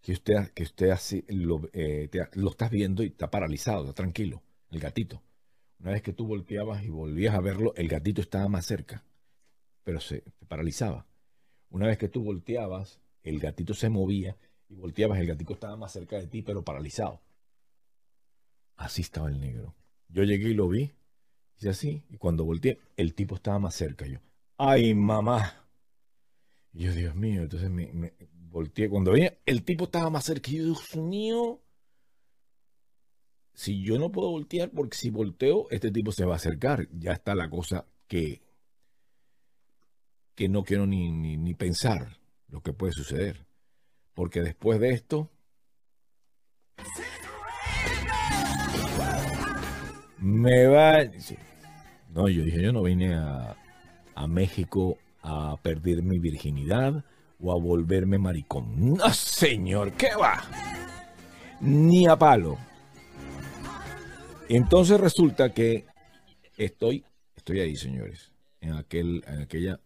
que 0.00 0.12
usted, 0.12 0.50
que 0.54 0.62
usted 0.62 0.88
así, 0.90 1.24
lo, 1.28 1.68
eh, 1.74 2.08
te, 2.10 2.26
lo 2.34 2.50
estás 2.50 2.70
viendo 2.70 3.02
y 3.02 3.08
está 3.08 3.30
paralizado, 3.30 3.82
está 3.82 3.94
tranquilo, 3.94 4.42
el 4.70 4.80
gatito? 4.80 5.22
Una 5.84 5.92
vez 5.92 6.00
que 6.00 6.14
tú 6.14 6.26
volteabas 6.26 6.82
y 6.82 6.88
volvías 6.88 7.34
a 7.34 7.42
verlo, 7.42 7.74
el 7.76 7.88
gatito 7.88 8.22
estaba 8.22 8.48
más 8.48 8.64
cerca, 8.64 9.04
pero 9.82 10.00
se 10.00 10.24
paralizaba. 10.48 11.06
Una 11.68 11.86
vez 11.86 11.98
que 11.98 12.08
tú 12.08 12.24
volteabas, 12.24 13.02
el 13.22 13.38
gatito 13.38 13.74
se 13.74 13.90
movía 13.90 14.34
y 14.70 14.76
volteabas, 14.76 15.18
el 15.18 15.26
gatito 15.26 15.52
estaba 15.52 15.76
más 15.76 15.92
cerca 15.92 16.16
de 16.16 16.26
ti, 16.26 16.40
pero 16.40 16.64
paralizado. 16.64 17.20
Así 18.76 19.02
estaba 19.02 19.28
el 19.28 19.38
negro. 19.38 19.74
Yo 20.08 20.22
llegué 20.22 20.48
y 20.48 20.54
lo 20.54 20.70
vi, 20.70 20.90
y 21.60 21.68
así, 21.68 22.02
y 22.08 22.16
cuando 22.16 22.46
volteé, 22.46 22.80
el 22.96 23.12
tipo 23.12 23.34
estaba 23.34 23.58
más 23.58 23.74
cerca. 23.74 24.06
Yo, 24.06 24.20
¡ay, 24.56 24.94
mamá! 24.94 25.66
Y 26.72 26.84
yo, 26.84 26.94
Dios 26.94 27.14
mío, 27.14 27.42
entonces 27.42 27.68
me, 27.68 27.92
me 27.92 28.14
volteé. 28.30 28.88
Cuando 28.88 29.12
veía, 29.12 29.36
el 29.44 29.64
tipo 29.64 29.84
estaba 29.84 30.08
más 30.08 30.24
cerca. 30.24 30.50
Y 30.50 30.56
yo, 30.56 30.64
Dios 30.64 30.96
mío, 30.96 31.60
si 33.54 33.82
yo 33.82 33.98
no 33.98 34.10
puedo 34.10 34.30
voltear, 34.30 34.70
porque 34.70 34.96
si 34.96 35.10
volteo, 35.10 35.68
este 35.70 35.90
tipo 35.90 36.12
se 36.12 36.24
va 36.24 36.34
a 36.34 36.36
acercar. 36.36 36.88
Ya 36.92 37.12
está 37.12 37.34
la 37.34 37.48
cosa 37.48 37.86
que, 38.08 38.42
que 40.34 40.48
no 40.48 40.64
quiero 40.64 40.86
ni, 40.86 41.10
ni, 41.12 41.54
pensar 41.54 42.18
lo 42.48 42.60
que 42.62 42.72
puede 42.72 42.92
suceder. 42.92 43.46
Porque 44.12 44.42
después 44.42 44.80
de 44.80 44.90
esto... 44.90 45.30
Me 50.18 50.66
va... 50.66 51.04
No, 52.10 52.28
yo 52.28 52.42
dije, 52.42 52.62
yo 52.62 52.72
no 52.72 52.82
vine 52.82 53.14
a, 53.14 53.56
a 54.14 54.26
México 54.26 54.98
a 55.22 55.56
perder 55.62 56.02
mi 56.02 56.18
virginidad 56.18 57.04
o 57.40 57.52
a 57.52 57.60
volverme 57.60 58.18
maricón. 58.18 58.94
No, 58.94 59.12
señor, 59.12 59.92
¿qué 59.92 60.10
va? 60.16 60.42
Ni 61.60 62.06
a 62.06 62.16
palo. 62.16 62.58
Entonces 64.48 65.00
resulta 65.00 65.54
que 65.54 65.86
estoy, 66.58 67.04
estoy 67.34 67.60
ahí, 67.60 67.76
señores, 67.76 68.32
en, 68.60 68.74
aquel, 68.74 69.24
en 69.26 69.40
aquella, 69.40 69.80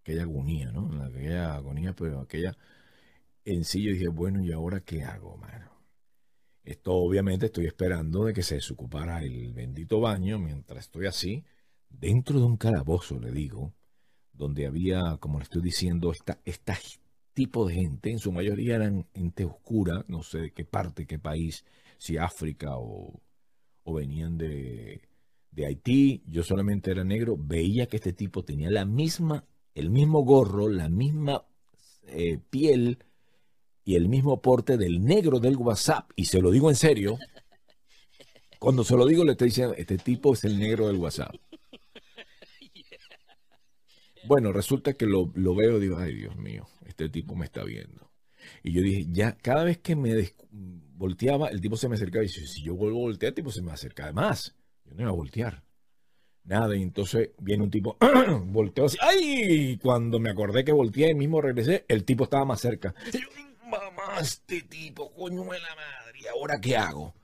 aquella 0.00 0.22
agonía, 0.22 0.72
¿no? 0.72 0.90
En 0.92 1.02
aquella 1.02 1.54
agonía, 1.54 1.94
pero 1.94 2.20
aquella... 2.20 2.56
en 3.44 3.64
sí 3.64 3.82
yo 3.82 3.92
dije, 3.92 4.08
bueno, 4.08 4.42
¿y 4.42 4.52
ahora 4.52 4.80
qué 4.80 5.04
hago, 5.04 5.36
mano? 5.36 5.70
Esto 6.64 6.94
obviamente 6.94 7.46
estoy 7.46 7.66
esperando 7.66 8.24
de 8.24 8.32
que 8.32 8.42
se 8.42 8.54
desocupara 8.54 9.22
el 9.22 9.52
bendito 9.52 10.00
baño 10.00 10.38
mientras 10.38 10.84
estoy 10.84 11.06
así, 11.06 11.44
dentro 11.90 12.38
de 12.38 12.46
un 12.46 12.56
calabozo, 12.56 13.18
le 13.18 13.32
digo, 13.32 13.74
donde 14.32 14.66
había, 14.66 15.18
como 15.18 15.38
le 15.38 15.44
estoy 15.44 15.60
diciendo, 15.62 16.12
esta, 16.12 16.78
tipo 17.34 17.66
de 17.66 17.74
gente, 17.74 18.10
en 18.10 18.18
su 18.18 18.32
mayoría 18.32 18.76
eran 18.76 19.06
gente 19.14 19.44
oscura, 19.44 20.04
no 20.08 20.22
sé 20.22 20.38
de 20.38 20.50
qué 20.52 20.64
parte, 20.64 21.06
qué 21.06 21.18
país, 21.18 21.64
si 21.98 22.16
África 22.16 22.76
o, 22.76 23.20
o 23.84 23.94
venían 23.94 24.38
de, 24.38 25.02
de 25.50 25.66
Haití, 25.66 26.22
yo 26.26 26.42
solamente 26.42 26.90
era 26.90 27.04
negro, 27.04 27.36
veía 27.38 27.86
que 27.86 27.96
este 27.96 28.12
tipo 28.12 28.44
tenía 28.44 28.70
la 28.70 28.84
misma, 28.84 29.44
el 29.74 29.90
mismo 29.90 30.22
gorro, 30.22 30.68
la 30.68 30.88
misma 30.88 31.44
eh, 32.06 32.38
piel, 32.50 32.98
y 33.84 33.96
el 33.96 34.08
mismo 34.08 34.40
porte 34.40 34.76
del 34.76 35.04
negro 35.04 35.40
del 35.40 35.56
WhatsApp. 35.56 36.10
Y 36.16 36.26
se 36.26 36.40
lo 36.40 36.50
digo 36.50 36.70
en 36.70 36.76
serio. 36.76 37.18
Cuando 38.58 38.84
se 38.84 38.96
lo 38.96 39.06
digo, 39.06 39.24
le 39.24 39.32
estoy 39.32 39.48
diciendo, 39.48 39.74
este 39.76 39.98
tipo 39.98 40.34
es 40.34 40.44
el 40.44 40.58
negro 40.58 40.86
del 40.86 40.96
WhatsApp. 40.96 41.34
Bueno, 44.24 44.52
resulta 44.52 44.92
que 44.92 45.04
lo, 45.04 45.26
veo 45.32 45.78
y 45.78 45.80
digo, 45.80 45.98
ay 45.98 46.14
Dios 46.14 46.36
mío, 46.36 46.68
este 46.86 47.08
tipo 47.08 47.34
me 47.34 47.44
está 47.44 47.64
viendo. 47.64 48.08
Y 48.62 48.72
yo 48.72 48.82
dije, 48.82 49.06
ya, 49.10 49.36
cada 49.36 49.64
vez 49.64 49.78
que 49.78 49.96
me 49.96 50.32
volteaba, 50.50 51.48
el 51.48 51.60
tipo 51.60 51.76
se 51.76 51.88
me 51.88 51.96
acercaba 51.96 52.24
y 52.24 52.28
dice, 52.28 52.46
si 52.46 52.62
yo 52.62 52.74
vuelvo 52.74 52.98
a 52.98 53.02
voltear, 53.02 53.30
el 53.30 53.34
tipo 53.34 53.50
se 53.50 53.62
me 53.62 53.72
acerca 53.72 54.12
más. 54.12 54.54
Yo 54.84 54.94
no 54.94 55.02
iba 55.02 55.10
a 55.10 55.14
voltear. 55.14 55.62
Nada, 56.44 56.76
y 56.76 56.82
entonces 56.82 57.30
viene 57.38 57.62
un 57.62 57.70
tipo, 57.70 57.96
volteó 58.46 58.86
así, 58.86 58.98
¡ay! 59.00 59.78
Cuando 59.80 60.18
me 60.18 60.30
acordé 60.30 60.64
que 60.64 60.72
volteé 60.72 61.10
y 61.10 61.14
mismo 61.14 61.40
regresé, 61.40 61.84
el 61.86 62.04
tipo 62.04 62.24
estaba 62.24 62.44
más 62.44 62.60
cerca 62.60 62.94
mamá, 63.72 64.20
este 64.20 64.62
tipo, 64.62 65.12
coño 65.14 65.44
de 65.44 65.60
la 65.60 65.74
madre, 65.74 66.18
¿y 66.20 66.26
ahora 66.26 66.60
qué 66.60 66.76
hago? 66.76 67.14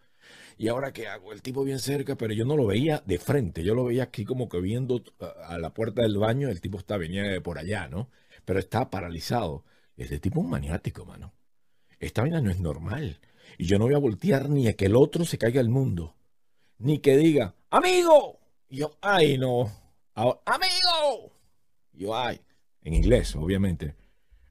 ¿Y 0.57 0.69
ahora 0.69 0.93
qué 0.93 1.07
hago? 1.07 1.33
El 1.33 1.43
tipo 1.43 1.63
bien 1.63 1.79
cerca, 1.79 2.17
pero 2.17 2.33
yo 2.33 2.45
no 2.45 2.57
lo 2.57 2.67
veía 2.67 3.03
de 3.07 3.19
frente, 3.19 3.63
yo 3.63 3.75
lo 3.75 3.85
veía 3.85 4.05
aquí 4.05 4.25
como 4.25 4.49
que 4.49 4.61
viendo 4.61 5.03
a 5.47 5.59
la 5.59 5.75
puerta 5.75 6.03
del 6.03 6.17
baño, 6.17 6.49
el 6.49 6.61
tipo 6.61 6.79
está, 6.79 6.97
venía 6.97 7.23
de 7.23 7.41
por 7.41 7.59
allá, 7.59 7.89
¿no? 7.89 8.11
Pero 8.45 8.59
está 8.59 8.91
paralizado. 8.91 9.65
Este 9.99 10.21
tipo 10.21 10.39
es 10.39 10.45
un 10.45 10.51
maniático, 10.51 11.05
mano. 11.05 11.35
Esta 11.99 12.23
vaina 12.23 12.41
no 12.41 12.51
es 12.51 12.61
normal. 12.61 13.19
Y 13.59 13.67
yo 13.67 13.79
no 13.79 13.87
voy 13.87 13.95
a 13.95 13.99
voltear 13.99 14.49
ni 14.49 14.69
a 14.69 14.75
que 14.75 14.87
el 14.87 14.95
otro 14.95 15.25
se 15.25 15.39
caiga 15.39 15.61
al 15.61 15.69
mundo. 15.69 16.15
Ni 16.79 17.01
que 17.01 17.17
diga, 17.17 17.57
amigo. 17.71 18.39
Y 18.69 18.79
yo, 18.79 18.97
ay, 19.01 19.37
no. 19.39 19.71
amigo. 20.15 21.33
Y 21.93 22.05
yo, 22.05 22.17
ay. 22.17 22.41
En 22.83 22.95
inglés, 22.95 23.35
obviamente. 23.35 23.97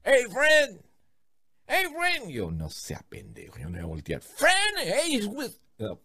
Hey, 0.04 0.24
friend. 0.30 0.82
Hey, 1.66 1.86
friend. 1.86 2.30
Yo, 2.30 2.50
no 2.50 2.68
sea 2.68 3.02
pendejo, 3.08 3.58
yo 3.58 3.64
no 3.64 3.72
voy 3.72 3.80
a 3.80 3.86
voltear. 3.86 4.20
Friend, 4.20 4.76
hey, 4.82 5.20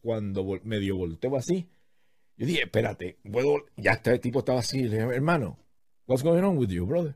Cuando 0.02 0.46
medio 0.64 0.96
volteo 0.96 1.36
así, 1.36 1.68
yo 2.38 2.46
dije, 2.46 2.64
espérate, 2.64 3.18
puedo. 3.30 3.66
Ya 3.76 3.92
este 3.92 4.18
tipo 4.20 4.40
estaba 4.40 4.60
así. 4.60 4.84
Le 4.84 4.98
dije, 4.98 5.16
hermano, 5.16 5.60
what's 6.08 6.24
going 6.24 6.44
on 6.44 6.58
with 6.58 6.70
you, 6.70 6.86
brother? 6.86 7.16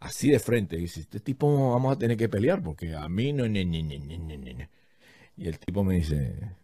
Así 0.00 0.30
de 0.30 0.38
frente. 0.38 0.76
Y 0.76 0.82
dice, 0.82 1.00
este 1.00 1.20
tipo 1.20 1.70
vamos 1.70 1.94
a 1.94 1.98
tener 1.98 2.16
que 2.16 2.28
pelear 2.28 2.62
porque 2.62 2.94
a 2.94 3.08
mí 3.08 3.32
no. 3.32 3.46
y 3.46 5.46
el 5.46 5.58
tipo 5.58 5.84
me 5.84 5.96
dice, 5.96 6.56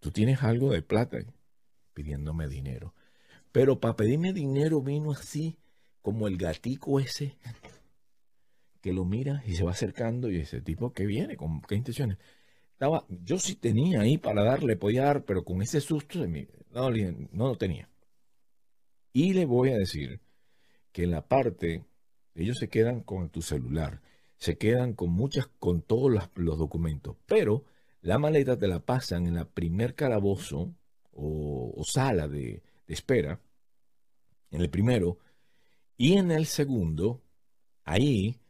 tú 0.00 0.10
tienes 0.10 0.42
algo 0.42 0.72
de 0.72 0.82
plata 0.82 1.18
pidiéndome 1.94 2.48
dinero. 2.48 2.92
Pero 3.52 3.80
para 3.80 3.96
pedirme 3.96 4.32
dinero 4.32 4.82
vino 4.82 5.12
así 5.12 5.56
como 6.02 6.28
el 6.28 6.36
gatico 6.36 7.00
ese 7.00 7.36
que 8.82 8.92
lo 8.92 9.04
mira 9.04 9.42
y 9.46 9.54
se 9.54 9.64
va 9.64 9.72
acercando 9.72 10.30
y 10.30 10.38
ese 10.38 10.60
tipo 10.60 10.92
que 10.92 11.06
viene, 11.06 11.36
con 11.36 11.60
qué 11.62 11.76
intenciones. 11.76 12.18
Estaba, 12.72 13.06
yo 13.08 13.38
sí 13.38 13.54
tenía 13.54 14.00
ahí 14.00 14.18
para 14.18 14.44
darle, 14.44 14.76
podía 14.76 15.04
dar, 15.04 15.24
pero 15.24 15.44
con 15.44 15.62
ese 15.62 15.80
susto 15.80 16.26
no, 16.26 16.90
no 17.32 17.48
lo 17.48 17.56
tenía. 17.56 17.88
Y 19.12 19.32
le 19.32 19.46
voy 19.46 19.70
a 19.70 19.78
decir 19.78 20.20
que 20.96 21.02
en 21.02 21.10
la 21.10 21.28
parte, 21.28 21.84
ellos 22.34 22.56
se 22.58 22.70
quedan 22.70 23.02
con 23.02 23.28
tu 23.28 23.42
celular, 23.42 24.00
se 24.38 24.56
quedan 24.56 24.94
con 24.94 25.10
muchas, 25.10 25.46
con 25.58 25.82
todos 25.82 26.10
los, 26.36 26.56
documentos, 26.56 27.18
pero 27.26 27.66
la 28.00 28.18
maleta 28.18 28.56
te 28.56 28.66
la 28.66 28.80
pasan 28.80 29.26
en 29.26 29.34
la 29.34 29.44
primer 29.44 29.94
calabozo 29.94 30.74
o, 31.12 31.82
sala 31.84 32.28
de, 32.28 32.62
espera, 32.86 33.42
en 34.50 34.62
el 34.62 34.70
primero, 34.70 35.18
y 35.98 36.14
en 36.14 36.30
el 36.30 36.46
segundo, 36.46 37.22
ahí 37.84 38.40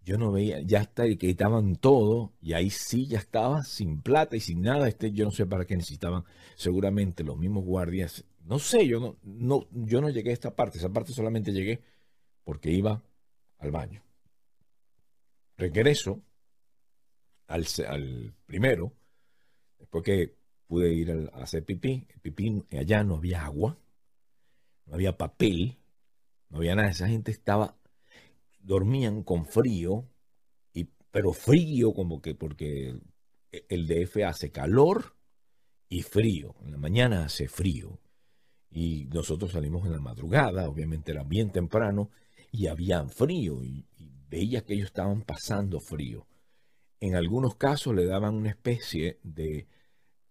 yo 0.00 0.18
no 0.18 0.30
veía, 0.30 0.60
ya 0.60 0.82
está, 0.82 1.02
que 1.16 1.30
estaban 1.30 1.74
todo, 1.74 2.32
y 2.40 2.52
ahí 2.52 2.70
sí 2.70 3.08
ya 3.08 3.18
estaba 3.18 3.64
sin 3.64 4.02
plata 4.02 4.36
y 4.36 4.40
sin 4.40 4.62
nada. 4.62 4.86
Este, 4.86 5.10
yo 5.10 5.24
no 5.24 5.32
sé 5.32 5.46
para 5.46 5.64
qué 5.64 5.74
necesitaban, 5.74 6.22
seguramente 6.54 7.24
los 7.24 7.36
mismos 7.36 7.64
guardias. 7.64 8.24
No 8.48 8.58
sé, 8.58 8.86
yo 8.86 8.98
no, 8.98 9.18
no, 9.24 9.68
yo 9.72 10.00
no 10.00 10.08
llegué 10.08 10.30
a 10.30 10.32
esta 10.32 10.56
parte, 10.56 10.78
esa 10.78 10.88
parte 10.88 11.12
solamente 11.12 11.52
llegué 11.52 11.82
porque 12.44 12.70
iba 12.70 13.02
al 13.58 13.70
baño. 13.70 14.02
Regreso 15.58 16.22
al, 17.46 18.34
primero, 18.46 18.94
después 19.78 20.02
que 20.02 20.34
pude 20.66 20.94
ir 20.94 21.10
a 21.10 21.42
hacer 21.42 21.62
pipí, 21.62 22.06
pipí 22.22 22.64
allá 22.72 23.04
no 23.04 23.16
había 23.16 23.44
agua, 23.44 23.76
no 24.86 24.94
había 24.94 25.18
papel, 25.18 25.76
no 26.48 26.56
había 26.56 26.74
nada, 26.74 26.88
esa 26.88 27.06
gente 27.06 27.30
estaba 27.30 27.76
dormían 28.60 29.24
con 29.24 29.44
frío, 29.44 30.08
y, 30.72 30.84
pero 31.10 31.34
frío 31.34 31.92
como 31.92 32.22
que 32.22 32.34
porque 32.34 32.98
el 33.50 33.86
DF 33.86 34.24
hace 34.24 34.50
calor 34.50 35.16
y 35.90 36.00
frío. 36.00 36.54
En 36.64 36.72
la 36.72 36.78
mañana 36.78 37.26
hace 37.26 37.46
frío. 37.46 38.00
Y 38.70 39.06
nosotros 39.06 39.52
salimos 39.52 39.86
en 39.86 39.92
la 39.92 40.00
madrugada, 40.00 40.68
obviamente 40.68 41.12
era 41.12 41.24
bien 41.24 41.50
temprano, 41.50 42.10
y 42.52 42.66
había 42.66 43.06
frío, 43.08 43.62
y, 43.64 43.84
veía 44.30 44.62
que 44.62 44.74
ellos 44.74 44.88
estaban 44.88 45.22
pasando 45.22 45.80
frío. 45.80 46.26
En 47.00 47.14
algunos 47.14 47.54
casos 47.54 47.94
le 47.94 48.04
daban 48.04 48.34
una 48.34 48.50
especie 48.50 49.18
de 49.22 49.66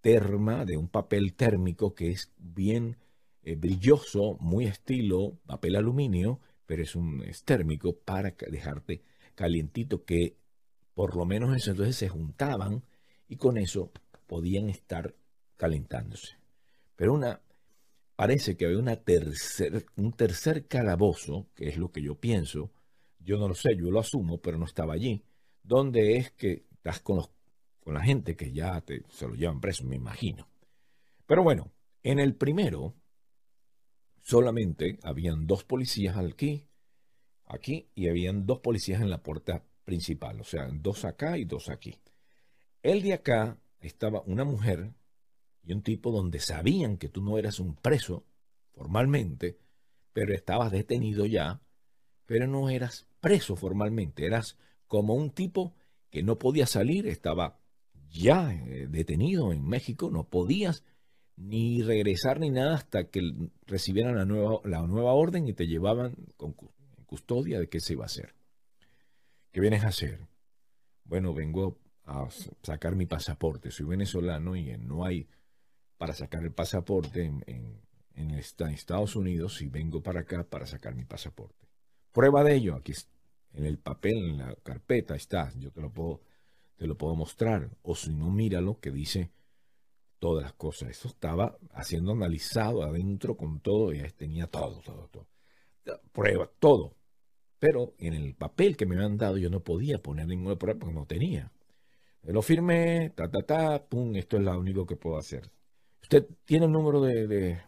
terma, 0.01 0.65
de 0.65 0.77
un 0.77 0.87
papel 0.87 1.33
térmico 1.33 1.95
que 1.95 2.11
es 2.11 2.31
bien 2.37 2.97
eh, 3.41 3.55
brilloso, 3.55 4.37
muy 4.39 4.65
estilo 4.65 5.39
papel 5.47 5.75
aluminio, 5.77 6.39
pero 6.67 6.83
es 6.83 6.95
un 6.95 7.23
térmico 7.43 7.95
para 7.95 8.35
dejarte 8.51 9.01
calientito 9.33 10.03
que 10.03 10.35
por 10.93 11.15
lo 11.15 11.25
menos 11.25 11.55
eso 11.55 11.71
entonces 11.71 11.95
se 11.95 12.09
juntaban 12.09 12.83
y 13.29 13.37
con 13.37 13.57
eso 13.57 13.91
podían 14.27 14.69
estar 14.69 15.15
calentándose. 15.55 16.37
Pero 16.95 17.13
una 17.13 17.41
parece 18.17 18.57
que 18.57 18.65
había 18.65 18.79
una 18.79 18.95
tercer, 18.95 19.85
un 19.95 20.11
tercer 20.11 20.67
calabozo, 20.67 21.47
que 21.53 21.69
es 21.69 21.77
lo 21.77 21.91
que 21.91 22.01
yo 22.01 22.15
pienso, 22.19 22.71
yo 23.19 23.37
no 23.37 23.47
lo 23.47 23.53
sé, 23.53 23.77
yo 23.77 23.91
lo 23.91 23.99
asumo, 23.99 24.41
pero 24.41 24.57
no 24.57 24.65
estaba 24.65 24.95
allí, 24.95 25.23
donde 25.61 26.17
es 26.17 26.31
que 26.31 26.65
estás 26.71 26.99
con, 26.99 27.17
los, 27.17 27.29
con 27.79 27.93
la 27.93 28.01
gente 28.01 28.35
que 28.35 28.51
ya 28.51 28.81
te, 28.81 29.03
se 29.09 29.27
lo 29.27 29.35
llevan 29.35 29.61
preso, 29.61 29.85
me 29.85 29.95
imagino. 29.95 30.49
Pero 31.27 31.43
bueno, 31.43 31.71
en 32.01 32.17
el 32.17 32.33
primero, 32.35 32.95
solamente 34.23 34.97
habían 35.03 35.45
dos 35.45 35.63
policías 35.63 36.17
aquí, 36.17 36.65
aquí, 37.45 37.87
y 37.93 38.09
habían 38.09 38.47
dos 38.47 38.61
policías 38.61 38.99
en 38.99 39.11
la 39.11 39.21
puerta 39.21 39.63
principal, 39.85 40.41
o 40.41 40.43
sea, 40.43 40.67
dos 40.71 41.05
acá 41.05 41.37
y 41.37 41.45
dos 41.45 41.69
aquí. 41.69 41.99
El 42.81 43.03
de 43.03 43.13
acá 43.13 43.59
estaba 43.79 44.23
una 44.25 44.43
mujer 44.43 44.95
y 45.67 45.73
un 45.73 45.81
tipo 45.81 46.11
donde 46.11 46.39
sabían 46.39 46.97
que 46.97 47.09
tú 47.09 47.21
no 47.21 47.37
eras 47.37 47.59
un 47.59 47.75
preso 47.75 48.25
formalmente, 48.71 49.57
pero 50.13 50.33
estabas 50.33 50.71
detenido 50.71 51.25
ya, 51.25 51.61
pero 52.25 52.47
no 52.47 52.69
eras 52.69 53.05
preso 53.19 53.57
formalmente, 53.57 54.25
eras 54.25 54.57
como 54.87 55.13
un 55.13 55.31
tipo 55.31 55.75
que 56.09 56.23
no 56.23 56.39
podía 56.39 56.65
salir, 56.67 57.05
estaba 57.05 57.59
ya 58.09 58.53
eh, 58.53 58.87
detenido 58.87 59.51
en 59.51 59.67
México, 59.67 60.09
no 60.09 60.29
podías 60.29 60.85
ni 61.35 61.81
regresar 61.83 62.39
ni 62.39 62.49
nada 62.49 62.75
hasta 62.75 63.09
que 63.09 63.19
recibieran 63.65 64.15
la 64.15 64.23
nueva, 64.23 64.61
la 64.63 64.87
nueva 64.87 65.11
orden 65.13 65.49
y 65.49 65.53
te 65.53 65.67
llevaban 65.67 66.15
con 66.37 66.55
custodia 67.05 67.59
de 67.59 67.67
qué 67.67 67.81
se 67.81 67.93
iba 67.93 68.03
a 68.03 68.07
hacer. 68.07 68.35
¿Qué 69.51 69.59
vienes 69.59 69.83
a 69.83 69.89
hacer? 69.89 70.27
Bueno, 71.03 71.33
vengo 71.33 71.77
a 72.05 72.29
sacar 72.63 72.95
mi 72.95 73.05
pasaporte. 73.05 73.69
Soy 73.69 73.85
venezolano 73.85 74.55
y 74.55 74.77
no 74.77 75.03
hay 75.05 75.27
para 75.97 76.13
sacar 76.13 76.43
el 76.43 76.51
pasaporte 76.51 77.25
en, 77.25 77.85
Estados 78.37 79.15
Unidos 79.15 79.61
y 79.61 79.67
vengo 79.67 80.01
para 80.01 80.21
acá 80.21 80.43
para 80.43 80.65
sacar 80.65 80.95
mi 80.95 81.05
pasaporte. 81.05 81.67
Prueba 82.11 82.43
de 82.43 82.55
ello, 82.55 82.75
aquí 82.75 82.93
en 83.53 83.65
el 83.65 83.77
papel, 83.77 84.17
en 84.17 84.37
la 84.37 84.55
carpeta 84.63 85.15
está, 85.15 85.51
yo 85.57 85.71
te 85.71 85.81
lo 85.81 85.91
puedo, 85.91 86.21
te 86.77 86.87
lo 86.87 86.97
puedo 86.97 87.15
mostrar. 87.15 87.69
O 87.81 87.95
si 87.95 88.13
no, 88.13 88.29
míralo 88.29 88.79
que 88.79 88.91
dice 88.91 89.31
todas 90.19 90.43
las 90.43 90.53
cosas. 90.53 90.89
Eso 90.89 91.07
estaba 91.07 91.57
haciendo 91.71 92.11
analizado 92.11 92.83
adentro 92.83 93.37
con 93.37 93.59
todo 93.59 93.93
y 93.93 94.01
tenía 94.11 94.47
todo, 94.47 94.81
todo, 94.81 95.09
todo. 95.09 95.27
Prueba, 96.11 96.49
todo. 96.59 96.95
Pero 97.59 97.95
en 97.97 98.13
el 98.13 98.35
papel 98.35 98.77
que 98.77 98.85
me 98.85 98.95
habían 98.95 99.17
dado 99.17 99.37
yo 99.37 99.49
no 99.49 99.63
podía 99.63 100.01
poner 100.01 100.27
ninguna 100.27 100.57
prueba 100.57 100.79
porque 100.79 100.95
no 100.95 101.05
tenía. 101.05 101.51
Lo 102.23 102.41
firmé, 102.41 103.11
ta, 103.15 103.29
ta, 103.29 103.41
ta, 103.43 103.85
pum, 103.87 104.15
esto 104.15 104.37
es 104.37 104.43
lo 104.43 104.59
único 104.59 104.85
que 104.85 104.95
puedo 104.97 105.17
hacer. 105.17 105.49
Usted 106.01 106.25
tiene 106.45 106.65
el 106.65 106.71
número 106.71 107.01
de, 107.01 107.27
de... 107.27 107.61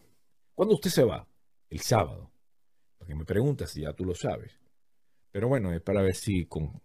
¿Cuándo 0.54 0.76
usted 0.76 0.90
se 0.90 1.04
va? 1.04 1.28
El 1.70 1.80
sábado. 1.82 2.32
Porque 2.98 3.16
me 3.16 3.26
pregunta 3.26 3.66
si 3.68 3.82
ya 3.82 3.94
tú 3.94 4.06
lo 4.06 4.16
sabes. 4.16 4.60
Pero 5.32 5.48
bueno, 5.48 5.72
es 5.74 5.82
para 5.82 6.02
ver 6.02 6.16
si, 6.16 6.46
con, 6.46 6.82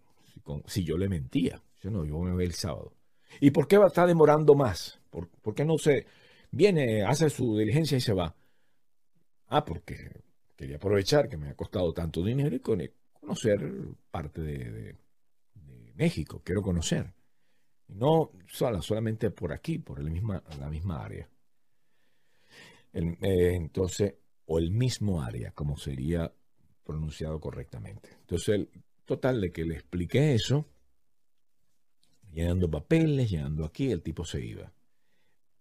si, 0.65 0.83
yo 0.83 0.97
le 0.97 1.09
mentía. 1.09 1.61
Yo 1.81 1.91
no, 1.91 2.05
yo 2.05 2.19
me 2.19 2.31
voy 2.31 2.45
el 2.45 2.53
sábado. 2.53 2.93
¿Y 3.39 3.51
por 3.51 3.67
qué 3.67 3.77
va 3.77 3.85
a 3.85 3.87
estar 3.87 4.07
demorando 4.07 4.55
más? 4.55 4.99
¿Por, 5.09 5.29
¿Por, 5.29 5.55
qué 5.55 5.65
no 5.65 5.77
se 5.77 6.05
viene, 6.51 7.03
hace 7.03 7.29
su 7.29 7.57
diligencia 7.57 7.97
y 7.97 8.01
se 8.01 8.13
va? 8.13 8.35
Ah, 9.47 9.65
porque 9.65 10.23
quería 10.55 10.77
aprovechar 10.77 11.27
que 11.27 11.37
me 11.37 11.49
ha 11.49 11.55
costado 11.55 11.93
tanto 11.93 12.23
dinero 12.23 12.55
y 12.55 12.59
conocer 12.59 13.59
parte 14.11 14.41
de, 14.41 14.71
de, 14.71 14.95
México. 15.95 16.41
Quiero 16.43 16.61
conocer. 16.61 17.13
No 17.87 18.31
sola, 18.47 18.81
solamente 18.81 19.31
por 19.31 19.53
aquí, 19.53 19.79
por 19.79 19.99
el 19.99 20.11
misma, 20.11 20.43
la 20.59 20.69
misma 20.69 21.03
área. 21.03 21.29
El, 22.95 23.17
eh, 23.21 23.55
entonces, 23.55 24.15
o 24.45 24.57
el 24.57 24.71
mismo 24.71 25.21
área, 25.21 25.51
como 25.51 25.75
sería 25.75 26.33
pronunciado 26.85 27.41
correctamente. 27.41 28.07
Entonces, 28.21 28.55
el 28.55 28.69
total 29.03 29.41
de 29.41 29.51
que 29.51 29.65
le 29.65 29.75
expliqué 29.75 30.33
eso, 30.33 30.65
llenando 32.31 32.71
papeles, 32.71 33.29
llenando 33.29 33.65
aquí, 33.65 33.91
el 33.91 34.01
tipo 34.01 34.23
se 34.23 34.45
iba. 34.45 34.71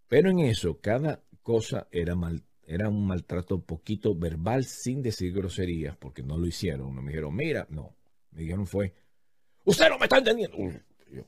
Pero 0.07 0.31
en 0.31 0.39
eso, 0.39 0.81
cada 0.81 1.25
cosa 1.43 1.89
era, 1.91 2.15
mal, 2.15 2.45
era 2.69 2.89
un 2.89 3.05
maltrato 3.05 3.61
poquito 3.61 4.15
verbal 4.15 4.65
sin 4.65 5.03
decir 5.03 5.33
groserías, 5.33 5.97
porque 5.97 6.23
no 6.23 6.39
lo 6.39 6.47
hicieron. 6.47 6.95
No 6.95 7.03
me 7.03 7.11
dijeron, 7.11 7.35
mira, 7.35 7.67
no. 7.69 7.97
Me 8.31 8.43
dijeron 8.43 8.69
fue, 8.69 8.95
usted 9.65 9.89
no 9.89 9.99
me 9.99 10.05
está 10.05 10.19
entendiendo. 10.19 10.57
Yo, 11.11 11.27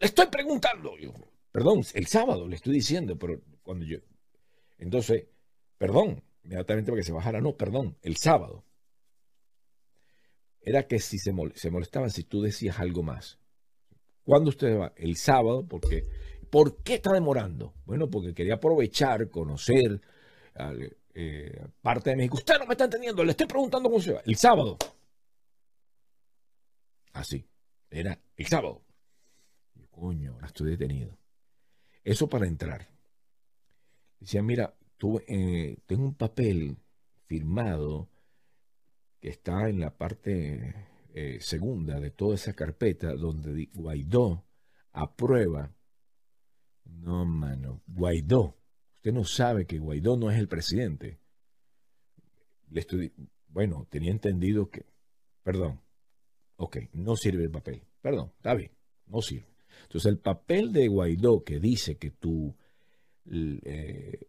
le 0.00 0.06
estoy 0.06 0.26
preguntando. 0.26 0.98
Yo, 0.98 1.14
perdón, 1.52 1.84
el 1.94 2.06
sábado 2.08 2.48
le 2.48 2.56
estoy 2.56 2.74
diciendo, 2.74 3.16
pero 3.16 3.40
cuando 3.62 3.84
yo... 3.84 3.98
Entonces, 4.78 5.28
perdón, 5.78 6.22
inmediatamente 6.44 6.90
para 6.90 7.00
que 7.00 7.06
se 7.06 7.12
bajara, 7.12 7.40
no, 7.40 7.56
perdón, 7.56 7.96
el 8.02 8.16
sábado. 8.16 8.64
Era 10.60 10.86
que 10.86 10.98
si 10.98 11.18
se, 11.18 11.32
mol 11.32 11.52
se 11.54 11.70
molestaban 11.70 12.10
si 12.10 12.24
tú 12.24 12.42
decías 12.42 12.80
algo 12.80 13.02
más. 13.02 13.38
¿Cuándo 14.24 14.50
usted 14.50 14.78
va? 14.78 14.92
El 14.96 15.16
sábado, 15.16 15.64
porque 15.66 16.04
¿por 16.50 16.82
qué 16.82 16.94
está 16.94 17.12
demorando? 17.12 17.74
Bueno, 17.84 18.10
porque 18.10 18.34
quería 18.34 18.54
aprovechar, 18.54 19.30
conocer 19.30 20.00
eh, 21.14 21.66
parte 21.80 22.10
de 22.10 22.16
México. 22.16 22.36
Usted 22.36 22.58
no 22.58 22.66
me 22.66 22.74
está 22.74 22.84
entendiendo, 22.84 23.22
le 23.22 23.30
estoy 23.30 23.46
preguntando 23.46 23.88
cómo 23.88 24.02
se 24.02 24.14
va. 24.14 24.22
El 24.24 24.36
sábado. 24.36 24.76
Así, 27.12 27.46
era 27.90 28.18
el 28.36 28.46
sábado. 28.46 28.82
Coño, 29.90 30.34
ahora 30.34 30.48
estoy 30.48 30.70
detenido. 30.70 31.16
Eso 32.04 32.28
para 32.28 32.46
entrar. 32.46 32.88
Decía, 34.20 34.42
mira, 34.42 34.74
tú, 34.96 35.20
eh, 35.28 35.78
tengo 35.86 36.04
un 36.04 36.14
papel 36.14 36.76
firmado 37.26 38.08
que 39.20 39.28
está 39.28 39.68
en 39.68 39.80
la 39.80 39.96
parte 39.96 40.74
eh, 41.14 41.38
segunda 41.40 41.98
de 42.00 42.10
toda 42.10 42.34
esa 42.34 42.52
carpeta 42.52 43.14
donde 43.14 43.70
Guaidó 43.74 44.44
aprueba. 44.92 45.72
No, 46.84 47.24
mano, 47.24 47.82
Guaidó. 47.86 48.56
Usted 48.96 49.12
no 49.12 49.24
sabe 49.24 49.66
que 49.66 49.78
Guaidó 49.78 50.16
no 50.16 50.30
es 50.30 50.38
el 50.38 50.48
presidente. 50.48 51.18
Le 52.70 52.80
estoy, 52.80 53.12
bueno, 53.48 53.86
tenía 53.90 54.10
entendido 54.10 54.68
que, 54.70 54.84
perdón, 55.42 55.80
ok, 56.56 56.78
no 56.92 57.16
sirve 57.16 57.44
el 57.44 57.50
papel. 57.50 57.82
Perdón, 58.00 58.32
está 58.36 58.54
bien, 58.54 58.72
no 59.06 59.20
sirve. 59.22 59.48
Entonces 59.82 60.10
el 60.10 60.18
papel 60.18 60.72
de 60.72 60.88
Guaidó 60.88 61.44
que 61.44 61.60
dice 61.60 61.96
que 61.96 62.10
tu, 62.10 62.54
eh, 63.30 64.28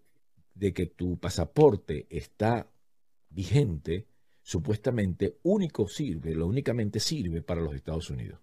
de 0.58 0.74
que 0.74 0.88
tu 0.88 1.18
pasaporte 1.20 2.08
está 2.10 2.70
vigente, 3.30 4.08
supuestamente 4.42 5.38
único 5.44 5.88
sirve, 5.88 6.34
lo 6.34 6.48
únicamente 6.48 7.00
sirve 7.00 7.42
para 7.42 7.62
los 7.62 7.76
Estados 7.76 8.10
Unidos. 8.10 8.40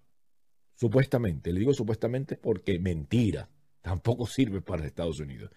Supuestamente, 0.74 1.52
le 1.52 1.60
digo 1.60 1.72
supuestamente 1.72 2.36
porque 2.36 2.78
mentira, 2.78 3.48
tampoco 3.80 4.26
sirve 4.26 4.60
para 4.60 4.86
Estados 4.86 5.20
Unidos. 5.20 5.50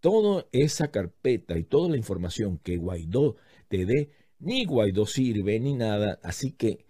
Toda 0.00 0.46
esa 0.52 0.90
carpeta 0.90 1.58
y 1.58 1.64
toda 1.64 1.90
la 1.90 1.96
información 1.96 2.58
que 2.58 2.76
Guaidó 2.76 3.36
te 3.68 3.86
dé, 3.86 4.10
ni 4.38 4.64
Guaidó 4.64 5.06
sirve 5.06 5.58
ni 5.58 5.74
nada, 5.74 6.18
así 6.22 6.52
que 6.52 6.85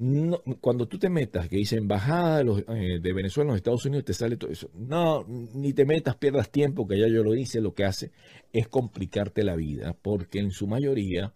no, 0.00 0.42
cuando 0.62 0.88
tú 0.88 0.98
te 0.98 1.10
metas, 1.10 1.46
que 1.46 1.56
dice 1.56 1.76
embajada 1.76 2.42
de, 2.42 2.64
eh, 2.68 3.00
de, 3.00 3.12
Venezuela 3.12 3.48
en 3.48 3.52
los 3.52 3.56
Estados 3.58 3.84
Unidos, 3.84 4.06
te 4.06 4.14
sale 4.14 4.38
todo 4.38 4.50
eso. 4.50 4.70
No, 4.72 5.26
ni 5.28 5.74
te 5.74 5.84
metas, 5.84 6.16
pierdas 6.16 6.50
tiempo, 6.50 6.88
que 6.88 6.98
ya 6.98 7.06
yo 7.06 7.22
lo 7.22 7.34
hice, 7.34 7.60
lo 7.60 7.74
que 7.74 7.84
hace 7.84 8.10
es 8.50 8.66
complicarte 8.66 9.44
la 9.44 9.56
vida, 9.56 9.94
porque 10.00 10.38
en 10.38 10.52
su 10.52 10.66
mayoría, 10.66 11.34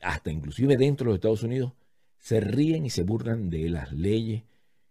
hasta 0.00 0.32
inclusive 0.32 0.76
dentro 0.76 1.04
de 1.04 1.08
los 1.10 1.14
Estados 1.18 1.44
Unidos, 1.44 1.72
se 2.18 2.40
ríen 2.40 2.86
y 2.86 2.90
se 2.90 3.04
burlan 3.04 3.50
de 3.50 3.70
las 3.70 3.92
leyes 3.92 4.42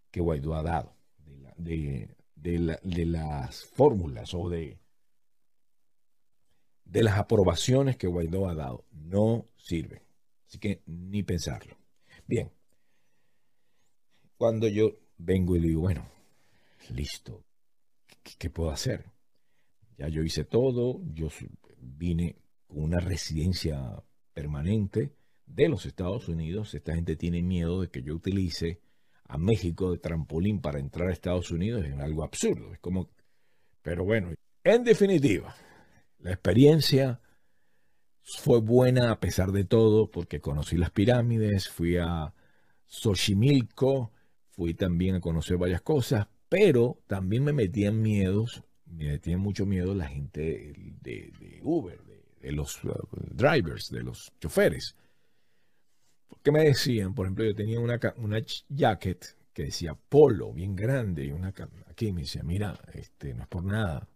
que 0.10 0.22
Guaidó 0.22 0.56
ha 0.56 0.64
dado, 0.64 0.96
de, 1.26 1.38
la, 1.38 1.54
de, 1.58 2.16
de, 2.36 2.60
la, 2.60 2.80
de 2.82 3.06
las 3.06 3.66
fórmulas 3.66 4.34
o 4.34 4.48
de, 4.48 4.80
de 6.86 7.04
las 7.04 7.18
aprobaciones 7.18 7.98
que 7.98 8.08
Guaidó 8.08 8.48
ha 8.48 8.56
dado. 8.56 8.86
No 8.94 9.46
sirve. 9.58 10.02
Así 10.48 10.60
que 10.60 10.82
ni 10.86 11.24
pensarlo. 11.24 11.78
Bien, 12.26 12.52
cuando 14.40 14.70
yo 14.70 14.96
vengo 15.18 15.58
y 15.58 15.60
digo, 15.60 15.82
bueno, 15.82 16.08
listo, 16.96 17.44
¿qué, 18.24 18.32
qué 18.40 18.50
puedo 18.50 18.72
hacer? 18.72 19.04
Ya 19.98 20.08
yo 20.08 20.24
hice 20.24 20.46
todo, 20.46 21.02
yo 21.14 21.28
vine 21.78 22.38
con 22.66 22.84
una 22.84 23.02
residencia 23.02 24.02
permanente 24.34 25.14
de 25.46 25.68
los 25.68 25.86
Estados 25.86 26.30
Unidos. 26.30 26.74
Esta 26.74 26.96
gente 26.96 27.18
tiene 27.18 27.44
miedo 27.44 27.82
de 27.82 27.90
que 27.90 28.02
yo 28.02 28.16
utilice 28.16 28.80
a 29.26 29.38
México 29.38 29.92
de 29.92 29.98
trampolín 29.98 30.62
para 30.62 30.80
entrar 30.80 31.10
a 31.10 31.14
Estados 31.14 31.52
Unidos. 31.52 31.84
Es 31.86 32.00
algo 32.00 32.24
absurdo. 32.24 32.72
Es 32.72 32.80
como, 32.80 33.10
pero 33.82 34.06
bueno, 34.06 34.34
en 34.64 34.84
definitiva, 34.86 35.54
la 36.20 36.32
experiencia 36.32 37.20
fue 38.22 38.62
buena 38.62 39.12
a 39.12 39.20
pesar 39.20 39.52
de 39.52 39.66
todo 39.66 40.10
porque 40.10 40.40
conocí 40.40 40.78
las 40.78 40.92
pirámides, 40.92 41.68
fui 41.68 41.98
a 41.98 42.34
Xochimilco, 42.86 44.14
fui 44.60 44.74
también 44.74 45.16
a 45.16 45.22
conocer 45.22 45.56
varias 45.56 45.82
cosas, 45.82 46.28
pero 46.50 47.02
también 47.08 47.46
me 47.46 47.54
metían 47.54 48.02
miedos, 48.02 48.62
me 48.86 49.06
metían 49.06 49.40
mucho 49.40 49.66
miedo 49.66 49.96
la 49.96 50.06
gente 50.06 50.74
de, 51.02 51.32
de 51.40 51.62
Uber, 51.64 51.98
de, 52.42 52.52
los 52.52 52.84
uh, 52.84 52.92
drivers, 53.32 53.90
de 53.90 54.04
los 54.04 54.34
choferes. 54.42 54.98
Porque 56.28 56.52
me 56.52 56.66
decían, 56.66 57.16
por 57.16 57.26
ejemplo, 57.26 57.46
yo 57.46 57.56
tenía 57.56 57.80
una, 57.80 58.02
una 58.18 58.44
jacket 58.68 59.38
que 59.54 59.64
decía 59.64 59.96
polo, 59.96 60.52
bien 60.52 60.76
grande, 60.76 61.24
y 61.24 61.32
una 61.32 61.54
aquí 61.88 62.12
me 62.12 62.24
decía, 62.24 62.44
mira, 62.44 62.78
este, 62.94 63.34
no 63.34 63.44
es 63.44 63.48
por 63.48 63.64
nada, 63.64 64.10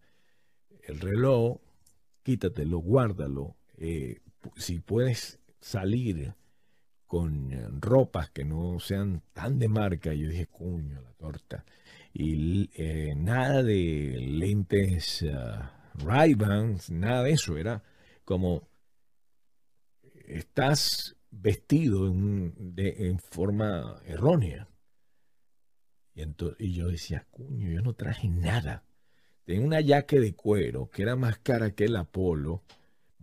el 0.81 0.99
reloj, 0.99 1.61
quítatelo, 2.21 2.79
guárdalo, 2.79 3.55
eh, 3.77 4.19
si 4.57 4.81
puedes 4.81 5.39
salir 5.61 6.33
con 7.13 7.79
ropas 7.79 8.31
que 8.31 8.43
no 8.43 8.79
sean 8.79 9.21
tan 9.33 9.59
de 9.59 9.67
marca. 9.67 10.15
Y 10.15 10.21
yo 10.21 10.29
dije, 10.29 10.47
cuño, 10.47 10.99
la 10.99 11.13
torta. 11.13 11.63
Y 12.11 12.71
eh, 12.73 13.13
nada 13.15 13.61
de 13.61 14.17
lentes 14.19 15.21
uh, 15.21 16.03
Ray-Bans, 16.03 16.89
nada 16.89 17.21
de 17.21 17.33
eso. 17.33 17.55
Era 17.55 17.83
como, 18.25 18.67
estás 20.25 21.15
vestido 21.29 22.07
en, 22.07 22.55
de, 22.73 23.07
en 23.07 23.19
forma 23.19 24.01
errónea. 24.07 24.67
Y, 26.15 26.23
entonces, 26.23 26.57
y 26.61 26.73
yo 26.73 26.87
decía, 26.87 27.27
cuño, 27.29 27.69
yo 27.69 27.83
no 27.83 27.93
traje 27.93 28.27
nada. 28.27 28.85
Tenía 29.45 29.63
una 29.63 29.83
jaque 29.85 30.19
de 30.19 30.33
cuero 30.33 30.89
que 30.89 31.03
era 31.03 31.15
más 31.15 31.37
cara 31.37 31.75
que 31.75 31.85
el 31.85 31.95
Apolo 31.95 32.63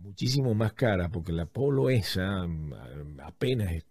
muchísimo 0.01 0.53
más 0.53 0.73
cara, 0.73 1.09
porque 1.09 1.31
la 1.31 1.45
Polo 1.45 1.89
esa 1.89 2.45
mm, 2.47 3.19
apenas 3.21 3.85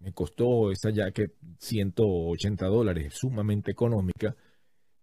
me 0.00 0.12
costó 0.12 0.70
esa 0.70 0.90
jacket 0.90 1.34
180 1.58 2.66
dólares, 2.66 3.14
sumamente 3.14 3.70
económica, 3.70 4.34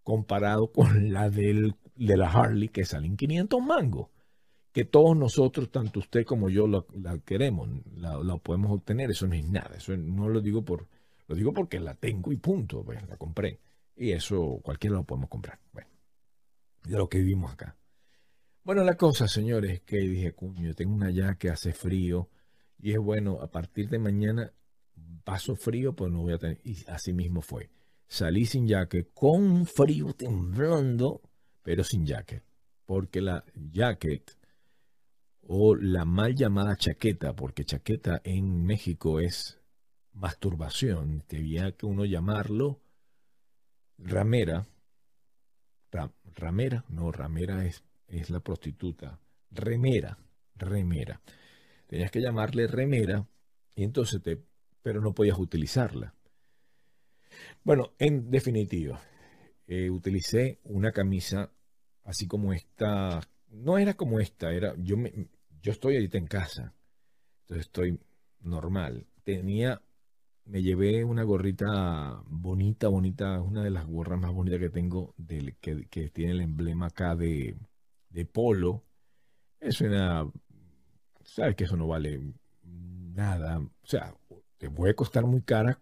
comparado 0.02 0.72
con 0.72 1.12
la 1.12 1.30
de 1.30 1.74
la 1.94 2.30
Harley 2.30 2.68
que 2.68 2.84
salen 2.84 3.16
500 3.16 3.60
mangos, 3.62 4.08
que 4.72 4.84
todos 4.84 5.16
nosotros, 5.16 5.70
tanto 5.70 6.00
usted 6.00 6.24
como 6.24 6.48
yo, 6.48 6.66
la 6.66 7.18
queremos, 7.24 7.68
la, 7.94 8.16
la, 8.22 8.36
podemos 8.36 8.72
obtener, 8.72 9.10
eso 9.10 9.26
no 9.26 9.34
es 9.34 9.48
nada, 9.48 9.76
eso 9.76 9.96
no 9.96 10.28
lo 10.28 10.40
digo 10.40 10.64
por, 10.64 10.86
lo 11.26 11.34
digo 11.34 11.52
porque 11.52 11.80
la 11.80 11.94
tengo 11.94 12.32
y 12.32 12.36
punto, 12.36 12.84
pues 12.84 13.06
la 13.08 13.16
compré, 13.16 13.60
y 13.96 14.12
eso 14.12 14.60
cualquiera 14.62 14.96
lo 14.96 15.04
podemos 15.04 15.28
comprar, 15.28 15.58
bueno, 15.72 15.88
de 16.84 16.96
lo 16.96 17.08
que 17.08 17.18
vivimos 17.18 17.52
acá. 17.52 17.77
Bueno, 18.68 18.84
la 18.84 18.98
cosa, 18.98 19.26
señores, 19.28 19.80
que 19.80 19.96
dije, 19.96 20.34
cuño, 20.34 20.74
tengo 20.74 20.92
una 20.94 21.10
ya 21.10 21.36
que 21.36 21.48
hace 21.48 21.72
frío 21.72 22.28
Y 22.78 22.92
es 22.92 22.98
bueno, 22.98 23.40
a 23.40 23.50
partir 23.50 23.88
de 23.88 23.98
mañana 23.98 24.52
paso 25.24 25.56
frío, 25.56 25.96
pues 25.96 26.12
no 26.12 26.20
voy 26.20 26.34
a 26.34 26.38
tener. 26.38 26.60
Y 26.64 26.76
así 26.86 27.14
mismo 27.14 27.40
fue. 27.40 27.70
Salí 28.08 28.44
sin 28.44 28.68
jacket, 28.68 29.10
con 29.14 29.64
frío 29.64 30.12
temblando, 30.12 31.22
pero 31.62 31.82
sin 31.82 32.04
jacket. 32.04 32.44
Porque 32.84 33.22
la 33.22 33.42
jacket 33.54 34.36
o 35.40 35.74
la 35.74 36.04
mal 36.04 36.34
llamada 36.34 36.76
chaqueta, 36.76 37.34
porque 37.34 37.64
chaqueta 37.64 38.20
en 38.22 38.66
México 38.66 39.18
es 39.18 39.58
masturbación, 40.12 41.24
debía 41.26 41.72
que 41.72 41.86
uno 41.86 42.04
llamarlo 42.04 42.82
ramera. 43.96 44.66
ramera, 46.34 46.84
no, 46.90 47.10
ramera 47.10 47.64
es, 47.64 47.82
es 48.08 48.30
la 48.30 48.40
prostituta. 48.40 49.18
Remera, 49.50 50.18
remera. 50.56 51.20
Tenías 51.86 52.10
que 52.10 52.20
llamarle 52.20 52.66
remera 52.66 53.26
y 53.74 53.84
entonces 53.84 54.22
te, 54.22 54.42
pero 54.82 55.00
no 55.00 55.14
podías 55.14 55.38
utilizarla. 55.38 56.14
Bueno, 57.62 57.92
en 57.98 58.30
definitiva, 58.30 59.00
eh, 59.66 59.90
utilicé 59.90 60.60
una 60.64 60.92
camisa 60.92 61.52
así 62.04 62.26
como 62.26 62.52
esta, 62.52 63.20
no 63.50 63.78
era 63.78 63.94
como 63.94 64.18
esta, 64.20 64.52
era, 64.52 64.74
yo 64.78 64.96
me, 64.96 65.12
yo 65.62 65.72
estoy 65.72 65.96
ahorita 65.96 66.18
en 66.18 66.26
casa, 66.26 66.74
entonces 67.42 67.66
estoy 67.66 68.00
normal. 68.40 69.06
Tenía, 69.24 69.82
me 70.46 70.62
llevé 70.62 71.04
una 71.04 71.22
gorrita 71.22 72.22
bonita, 72.26 72.88
bonita, 72.88 73.40
una 73.40 73.62
de 73.62 73.70
las 73.70 73.86
gorras 73.86 74.18
más 74.18 74.32
bonitas 74.32 74.60
que 74.60 74.70
tengo, 74.70 75.14
del, 75.18 75.56
que, 75.58 75.86
que 75.88 76.08
tiene 76.08 76.32
el 76.32 76.40
emblema 76.40 76.86
acá 76.86 77.14
de, 77.14 77.56
de 78.10 78.24
polo. 78.24 78.84
Es 79.60 79.80
una, 79.80 80.30
sabes 81.24 81.56
que 81.56 81.64
eso 81.64 81.76
no 81.76 81.86
vale 81.86 82.20
nada, 82.64 83.58
o 83.58 83.86
sea, 83.86 84.14
te 84.58 84.70
puede 84.70 84.94
costar 84.94 85.24
muy 85.24 85.42
cara, 85.42 85.78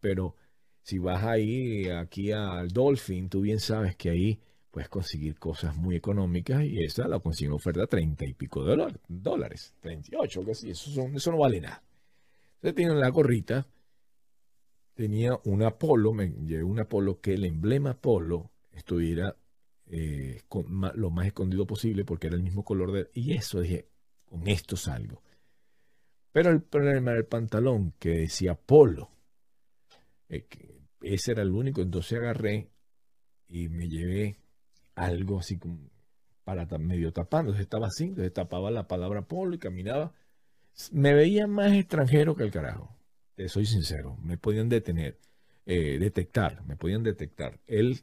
pero 0.00 0.36
si 0.82 0.98
vas 0.98 1.24
ahí, 1.24 1.88
aquí 1.88 2.32
al 2.32 2.68
Dolphin, 2.68 3.28
tú 3.28 3.40
bien 3.40 3.58
sabes 3.58 3.96
que 3.96 4.10
ahí 4.10 4.40
puedes 4.70 4.88
conseguir 4.88 5.38
cosas 5.38 5.76
muy 5.76 5.96
económicas 5.96 6.62
y 6.64 6.82
esa 6.82 7.08
la 7.08 7.20
consigo 7.20 7.52
en 7.52 7.56
oferta 7.56 7.86
30 7.86 8.26
y 8.26 8.34
pico 8.34 8.64
de 8.64 8.92
dólares, 9.08 9.74
38, 9.80 10.44
que 10.44 10.54
sí, 10.54 10.70
eso, 10.70 11.08
eso 11.14 11.30
no 11.30 11.38
vale 11.38 11.60
nada. 11.60 11.82
Entonces 12.56 12.74
tienen 12.74 13.00
la 13.00 13.08
gorrita, 13.08 13.66
tenía 14.94 15.38
una 15.44 15.70
polo, 15.78 16.12
me 16.12 16.28
llevé 16.28 16.64
una 16.64 16.86
polo 16.86 17.20
que 17.20 17.34
el 17.34 17.44
emblema 17.44 17.94
polo 17.94 18.50
estuviera 18.72 19.36
eh, 19.86 20.42
lo 20.94 21.10
más 21.10 21.26
escondido 21.26 21.66
posible 21.66 22.04
porque 22.04 22.28
era 22.28 22.36
el 22.36 22.42
mismo 22.42 22.64
color 22.64 22.92
de... 22.92 23.10
Y 23.14 23.32
eso 23.32 23.60
dije, 23.60 23.88
con 24.24 24.46
esto 24.48 24.76
salgo. 24.76 25.22
Pero 26.32 26.50
el 26.50 26.62
problema 26.62 27.12
era 27.12 27.20
el 27.20 27.26
pantalón 27.26 27.92
que 27.98 28.10
decía 28.10 28.54
polo. 28.54 29.10
Eh, 30.28 30.46
ese 31.02 31.32
era 31.32 31.42
el 31.42 31.50
único, 31.50 31.80
entonces 31.80 32.18
agarré 32.18 32.70
y 33.46 33.68
me 33.68 33.88
llevé 33.88 34.36
algo 34.94 35.38
así 35.38 35.58
como 35.58 35.78
para 36.44 36.66
medio 36.78 37.12
tapando. 37.12 37.50
Entonces 37.52 37.64
estaba 37.64 37.86
así, 37.86 38.12
tapaba 38.32 38.70
la 38.70 38.88
palabra 38.88 39.22
polo 39.22 39.54
y 39.54 39.58
caminaba. 39.58 40.12
Me 40.92 41.14
veía 41.14 41.46
más 41.46 41.72
extranjero 41.72 42.34
que 42.34 42.42
el 42.42 42.50
carajo. 42.50 42.96
Soy 43.48 43.66
sincero. 43.66 44.16
Me 44.22 44.36
podían 44.36 44.68
detener, 44.68 45.18
eh, 45.66 45.98
detectar, 45.98 46.64
me 46.66 46.76
podían 46.76 47.02
detectar. 47.02 47.60
El 47.66 48.00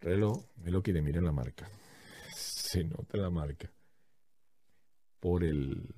reloj, 0.00 0.44
me 0.56 0.70
lo 0.70 0.82
quiere, 0.82 1.02
miren 1.02 1.24
la 1.24 1.32
marca. 1.32 1.68
Se 2.34 2.84
nota 2.84 3.18
la 3.18 3.30
marca. 3.30 3.70
Por 5.20 5.44
el 5.44 5.94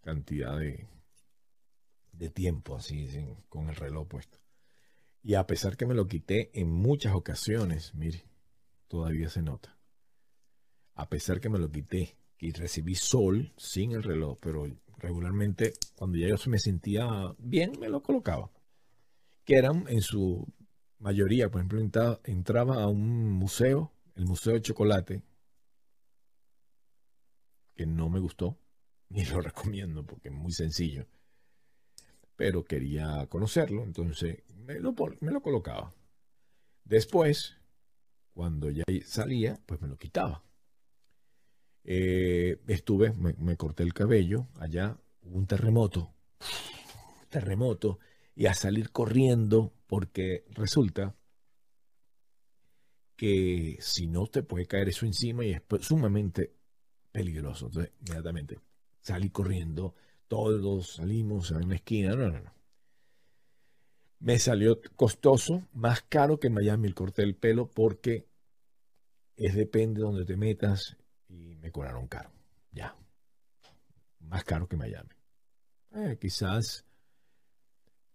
cantidad 0.00 0.58
de, 0.58 0.88
de 2.12 2.30
tiempo 2.30 2.76
así, 2.76 3.08
con 3.48 3.68
el 3.68 3.76
reloj 3.76 4.08
puesto. 4.08 4.38
Y 5.22 5.34
a 5.34 5.46
pesar 5.46 5.76
que 5.76 5.86
me 5.86 5.94
lo 5.94 6.06
quité 6.06 6.50
en 6.58 6.70
muchas 6.70 7.14
ocasiones, 7.14 7.94
mire, 7.94 8.24
todavía 8.86 9.28
se 9.28 9.42
nota. 9.42 9.76
A 10.94 11.08
pesar 11.08 11.40
que 11.40 11.48
me 11.48 11.58
lo 11.58 11.70
quité 11.70 12.16
y 12.38 12.52
recibí 12.52 12.94
sol 12.94 13.52
sin 13.56 13.92
el 13.92 14.02
reloj, 14.02 14.38
pero 14.40 14.66
regularmente 14.98 15.74
cuando 15.94 16.18
ya 16.18 16.28
yo 16.28 16.36
me 16.46 16.58
sentía 16.58 17.34
bien, 17.38 17.72
me 17.78 17.88
lo 17.88 18.02
colocaba. 18.02 18.50
Que 19.44 19.56
eran 19.56 19.84
en 19.88 20.02
su 20.02 20.46
mayoría, 20.98 21.50
por 21.50 21.60
ejemplo, 21.60 21.80
entraba, 22.24 22.82
a 22.82 22.88
un 22.88 23.30
museo, 23.30 23.92
el 24.16 24.26
Museo 24.26 24.54
de 24.54 24.62
Chocolate, 24.62 25.22
que 27.74 27.86
no 27.86 28.08
me 28.08 28.20
gustó, 28.20 28.58
ni 29.10 29.24
lo 29.24 29.40
recomiendo 29.40 30.04
porque 30.04 30.28
es 30.28 30.34
muy 30.34 30.52
sencillo 30.52 31.06
pero 32.38 32.64
quería 32.64 33.26
conocerlo, 33.28 33.82
entonces 33.82 34.44
me 34.54 34.78
lo, 34.78 34.94
me 35.18 35.32
lo 35.32 35.42
colocaba. 35.42 35.92
Después, 36.84 37.56
cuando 38.32 38.70
ya 38.70 38.84
salía, 39.04 39.58
pues 39.66 39.80
me 39.80 39.88
lo 39.88 39.96
quitaba. 39.98 40.44
Eh, 41.82 42.60
estuve, 42.68 43.12
me, 43.12 43.56
corté 43.56 43.82
el 43.82 43.92
cabello, 43.92 44.46
allá 44.60 44.96
hubo 45.22 45.36
un 45.36 45.48
terremoto, 45.48 46.14
terremoto, 47.28 47.98
y 48.36 48.46
a 48.46 48.54
salir 48.54 48.92
corriendo, 48.92 49.72
porque 49.88 50.44
resulta 50.50 51.16
que 53.16 53.78
si 53.80 54.06
no 54.06 54.28
te 54.28 54.44
puede 54.44 54.66
caer 54.66 54.90
eso 54.90 55.06
encima 55.06 55.44
y 55.44 55.50
es 55.50 55.62
sumamente 55.80 56.54
peligroso. 57.10 57.66
Entonces, 57.66 57.92
inmediatamente 58.00 58.60
salí 59.00 59.30
corriendo, 59.30 59.94
todos 60.28 60.94
salimos 60.96 61.50
a 61.50 61.56
una 61.56 61.74
esquina. 61.74 62.14
No, 62.14 62.28
no, 62.28 62.38
no. 62.38 62.54
Me 64.20 64.38
salió 64.38 64.80
costoso, 64.94 65.66
más 65.72 66.02
caro 66.02 66.38
que 66.38 66.50
Miami 66.50 66.86
el 66.86 66.94
corte 66.94 67.22
del 67.22 67.34
pelo 67.34 67.68
porque 67.68 68.28
es 69.36 69.54
depende 69.54 70.00
de 70.00 70.06
donde 70.06 70.24
te 70.24 70.36
metas 70.36 70.96
y 71.28 71.56
me 71.56 71.72
cobraron 71.72 72.06
caro. 72.08 72.30
Ya. 72.72 72.94
Más 74.20 74.44
caro 74.44 74.68
que 74.68 74.76
Miami. 74.76 75.10
Eh, 75.92 76.18
quizás 76.20 76.84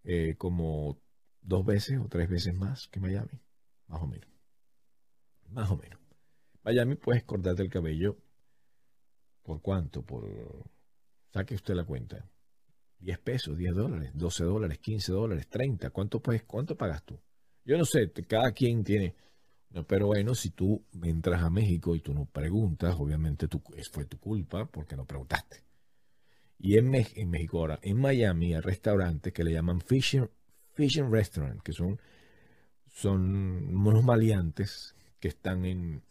eh, 0.04 0.34
como 0.38 1.03
dos 1.44 1.64
veces 1.64 1.98
o 1.98 2.08
tres 2.08 2.28
veces 2.28 2.54
más 2.54 2.88
que 2.88 2.98
Miami. 2.98 3.40
Más 3.86 4.02
o 4.02 4.06
menos. 4.06 4.28
Más 5.50 5.70
o 5.70 5.76
menos. 5.76 6.00
Miami 6.64 6.96
puedes 6.96 7.22
cortarte 7.24 7.62
el 7.62 7.70
cabello. 7.70 8.16
¿Por 9.42 9.60
cuánto? 9.60 10.02
Por 10.02 10.24
Saque 11.32 11.54
usted 11.54 11.74
la 11.74 11.84
cuenta. 11.84 12.24
10 13.00 13.18
pesos, 13.18 13.58
10 13.58 13.74
dólares, 13.74 14.10
12 14.14 14.44
dólares, 14.44 14.78
15 14.78 15.12
dólares, 15.12 15.48
30. 15.48 15.90
¿Cuánto, 15.90 16.20
pues, 16.20 16.42
¿Cuánto 16.44 16.76
pagas 16.76 17.04
tú? 17.04 17.20
Yo 17.64 17.76
no 17.76 17.84
sé, 17.84 18.10
cada 18.26 18.52
quien 18.52 18.82
tiene... 18.82 19.14
pero 19.86 20.06
bueno, 20.06 20.34
si 20.34 20.50
tú 20.50 20.82
entras 21.02 21.42
a 21.42 21.50
México 21.50 21.94
y 21.94 22.00
tú 22.00 22.14
no 22.14 22.24
preguntas, 22.24 22.94
obviamente 22.98 23.48
tú, 23.48 23.62
fue 23.92 24.06
tu 24.06 24.18
culpa 24.18 24.66
porque 24.66 24.96
no 24.96 25.04
preguntaste. 25.04 25.64
Y 26.58 26.78
en, 26.78 26.94
en 26.94 27.30
México 27.30 27.58
ahora, 27.58 27.78
en 27.82 28.00
Miami 28.00 28.54
hay 28.54 28.60
restaurantes 28.60 29.32
que 29.32 29.44
le 29.44 29.52
llaman 29.52 29.80
Fishing, 30.74 31.04
fishing 31.06 31.12
Restaurant, 31.12 31.62
que 31.62 31.72
son, 31.72 32.00
son 32.90 33.74
unos 33.74 34.04
maleantes 34.04 34.94
que 35.20 35.28
están 35.28 35.64
en 35.64 36.02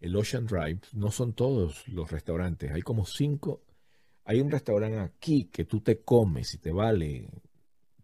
el 0.00 0.16
Ocean 0.16 0.46
Drive. 0.46 0.80
No 0.92 1.10
son 1.10 1.32
todos 1.32 1.86
los 1.88 2.10
restaurantes, 2.10 2.70
hay 2.72 2.82
como 2.82 3.04
cinco 3.04 3.62
hay 4.30 4.40
un 4.40 4.50
restaurante 4.52 4.98
aquí 5.00 5.46
que 5.46 5.64
tú 5.64 5.80
te 5.80 6.02
comes 6.02 6.54
y 6.54 6.58
te 6.58 6.70
vale 6.70 7.28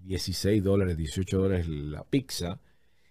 16 0.00 0.60
dólares, 0.60 0.96
18 0.96 1.38
dólares 1.38 1.68
la 1.68 2.02
pizza 2.02 2.60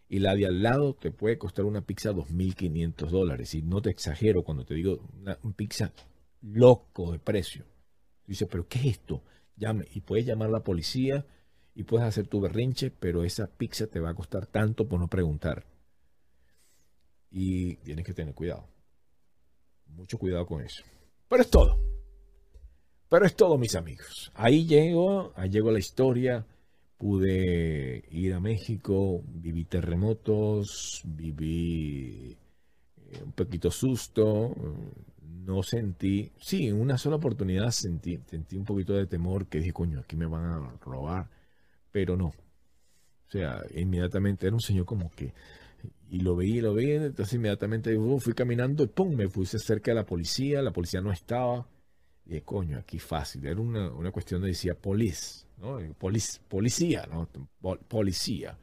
y 0.10 0.20
la 0.20 0.36
de 0.36 0.48
al 0.48 0.62
lado 0.62 0.96
te 0.96 1.12
puede 1.12 1.38
costar 1.38 1.64
una 1.64 1.80
pizza 1.80 2.12
2.500 2.12 3.10
dólares. 3.10 3.56
Y 3.56 3.62
no 3.62 3.82
te 3.82 3.90
exagero 3.90 4.44
cuando 4.44 4.66
te 4.66 4.74
digo 4.74 5.08
una, 5.14 5.38
pizza 5.56 5.94
loco 6.42 7.14
de 7.14 7.20
precio. 7.20 7.66
Dice, 8.28 8.48
pero 8.48 8.68
¿qué 8.68 8.80
es 8.80 8.86
esto? 8.86 9.24
Llame 9.56 9.88
y 9.94 10.02
puedes 10.02 10.26
llamar 10.26 10.50
la 10.50 10.64
policía 10.64 11.26
y 11.76 11.84
puedes 11.84 12.08
hacer 12.08 12.28
tu 12.28 12.40
berrinche, 12.40 12.90
pero 12.90 13.24
esa 13.24 13.48
pizza 13.48 13.86
te 13.88 14.00
va 14.00 14.10
a 14.10 14.16
costar 14.16 14.48
tanto 14.48 14.88
por 14.88 15.00
no 15.00 15.10
preguntar. 15.10 15.66
Y 17.30 17.76
tienes 17.78 18.06
que 18.06 18.14
tener 18.14 18.34
cuidado. 18.34 18.66
Mucho 19.88 20.18
cuidado 20.18 20.46
con 20.46 20.62
eso. 20.62 20.84
Pero 21.28 21.42
es 21.42 21.50
todo. 21.50 21.78
Pero 23.10 23.26
es 23.26 23.36
todo, 23.36 23.58
mis 23.58 23.76
amigos. 23.76 24.32
Ahí 24.36 24.66
llego, 24.66 25.34
ahí 25.36 25.50
llegó 25.50 25.70
la 25.70 25.80
historia. 25.80 26.46
Pude 26.98 28.06
ir 28.10 28.34
a 28.34 28.40
México, 28.40 29.22
viví 29.28 29.66
terremotos, 29.66 31.02
viví 31.04 32.38
eh, 33.12 33.22
un 33.22 33.34
poquito 33.34 33.70
susto, 33.70 34.56
no 35.46 35.62
sentí, 35.62 36.32
sí, 36.40 36.68
en 36.68 36.80
una 36.80 36.98
sola 36.98 37.18
oportunidad 37.18 37.72
sentí, 37.72 38.18
sentí 38.26 38.56
un 38.56 38.64
poquito 38.64 38.94
de 38.94 39.08
temor 39.08 39.48
que 39.48 39.60
dije, 39.60 39.74
coño, 39.74 40.00
aquí 40.00 40.16
me 40.16 40.26
van 40.26 40.46
a 40.46 40.78
robar, 40.82 41.30
pero 41.96 42.18
no. 42.18 42.28
O 42.28 42.36
sea, 43.32 43.62
inmediatamente 43.76 44.48
era 44.48 44.56
un 44.56 44.62
señor 44.62 44.86
como 44.86 45.12
que, 45.12 45.34
y 46.10 46.20
lo 46.22 46.36
veía, 46.36 46.62
lo 46.64 46.74
veía, 46.76 47.06
entonces 47.06 47.36
inmediatamente 47.36 47.98
fui 48.20 48.34
caminando 48.34 48.84
y 48.84 48.88
pum, 48.88 49.16
me 49.16 49.30
puse 49.30 49.60
cerca 49.60 49.92
de 49.92 49.96
la 49.96 50.06
policía, 50.06 50.62
la 50.62 50.74
policía 50.74 51.02
no 51.02 51.12
estaba, 51.12 51.68
Y 52.28 52.42
coño, 52.42 52.80
aquí 52.80 53.00
fácil. 53.00 53.46
Era 53.48 53.62
una, 53.62 53.92
una 53.92 54.12
cuestión 54.12 54.42
de 54.42 54.50
decía 54.50 54.76
police, 54.76 55.46
¿no? 55.60 55.80
Polic- 56.00 56.40
policía, 56.50 57.08
¿no? 57.12 57.30
Pol- 57.62 57.80
Policía. 57.88 58.58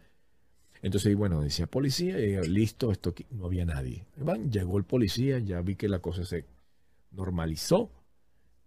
Entonces, 0.82 1.16
bueno, 1.16 1.40
decía 1.42 1.66
policía 1.66 2.18
y 2.20 2.36
listo, 2.48 2.92
esto 2.92 3.10
aquí, 3.10 3.26
no 3.30 3.46
había 3.46 3.64
nadie. 3.66 4.06
Van, 4.16 4.50
llegó 4.50 4.78
el 4.78 4.84
policía, 4.84 5.38
ya 5.40 5.60
vi 5.62 5.76
que 5.76 5.88
la 5.88 6.00
cosa 6.00 6.24
se 6.24 6.44
normalizó. 7.12 7.90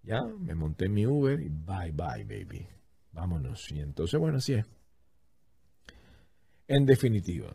Ya, 0.03 0.23
me 0.25 0.55
monté 0.55 0.85
en 0.87 0.93
mi 0.95 1.07
Uber 1.07 1.39
y 1.41 1.49
bye, 1.49 1.91
bye, 1.93 2.23
baby. 2.25 2.67
Vámonos. 3.15 3.71
Y 3.71 3.79
entonces, 3.79 4.19
bueno, 4.19 4.37
así 4.37 4.53
es. 4.53 4.65
En 6.67 6.85
definitiva, 6.85 7.51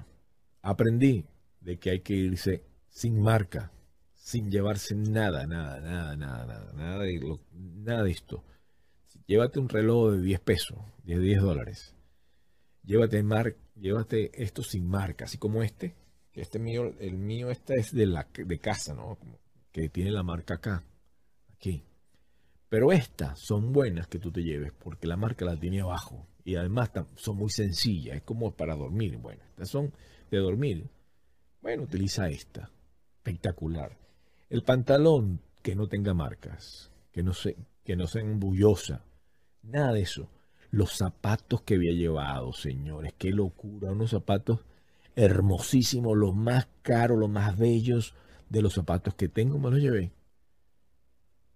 aprendí 0.62 1.24
de 1.61 1.78
que 1.78 1.91
hay 1.91 2.01
que 2.01 2.15
irse 2.15 2.65
sin 2.89 3.20
marca, 3.20 3.70
sin 4.15 4.51
llevarse 4.51 4.95
nada, 4.95 5.47
nada, 5.47 5.81
nada, 5.81 6.16
nada, 6.16 6.47
nada, 6.47 6.73
nada 6.73 6.99
de, 7.05 7.19
lo- 7.19 7.41
nada 7.53 8.03
de 8.05 8.11
esto. 8.12 8.45
Llévate 9.27 9.59
un 9.59 9.69
reloj 9.69 10.12
de 10.12 10.23
10 10.23 10.41
pesos, 10.41 10.78
de 11.05 11.19
10 11.19 11.41
dólares. 11.43 11.95
Llévate, 12.85 13.23
mar, 13.23 13.55
llévate 13.77 14.31
esto 14.43 14.62
sin 14.62 14.87
marca, 14.89 15.24
así 15.27 15.39
como 15.39 15.62
este. 15.62 15.95
Este 16.32 16.59
mío, 16.59 16.95
el 17.01 17.19
mío 17.19 17.51
este 17.51 17.74
es 17.78 17.93
de, 17.93 18.07
la, 18.07 18.27
de 18.32 18.59
casa, 18.59 18.95
¿no? 18.95 19.19
Que 19.73 19.89
tiene 19.89 20.11
la 20.12 20.23
marca 20.23 20.55
acá, 20.55 20.85
aquí. 21.55 21.85
Pero 22.71 22.93
estas 22.93 23.41
son 23.41 23.73
buenas 23.73 24.07
que 24.07 24.21
tú 24.21 24.31
te 24.31 24.45
lleves 24.45 24.73
porque 24.73 25.09
la 25.09 25.17
marca 25.17 25.45
la 25.45 25.59
tiene 25.59 25.81
abajo. 25.81 26.29
Y 26.45 26.55
además 26.55 26.93
son 27.17 27.37
muy 27.37 27.51
sencillas, 27.51 28.17
es 28.17 28.23
como 28.23 28.53
para 28.53 28.77
dormir. 28.77 29.19
Bueno, 29.19 29.43
estas 29.51 29.69
son 29.69 29.93
de 30.31 30.39
dormir. 30.39 30.89
Bueno, 31.61 31.83
utiliza 31.83 32.29
esta. 32.29 32.71
Espectacular. 33.17 33.99
El 34.49 34.63
pantalón 34.63 35.41
que 35.63 35.75
no 35.75 35.89
tenga 35.89 36.15
marcas, 36.15 36.93
que 37.11 37.25
no, 37.25 37.35
se, 37.35 37.57
que 37.85 37.97
no 37.97 38.07
sea 38.07 38.23
embullosa, 38.23 39.05
nada 39.65 39.93
de 39.93 40.03
eso. 40.03 40.31
Los 40.71 40.93
zapatos 40.93 41.63
que 41.63 41.75
había 41.75 41.93
llevado, 41.93 42.53
señores, 42.53 43.15
qué 43.19 43.31
locura. 43.31 43.91
Unos 43.91 44.11
zapatos 44.11 44.61
hermosísimos, 45.17 46.17
los 46.17 46.37
más 46.37 46.69
caros, 46.83 47.19
los 47.19 47.29
más 47.29 47.59
bellos 47.59 48.15
de 48.49 48.63
los 48.63 48.75
zapatos 48.75 49.15
que 49.17 49.29
tengo, 49.29 49.59
me 49.59 49.73
los 49.73 49.81
llevé. 49.81 50.13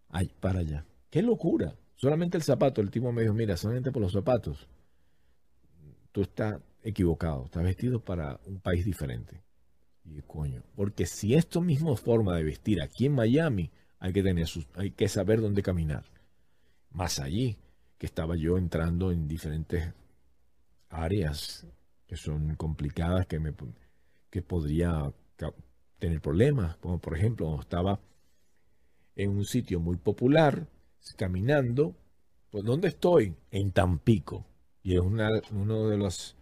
Ay, 0.08 0.32
para 0.40 0.58
allá. 0.58 0.84
Qué 1.14 1.22
locura. 1.22 1.76
Solamente 1.94 2.36
el 2.36 2.42
zapato, 2.42 2.80
el 2.80 2.90
tipo 2.90 3.12
me 3.12 3.22
dijo, 3.22 3.34
mira, 3.34 3.56
solamente 3.56 3.92
por 3.92 4.02
los 4.02 4.10
zapatos. 4.10 4.66
Tú 6.10 6.22
estás 6.22 6.60
equivocado, 6.82 7.44
estás 7.44 7.62
vestido 7.62 8.00
para 8.00 8.40
un 8.46 8.58
país 8.58 8.84
diferente. 8.84 9.40
Y 10.04 10.20
coño, 10.22 10.64
porque 10.74 11.06
si 11.06 11.36
esto 11.36 11.60
mismo 11.60 11.94
forma 11.94 12.36
de 12.36 12.42
vestir 12.42 12.82
aquí 12.82 13.06
en 13.06 13.12
Miami, 13.12 13.70
hay 14.00 14.12
que 14.12 14.24
tener 14.24 14.48
sus, 14.48 14.66
hay 14.74 14.90
que 14.90 15.06
saber 15.06 15.40
dónde 15.40 15.62
caminar. 15.62 16.02
Más 16.90 17.20
allí, 17.20 17.58
que 17.96 18.06
estaba 18.06 18.34
yo 18.34 18.58
entrando 18.58 19.12
en 19.12 19.28
diferentes 19.28 19.94
áreas 20.88 21.64
que 22.08 22.16
son 22.16 22.56
complicadas, 22.56 23.24
que 23.26 23.38
me 23.38 23.54
que 24.30 24.42
podría 24.42 25.12
tener 26.00 26.20
problemas, 26.20 26.76
como 26.78 26.98
por 26.98 27.16
ejemplo, 27.16 27.56
estaba 27.60 28.00
en 29.14 29.30
un 29.30 29.44
sitio 29.44 29.78
muy 29.78 29.96
popular, 29.96 30.66
caminando, 31.16 31.94
pues 32.50 32.64
¿dónde 32.64 32.88
estoy? 32.88 33.34
En 33.50 33.72
Tampico. 33.72 34.46
Y 34.82 34.94
es 34.94 35.00
una, 35.00 35.30
uno 35.52 35.88
de 35.88 35.96
los 35.98 36.36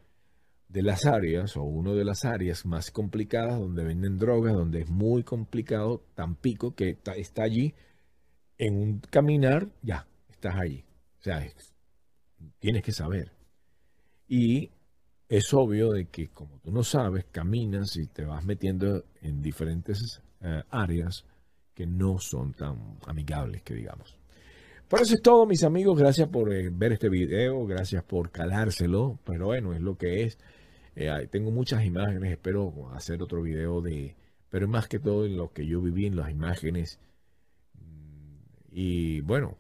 de 0.69 0.83
las 0.83 1.07
áreas 1.07 1.57
o 1.57 1.63
uno 1.63 1.95
de 1.95 2.05
las 2.05 2.25
áreas 2.25 2.67
más 2.67 2.91
complicadas 2.91 3.59
donde 3.59 3.85
venden 3.85 4.19
drogas, 4.19 4.55
donde 4.55 4.83
es 4.83 4.91
muy 4.91 5.23
complicado 5.25 6.03
Tampico, 6.15 6.75
que 6.75 6.91
está, 6.91 7.13
está 7.15 7.45
allí 7.45 7.75
en 8.59 8.77
un 8.77 9.01
caminar, 9.01 9.69
ya, 9.83 10.07
estás 10.31 10.57
allí. 10.57 10.85
O 11.21 11.25
sea, 11.25 11.45
es- 11.45 11.73
tienes 12.61 12.83
que 12.83 12.93
saber. 12.93 13.33
Y 14.29 14.71
es 15.29 15.53
obvio 15.55 15.93
de 15.93 16.07
que 16.07 16.29
como 16.31 16.59
tú 16.61 16.73
no 16.73 16.85
sabes, 16.85 17.25
caminas 17.33 17.97
y 17.97 18.07
te 18.09 18.25
vas 18.25 18.45
metiendo 18.45 19.05
en 19.23 19.43
diferentes 19.43 20.23
eh, 20.43 20.63
áreas 20.71 21.25
que 21.75 21.87
no 21.87 22.19
son 22.19 22.55
tan 22.55 22.99
amigables, 23.07 23.63
que 23.63 23.75
digamos. 23.75 24.17
Por 24.93 25.01
eso 25.01 25.15
es 25.15 25.23
todo, 25.23 25.47
mis 25.47 25.65
amigos. 25.65 25.99
Gracias 25.99 26.29
por 26.29 26.53
eh, 26.53 26.69
ver 26.71 26.93
este 26.93 27.09
video, 27.09 27.65
gracias 27.65 28.05
por 28.05 28.31
calárselo, 28.31 29.19
pero 29.25 29.47
bueno, 29.47 29.73
es 29.73 29.81
lo 29.81 29.97
que 29.97 30.25
es. 30.25 30.37
Eh, 30.95 31.09
tengo 31.31 31.51
muchas 31.51 31.87
imágenes, 31.87 32.31
espero 32.31 32.91
hacer 32.93 33.23
otro 33.23 33.41
video 33.41 33.81
de, 33.81 34.15
pero 34.51 34.69
más 34.69 34.89
que 34.89 34.99
todo 34.99 35.25
en 35.25 35.39
lo 35.39 35.51
que 35.51 35.67
yo 35.67 35.81
viví 35.81 36.05
en 36.05 36.17
las 36.17 36.31
imágenes. 36.31 37.01
Y 38.71 39.23
bueno, 39.23 39.57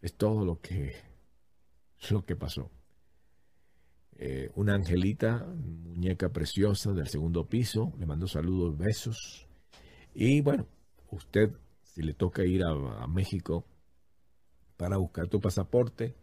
es 0.00 0.14
todo 0.14 0.42
lo 0.46 0.58
que, 0.62 0.94
lo 2.08 2.24
que 2.24 2.34
pasó. 2.34 2.70
Eh, 4.14 4.50
una 4.54 4.74
angelita, 4.74 5.46
muñeca 5.84 6.30
preciosa 6.30 6.94
del 6.94 7.08
segundo 7.08 7.46
piso, 7.46 7.92
le 7.98 8.06
mando 8.06 8.26
saludos, 8.26 8.78
besos. 8.78 9.46
Y 10.14 10.40
bueno, 10.40 10.66
usted, 11.10 11.50
si 11.82 12.00
le 12.00 12.14
toca 12.14 12.42
ir 12.46 12.64
a 12.64 13.06
México 13.06 13.66
para 14.76 14.96
buscar 14.96 15.28
tu 15.28 15.40
pasaporte 15.40 16.14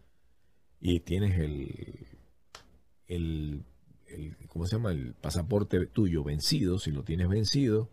y 0.80 1.00
tienes 1.00 1.38
el, 1.38 2.06
el, 3.06 3.64
¿cómo 4.48 4.66
se 4.66 4.76
llama? 4.76 4.92
El 4.92 5.14
pasaporte 5.14 5.86
tuyo 5.86 6.22
vencido, 6.24 6.78
si 6.78 6.90
lo 6.90 7.04
tienes 7.04 7.28
vencido, 7.28 7.90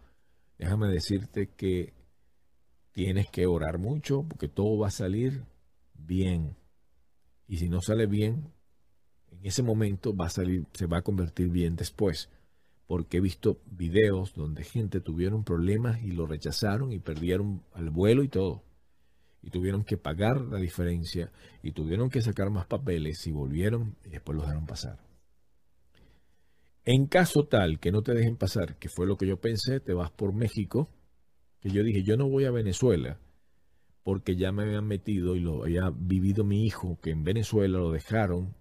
déjame 0.58 0.88
decirte 0.90 1.50
que 1.56 1.94
tienes 2.92 3.30
que 3.30 3.46
orar 3.46 3.78
mucho 3.78 4.24
porque 4.24 4.48
todo 4.48 4.78
va 4.78 4.88
a 4.88 4.92
salir 4.92 5.46
bien. 5.94 6.56
Y 7.48 7.58
si 7.58 7.70
no 7.70 7.82
sale 7.82 8.06
bien, 8.06 8.52
en 9.32 9.46
ese 9.46 9.64
momento 9.64 10.16
va 10.16 10.28
a 10.28 10.30
salir, 10.30 10.66
se 10.74 10.86
va 10.86 10.98
a 10.98 11.02
convertir 11.02 11.50
bien 11.50 11.76
después. 11.76 12.30
Porque 12.88 13.18
he 13.18 13.22
visto 13.22 13.62
videos 13.66 14.34
donde 14.34 14.64
gente 14.64 15.00
tuvieron 15.00 15.46
problemas 15.46 16.04
y 16.04 16.12
lo 16.12 16.28
rechazaron 16.28 16.92
y 16.92 17.00
perdieron 17.00 17.64
al 17.74 17.90
vuelo 17.90 18.24
y 18.24 18.28
todo. 18.28 18.64
Y 19.44 19.50
tuvieron 19.50 19.84
que 19.84 19.98
pagar 19.98 20.42
la 20.42 20.60
diferencia 20.60 21.32
y 21.64 21.72
tuvieron 21.72 22.10
que 22.10 22.22
sacar 22.22 22.50
más 22.50 22.68
papeles 22.68 23.26
y 23.26 23.32
volvieron 23.32 23.96
y 24.06 24.10
después 24.10 24.36
los 24.36 24.46
dejaron 24.46 24.68
pasar. 24.68 25.00
En 26.86 27.08
caso 27.08 27.46
tal 27.46 27.80
que 27.80 27.92
no 27.92 28.02
te 28.02 28.14
dejen 28.14 28.38
pasar, 28.38 28.78
que 28.78 28.90
fue 28.90 29.08
lo 29.08 29.18
que 29.18 29.28
yo 29.28 29.40
pensé, 29.40 29.80
te 29.80 29.94
vas 29.94 30.12
por 30.12 30.34
México, 30.34 30.90
que 31.60 31.70
yo 31.70 31.84
dije, 31.84 32.04
yo 32.04 32.18
no 32.18 32.28
voy 32.28 32.46
a 32.46 32.52
Venezuela 32.52 33.20
porque 34.04 34.36
ya 34.36 34.52
me 34.52 34.64
habían 34.64 34.88
metido 34.88 35.36
y 35.36 35.40
lo 35.40 35.64
había 35.64 35.92
vivido 35.92 36.44
mi 36.44 36.66
hijo, 36.66 37.00
que 37.02 37.12
en 37.12 37.24
Venezuela 37.24 37.78
lo 37.78 37.92
dejaron 37.92 38.56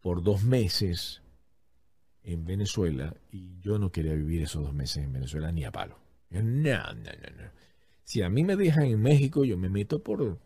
por 0.00 0.22
dos 0.22 0.44
meses 0.44 1.22
en 2.22 2.44
Venezuela 2.44 3.16
y 3.32 3.58
yo 3.60 3.78
no 3.78 3.90
quería 3.90 4.14
vivir 4.14 4.42
esos 4.42 4.62
dos 4.62 4.74
meses 4.74 5.04
en 5.04 5.12
Venezuela 5.12 5.50
ni 5.50 5.64
a 5.64 5.72
palo. 5.72 5.98
No, 6.30 6.42
no, 6.42 6.94
no, 6.94 7.36
no. 7.36 7.50
Si 8.08 8.22
a 8.22 8.30
mí 8.30 8.42
me 8.42 8.56
dejan 8.56 8.84
en 8.84 9.02
México, 9.02 9.44
yo 9.44 9.58
me 9.58 9.68
meto 9.68 10.02
por, 10.02 10.38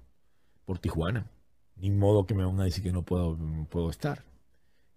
por 0.65 0.81
Tijuana. 0.81 1.31
Ni 1.77 1.91
modo 1.93 2.27
que 2.27 2.35
me 2.35 2.45
van 2.45 2.61
a 2.61 2.65
decir 2.65 2.83
que 2.83 2.91
no 2.91 3.05
puedo, 3.05 3.39
puedo 3.71 3.89
estar. 3.89 4.25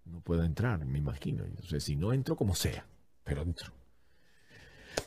No 0.04 0.20
puedo 0.20 0.42
entrar, 0.42 0.84
me 0.84 0.98
imagino. 0.98 1.44
Entonces, 1.44 1.84
si 1.84 1.94
no 1.94 2.12
entro, 2.12 2.34
como 2.34 2.56
sea, 2.56 2.84
pero 3.22 3.42
entro. 3.42 3.72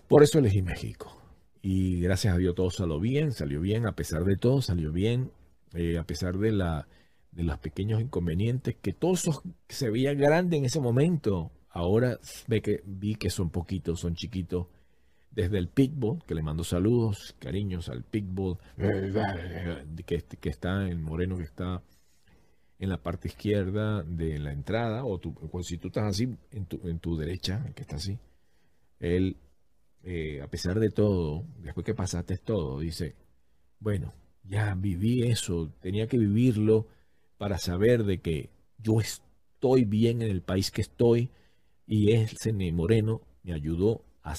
Por 0.07 0.23
eso 0.23 0.39
elegí 0.39 0.61
México. 0.61 1.21
Y 1.61 1.99
gracias 1.99 2.33
a 2.33 2.37
Dios 2.37 2.55
todo 2.55 2.71
salió 2.71 2.97
bien, 2.97 3.33
salió 3.33 3.59
bien, 3.59 3.87
a 3.87 3.91
pesar 3.91 4.23
de 4.23 4.37
todo, 4.37 4.61
salió 4.61 4.93
bien, 4.93 5.29
eh, 5.73 5.97
a 5.97 6.05
pesar 6.05 6.37
de, 6.37 6.53
la, 6.53 6.87
de 7.33 7.43
los 7.43 7.59
pequeños 7.59 7.99
inconvenientes, 7.99 8.77
que 8.81 8.93
todos 8.93 9.41
se 9.67 9.89
veía 9.89 10.13
grande 10.13 10.55
en 10.55 10.63
ese 10.63 10.79
momento, 10.79 11.51
ahora 11.69 12.19
ve 12.47 12.61
que, 12.61 12.83
vi 12.85 13.15
que 13.15 13.29
son 13.29 13.49
poquitos, 13.49 13.99
son 13.99 14.15
chiquitos. 14.15 14.67
Desde 15.31 15.57
el 15.57 15.69
Pitbull, 15.69 16.23
que 16.25 16.35
le 16.35 16.41
mando 16.41 16.63
saludos, 16.63 17.35
cariños 17.39 17.89
al 17.89 18.03
Pitbull, 18.03 18.57
que, 20.05 20.23
que 20.23 20.49
está, 20.49 20.87
el 20.87 20.99
moreno 20.99 21.37
que 21.37 21.43
está 21.43 21.83
en 22.79 22.89
la 22.89 22.97
parte 22.97 23.27
izquierda 23.27 24.03
de 24.03 24.39
la 24.39 24.53
entrada, 24.53 25.03
o 25.03 25.19
tú, 25.19 25.33
pues 25.33 25.67
si 25.67 25.77
tú 25.77 25.87
estás 25.89 26.05
así, 26.05 26.35
en 26.51 26.65
tu, 26.65 26.79
en 26.87 26.99
tu 26.99 27.17
derecha, 27.17 27.63
que 27.75 27.81
está 27.81 27.97
así, 27.97 28.17
él, 28.99 29.37
eh, 30.03 30.41
a 30.41 30.47
pesar 30.47 30.79
de 30.79 30.89
todo, 30.89 31.45
después 31.59 31.85
que 31.85 31.93
pasaste 31.93 32.37
todo, 32.37 32.79
dice, 32.79 33.15
bueno, 33.79 34.13
ya 34.43 34.73
viví 34.75 35.23
eso, 35.23 35.71
tenía 35.81 36.07
que 36.07 36.17
vivirlo 36.17 36.87
para 37.37 37.57
saber 37.57 38.05
de 38.05 38.19
que 38.19 38.49
yo 38.77 39.01
estoy 39.01 39.83
bien 39.83 40.21
en 40.21 40.31
el 40.31 40.41
país 40.41 40.71
que 40.71 40.81
estoy, 40.81 41.29
y 41.85 42.13
ese 42.13 42.53
moreno 42.71 43.21
me 43.43 43.53
ayudó 43.53 44.05
a, 44.23 44.35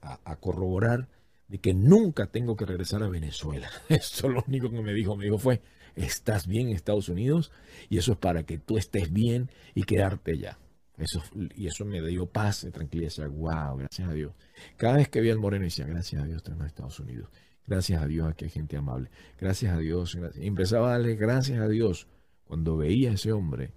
a, 0.00 0.36
corroborar 0.36 1.08
de 1.48 1.58
que 1.58 1.74
nunca 1.74 2.26
tengo 2.26 2.56
que 2.56 2.66
regresar 2.66 3.02
a 3.02 3.08
Venezuela. 3.08 3.68
Eso 3.88 4.28
lo 4.28 4.44
único 4.46 4.70
que 4.70 4.82
me 4.82 4.92
dijo, 4.92 5.16
me 5.16 5.24
dijo 5.24 5.38
fue, 5.38 5.62
estás 5.96 6.46
bien 6.46 6.68
en 6.68 6.76
Estados 6.76 7.08
Unidos 7.08 7.52
y 7.88 7.98
eso 7.98 8.12
es 8.12 8.18
para 8.18 8.44
que 8.44 8.58
tú 8.58 8.78
estés 8.78 9.12
bien 9.12 9.50
y 9.74 9.82
quedarte 9.82 10.38
ya. 10.38 10.58
Eso, 10.96 11.22
y 11.54 11.66
eso 11.66 11.84
me 11.84 12.00
dio 12.02 12.26
paz 12.26 12.64
y 12.64 12.70
tranquilidad. 12.70 13.08
Decía, 13.08 13.28
wow, 13.28 13.76
gracias 13.78 14.08
a 14.08 14.12
Dios. 14.12 14.32
Cada 14.76 14.96
vez 14.96 15.08
que 15.08 15.20
vi 15.20 15.30
al 15.30 15.38
moreno 15.38 15.64
decía, 15.64 15.86
gracias 15.86 16.22
a 16.22 16.26
Dios, 16.26 16.42
en 16.46 16.60
Estados 16.62 16.98
Unidos. 16.98 17.30
Gracias 17.66 18.02
a 18.02 18.06
Dios, 18.06 18.28
aquí 18.28 18.46
hay 18.46 18.50
gente 18.50 18.76
amable. 18.76 19.10
Gracias 19.38 19.72
a 19.72 19.78
Dios. 19.78 20.14
gracias. 20.16 20.42
Y 20.42 20.48
empezaba 20.48 20.88
a 20.88 20.92
darle 20.92 21.14
gracias 21.14 21.60
a 21.60 21.68
Dios 21.68 22.08
cuando 22.44 22.76
veía 22.76 23.10
a 23.10 23.14
ese 23.14 23.30
hombre 23.32 23.72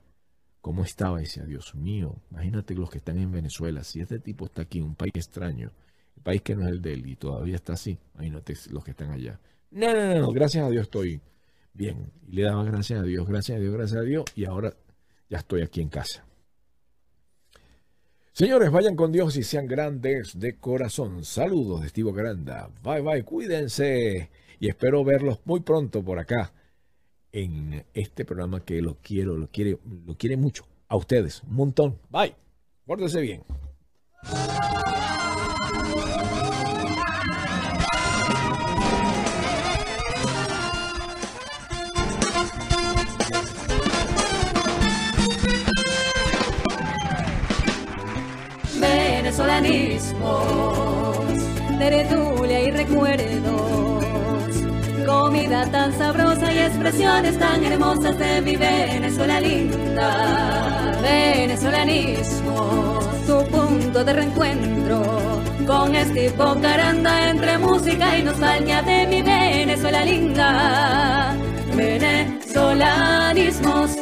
cómo 0.62 0.84
estaba. 0.84 1.20
Decía, 1.20 1.44
Dios 1.44 1.76
mío, 1.76 2.22
imagínate 2.32 2.74
los 2.74 2.90
que 2.90 3.00
están 3.00 3.18
en 3.18 3.32
Venezuela. 3.32 3.84
Si 3.84 4.00
este 4.00 4.20
tipo 4.20 4.46
está 4.46 4.64
aquí, 4.64 4.80
un 4.80 4.96
país 4.96 5.12
extraño, 5.16 5.72
país 6.22 6.42
que 6.42 6.56
no 6.56 6.64
es 6.66 6.72
el 6.72 6.82
de 6.82 6.94
él 6.94 7.08
y 7.08 7.16
todavía 7.16 7.56
está 7.56 7.74
así, 7.74 7.98
imagínate 8.16 8.56
los 8.70 8.84
que 8.84 8.92
están 8.92 9.12
allá. 9.12 9.40
No, 9.72 9.94
no, 9.94 10.14
no, 10.14 10.20
no, 10.20 10.32
gracias 10.32 10.66
a 10.66 10.70
Dios 10.70 10.84
estoy 10.84 11.22
bien. 11.74 12.12
Y 12.28 12.36
le 12.36 12.44
daba 12.44 12.64
gracias 12.64 13.00
a 13.00 13.04
Dios, 13.04 13.28
gracias 13.28 13.58
a 13.58 13.62
Dios, 13.62 13.74
gracias 13.74 14.00
a 14.00 14.04
Dios. 14.04 14.26
Y 14.36 14.46
ahora 14.46 14.74
ya 15.30 15.38
estoy 15.38 15.62
aquí 15.62 15.82
en 15.82 15.90
casa. 15.90 16.26
Señores, 18.34 18.72
vayan 18.72 18.96
con 18.96 19.12
Dios 19.12 19.36
y 19.36 19.44
sean 19.44 19.68
grandes 19.68 20.40
de 20.40 20.58
corazón. 20.58 21.26
Saludos 21.26 21.82
de 21.82 21.88
Estivo 21.88 22.14
Granda. 22.14 22.70
Bye 22.84 23.02
bye, 23.02 23.24
cuídense. 23.24 24.30
Y 24.60 24.70
espero 24.70 25.04
verlos 25.04 25.40
muy 25.46 25.62
pronto 25.62 26.04
por 26.04 26.20
acá 26.20 26.54
en 27.32 27.86
este 27.94 28.26
programa 28.26 28.64
que 28.64 28.82
lo 28.82 28.98
quiero, 29.02 29.36
lo 29.36 29.48
quiere, 29.48 29.78
lo 30.06 30.16
quiere 30.16 30.38
mucho. 30.38 30.66
A 30.88 30.98
ustedes, 30.98 31.44
un 31.44 31.56
montón. 31.56 32.00
Bye. 32.10 32.36
Pórtense 32.86 33.22
bien. 33.22 33.44
Venezolanismos, 49.42 51.18
tertulia 51.80 52.60
y 52.60 52.70
recuerdos, 52.70 54.06
comida 55.04 55.66
tan 55.72 55.98
sabrosa 55.98 56.54
y 56.54 56.60
expresiones 56.60 57.40
tan 57.40 57.64
hermosas 57.64 58.20
de 58.20 58.40
mi 58.42 58.56
Venezuela 58.56 59.42
linda. 59.42 60.92
Venezolanismos, 61.02 63.04
tu 63.26 63.44
punto 63.48 64.04
de 64.04 64.14
reencuentro 64.14 65.02
con 65.66 65.96
este 65.96 66.32
Caranda 66.62 67.32
entre 67.32 67.58
música 67.58 68.20
y 68.20 68.22
nostalgia 68.22 68.84
de 68.84 69.08
mi 69.08 69.24
Venezuela 69.24 70.06
linda. 70.06 71.36
Venezolanismos 71.76 73.98